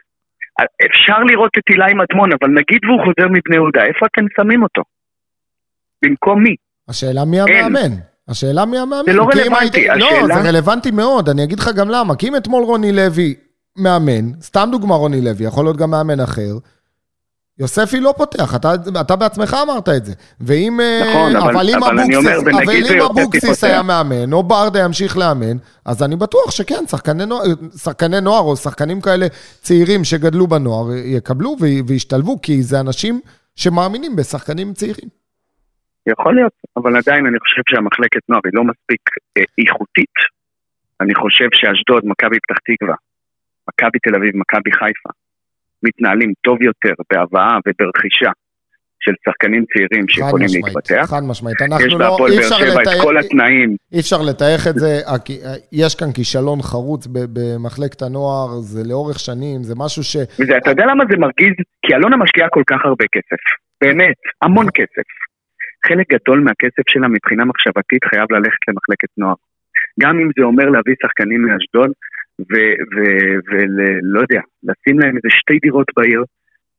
אפשר 0.87 1.19
לראות 1.31 1.51
את 1.59 1.63
אילי 1.71 1.95
מדמון, 1.95 2.31
אבל 2.41 2.49
נגיד 2.49 2.81
והוא 2.85 3.01
חוזר 3.05 3.29
מבני 3.29 3.57
יהודה, 3.57 3.81
איפה 3.85 4.07
אתם 4.07 4.25
שמים 4.37 4.63
אותו? 4.63 4.83
במקום 6.05 6.43
מי? 6.43 6.55
השאלה 6.89 7.25
מי. 7.25 7.41
המאמן. 7.41 7.93
השאלה 8.29 8.65
מי 8.67 8.79
המאמן. 8.79 9.03
זה 9.07 9.13
לא 9.13 9.29
רלוונטי, 9.35 9.79
היית- 9.81 9.97
לא, 10.01 10.07
השאלה- 10.09 10.35
זה 10.43 10.49
רלוונטי 10.49 10.91
מאוד, 10.91 11.29
אני 11.29 11.45
אגיד 11.45 11.59
לך 11.59 11.69
גם 11.77 11.89
למה. 11.89 12.17
כי 12.17 12.29
אם 12.29 12.37
אתמול 12.37 12.63
רוני 12.65 12.93
לוי 12.93 13.35
מאמן, 13.79 14.25
סתם 14.41 14.69
דוגמה 14.73 14.95
רוני 14.95 15.21
לוי, 15.25 15.47
יכול 15.47 15.65
להיות 15.65 15.77
גם 15.77 15.91
מאמן 15.91 16.21
אחר, 16.21 16.53
יוספי 17.59 18.01
לא 18.01 18.15
פותח, 18.17 18.55
אתה, 18.57 18.73
אתה 19.01 19.17
בעצמך 19.17 19.57
אמרת 19.63 19.89
את 19.89 20.05
זה. 20.05 20.13
ואם... 20.41 20.81
אה, 20.81 21.01
נכון, 21.11 21.37
אבל- 21.37 21.51
אבל 21.51 21.69
אם 21.69 21.83
אבל 21.85 21.99
אני 21.99 22.17
אומר, 22.17 22.39
אבל 22.41 22.77
אם 22.93 23.03
אבוקסיס. 23.03 23.65
היה 23.65 23.83
מאמן, 23.83 24.33
או 24.33 24.43
ברדה 24.43 24.81
ימשיך 24.85 25.19
לאמן, 25.19 25.57
אז 25.85 26.03
אני 26.03 26.17
בטוח 26.17 26.51
שכן, 26.51 26.87
שחקני 26.91 27.27
נוער, 27.27 27.43
שחקני 27.77 28.21
נוער 28.21 28.43
או 28.43 28.57
שחקנים 28.57 29.01
כאלה 29.01 29.27
צעירים 29.61 30.05
שגדלו 30.05 30.47
בנוער 30.47 30.87
יקבלו 31.05 31.57
ו- 31.61 31.87
וישתלבו, 31.87 32.43
כי 32.43 32.63
זה 32.63 32.81
אנשים 32.81 33.21
שמאמינים 33.57 34.17
בשחקנים 34.17 34.73
צעירים. 34.73 35.09
יכול 36.07 36.35
להיות, 36.35 36.53
אבל 36.77 36.97
עדיין 36.97 37.27
אני 37.27 37.39
חושב 37.41 37.63
שהמחלקת 37.71 38.21
נוער 38.29 38.41
היא 38.45 38.53
לא 38.55 38.65
מספיק 38.65 39.01
אה, 39.39 39.43
איכותית. 39.59 40.17
אני 41.01 41.15
חושב 41.15 41.49
שאשדוד, 41.55 42.03
מכבי 42.05 42.37
פתח 42.43 42.57
תקווה, 42.67 42.95
מכבי 43.69 43.99
תל 43.99 44.15
אביב, 44.17 44.33
מכבי 44.37 44.73
חיפה, 44.73 45.11
מתנהלים 45.83 46.33
טוב 46.45 46.63
יותר 46.63 46.95
בהבאה 47.13 47.59
וברכישה 47.67 48.31
של 49.05 49.13
שחקנים 49.25 49.65
צעירים 49.73 50.09
שיכולים 50.09 50.49
להתפתח. 50.55 51.05
חד 51.11 51.23
משמעית, 51.31 51.61
יש 51.61 51.67
אנחנו 51.73 51.99
לא, 51.99 52.17
אי 52.31 52.39
אפשר 52.39 52.57
שבע 52.57 52.83
את 52.83 52.87
לתאר, 52.87 53.03
כל 53.03 53.19
התנאים. 53.19 53.77
אי 53.93 54.01
אפשר 54.01 54.17
לתאך 54.29 54.67
את 54.71 54.75
זה, 54.75 54.93
הכ- 55.07 55.59
יש 55.73 55.95
כאן 55.95 56.13
כישלון 56.13 56.59
חרוץ 56.63 57.07
במחלקת 57.35 58.03
הנוער, 58.03 58.49
זה 58.73 58.81
לאורך 58.89 59.19
שנים, 59.19 59.63
זה 59.63 59.75
משהו 59.77 60.03
ש... 60.05 60.17
וזה, 60.39 60.57
אתה 60.57 60.71
יודע 60.71 60.85
למה 60.91 61.05
זה 61.11 61.17
מרגיז? 61.17 61.55
כי 61.87 61.95
אלונה 61.95 62.17
משקיעה 62.17 62.49
כל 62.49 62.63
כך 62.71 62.81
הרבה 62.85 63.05
כסף. 63.15 63.41
באמת, 63.83 64.17
המון 64.43 64.67
כסף. 64.75 65.07
חלק 65.89 66.07
גדול 66.15 66.39
מהכסף 66.41 66.85
שלה 66.89 67.09
מבחינה 67.09 67.45
מחשבתית 67.45 68.05
חייב 68.11 68.27
ללכת 68.33 68.63
למחלקת 68.69 69.09
נוער. 69.19 69.35
גם 70.01 70.15
אם 70.21 70.29
זה 70.39 70.45
אומר 70.45 70.65
להביא 70.65 70.95
שחקנים 71.03 71.41
מאשדוד, 71.43 71.91
ולא 72.51 74.21
יודע, 74.21 74.41
לשים 74.63 74.99
להם 74.99 75.17
איזה 75.17 75.29
שתי 75.31 75.59
דירות 75.63 75.87
בעיר, 75.97 76.25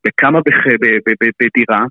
וכמה 0.08 0.40
בח- 0.40 0.68
ב- 0.82 0.86
ב- 1.06 1.16
ב- 1.24 1.30
בדירה, 1.44 1.86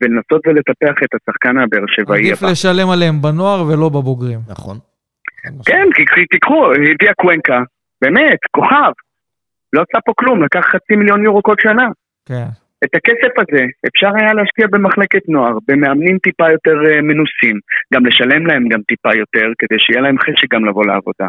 ולנסות 0.00 0.46
ולטפח 0.46 1.02
את 1.04 1.08
השחקן 1.14 1.58
הבאר 1.58 1.84
שבעי 1.86 2.18
עדיף 2.26 2.42
הבא. 2.42 2.50
לשלם 2.52 2.90
עליהם 2.90 3.22
בנוער 3.22 3.66
ולא 3.66 3.88
בבוגרים. 3.88 4.38
נכון. 4.48 4.76
כן, 5.66 5.84
כי 5.94 6.06
כי 6.06 6.26
תיקחו, 6.26 6.72
הביאה 6.72 7.14
קוונקה, 7.14 7.62
באמת, 8.02 8.38
כוכב. 8.50 8.92
לא 9.72 9.80
עשה 9.82 10.00
פה 10.06 10.12
כלום, 10.16 10.44
לקח 10.44 10.60
חצי 10.72 10.96
מיליון 10.96 11.22
יורו 11.24 11.42
כל 11.42 11.54
שנה. 11.62 11.86
כן. 12.28 12.44
את 12.84 12.94
הכסף 12.94 13.32
הזה 13.38 13.64
אפשר 13.88 14.10
היה 14.16 14.34
להשקיע 14.34 14.66
במחלקת 14.70 15.28
נוער, 15.28 15.58
במאמנים 15.68 16.18
טיפה 16.18 16.50
יותר 16.50 16.76
אה, 16.86 17.00
מנוסים, 17.02 17.56
גם 17.94 18.06
לשלם 18.06 18.46
להם 18.46 18.68
גם 18.68 18.80
טיפה 18.82 19.14
יותר, 19.14 19.46
כדי 19.58 19.78
שיהיה 19.78 20.00
להם 20.00 20.18
חשק 20.18 20.54
גם 20.54 20.64
לבוא 20.64 20.86
לעבודה. 20.86 21.26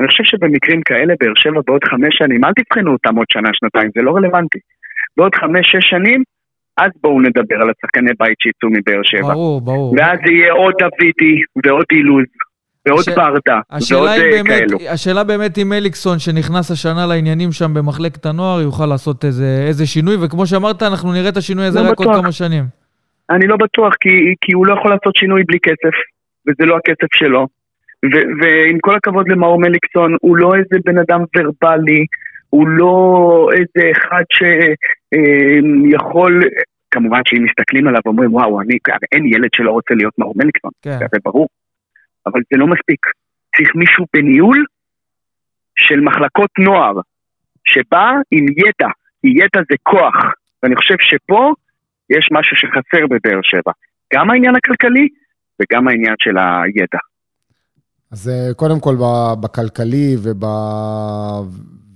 אני 0.00 0.08
חושב 0.08 0.24
שבמקרים 0.24 0.80
כאלה, 0.82 1.14
באר 1.20 1.32
שבע 1.36 1.60
בעוד 1.66 1.84
חמש 1.84 2.16
שנים, 2.18 2.44
אל 2.44 2.50
תבחנו 2.58 2.92
אותם 2.92 3.16
עוד 3.16 3.26
שנה, 3.32 3.48
שנתיים, 3.52 3.90
זה 3.96 4.02
לא 4.02 4.10
רלוונטי. 4.16 4.58
בעוד 5.16 5.34
חמש, 5.34 5.66
שש 5.72 5.90
שנים, 5.90 6.22
אז 6.76 6.90
בואו 7.02 7.20
נדבר 7.20 7.56
על 7.62 7.70
השחקני 7.70 8.10
בית 8.18 8.36
שיצאו 8.40 8.68
מבאר 8.70 9.00
שבע. 9.02 9.32
ברור, 9.34 9.60
ברור. 9.60 9.94
ואז 9.98 10.18
יהיה 10.30 10.52
עוד 10.52 10.74
דוידי, 10.80 11.40
ועוד 11.64 11.84
אילוז, 11.92 12.24
ועוד 12.86 13.00
הש- 13.00 13.08
ברדה, 13.08 13.60
ועוד 13.90 14.08
אה, 14.08 14.30
באמת, 14.30 14.46
כאלו. 14.46 14.78
השאלה 14.90 15.24
באמת 15.24 15.58
אם 15.58 15.72
אליקסון, 15.72 16.18
שנכנס 16.18 16.70
השנה 16.70 17.06
לעניינים 17.06 17.52
שם 17.52 17.74
במחלקת 17.74 18.26
הנוער, 18.26 18.60
יוכל 18.60 18.86
לעשות 18.86 19.24
איזה, 19.24 19.64
איזה 19.68 19.86
שינוי, 19.86 20.16
וכמו 20.24 20.46
שאמרת, 20.46 20.82
אנחנו 20.82 21.12
נראה 21.12 21.28
את 21.28 21.36
השינוי 21.36 21.64
הזה 21.64 21.78
לא 21.82 21.90
רק 21.90 21.98
עוד 21.98 22.08
בטוח. 22.08 22.22
כמה 22.22 22.32
שנים. 22.32 22.64
אני 23.30 23.46
לא 23.46 23.56
בטוח, 23.56 23.94
כי, 24.00 24.08
כי 24.40 24.52
הוא 24.52 24.66
לא 24.66 24.74
יכול 24.78 24.90
לעשות 24.90 25.16
שינוי 25.16 25.42
בלי 25.46 25.58
כסף, 25.62 25.94
וזה 26.48 26.66
לא 26.66 26.76
הכסף 26.76 27.14
שלו. 27.14 27.46
ו- 28.12 28.28
ועם 28.42 28.78
כל 28.80 28.96
הכבוד 28.96 29.28
למאור 29.28 29.60
מליקסון, 29.60 30.16
הוא 30.20 30.36
לא 30.36 30.54
איזה 30.54 30.76
בן 30.84 30.98
אדם 30.98 31.20
ורבלי, 31.36 32.06
הוא 32.50 32.68
לא 32.68 33.48
איזה 33.52 33.90
אחד 33.90 34.22
שיכול, 35.92 36.42
כמובן 36.90 37.20
שאם 37.26 37.44
מסתכלים 37.44 37.88
עליו 37.88 38.00
ואומרים, 38.04 38.34
וואו, 38.34 38.60
אני, 38.60 38.78
אין 39.12 39.26
ילד 39.26 39.48
שלא 39.56 39.70
רוצה 39.70 39.94
להיות 39.94 40.18
מאור 40.18 40.34
מליקסון, 40.36 40.70
כן. 40.82 40.98
זה 40.98 41.18
ברור. 41.24 41.48
אבל 42.26 42.40
זה 42.52 42.58
לא 42.58 42.66
מספיק. 42.66 43.06
צריך 43.56 43.70
מישהו 43.74 44.06
בניהול 44.16 44.64
של 45.76 46.00
מחלקות 46.00 46.50
נוער, 46.58 47.00
שבא 47.64 48.10
עם 48.30 48.46
ידע, 48.48 48.90
כי 49.22 49.28
ידע 49.28 49.60
זה 49.70 49.76
כוח. 49.82 50.14
ואני 50.62 50.76
חושב 50.76 50.94
שפה 51.00 51.52
יש 52.10 52.28
משהו 52.32 52.56
שחסר 52.56 53.06
בבאר 53.06 53.40
שבע. 53.42 53.72
גם 54.14 54.30
העניין 54.30 54.56
הכלכלי 54.56 55.08
וגם 55.60 55.88
העניין 55.88 56.14
של 56.18 56.36
הידע. 56.38 56.98
אז 58.10 58.28
אה, 58.28 58.54
קודם 58.54 58.80
כל 58.80 58.96
בכלכלי 59.40 60.16
וב... 60.20 60.44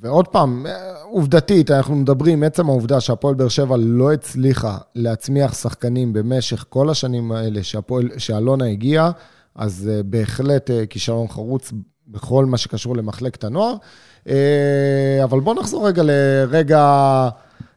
ועוד 0.03 0.29
פעם, 0.29 0.67
אה, 0.67 1.03
עובדתית, 1.03 1.71
אנחנו 1.71 1.95
מדברים, 1.97 2.43
עצם 2.43 2.69
העובדה 2.69 3.01
שהפועל 3.01 3.35
באר 3.35 3.49
שבע 3.49 3.77
לא 3.79 4.13
הצליחה 4.13 4.79
להצמיח 4.95 5.55
שחקנים 5.55 6.13
במשך 6.13 6.65
כל 6.69 6.91
השנים 6.91 7.33
האלה 7.33 7.63
שהפועל, 7.63 8.09
שאלונה 8.19 8.65
הגיעה, 8.65 9.11
אז 9.55 9.91
אה, 9.93 10.03
בהחלט 10.03 10.71
כישלון 10.91 11.29
חרוץ 11.29 11.73
בכל 12.09 12.45
מה 12.45 12.59
שקשור 12.59 12.97
למחלקת 12.97 13.45
הנוער. 13.45 13.75
אבל 15.25 15.41
בוא 15.41 15.55
נחזור 15.55 15.89
רגע 15.89 16.03
לרגע, 16.05 17.29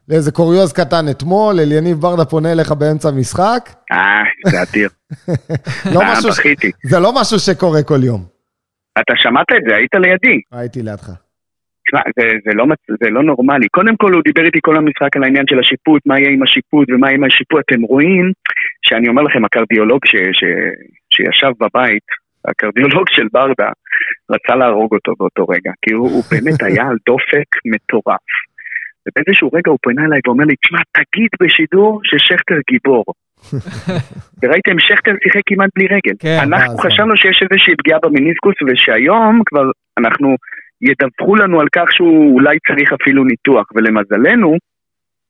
לאיזה 0.09 0.31
קוריוז 0.31 0.73
קטן 0.73 1.05
אתמול, 1.11 1.55
אליניב 1.59 1.97
ברדה 1.97 2.25
פונה 2.25 2.51
אליך 2.51 2.71
באמצע 2.71 3.09
המשחק. 3.09 3.63
אה, 3.91 4.23
זה 4.45 4.61
אדיר. 4.61 4.89
לא 5.95 6.01
אה. 6.01 6.15
זה 6.83 6.99
לא 6.99 7.11
משהו 7.21 7.39
שקורה 7.39 7.83
כל 7.83 8.03
יום. 8.03 8.21
אתה 8.99 9.13
שמעת 9.15 9.51
את 9.57 9.63
זה, 9.67 9.75
היית 9.75 9.95
לידי. 9.95 10.41
הייתי 10.51 10.81
לידך. 10.81 11.09
תשמע, 11.85 12.01
זה, 12.17 12.25
זה, 12.45 12.51
לא, 12.55 12.65
זה 13.03 13.09
לא 13.09 13.23
נורמלי. 13.23 13.67
קודם 13.67 13.95
כל 13.97 14.13
הוא 14.13 14.21
דיבר 14.23 14.45
איתי 14.45 14.59
כל 14.61 14.75
המשחק 14.75 15.15
על 15.15 15.23
העניין 15.23 15.45
של 15.49 15.59
השיפוט, 15.59 16.01
מה 16.05 16.19
יהיה 16.19 16.31
עם 16.31 16.43
השיפוט 16.43 16.87
ומה 16.91 17.07
יהיה 17.07 17.17
עם 17.17 17.23
השיפוט. 17.23 17.63
אתם 17.65 17.81
רואים 17.81 18.31
שאני 18.85 19.07
אומר 19.07 19.21
לכם, 19.21 19.45
הקרדיולוג 19.45 20.01
ש, 20.05 20.15
ש, 20.39 20.43
שישב 21.13 21.51
בבית, 21.59 22.07
הקרדיולוג 22.47 23.05
של 23.09 23.27
ברדה, 23.33 23.69
רצה 24.31 24.55
להרוג 24.55 24.93
אותו 24.93 25.13
באותו 25.19 25.45
רגע, 25.45 25.71
כי 25.81 25.93
הוא, 25.93 26.09
הוא 26.11 26.23
באמת 26.31 26.63
היה 26.67 26.83
על 26.89 26.97
דופק 27.07 27.49
מטורף. 27.65 28.25
ובאיזשהו 29.05 29.49
רגע 29.53 29.69
הוא 29.71 29.79
פונה 29.83 30.05
אליי 30.05 30.19
ואומר 30.25 30.45
לי, 30.45 30.55
תשמע, 30.55 30.79
תגיד 30.97 31.29
בשידור 31.41 32.01
ששכטר 32.03 32.59
גיבור. 32.71 33.03
וראיתם, 34.43 34.79
שכטר 34.79 35.11
שיחק 35.23 35.41
כמעט 35.45 35.69
בלי 35.75 35.87
רגל. 35.95 36.15
כן, 36.19 36.37
אנחנו 36.41 36.77
חשבנו 36.77 37.17
שיש 37.17 37.43
איזושהי 37.45 37.73
פגיעה 37.79 37.99
במיניסקוס, 38.03 38.55
ושהיום 38.67 39.41
כבר 39.45 39.65
אנחנו 39.97 40.35
ידווחו 40.81 41.35
לנו 41.35 41.59
על 41.61 41.67
כך 41.75 41.87
שהוא 41.91 42.33
אולי 42.33 42.57
צריך 42.67 42.93
אפילו 42.93 43.23
ניתוח, 43.23 43.65
ולמזלנו, 43.75 44.57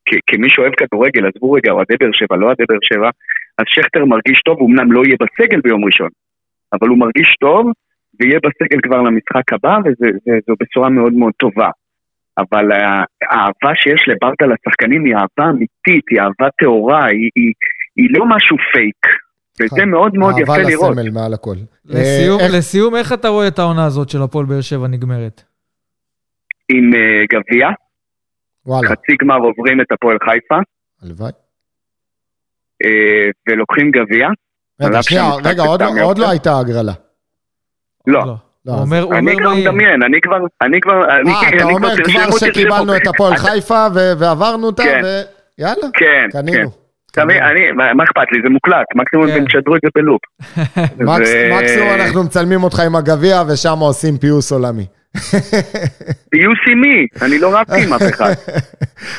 כ- 0.06 0.24
כמי 0.28 0.50
שאוהב 0.50 0.74
כדורגל, 0.76 1.28
עזבו 1.28 1.52
רגע, 1.52 1.72
אוהדי 1.72 1.96
באר 2.00 2.14
שבע, 2.14 2.36
לא 2.38 2.46
אוהדי 2.46 2.64
באר 2.70 2.84
שבע, 2.84 3.10
אז 3.58 3.66
שכטר 3.68 4.06
מרגיש 4.06 4.42
טוב, 4.46 4.60
הוא 4.60 4.70
אמנם 4.70 4.92
לא 4.92 5.02
יהיה 5.06 5.18
בסגל 5.24 5.62
ביום 5.62 5.86
ראשון, 5.86 6.10
אבל 6.74 6.88
הוא 6.88 6.98
מרגיש 6.98 7.36
טוב, 7.40 7.72
ויהיה 8.20 8.40
בסגל 8.46 8.80
כבר 8.84 9.02
למשחק 9.02 9.54
הבא, 9.54 9.78
וזו 9.86 10.54
בשורה 10.60 10.90
מאוד 10.90 11.14
מאוד 11.14 11.34
טובה. 11.38 11.70
אבל 12.38 12.72
האהבה 13.30 13.72
שיש 13.76 14.02
לברדה 14.08 14.54
לשחקנים 14.54 15.06
היא 15.06 15.14
אהבה 15.16 15.50
אמיתית, 15.52 16.06
היא 16.12 16.20
אהבה 16.20 16.50
טהורה, 16.62 17.06
היא, 17.06 17.30
היא, 17.36 17.54
היא 17.96 18.08
לא 18.20 18.26
משהו 18.26 18.58
פייק. 18.74 18.96
וזה 19.62 19.86
מאוד 19.86 20.16
מאוד 20.18 20.36
יפה 20.40 20.58
לראות. 20.58 20.90
אהבה 20.90 21.02
לסמל 21.02 21.22
מעל 21.22 21.34
הכל. 21.34 21.56
לסיום, 21.86 22.40
אה, 22.40 22.46
איך- 22.46 22.54
לסיום, 22.58 22.96
איך 22.96 23.14
אתה 23.14 23.28
רואה 23.28 23.48
את 23.48 23.60
העונה 23.60 23.86
הזאת 23.86 24.10
של 24.10 24.22
הפועל 24.22 24.46
באר 24.46 24.62
שבע 24.62 24.88
נגמרת? 24.88 25.44
עם 26.70 26.92
אה, 26.94 27.00
גביע, 27.34 27.68
וואלה, 28.66 28.90
חצי 28.90 29.12
גמר 29.22 29.36
עוברים 29.38 29.82
את 29.82 29.92
הפועל 29.92 30.18
חיפה, 30.30 30.56
הלוואי. 31.04 31.32
אה, 32.86 33.30
ולוקחים 33.50 33.92
גביע. 33.92 34.28
רגע, 34.82 35.04
שנייה, 35.04 35.24
רגע, 35.46 35.64
עוד 35.64 35.82
לא- 35.82 36.04
עוד 36.04 36.18
לא. 36.18 36.30
הייתה 36.30 36.60
הגרלה. 36.60 36.94
לא. 38.08 38.36
לא, 38.66 38.74
הוא 38.74 38.82
אומר, 38.82 39.02
הוא 39.02 39.14
אני 39.14 39.32
אומר 39.32 39.40
כבר 39.42 39.50
מה 39.50 39.56
יהיה. 39.60 39.72
מדמיין, 39.72 40.04
אני 40.04 40.22
כבר, 40.22 40.38
אני 40.62 40.82
כבר, 40.82 41.06
אני 41.22 41.32
אה, 41.32 41.48
אני 41.48 41.58
אתה 41.58 41.64
אומר 41.66 41.96
כבר 42.04 42.26
תרשמו. 42.26 42.40
שקיבלנו 42.40 42.96
את 42.96 43.08
הפועל 43.08 43.38
חיפה 43.38 43.88
ו- 43.96 44.12
ועברנו 44.20 44.68
אותה, 44.68 44.84
כן. 44.84 45.02
ויאללה, 45.58 45.76
כן, 45.94 46.28
כן. 46.32 46.42
קנינו. 46.42 46.72
מבין, 47.18 47.44
אני, 47.44 47.72
מה 47.72 48.04
אכפת 48.04 48.32
לי, 48.32 48.40
זה 48.44 48.50
מוקלט, 48.50 48.86
מקסימום 48.96 49.28
כן. 49.28 49.34
הם 49.38 49.46
תשדרו 49.46 49.76
את 49.76 49.82
זה 49.84 49.90
בלופ. 49.96 50.22
מקסימום 51.62 51.90
אנחנו 51.94 52.24
מצלמים 52.24 52.64
אותך 52.64 52.80
עם 52.80 52.96
הגביע, 52.96 53.44
ושם 53.48 53.80
עושים 53.80 54.18
פיוס 54.18 54.52
עולמי. 54.52 54.86
פיוס 56.32 56.60
עם 56.72 56.82
מי? 56.82 57.08
אני 57.22 57.40
לא 57.40 57.60
רבתי 57.60 57.84
עם 57.84 57.94
אף 57.94 58.02
אחד. 58.10 58.34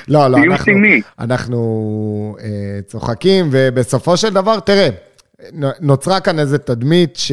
לא, 0.08 0.28
לא, 0.28 0.38
אנחנו, 1.20 2.36
אה, 2.40 2.46
צוחקים, 2.86 3.48
ובסופו 3.50 4.16
של 4.16 4.34
דבר, 4.34 4.60
תראה, 4.60 4.88
נוצרה 5.80 6.20
כאן 6.20 6.38
איזו 6.38 6.58
תדמית 6.58 7.16
ש... 7.16 7.32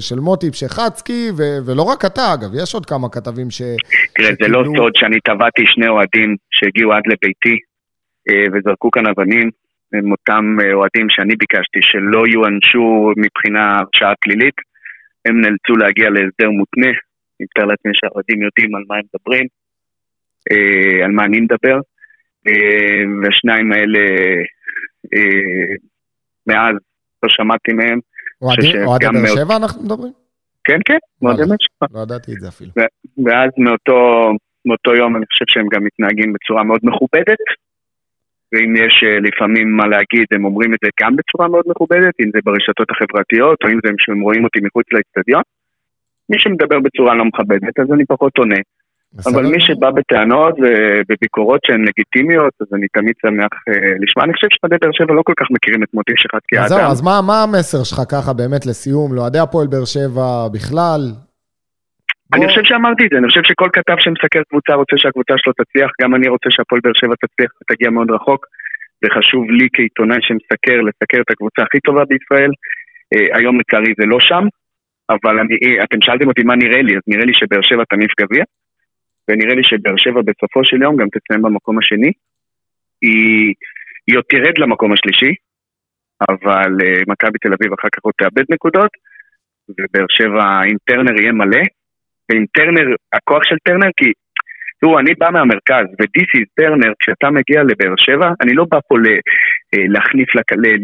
של 0.00 0.20
מוטי 0.20 0.50
פשחצקי, 0.50 1.28
ו... 1.38 1.42
ולא 1.66 1.82
רק 1.82 2.04
אתה, 2.04 2.34
אגב, 2.34 2.50
יש 2.62 2.74
עוד 2.74 2.86
כמה 2.86 3.08
כתבים 3.08 3.50
ש... 3.50 3.62
תראה, 4.14 4.30
זה 4.42 4.48
לא 4.48 4.64
סוד 4.76 4.92
שאני 4.96 5.20
טבעתי 5.20 5.62
שני 5.66 5.88
אוהדים 5.88 6.36
שהגיעו 6.50 6.92
עד 6.92 7.02
לביתי 7.06 7.56
אה, 8.28 8.44
וזרקו 8.52 8.90
כאן 8.90 9.06
אבנים. 9.06 9.50
הם 9.92 10.12
אותם 10.12 10.44
אה, 10.60 10.72
אוהדים 10.72 11.06
שאני 11.10 11.34
ביקשתי 11.36 11.78
שלא 11.82 12.22
יואנשו 12.32 13.12
מבחינה 13.16 13.78
הרשעה 13.78 14.14
פלילית. 14.20 14.54
הם 15.24 15.40
נאלצו 15.40 15.76
להגיע 15.76 16.10
להסדר 16.10 16.50
מותנה. 16.50 16.86
אני 16.86 17.46
מתאר 17.46 17.64
לעצמי 17.64 17.92
שהאוהדים 17.94 18.42
יודעים 18.42 18.74
על 18.74 18.82
מה 18.88 18.94
הם 18.96 19.02
מדברים, 19.14 19.46
אה, 20.50 21.04
על 21.04 21.10
מה 21.10 21.24
אני 21.24 21.40
מדבר. 21.40 21.80
והשניים 23.22 23.72
האלה, 23.72 24.00
מאז 26.46 26.74
לא 27.22 27.28
שמעתי 27.28 27.72
מהם. 27.72 28.00
אוהדי 28.42 28.72
באר 29.12 29.26
שבע 29.26 29.56
אנחנו 29.56 29.82
מדברים? 29.82 30.12
כן, 30.64 30.78
כן, 30.84 30.98
מאוד 31.22 31.34
וואלה. 31.34 31.50
אמת 31.50 31.60
שלך. 31.60 31.94
לא 31.94 32.00
ידעתי 32.00 32.32
את 32.32 32.40
זה 32.40 32.48
אפילו. 32.48 32.70
ואז 33.24 33.50
מאותו, 33.58 34.30
מאותו 34.64 34.94
יום 34.94 35.16
אני 35.16 35.26
חושב 35.26 35.44
שהם 35.48 35.66
גם 35.72 35.84
מתנהגים 35.84 36.32
בצורה 36.32 36.62
מאוד 36.64 36.80
מכובדת. 36.82 37.42
ואם 38.52 38.76
יש 38.76 38.94
אה, 39.06 39.20
לפעמים 39.20 39.76
מה 39.76 39.86
להגיד, 39.86 40.26
הם 40.32 40.44
אומרים 40.44 40.74
את 40.74 40.78
זה 40.84 40.90
גם 41.00 41.16
בצורה 41.16 41.48
מאוד 41.48 41.64
מכובדת, 41.66 42.14
אם 42.20 42.30
זה 42.34 42.38
ברשתות 42.44 42.88
החברתיות, 42.90 43.58
או 43.64 43.68
אם 43.68 43.78
זה 43.84 43.90
שהם 43.98 44.20
רואים 44.20 44.44
אותי 44.44 44.58
מחוץ 44.62 44.86
לאצטדיון. 44.92 45.42
מי 46.30 46.38
שמדבר 46.38 46.78
בצורה 46.80 47.14
לא 47.14 47.24
מכבדת, 47.24 47.78
אז 47.82 47.92
אני 47.92 48.04
פחות 48.06 48.38
עונה. 48.38 48.60
אבל 49.26 49.42
מי 49.46 49.60
שבא 49.60 49.90
בטענות 49.90 50.54
ובביקורות 50.62 51.60
שהן 51.66 51.84
לגיטימיות, 51.88 52.52
אז 52.60 52.66
אני 52.74 52.86
תמיד 52.92 53.14
שמח 53.22 53.52
אה, 53.68 53.74
לשמוע. 54.02 54.24
אני 54.24 54.32
חושב 54.34 54.46
שאוהדי 54.50 54.76
באר 54.80 54.90
שבע 54.92 55.14
לא 55.14 55.22
כל 55.24 55.32
כך 55.40 55.46
מכירים 55.50 55.82
את 55.82 55.88
מוטי 55.94 56.12
שחט 56.16 56.42
כאדם. 56.48 56.62
אז 56.62 56.68
זהו, 56.68 56.80
אז 56.80 57.02
מה, 57.02 57.16
מה 57.26 57.42
המסר 57.42 57.84
שלך 57.84 58.00
ככה 58.14 58.32
באמת 58.32 58.66
לסיום, 58.66 59.14
לאוהדי 59.14 59.38
הפועל 59.38 59.66
באר 59.66 59.84
שבע 59.84 60.26
בכלל? 60.54 61.00
אני 62.32 62.40
בוא- 62.40 62.48
חושב 62.48 62.64
שאמרתי 62.64 63.02
את 63.06 63.10
זה, 63.12 63.16
אני 63.18 63.26
חושב 63.28 63.44
שכל 63.44 63.68
כתב 63.72 63.96
שמסקר 63.98 64.42
קבוצה 64.48 64.72
רוצה 64.74 64.94
שהקבוצה 64.98 65.34
שלו 65.38 65.52
תצליח, 65.52 65.90
גם 66.02 66.14
אני 66.14 66.28
רוצה 66.28 66.48
שהפועל 66.50 66.80
באר 66.84 66.92
שבע 67.00 67.14
תצליח 67.22 67.50
ותגיע 67.60 67.90
מאוד 67.90 68.10
רחוק, 68.10 68.46
וחשוב 69.04 69.44
לי 69.50 69.66
כעיתונאי 69.74 70.18
שמסקר, 70.20 70.78
לסקר 70.88 71.20
את 71.24 71.30
הקבוצה 71.30 71.62
הכי 71.62 71.80
טובה 71.80 72.02
בישראל. 72.10 72.52
אה, 73.14 73.36
היום 73.38 73.60
לצערי 73.60 73.92
זה 74.00 74.06
לא 74.06 74.18
שם, 74.20 74.44
אבל 75.10 75.34
אני, 75.42 75.54
אה, 75.64 75.84
אתם 75.84 75.96
שאלתם 76.00 76.28
אותי 76.28 76.42
מה 76.42 76.56
נראה 76.56 76.82
לי, 76.82 76.92
אז 76.96 77.02
נראה 77.06 77.24
לי 77.24 77.34
שבאר 77.34 77.62
שבע 77.62 77.84
תניף 77.90 78.10
גביע, 78.20 78.44
ונראה 79.28 79.54
לי 79.54 79.64
שבאר 79.64 79.96
שבע 79.96 80.20
בסופו 80.22 80.64
של 80.64 80.82
יום 80.82 80.96
גם 80.96 81.06
תסיים 81.14 81.42
במקום 81.42 81.78
השני. 81.78 82.12
היא, 83.02 83.54
היא 84.06 84.16
עוד 84.16 84.24
תרד 84.28 84.58
למקום 84.58 84.92
השלישי, 84.92 85.34
אבל 86.28 86.72
אה, 86.84 87.00
מכבי 87.08 87.38
תל 87.38 87.52
אביב 87.52 87.72
אחר 87.72 87.88
כך 87.94 88.02
עוד 88.02 88.14
תאבד 88.18 88.44
נקודות, 88.50 88.90
ובאר 89.68 90.06
שבע 90.08 90.44
עם 90.68 90.76
טרנר 90.84 91.20
יהיה 91.20 91.32
מלא, 91.32 91.62
ועם 92.28 92.44
טרנר, 92.52 92.86
הכוח 93.12 93.44
של 93.44 93.56
טרנר, 93.64 93.90
כי 93.96 94.12
תראו, 94.80 94.98
אני 94.98 95.14
בא 95.14 95.28
מהמרכז, 95.30 95.86
ו-this 95.98 96.30
is 96.40 96.46
טרנר, 96.54 96.92
כשאתה 97.00 97.30
מגיע 97.30 97.62
לבאר 97.62 97.94
שבע, 97.96 98.28
אני 98.42 98.52
לא 98.54 98.64
בא 98.70 98.78
פה 98.88 98.98
ל- 98.98 99.20
אה, 99.74 99.84
להחניף, 99.88 100.28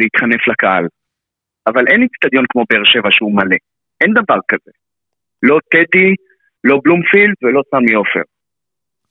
להתחנף 0.00 0.48
לקהל, 0.48 0.86
אבל 1.66 1.84
אין 1.88 2.02
איצטדיון 2.02 2.44
כמו 2.50 2.64
באר 2.70 2.84
שבע 2.84 3.08
שהוא 3.10 3.34
מלא, 3.36 3.56
אין 4.00 4.12
דבר 4.12 4.38
כזה. 4.48 4.70
לא 5.42 5.58
טדי, 5.70 6.14
לא 6.66 6.80
בלומפילד 6.84 7.34
ולא 7.42 7.62
סמי 7.70 7.94
עופר. 7.94 8.22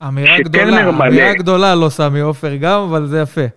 אמירה 0.07 0.38
גדולה, 0.40 0.91
מלא. 0.91 1.07
אמירה 1.07 1.34
גדולה, 1.34 1.76
לא 1.76 1.90
סמי 1.90 2.19
עופר 2.19 2.56
גם, 2.56 2.80
אבל 2.90 3.06
זה 3.06 3.18
יפה. 3.22 3.48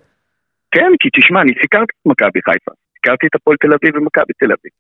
כן, 0.71 0.91
כי 1.01 1.09
תשמע, 1.17 1.41
אני 1.43 1.53
סיקרתי 1.61 1.93
את 2.01 2.07
מכבי 2.07 2.41
חיפה, 2.45 2.71
סיקרתי 2.95 3.27
את 3.27 3.35
הפועל 3.35 3.57
תל 3.57 3.73
אביב 3.73 3.97
ומכבי 3.97 4.33
תל 4.39 4.53
אביב. 4.53 4.73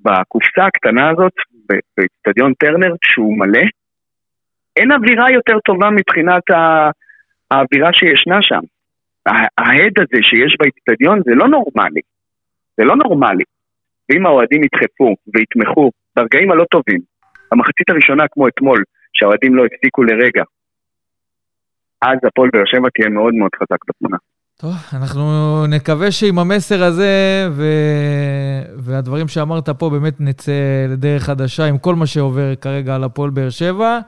בקופסה 0.00 0.66
הקטנה 0.66 1.10
הזאת, 1.10 1.32
באצטדיון 1.96 2.52
טרנר, 2.54 2.94
שהוא 3.04 3.38
מלא, 3.38 3.62
אין 4.76 4.92
אווירה 4.92 5.32
יותר 5.32 5.58
טובה 5.64 5.90
מבחינת 5.90 6.42
האווירה 7.50 7.92
שישנה 7.92 8.38
שם. 8.42 8.60
ההד 9.58 9.92
הזה 9.98 10.22
שיש 10.22 10.56
באצטדיון 10.58 11.20
זה 11.24 11.34
לא 11.34 11.48
נורמלי. 11.48 12.00
זה 12.76 12.84
לא 12.84 12.96
נורמלי. 12.96 13.44
ואם 14.08 14.26
האוהדים 14.26 14.60
ידחפו 14.64 15.14
ויתמכו 15.34 15.90
ברגעים 16.16 16.50
הלא 16.50 16.64
טובים, 16.70 17.00
במחצית 17.52 17.90
הראשונה 17.90 18.24
כמו 18.32 18.48
אתמול, 18.48 18.84
שהאוהדים 19.12 19.54
לא 19.54 19.64
הפסיקו 19.64 20.02
לרגע, 20.02 20.42
אז 22.02 22.18
הפועל 22.26 22.50
באר 22.52 22.64
שבע 22.66 22.88
תהיה 22.94 23.08
מאוד 23.08 23.34
מאוד 23.34 23.50
חזק 23.54 23.78
בתמונה. 23.88 24.16
טוב, 24.60 24.72
אנחנו 24.92 25.22
נקווה 25.66 26.10
שעם 26.10 26.38
המסר 26.38 26.84
הזה 26.84 27.46
ו... 27.50 27.64
והדברים 28.78 29.28
שאמרת 29.28 29.68
פה 29.68 29.90
באמת 29.90 30.20
נצא 30.20 30.52
לדרך 30.88 31.22
חדשה 31.22 31.64
עם 31.64 31.78
כל 31.78 31.94
מה 31.94 32.06
שעובר 32.06 32.54
כרגע 32.54 32.94
על 32.94 33.04
הפועל 33.04 33.30
באר 33.30 33.50
שבע. 33.50 33.98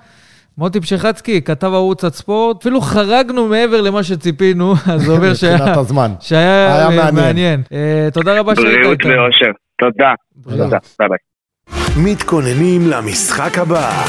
מוטי 0.58 0.80
פשחצקי, 0.80 1.42
כתב 1.42 1.70
ערוץ 1.74 2.04
הספורט, 2.04 2.60
אפילו 2.60 2.80
חרגנו 2.80 3.48
מעבר 3.48 3.80
למה 3.80 4.02
שציפינו, 4.02 4.72
אז 4.92 5.00
זה 5.00 5.12
אומר 5.12 5.34
שהיה, 5.34 5.54
מבחינת 5.54 5.76
הזמן. 5.76 6.10
שהיה 6.20 6.76
היה 6.76 6.84
אה, 6.84 6.96
מעניין. 6.96 7.14
מעניין. 7.14 7.60
אה, 7.72 8.08
תודה 8.12 8.40
רבה 8.40 8.56
שהיית 8.56 8.68
בריאות 8.68 9.00
איתנו. 9.00 9.12
ואושר. 9.12 9.50
תודה. 9.78 10.14
בריאות. 10.36 10.64
תודה. 10.64 10.78
bye 10.98 11.08
bye. 11.08 11.18
מתכוננים 11.96 12.86
למשחק 12.86 13.58
הבא. 13.58 14.04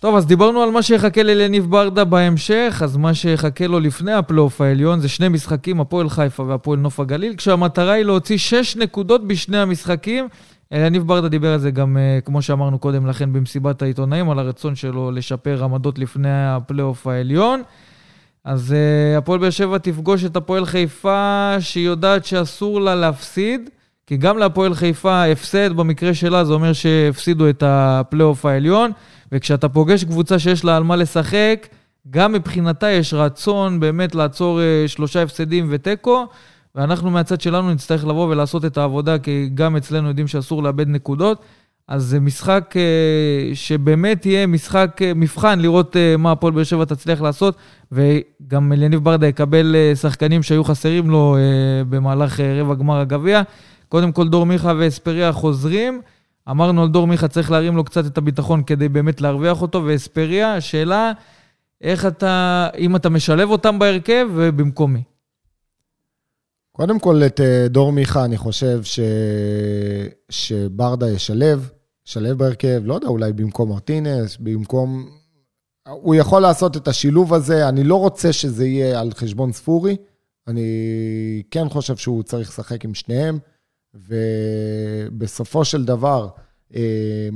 טוב, 0.00 0.16
אז 0.16 0.26
דיברנו 0.26 0.62
על 0.62 0.70
מה 0.70 0.82
שיחכה 0.82 1.22
ללניב 1.22 1.70
ברדה 1.70 2.04
בהמשך, 2.04 2.80
אז 2.84 2.96
מה 2.96 3.14
שיחכה 3.14 3.66
לו 3.66 3.80
לפני 3.80 4.12
הפלייאוף 4.12 4.60
העליון 4.60 5.00
זה 5.00 5.08
שני 5.08 5.28
משחקים, 5.28 5.80
הפועל 5.80 6.08
חיפה 6.08 6.42
והפועל 6.42 6.78
נוף 6.78 7.00
הגליל, 7.00 7.34
כשהמטרה 7.36 7.92
היא 7.92 8.04
להוציא 8.04 8.38
שש 8.38 8.76
נקודות 8.76 9.26
בשני 9.26 9.58
המשחקים. 9.58 10.28
יניב 10.72 11.06
ברדה 11.06 11.28
דיבר 11.28 11.52
על 11.52 11.58
זה 11.58 11.70
גם, 11.70 11.96
אה, 11.96 12.18
כמו 12.24 12.42
שאמרנו 12.42 12.78
קודם 12.78 13.06
לכן, 13.06 13.32
במסיבת 13.32 13.82
העיתונאים, 13.82 14.30
על 14.30 14.38
הרצון 14.38 14.74
שלו 14.74 15.10
לשפר 15.10 15.64
עמדות 15.64 15.98
לפני 15.98 16.28
הפלייאוף 16.32 17.06
העליון. 17.06 17.62
אז 18.44 18.74
אה, 18.74 19.18
הפועל 19.18 19.40
באר 19.40 19.50
שבע 19.50 19.78
תפגוש 19.78 20.24
את 20.24 20.36
הפועל 20.36 20.66
חיפה, 20.66 21.56
שהיא 21.60 21.86
יודעת 21.86 22.24
שאסור 22.24 22.80
לה 22.80 22.94
להפסיד, 22.94 23.70
כי 24.08 24.16
גם 24.16 24.38
להפועל 24.38 24.74
חיפה 24.74 25.24
הפסד 25.24 25.72
במקרה 25.72 26.14
שלה, 26.14 26.44
זה 26.44 26.52
אומר 26.52 26.72
שהפסידו 26.72 27.48
את 27.48 27.62
הפלייאוף 27.66 28.44
העליון, 28.46 28.90
וכשאתה 29.32 29.68
פוגש 29.68 30.04
קבוצה 30.04 30.38
שיש 30.38 30.64
לה 30.64 30.76
על 30.76 30.82
מה 30.82 30.96
לשחק, 30.96 31.66
גם 32.10 32.32
מבחינתה 32.32 32.90
יש 32.90 33.14
רצון 33.14 33.80
באמת 33.80 34.14
לעצור 34.14 34.60
אה, 34.60 34.88
שלושה 34.88 35.22
הפסדים 35.22 35.66
ותיקו, 35.70 36.26
ואנחנו 36.74 37.10
מהצד 37.10 37.40
שלנו 37.40 37.70
נצטרך 37.74 38.06
לבוא 38.06 38.28
ולעשות 38.28 38.64
את 38.64 38.78
העבודה, 38.78 39.18
כי 39.18 39.50
גם 39.54 39.76
אצלנו 39.76 40.08
יודעים 40.08 40.26
שאסור 40.26 40.62
לאבד 40.62 40.88
נקודות. 40.88 41.42
אז 41.88 42.04
זה 42.04 42.20
משחק 42.20 42.74
uh, 42.74 43.54
שבאמת 43.54 44.26
יהיה 44.26 44.46
משחק, 44.46 44.98
uh, 45.00 45.04
מבחן, 45.14 45.58
לראות 45.58 45.96
מה 46.18 46.32
הפועל 46.32 46.52
באר 46.52 46.64
שבע 46.64 46.84
תצליח 46.84 47.20
לעשות, 47.20 47.56
וגם 47.92 48.72
אליניב 48.72 49.04
ברדה 49.04 49.26
יקבל 49.26 49.76
שחקנים 49.94 50.42
שהיו 50.42 50.64
חסרים 50.64 51.10
לו 51.10 51.36
במהלך 51.88 52.40
רבע 52.40 52.74
גמר 52.74 53.00
הגביע. 53.00 53.42
קודם 53.88 54.12
כל 54.12 54.28
דור 54.28 54.46
מיכה 54.46 54.72
ואספריה 54.78 55.32
חוזרים. 55.32 56.02
אמרנו 56.50 56.82
על 56.82 56.88
דור 56.88 57.06
מיכה 57.06 57.28
צריך 57.28 57.50
להרים 57.50 57.76
לו 57.76 57.84
קצת 57.84 58.06
את 58.06 58.18
הביטחון 58.18 58.62
כדי 58.62 58.88
באמת 58.88 59.20
להרוויח 59.20 59.62
אותו, 59.62 59.82
ואספריה, 59.86 60.54
השאלה, 60.54 61.12
איך 61.80 62.06
אתה, 62.06 62.68
אם 62.78 62.96
אתה 62.96 63.08
משלב 63.08 63.50
אותם 63.50 63.78
בהרכב 63.78 64.28
ובמקום 64.34 64.92
מי. 64.92 65.02
קודם 66.72 66.98
כל, 66.98 67.22
את 67.26 67.40
אה, 67.40 67.68
דור 67.68 67.92
מיכה, 67.92 68.24
אני 68.24 68.36
חושב 68.36 68.80
ש... 68.82 69.00
שברדה 70.30 71.10
ישלב, 71.10 71.70
ישלב 72.06 72.38
בהרכב, 72.38 72.82
לא 72.84 72.94
יודע, 72.94 73.08
אולי 73.08 73.32
במקום 73.32 73.68
מרטינס, 73.68 74.36
במקום... 74.40 75.08
הוא 75.88 76.14
יכול 76.14 76.42
לעשות 76.42 76.76
את 76.76 76.88
השילוב 76.88 77.34
הזה, 77.34 77.68
אני 77.68 77.84
לא 77.84 77.94
רוצה 77.94 78.32
שזה 78.32 78.66
יהיה 78.66 79.00
על 79.00 79.10
חשבון 79.14 79.52
ספורי, 79.52 79.96
אני 80.48 81.42
כן 81.50 81.68
חושב 81.68 81.96
שהוא 81.96 82.22
צריך 82.22 82.48
לשחק 82.48 82.84
עם 82.84 82.94
שניהם, 82.94 83.38
ובסופו 83.94 85.64
של 85.64 85.84
דבר, 85.84 86.28
אה, 86.74 87.28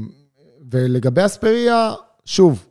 ולגבי 0.70 1.24
אספריה, 1.24 1.94
שוב, 2.24 2.66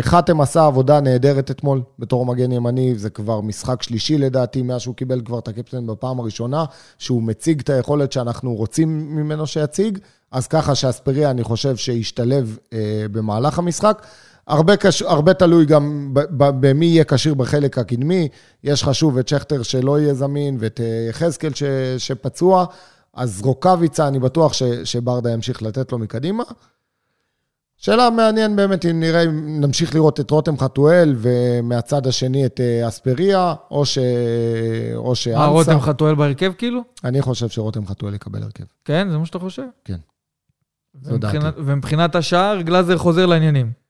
חתם 0.00 0.40
עשה 0.40 0.66
עבודה 0.66 1.00
נהדרת 1.00 1.50
אתמול 1.50 1.82
בתור 1.98 2.26
מגן 2.26 2.52
ימני, 2.52 2.94
זה 2.94 3.10
כבר 3.10 3.40
משחק 3.40 3.82
שלישי 3.82 4.18
לדעתי, 4.18 4.62
מאז 4.62 4.80
שהוא 4.80 4.94
קיבל 4.94 5.20
כבר 5.24 5.38
את 5.38 5.48
הקפטן 5.48 5.86
בפעם 5.86 6.20
הראשונה, 6.20 6.64
שהוא 6.98 7.22
מציג 7.22 7.60
את 7.60 7.70
היכולת 7.70 8.12
שאנחנו 8.12 8.54
רוצים 8.54 9.16
ממנו 9.16 9.46
שיציג, 9.46 9.98
אז 10.30 10.46
ככה 10.46 10.74
שאספריה, 10.74 11.30
אני 11.30 11.44
חושב 11.44 11.76
שישתלב 11.76 12.58
אה, 12.72 13.06
במהלך 13.10 13.58
המשחק. 13.58 14.06
הרבה, 14.46 14.76
קש... 14.76 15.02
הרבה 15.02 15.34
תלוי 15.34 15.66
גם 15.66 16.14
במי 16.38 16.86
יהיה 16.86 17.04
כשיר 17.04 17.34
בחלק 17.34 17.78
הקדמי. 17.78 18.28
יש 18.64 18.82
לך 18.82 18.94
שוב 18.94 19.18
את 19.18 19.28
שכטר 19.28 19.62
שלא 19.62 20.00
יהיה 20.00 20.14
זמין, 20.14 20.56
ואת 20.60 20.80
אה, 20.80 21.06
יחזקאל 21.10 21.54
ש... 21.54 21.62
שפצוע, 21.98 22.66
אז 23.14 23.42
רוקאביצה, 23.42 24.08
אני 24.08 24.18
בטוח 24.18 24.52
ש... 24.52 24.62
שברדה 24.62 25.32
ימשיך 25.32 25.62
לתת 25.62 25.92
לו 25.92 25.98
מקדימה. 25.98 26.44
שאלה 27.76 28.10
מעניין 28.10 28.56
באמת 28.56 28.86
אם 28.86 29.00
נראה, 29.00 29.22
אם 29.22 29.60
נמשיך 29.60 29.94
לראות 29.94 30.20
את 30.20 30.30
רותם 30.30 30.58
חתואל 30.58 31.14
ומהצד 31.18 32.06
השני 32.06 32.46
את 32.46 32.60
אה, 32.60 32.88
אספריה, 32.88 33.54
או 33.70 33.86
ש... 33.86 33.98
או 34.94 35.14
שאנסה. 35.14 35.38
מה, 35.38 35.46
רותם 35.46 35.80
חתואל 35.80 36.14
בהרכב 36.14 36.52
כאילו? 36.58 36.80
אני 37.04 37.22
חושב 37.22 37.48
שרותם 37.48 37.86
חתואל 37.86 38.14
יקבל 38.14 38.42
הרכב. 38.42 38.64
כן, 38.84 39.08
זה 39.10 39.18
מה 39.18 39.26
שאתה 39.26 39.38
חושב? 39.38 39.66
כן. 39.84 39.98
ומבחינת, 41.02 41.54
ומבחינת 41.56 42.14
השער, 42.14 42.60
גלאזר 42.60 42.98
חוזר 42.98 43.26
לעניינים. 43.26 43.83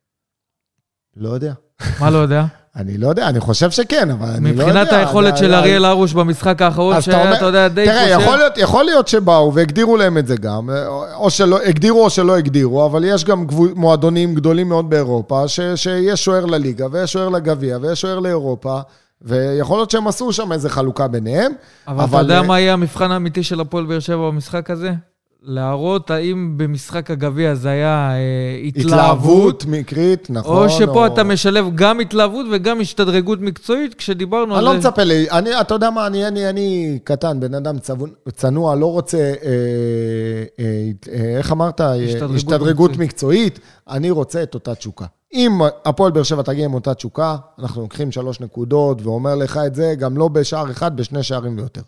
לא 1.16 1.28
יודע. 1.28 1.52
מה 2.00 2.10
לא 2.10 2.18
יודע? 2.18 2.44
אני 2.76 2.98
לא 2.98 3.08
יודע, 3.08 3.28
אני 3.28 3.40
חושב 3.40 3.70
שכן, 3.70 4.10
אבל 4.10 4.28
אני 4.28 4.52
לא 4.56 4.62
יודע. 4.62 4.64
מבחינת 4.66 4.92
היכולת 4.92 5.36
של 5.36 5.54
אריאל 5.54 5.84
הרוש 5.84 6.12
במשחק 6.12 6.62
האחרון, 6.62 6.92
אתה 6.92 7.02
שהיה, 7.02 7.22
אומר- 7.24 7.36
אתה 7.36 7.44
יודע, 7.44 7.68
די 7.68 7.84
תראה, 7.84 8.08
יכול. 8.08 8.36
להיות, 8.36 8.58
יכול 8.58 8.84
להיות 8.84 9.08
שבאו 9.08 9.54
והגדירו 9.54 9.96
להם 9.96 10.18
את 10.18 10.26
זה 10.26 10.36
גם, 10.36 10.70
או 11.14 11.30
שלא, 11.30 11.58
הגדירו 11.62 12.04
או 12.04 12.10
שלא 12.10 12.36
הגדירו, 12.36 12.86
אבל 12.86 13.04
יש 13.04 13.24
גם 13.24 13.46
מועדונים 13.74 14.34
גדולים 14.34 14.68
מאוד 14.68 14.90
באירופה, 14.90 15.48
ש, 15.48 15.60
שיש 15.76 16.24
שוער 16.24 16.46
לליגה, 16.46 16.86
ויש 16.92 17.12
שוער 17.12 17.28
לגביע, 17.28 17.78
ויש 17.82 18.00
שוער 18.00 18.18
לאירופה, 18.18 18.80
ויכול 19.22 19.78
להיות 19.78 19.90
שהם 19.90 20.08
עשו 20.08 20.32
שם 20.32 20.52
איזה 20.52 20.68
חלוקה 20.70 21.08
ביניהם. 21.08 21.52
אבל 21.88 21.96
אתה 21.96 22.04
אבל, 22.04 22.22
יודע 22.22 22.36
אה, 22.36 22.42
מה 22.42 22.60
יהיה 22.60 22.72
המבחן 22.72 23.10
האמיתי 23.10 23.42
של 23.42 23.60
הפועל 23.60 23.86
באר 23.86 23.98
שבע 24.00 24.16
במשחק 24.30 24.70
הזה? 24.70 24.92
להראות 25.46 26.10
האם 26.10 26.54
במשחק 26.56 27.10
הגביע 27.10 27.54
זה 27.54 27.68
היה 27.68 28.10
אה, 28.12 28.66
התלהבות, 28.66 28.92
התלהבות 28.92 29.64
מקרית, 29.68 30.30
נכון. 30.30 30.64
או 30.64 30.70
שפה 30.70 31.06
אתה 31.06 31.24
משלב 31.24 31.66
גם 31.74 32.00
התלהבות 32.00 32.46
וגם 32.52 32.80
השתדרגות 32.80 33.40
מקצועית, 33.40 33.94
כשדיברנו 33.94 34.54
אני 34.54 34.58
על 34.58 34.64
לא 34.64 34.80
זה. 34.80 34.88
מצפה 34.88 35.02
לי, 35.02 35.30
אני, 35.30 35.60
אתה 35.60 35.74
יודע 35.74 35.90
מה, 35.90 36.06
אני, 36.06 36.28
אני, 36.28 36.48
אני 36.48 36.98
קטן, 37.04 37.40
בן 37.40 37.54
אדם 37.54 37.78
צבון, 37.78 38.10
צנוע, 38.32 38.74
לא 38.74 38.92
רוצה, 38.92 39.18
אה, 39.18 39.50
אה, 40.60 40.90
אה, 41.12 41.38
איך 41.38 41.52
אמרת? 41.52 41.80
אה, 41.80 41.94
השתדרגות 41.94 42.36
השתדרגות 42.36 42.90
מקצועית. 42.90 43.52
מקצועית. 43.54 43.60
אני 43.88 44.10
רוצה 44.10 44.42
את 44.42 44.54
אותה 44.54 44.74
תשוקה. 44.74 45.06
אם 45.34 45.58
הפועל 45.84 46.12
באר 46.12 46.22
שבע 46.22 46.42
תגיע 46.42 46.64
עם 46.64 46.74
אותה 46.74 46.94
תשוקה, 46.94 47.36
אנחנו 47.58 47.82
לוקחים 47.82 48.12
שלוש 48.12 48.40
נקודות, 48.40 49.02
ואומר 49.02 49.34
לך 49.34 49.60
את 49.66 49.74
זה 49.74 49.94
גם 49.98 50.16
לא 50.16 50.28
בשער 50.28 50.70
אחד, 50.70 50.96
בשני 50.96 51.22
שערים 51.22 51.58
ויותר. 51.58 51.82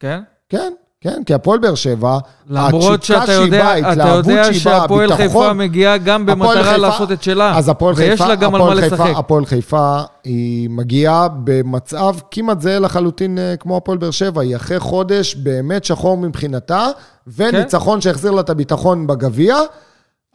כן? 0.00 0.20
כן, 0.48 0.72
כן, 1.02 1.22
כי 1.26 1.34
הפועל 1.34 1.58
באר 1.58 1.74
שבע, 1.74 2.18
למרות 2.50 3.02
שאתה 3.02 3.32
יודע, 3.32 3.92
אתה 3.92 4.08
יודע 4.08 4.54
שהפועל 4.54 5.16
חיפה 5.16 5.52
מגיעה 5.52 5.98
גם 5.98 6.26
במטרה 6.26 6.62
חיפה- 6.64 6.76
לעשות 6.76 7.12
את 7.12 7.22
שלה. 7.22 7.58
אז 7.58 7.68
הפועל 7.68 7.94
ויש 7.96 8.10
חיפה, 8.10 8.26
לה 8.28 8.34
גם 8.34 8.54
על 8.54 8.62
מה 8.62 8.74
חיפה, 8.80 8.86
לשחק. 8.86 9.12
הפועל 9.16 9.46
חיפה 9.46 10.00
היא 10.24 10.70
מגיעה 10.70 11.28
במצב 11.44 12.14
כמעט 12.30 12.60
זהה 12.60 12.78
לחלוטין 12.78 13.38
אה, 13.38 13.54
כמו 13.56 13.76
הפועל 13.76 13.98
באר 13.98 14.10
שבע. 14.10 14.42
היא 14.42 14.56
אחרי 14.56 14.78
חודש 14.80 15.34
באמת 15.34 15.84
שחור 15.84 16.16
מבחינתה, 16.16 16.86
וניצחון 17.36 18.00
שהחזיר 18.00 18.30
לה 18.30 18.40
את 18.40 18.50
הביטחון 18.50 19.06
בגביע. 19.06 19.56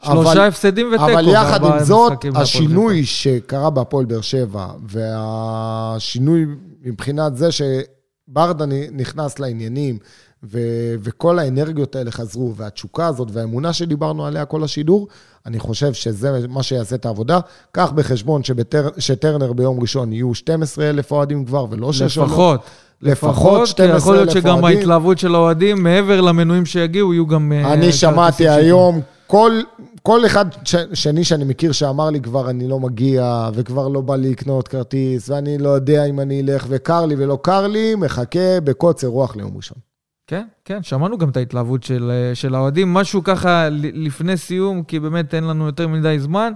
אבל- 0.04 0.24
שלושה 0.24 0.46
הפסדים 0.46 0.86
ותיקו. 0.88 1.04
אבל 1.04 1.28
יחד 1.28 1.64
עם 1.64 1.78
זאת, 1.84 2.12
השינוי 2.34 3.04
שקרה 3.04 3.70
בהפועל 3.70 4.04
באר 4.04 4.20
שבע, 4.20 4.66
והשינוי 4.88 6.46
מבחינת 6.84 7.36
זה 7.36 7.48
שברדה 7.52 8.64
נכנס 8.92 9.38
לעניינים, 9.38 9.98
ו- 10.42 10.94
וכל 11.00 11.38
האנרגיות 11.38 11.96
האלה 11.96 12.10
חזרו, 12.10 12.54
והתשוקה 12.56 13.06
הזאת 13.06 13.28
והאמונה 13.32 13.72
שדיברנו 13.72 14.26
עליה 14.26 14.44
כל 14.44 14.64
השידור, 14.64 15.08
אני 15.46 15.58
חושב 15.58 15.92
שזה 15.92 16.46
מה 16.48 16.62
שיעשה 16.62 16.94
את 16.96 17.06
העבודה. 17.06 17.40
קח 17.72 17.90
בחשבון 17.94 18.44
שטר, 18.44 18.88
שטרנר 18.98 19.52
ביום 19.52 19.80
ראשון 19.80 20.12
יהיו 20.12 20.34
12,000 20.34 21.12
אוהדים 21.12 21.44
כבר, 21.44 21.66
ולא 21.70 21.86
חיפה. 21.86 22.08
6 22.08 22.18
לפחות. 22.18 22.60
לפחות 23.02 23.76
כי 23.76 23.82
יכול 23.82 24.14
להיות 24.14 24.30
12,000 24.30 24.42
שגם 24.42 24.62
אוהדים. 24.62 24.78
ההתלהבות 24.78 25.18
של 25.18 25.34
האוהדים, 25.34 25.82
מעבר 25.82 26.20
למנויים 26.20 26.66
שיגיעו, 26.66 27.14
יהיו 27.14 27.26
גם... 27.26 27.52
אה, 27.52 27.72
אני 27.72 27.92
שמעתי. 27.92 28.48
היום, 28.48 29.00
כל, 29.26 29.60
כל 30.02 30.26
אחד 30.26 30.46
ש, 30.64 30.74
שני 30.94 31.24
שאני 31.24 31.44
מכיר 31.44 31.72
שאמר 31.72 32.10
לי 32.10 32.20
כבר 32.20 32.50
אני 32.50 32.68
לא 32.68 32.80
מגיע, 32.80 33.48
וכבר 33.54 33.88
לא 33.88 34.00
בא 34.00 34.16
לי 34.16 34.30
לקנות 34.30 34.68
כרטיס, 34.68 35.28
ואני 35.28 35.58
לא 35.58 35.68
יודע 35.68 36.04
אם 36.04 36.20
אני 36.20 36.40
אלך, 36.40 36.66
וקר 36.68 37.06
לי 37.06 37.14
ולא 37.18 37.38
קר 37.42 37.66
לי, 37.66 37.94
מחכה 37.94 38.60
בקוצר 38.64 39.06
רוח 39.06 39.36
ליום 39.36 39.56
ראשון. 39.56 39.78
כן, 40.28 40.46
כן, 40.64 40.82
שמענו 40.82 41.18
גם 41.18 41.28
את 41.28 41.36
ההתלהבות 41.36 41.82
של, 41.82 42.10
אה, 42.10 42.34
של 42.34 42.54
האוהדים. 42.54 42.94
משהו 42.94 43.24
ככה 43.24 43.68
לפני 43.94 44.36
סיום, 44.36 44.82
כי 44.82 45.00
באמת 45.00 45.34
אין 45.34 45.44
לנו 45.44 45.66
יותר 45.66 45.88
מדי 45.88 46.16
זמן, 46.18 46.52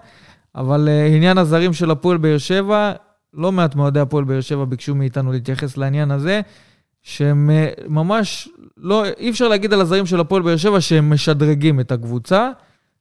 אבל 0.54 0.88
אה, 0.88 1.06
עניין 1.06 1.38
הזרים 1.38 1.72
של 1.72 1.90
הפועל 1.90 2.16
באר 2.16 2.38
שבע, 2.38 2.92
לא 3.34 3.52
מעט 3.52 3.74
מאוהדי 3.74 4.00
הפועל 4.00 4.24
באר 4.24 4.40
שבע 4.40 4.64
ביקשו 4.64 4.94
מאיתנו 4.94 5.32
להתייחס 5.32 5.76
לעניין 5.76 6.10
הזה, 6.10 6.40
שהם 7.02 7.50
אה, 7.50 7.68
ממש, 7.88 8.48
לא, 8.76 9.04
אי 9.18 9.30
אפשר 9.30 9.48
להגיד 9.48 9.72
על 9.72 9.80
הזרים 9.80 10.06
של 10.06 10.20
הפועל 10.20 10.42
באר 10.42 10.56
שבע 10.56 10.80
שהם 10.80 11.12
משדרגים 11.12 11.80
את 11.80 11.92
הקבוצה. 11.92 12.50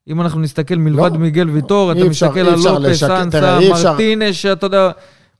אם 0.07 0.21
אנחנו 0.21 0.39
נסתכל 0.41 0.75
מלבד 0.75 1.11
לא, 1.13 1.17
מיגל 1.19 1.49
ויטור, 1.49 1.91
אתה 1.91 1.99
אפשר- 2.07 2.27
מסתכל 2.27 2.39
על 2.39 2.55
לופס, 2.55 3.03
אנסה, 3.03 3.59
מרטינש, 3.89 4.41
שאתה 4.41 4.65
יודע, 4.65 4.91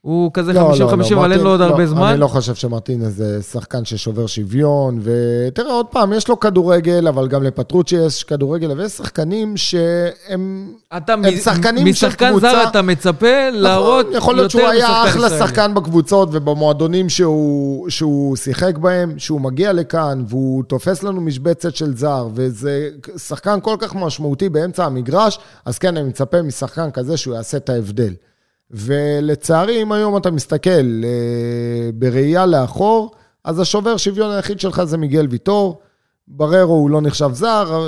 הוא 0.01 0.31
כזה 0.33 0.53
לא, 0.53 0.71
50-50, 0.71 0.79
לא, 0.79 0.87
לא, 0.89 1.19
אבל 1.19 1.31
אין 1.31 1.41
לו 1.41 1.49
עוד 1.49 1.61
הרבה 1.61 1.77
לא, 1.79 1.85
זמן. 1.85 2.01
אני 2.03 2.19
לא 2.19 2.27
חושב 2.27 2.55
שמרטינז 2.55 3.17
זה 3.17 3.41
שחקן 3.43 3.85
ששובר 3.85 4.27
שוויון, 4.27 4.99
ותראה, 5.03 5.73
עוד 5.73 5.85
פעם, 5.85 6.13
יש 6.13 6.27
לו 6.27 6.39
כדורגל, 6.39 7.07
אבל 7.07 7.27
גם 7.27 7.43
לפטרוצ'י 7.43 7.95
יש 7.95 8.23
כדורגל, 8.23 8.71
ויש 8.79 8.91
שחקנים 8.91 9.57
שהם... 9.57 10.73
אתה 10.97 11.13
הם 11.13 11.21
מ- 11.21 11.37
שחקנים 11.37 11.85
של 11.93 12.07
משחקן 12.07 12.29
קבוצה- 12.29 12.51
זר 12.51 12.69
אתה 12.69 12.81
מצפה 12.81 13.49
להראות 13.51 14.05
נכון, 14.05 14.17
יכול 14.17 14.35
להיות 14.35 14.51
שהוא 14.51 14.61
יותר 14.61 14.73
היה 14.73 14.85
משחקן 14.89 15.09
אחלה 15.09 15.27
ישראלי. 15.27 15.43
שחקן 15.47 15.73
בקבוצות 15.73 16.29
ובמועדונים 16.31 17.09
שהוא, 17.09 17.89
שהוא 17.89 18.35
שיחק 18.35 18.77
בהם, 18.77 19.13
שהוא 19.19 19.41
מגיע 19.41 19.73
לכאן 19.73 20.23
והוא 20.27 20.63
תופס 20.63 21.03
לנו 21.03 21.21
משבצת 21.21 21.75
של 21.75 21.97
זר, 21.97 22.27
וזה 22.33 22.89
שחקן 23.17 23.59
כל 23.61 23.75
כך 23.79 23.95
משמעותי 23.95 24.49
באמצע 24.49 24.85
המגרש, 24.85 25.39
אז 25.65 25.77
כן, 25.77 25.97
אני 25.97 26.07
מצפה 26.09 26.41
משחקן 26.41 26.91
כזה 26.91 27.17
שהוא 27.17 27.35
יעשה 27.35 27.57
את 27.57 27.69
ההבדל. 27.69 28.13
ולצערי, 28.73 29.81
אם 29.81 29.91
היום 29.91 30.18
אתה 30.18 30.31
מסתכל 30.31 30.69
אה, 31.03 31.89
בראייה 31.93 32.45
לאחור, 32.45 33.11
אז 33.43 33.60
השובר 33.60 33.98
שוויון 33.98 34.31
היחיד 34.31 34.60
שלך 34.60 34.84
זה 34.84 34.98
מיגל 34.98 35.27
ויטור. 35.30 35.81
בררו 36.35 36.73
הוא 36.73 36.89
לא 36.89 37.01
נחשב 37.01 37.29
זר, 37.33 37.83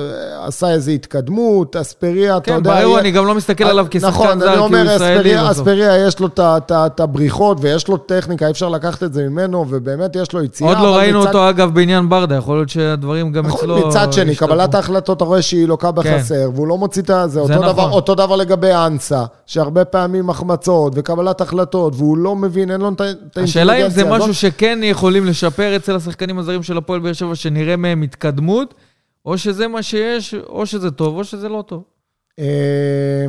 עשה 0.45 0.69
איזו 0.71 0.91
התקדמות, 0.91 1.75
אספריה, 1.75 2.37
אתה 2.37 2.45
כן, 2.45 2.53
יודע... 2.55 2.73
בררו, 2.73 2.89
יהיה- 2.89 2.99
אני 3.01 3.11
גם 3.11 3.25
לא 3.25 3.35
מסתכל 3.35 3.63
עליו 3.63 3.85
כשחקן 3.89 4.07
נכון, 4.07 4.39
זר, 4.39 4.45
אני 4.45 4.53
כי 4.53 4.57
הוא 4.59 4.65
אומר, 4.65 4.85
ישראלי 4.95 5.15
אספריה, 5.19 5.43
בסוף. 5.43 5.51
אספריה 5.57 6.07
יש 6.07 6.19
לו 6.19 6.27
את 6.71 6.99
הבריחות 6.99 7.57
ויש 7.61 7.87
לו 7.87 7.97
טכניקה, 7.97 8.45
אי 8.45 8.51
אפשר 8.51 8.69
לקחת 8.69 9.03
את 9.03 9.13
זה 9.13 9.29
ממנו, 9.29 9.65
ובאמת 9.69 10.15
יש 10.15 10.33
לו 10.33 10.43
יציאה. 10.43 10.69
עוד 10.69 10.77
לא 10.77 10.95
ראינו 10.95 11.19
מצד- 11.19 11.27
אותו, 11.27 11.49
אגב, 11.49 11.73
בעניין 11.73 12.09
ברדה, 12.09 12.35
יכול 12.35 12.55
להיות 12.57 12.69
שהדברים 12.69 13.31
גם 13.31 13.45
נכון, 13.47 13.59
אצלו... 13.59 13.87
מצד 13.87 14.13
שני, 14.13 14.31
השתפרו. 14.31 14.47
קבלת 14.47 14.75
ההחלטות, 14.75 15.17
אתה 15.17 15.25
רואה 15.25 15.41
שהיא 15.41 15.67
לוקה 15.67 15.91
בחסר, 15.91 16.49
והוא 16.55 16.67
לא 16.67 16.77
מוציא 16.77 17.01
את 17.01 17.07
זה. 17.07 17.27
זה 17.27 17.39
אותו 17.39 17.53
נכון. 17.53 17.65
דבר- 17.67 17.91
אותו 17.91 18.15
דבר 18.15 18.35
לגבי 18.35 18.71
אנסה, 18.73 19.23
שהרבה 19.45 19.85
פעמים 19.85 20.29
החמצות 20.29 20.93
וקבלת 20.95 21.41
החלטות, 21.41 21.93
והוא 21.97 22.17
לא 22.17 22.35
מבין, 22.35 22.71
אין 22.71 22.81
לו 22.81 22.89
את 22.89 23.01
האינטליגנציה 23.01 23.43
השאלה 23.43 23.73
אם 23.85 23.89
זה. 23.89 24.03
משהו 24.09 24.33
שכן 24.33 24.79
יכולים 24.83 25.25
לשפר 25.25 25.75
אצל 25.75 25.95
השחקנים 25.95 26.39
הזרים 26.39 26.63
של 26.63 26.77
הפועל 26.77 26.99
באר 26.99 27.13
שבע, 27.13 27.35
שנראה 27.35 27.75
מהם 27.75 28.01
התקדמות, 28.01 28.32
או 29.25 29.37
שזה 29.37 29.67
מה 29.67 29.83
שיש, 29.83 30.33
או 30.33 30.65
שזה 30.65 30.91
טוב, 30.91 31.17
או 31.17 31.23
שזה 31.23 31.49
לא 31.49 31.63
טוב. 31.67 31.83
אה, 32.39 33.25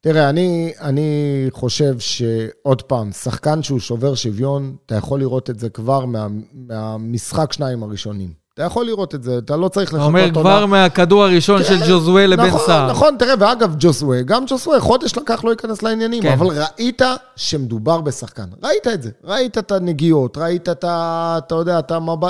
תראה, 0.00 0.30
אני, 0.30 0.72
אני 0.80 1.46
חושב 1.50 1.98
שעוד 1.98 2.82
פעם, 2.82 3.12
שחקן 3.12 3.62
שהוא 3.62 3.80
שובר 3.80 4.14
שוויון, 4.14 4.76
אתה 4.86 4.94
יכול 4.94 5.20
לראות 5.20 5.50
את 5.50 5.58
זה 5.58 5.68
כבר 5.68 6.06
מה, 6.06 6.26
מהמשחק 6.52 7.52
שניים 7.52 7.82
הראשונים. 7.82 8.45
אתה 8.56 8.64
יכול 8.64 8.86
לראות 8.86 9.14
את 9.14 9.22
זה, 9.22 9.38
אתה 9.38 9.56
לא 9.56 9.68
צריך 9.68 9.88
אתה 9.88 9.96
לחכות 9.96 10.08
אומר 10.08 10.30
כבר 10.30 10.66
מהכדור 10.66 11.24
הראשון 11.24 11.64
של 11.64 11.78
ג'וזווה 11.88 12.26
לבן 12.26 12.46
נכון, 12.46 12.60
סער. 12.66 12.90
נכון, 12.90 13.16
תראה, 13.18 13.34
ואגב, 13.38 13.74
ג'וסווה, 13.78 14.22
גם 14.22 14.44
ג'וסווה, 14.46 14.80
חודש 14.80 15.16
לקח 15.16 15.44
לא 15.44 15.50
להיכנס 15.50 15.82
לעניינים, 15.82 16.22
כן. 16.22 16.32
אבל 16.32 16.46
ראית 16.46 17.02
שמדובר 17.36 18.00
בשחקן. 18.00 18.44
ראית 18.62 18.86
את 18.86 19.02
זה. 19.02 19.10
ראית 19.24 19.58
את 19.58 19.72
הנגיעות, 19.72 20.38
ראית 20.38 20.68
את 20.68 20.84
ה... 20.84 21.38
אתה 21.38 21.54
יודע, 21.54 21.78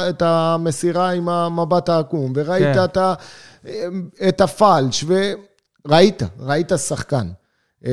את, 0.09 0.23
המסירה 0.23 1.11
עם 1.11 1.29
המבט 1.29 1.89
העקום, 1.89 2.33
וראית 2.37 2.77
כן. 2.95 3.03
את, 4.29 4.41
הפלש, 4.41 5.05
וראית, 5.07 6.23
ראית 6.41 6.73
שחקן. 6.89 7.29
אה, 7.87 7.93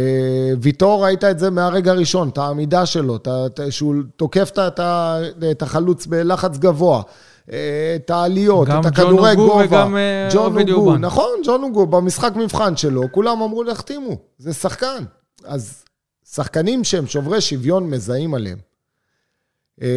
ויטור, 0.62 1.06
ראית 1.06 1.24
את 1.24 1.40
זה 1.40 1.50
מהרגע 1.50 1.92
הראשון, 1.92 2.30
את 2.30 2.38
העמידה 2.38 2.86
שלו, 2.86 3.20
שהוא 3.70 3.96
תוקף 4.16 4.52
את 5.52 5.62
החלוץ 5.62 6.06
בלחץ 6.06 6.58
גבוה. 6.58 7.02
אה, 7.52 7.94
את 7.95 8.10
העליות, 8.10 8.68
גם 8.68 8.80
את 8.80 8.84
ג'ון 8.84 8.94
הכדורי 8.94 9.32
אוגו 9.32 9.48
גובה. 9.48 9.65
וגם, 9.65 9.98
אה, 9.98 10.30
ג'ון 10.34 10.57
אוגו, 10.60 10.72
אובן. 10.74 11.02
נכון, 11.02 11.41
ג'ון 11.45 11.64
אוגו, 11.64 11.86
במשחק 11.86 12.36
מבחן 12.36 12.78
שלו, 12.78 13.03
כולם 13.11 13.41
אמרו 13.41 13.64
להחתימו, 13.64 14.18
זה 14.38 14.53
שחקן. 14.53 15.03
אז 15.45 15.84
שחקנים 16.32 16.84
שהם 16.84 17.07
שוברי 17.07 17.41
שוויון 17.41 17.90
מזהים 17.90 18.34
עליהם. 18.34 18.57
אה, 19.82 19.88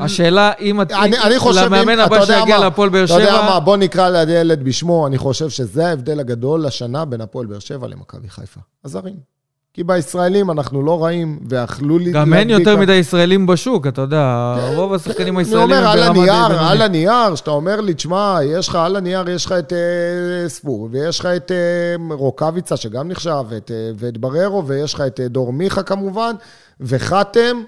השאלה 0.00 0.52
אם 0.60 0.82
את... 0.82 0.92
אני, 0.92 1.18
אני 1.18 1.38
חושב, 1.38 1.60
למאמן 1.60 1.98
הבא 1.98 2.24
שיגיע 2.24 2.58
להפועל 2.58 2.88
באר 2.88 3.04
אתה 3.04 3.12
יודע 3.12 3.26
שבע, 3.26 3.42
מה, 3.42 3.60
בוא 3.60 3.76
נקרא 3.76 4.08
לילד 4.08 4.64
בשמו, 4.64 5.06
אני 5.06 5.18
חושב 5.18 5.48
שזה 5.48 5.86
ההבדל 5.86 6.20
הגדול 6.20 6.66
השנה 6.66 7.04
בין 7.04 7.20
הפועל 7.20 7.46
באר 7.46 7.58
שבע 7.58 7.88
למכבי 7.88 8.28
חיפה. 8.28 8.60
הזרים. 8.84 9.35
כי 9.76 9.84
בישראלים 9.84 10.50
אנחנו 10.50 10.82
לא 10.82 11.04
רעים, 11.04 11.38
ואכלו 11.48 11.98
לי... 11.98 12.12
גם 12.12 12.34
אין 12.34 12.50
יותר 12.50 12.76
מדי 12.76 12.92
ישראלים 12.92 13.46
בשוק, 13.46 13.86
אתה 13.86 14.00
יודע, 14.00 14.54
רוב 14.74 14.94
השחקנים 14.94 15.38
אני 15.38 15.44
הישראלים 15.46 15.62
אומר, 15.62 15.88
הם 15.88 15.98
על 15.98 15.98
ברמה 15.98 16.12
די 16.12 16.20
הנייר, 16.20 16.48
בינונית. 16.48 16.70
על 16.70 16.82
הנייר, 16.82 17.34
שאתה 17.34 17.50
אומר 17.50 17.80
לי, 17.80 17.94
תשמע, 17.94 18.38
יש 18.44 18.68
לך 18.68 18.74
על 18.74 18.96
הנייר, 18.96 19.30
יש 19.30 19.46
לך 19.46 19.52
את 19.52 19.72
אה, 19.72 20.48
ספור, 20.48 20.88
ויש 20.90 21.20
לך 21.20 21.26
את 21.26 21.52
אה, 21.52 22.14
רוקאביצה, 22.14 22.76
שגם 22.76 23.08
נחשב, 23.08 23.44
אה, 23.52 23.58
ואת 23.96 24.18
בררו, 24.18 24.66
ויש 24.66 24.94
לך 24.94 25.00
את 25.00 25.20
דור 25.20 25.52
מיכה 25.52 25.82
כמובן, 25.82 26.34
וחתם, 26.80 27.62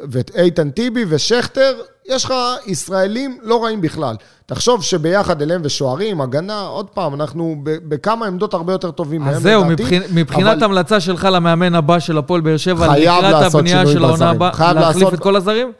ואת 0.00 0.30
איתן 0.36 0.70
טיבי 0.70 1.04
ושכטר, 1.08 1.72
יש 2.08 2.24
לך 2.24 2.34
ישראלים 2.66 3.38
לא 3.42 3.64
רעים 3.64 3.80
בכלל. 3.80 4.16
תחשוב 4.46 4.82
שביחד 4.82 5.42
אליהם 5.42 5.60
ושוערים, 5.64 6.20
הגנה, 6.20 6.60
עוד 6.62 6.90
פעם, 6.90 7.14
אנחנו 7.14 7.56
בכמה 7.62 8.26
עמדות 8.26 8.54
הרבה 8.54 8.72
יותר 8.72 8.90
טובים 8.90 9.20
מהם, 9.22 9.34
אז 9.34 9.42
זהו, 9.42 9.64
לדעתי, 9.64 9.82
מבחינ- 9.82 10.12
מבחינת 10.14 10.56
אבל- 10.56 10.64
המלצה 10.64 11.00
שלך 11.00 11.28
למאמן 11.32 11.74
הבא 11.74 11.98
של 11.98 12.18
הפועל 12.18 12.40
באר 12.40 12.56
שבע, 12.56 12.96
לקראת 12.96 13.42
הבנייה 13.54 13.86
של 13.86 14.04
העונה. 14.04 14.30
הבאה, 14.30 14.72
להחליף 14.72 15.02
לעשות- 15.02 15.14
את 15.14 15.20
כל 15.20 15.36
הזרים? 15.36 15.72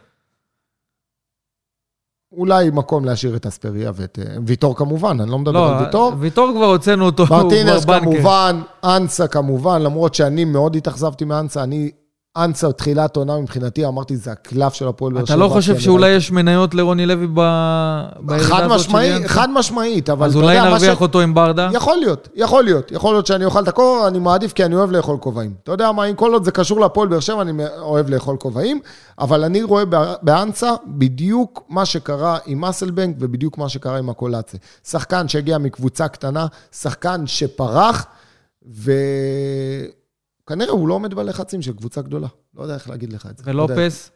אולי 2.32 2.70
מקום 2.72 3.04
להשאיר 3.04 3.36
את 3.36 3.46
אספריה 3.46 3.90
ואת 3.94 4.18
אה, 4.18 4.36
ויטור 4.46 4.76
כמובן, 4.76 5.20
אני 5.20 5.30
לא 5.30 5.38
מדבר 5.38 5.52
לא, 5.52 5.78
על 5.78 5.84
ויטור. 5.84 6.12
ויטור 6.18 6.50
כבר 6.56 6.64
הוצאנו 6.64 7.04
אותו, 7.06 7.22
הוא 7.26 7.36
מרטינס 7.42 7.84
כבר 7.84 7.98
בנקר. 7.98 8.10
כמובן, 8.10 8.60
אנסה 8.84 9.28
כמובן, 9.28 9.82
למרות 9.82 10.14
שאני 10.14 10.44
מאוד 10.44 10.76
התאכזבתי 10.76 11.24
מאנסה, 11.24 11.62
אני 11.62 11.90
אנסה, 12.36 12.72
תחילת 12.72 13.16
עונה 13.16 13.36
מבחינתי, 13.36 13.86
אמרתי, 13.86 14.16
זה 14.16 14.32
הקלף 14.32 14.74
של 14.74 14.88
הפועל 14.88 15.12
באר 15.12 15.24
שבע. 15.24 15.34
אתה 15.34 15.44
לא 15.44 15.48
חושב 15.48 15.78
שאולי 15.78 16.10
יש 16.10 16.30
מניות 16.30 16.74
לרוני 16.74 17.06
לוי 17.06 17.26
בירידה 18.20 18.56
הזאת 18.56 18.70
משמעית? 18.70 19.26
חד 19.26 19.48
משמעית, 19.50 20.10
אבל 20.10 20.26
אז 20.26 20.36
אולי 20.36 20.60
נרוויח 20.60 21.00
אותו 21.00 21.20
עם 21.20 21.34
ברדה? 21.34 21.68
יכול 21.72 21.96
להיות, 21.96 22.28
יכול 22.34 22.64
להיות. 22.64 22.92
יכול 22.92 23.14
להיות 23.14 23.26
שאני 23.26 23.44
אוכל 23.44 23.62
את 23.62 23.68
הכובע, 23.68 24.08
אני 24.08 24.18
מעדיף 24.18 24.52
כי 24.52 24.64
אני 24.64 24.74
אוהב 24.74 24.90
לאכול 24.90 25.16
כובעים. 25.20 25.54
אתה 25.62 25.72
יודע 25.72 25.92
מה, 25.92 26.04
אם 26.04 26.14
כל 26.14 26.32
עוד 26.32 26.44
זה 26.44 26.50
קשור 26.50 26.80
להפועל 26.80 27.08
באר 27.08 27.20
שבע, 27.20 27.42
אני 27.42 27.64
אוהב 27.78 28.10
לאכול 28.10 28.36
כובעים, 28.36 28.80
אבל 29.18 29.44
אני 29.44 29.62
רואה 29.62 29.84
באנסה 30.22 30.74
בדיוק 30.86 31.62
מה 31.68 31.84
שקרה 31.84 32.38
עם 32.46 32.64
אסלבנק 32.64 33.16
ובדיוק 33.20 33.58
מה 33.58 33.68
שקרה 33.68 33.98
עם 33.98 34.10
הקולאצה. 34.10 34.58
שחקן 34.84 35.28
שהגיע 35.28 35.58
מקבוצה 35.58 36.08
קטנה, 36.08 36.46
שחקן 36.72 37.26
שפרח, 37.26 38.06
וכנראה 40.46 40.72
הוא 40.72 40.88
לא 40.88 40.94
עומד 40.94 41.14
בלחצים 41.14 41.62
של 41.62 41.72
קבוצה 41.72 42.02
גדולה. 42.02 42.28
לא 42.54 42.62
יודע 42.62 42.74
איך 42.74 42.88
להגיד 42.88 43.12
לך 43.12 43.26
את 43.30 43.38
זה. 43.38 43.44
ולופס? 43.46 44.10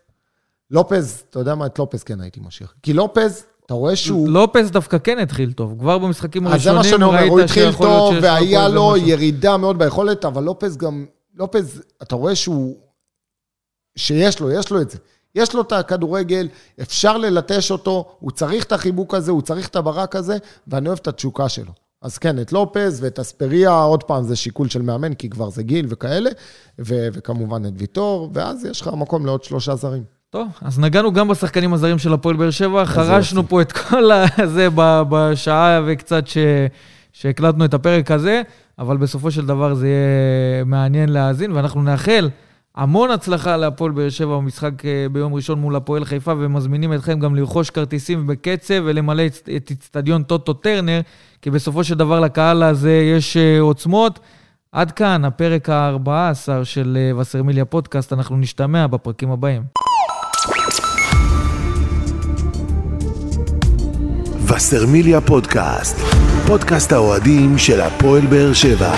לופז, 0.71 1.23
אתה 1.31 1.39
יודע 1.39 1.55
מה, 1.55 1.67
את 1.67 1.79
לופז 1.79 2.03
כן 2.03 2.21
הייתי 2.21 2.41
משאיר. 2.41 2.69
כי 2.83 2.93
לופז, 2.93 3.45
אתה 3.67 3.75
רואה 3.75 3.97
שהוא... 3.97 4.29
לופס 4.29 4.71
דווקא 4.71 4.99
כן 4.99 5.19
התחיל 5.19 5.53
טוב. 5.53 5.79
כבר 5.79 5.99
במשחקים 5.99 6.47
אז 6.47 6.63
זה 6.63 6.73
מה 6.73 6.77
הראשונים 6.77 6.99
שאני 6.99 7.09
אומר, 7.09 7.19
ראית 7.19 7.31
הוא 7.31 7.41
התחיל 7.41 7.71
שיכול 7.71 7.87
להיות 7.87 7.99
טוב, 7.99 8.15
שיש 8.15 8.25
והיה 8.25 8.69
לו. 8.69 8.97
ירידה 8.97 9.57
מאוד 9.57 9.79
ביכולת, 9.79 10.25
אבל 10.25 10.43
לופז 10.43 10.77
גם, 10.77 11.07
לופז, 11.35 11.83
אתה 12.03 12.15
רואה 12.15 12.35
שהוא, 12.35 12.77
שיש 13.97 14.41
לו, 14.41 14.51
יש 14.51 14.71
לו 14.71 14.81
את 14.81 14.91
זה. 14.91 14.99
יש 15.35 15.55
לו 15.55 15.63
את 15.63 15.73
הכדורגל, 15.73 16.49
אפשר 16.83 17.17
ללטש 17.17 17.71
אותו, 17.71 18.17
הוא 18.21 18.31
צריך 18.31 18.65
את 18.65 18.73
החיבוק 18.73 19.15
הזה, 19.15 19.31
הוא 19.31 19.43
צריך 19.43 19.69
את 19.69 19.77
הברק 19.77 20.17
הזה, 20.17 20.37
ואני 20.67 20.89
אוהב 20.89 20.99
את 21.03 21.09
התשוקה 21.09 21.49
שלו. 21.49 21.73
אז 22.03 22.19
כן, 22.19 22.39
את 22.39 22.53
לופז 22.53 23.03
ואת 23.03 23.19
אספריה, 23.19 23.83
עוד 23.83 24.03
פעם, 24.03 24.25
זה 24.25 24.37
שיקול 24.37 24.69
של 24.69 24.83
מאמן, 24.83 25.15
כי 25.15 25.31
כבר 25.31 25.51
זה 25.51 25.63
גיל 25.63 25.87
וכאלה, 25.89 26.31
ו- 26.79 27.09
וכמובן 27.13 27.67
את 27.67 27.73
ויטור, 27.77 28.31
ואז 28.35 28.65
יש 28.65 28.81
לך 28.81 28.91
מקום 28.97 29.27
לעוד 29.27 29.45
שלושה 29.45 29.75
זרים. 29.75 30.03
טוב, 30.31 30.49
אז 30.63 30.79
נגענו 30.79 31.13
גם 31.13 31.29
בשחקנים 31.29 31.75
הזרים 31.75 31.99
של 31.99 32.13
הפועל 32.13 32.37
באר 32.37 32.51
שבע, 32.51 32.85
חרשנו. 32.85 33.49
פה 33.49 33.63
את 33.63 33.73
כל 33.73 34.11
הזה 34.39 34.69
בשעה 35.11 35.81
וקצת 35.87 36.27
ש... 36.27 36.39
שהקלטנו 37.13 37.65
את 37.65 37.75
הפרק 37.75 38.11
הזה, 38.11 38.43
אבל 38.79 38.97
בסופו 38.97 39.31
של 39.31 39.47
דבר 39.47 39.75
זה 39.75 39.89
יהיה 39.89 40.65
מעניין 40.65 41.09
להאזין, 41.09 41.53
ואנחנו 41.53 41.83
נאחל 41.83 42.29
המון 42.77 43.11
הצלחה 43.11 43.57
להפועל 43.57 43.93
באר 43.93 44.09
שבע 44.09 44.37
במשחק 44.37 44.85
אה, 44.87 45.07
ביום 45.13 45.35
ראשון 45.35 45.59
מול 45.61 45.77
הפועל 45.77 46.05
חיפה, 46.05 46.33
ומזמינים 46.39 46.93
אתכם 46.95 47.19
גם 47.21 47.35
לרכוש 47.35 47.71
כרטיסים 47.71 48.27
בקצב 48.27 48.75
ולמלא 48.85 49.23
את- 49.27 49.71
אצטדיון 49.73 50.23
טוטו 50.23 50.53
טרנר, 50.53 51.01
כי 51.43 51.51
בסופו 51.51 51.85
של 51.85 51.95
דבר 51.95 52.21
לקהל 52.21 52.63
הזה 52.63 52.93
יש 53.17 53.37
אה, 53.37 53.61
עוצמות. 53.61 54.21
עד 54.73 54.91
כאן 54.93 55.25
הפרק 55.25 55.69
ה-14 55.69 56.09
של 56.65 56.99
אה, 57.01 57.17
וסרמיליה 57.19 57.65
פודקאסט, 57.65 58.13
אנחנו 58.13 58.37
נשתמע 58.37 58.87
בפרקים 58.87 59.31
הבאים. 59.31 59.63
וסרמיליה 64.49 65.21
פודקאסט, 65.21 65.97
פודקאסט 66.47 66.93
האוהדים 66.93 67.59
של 67.59 67.81
הפועל 67.81 68.27
באר 68.27 68.53
שבע. 68.53 68.93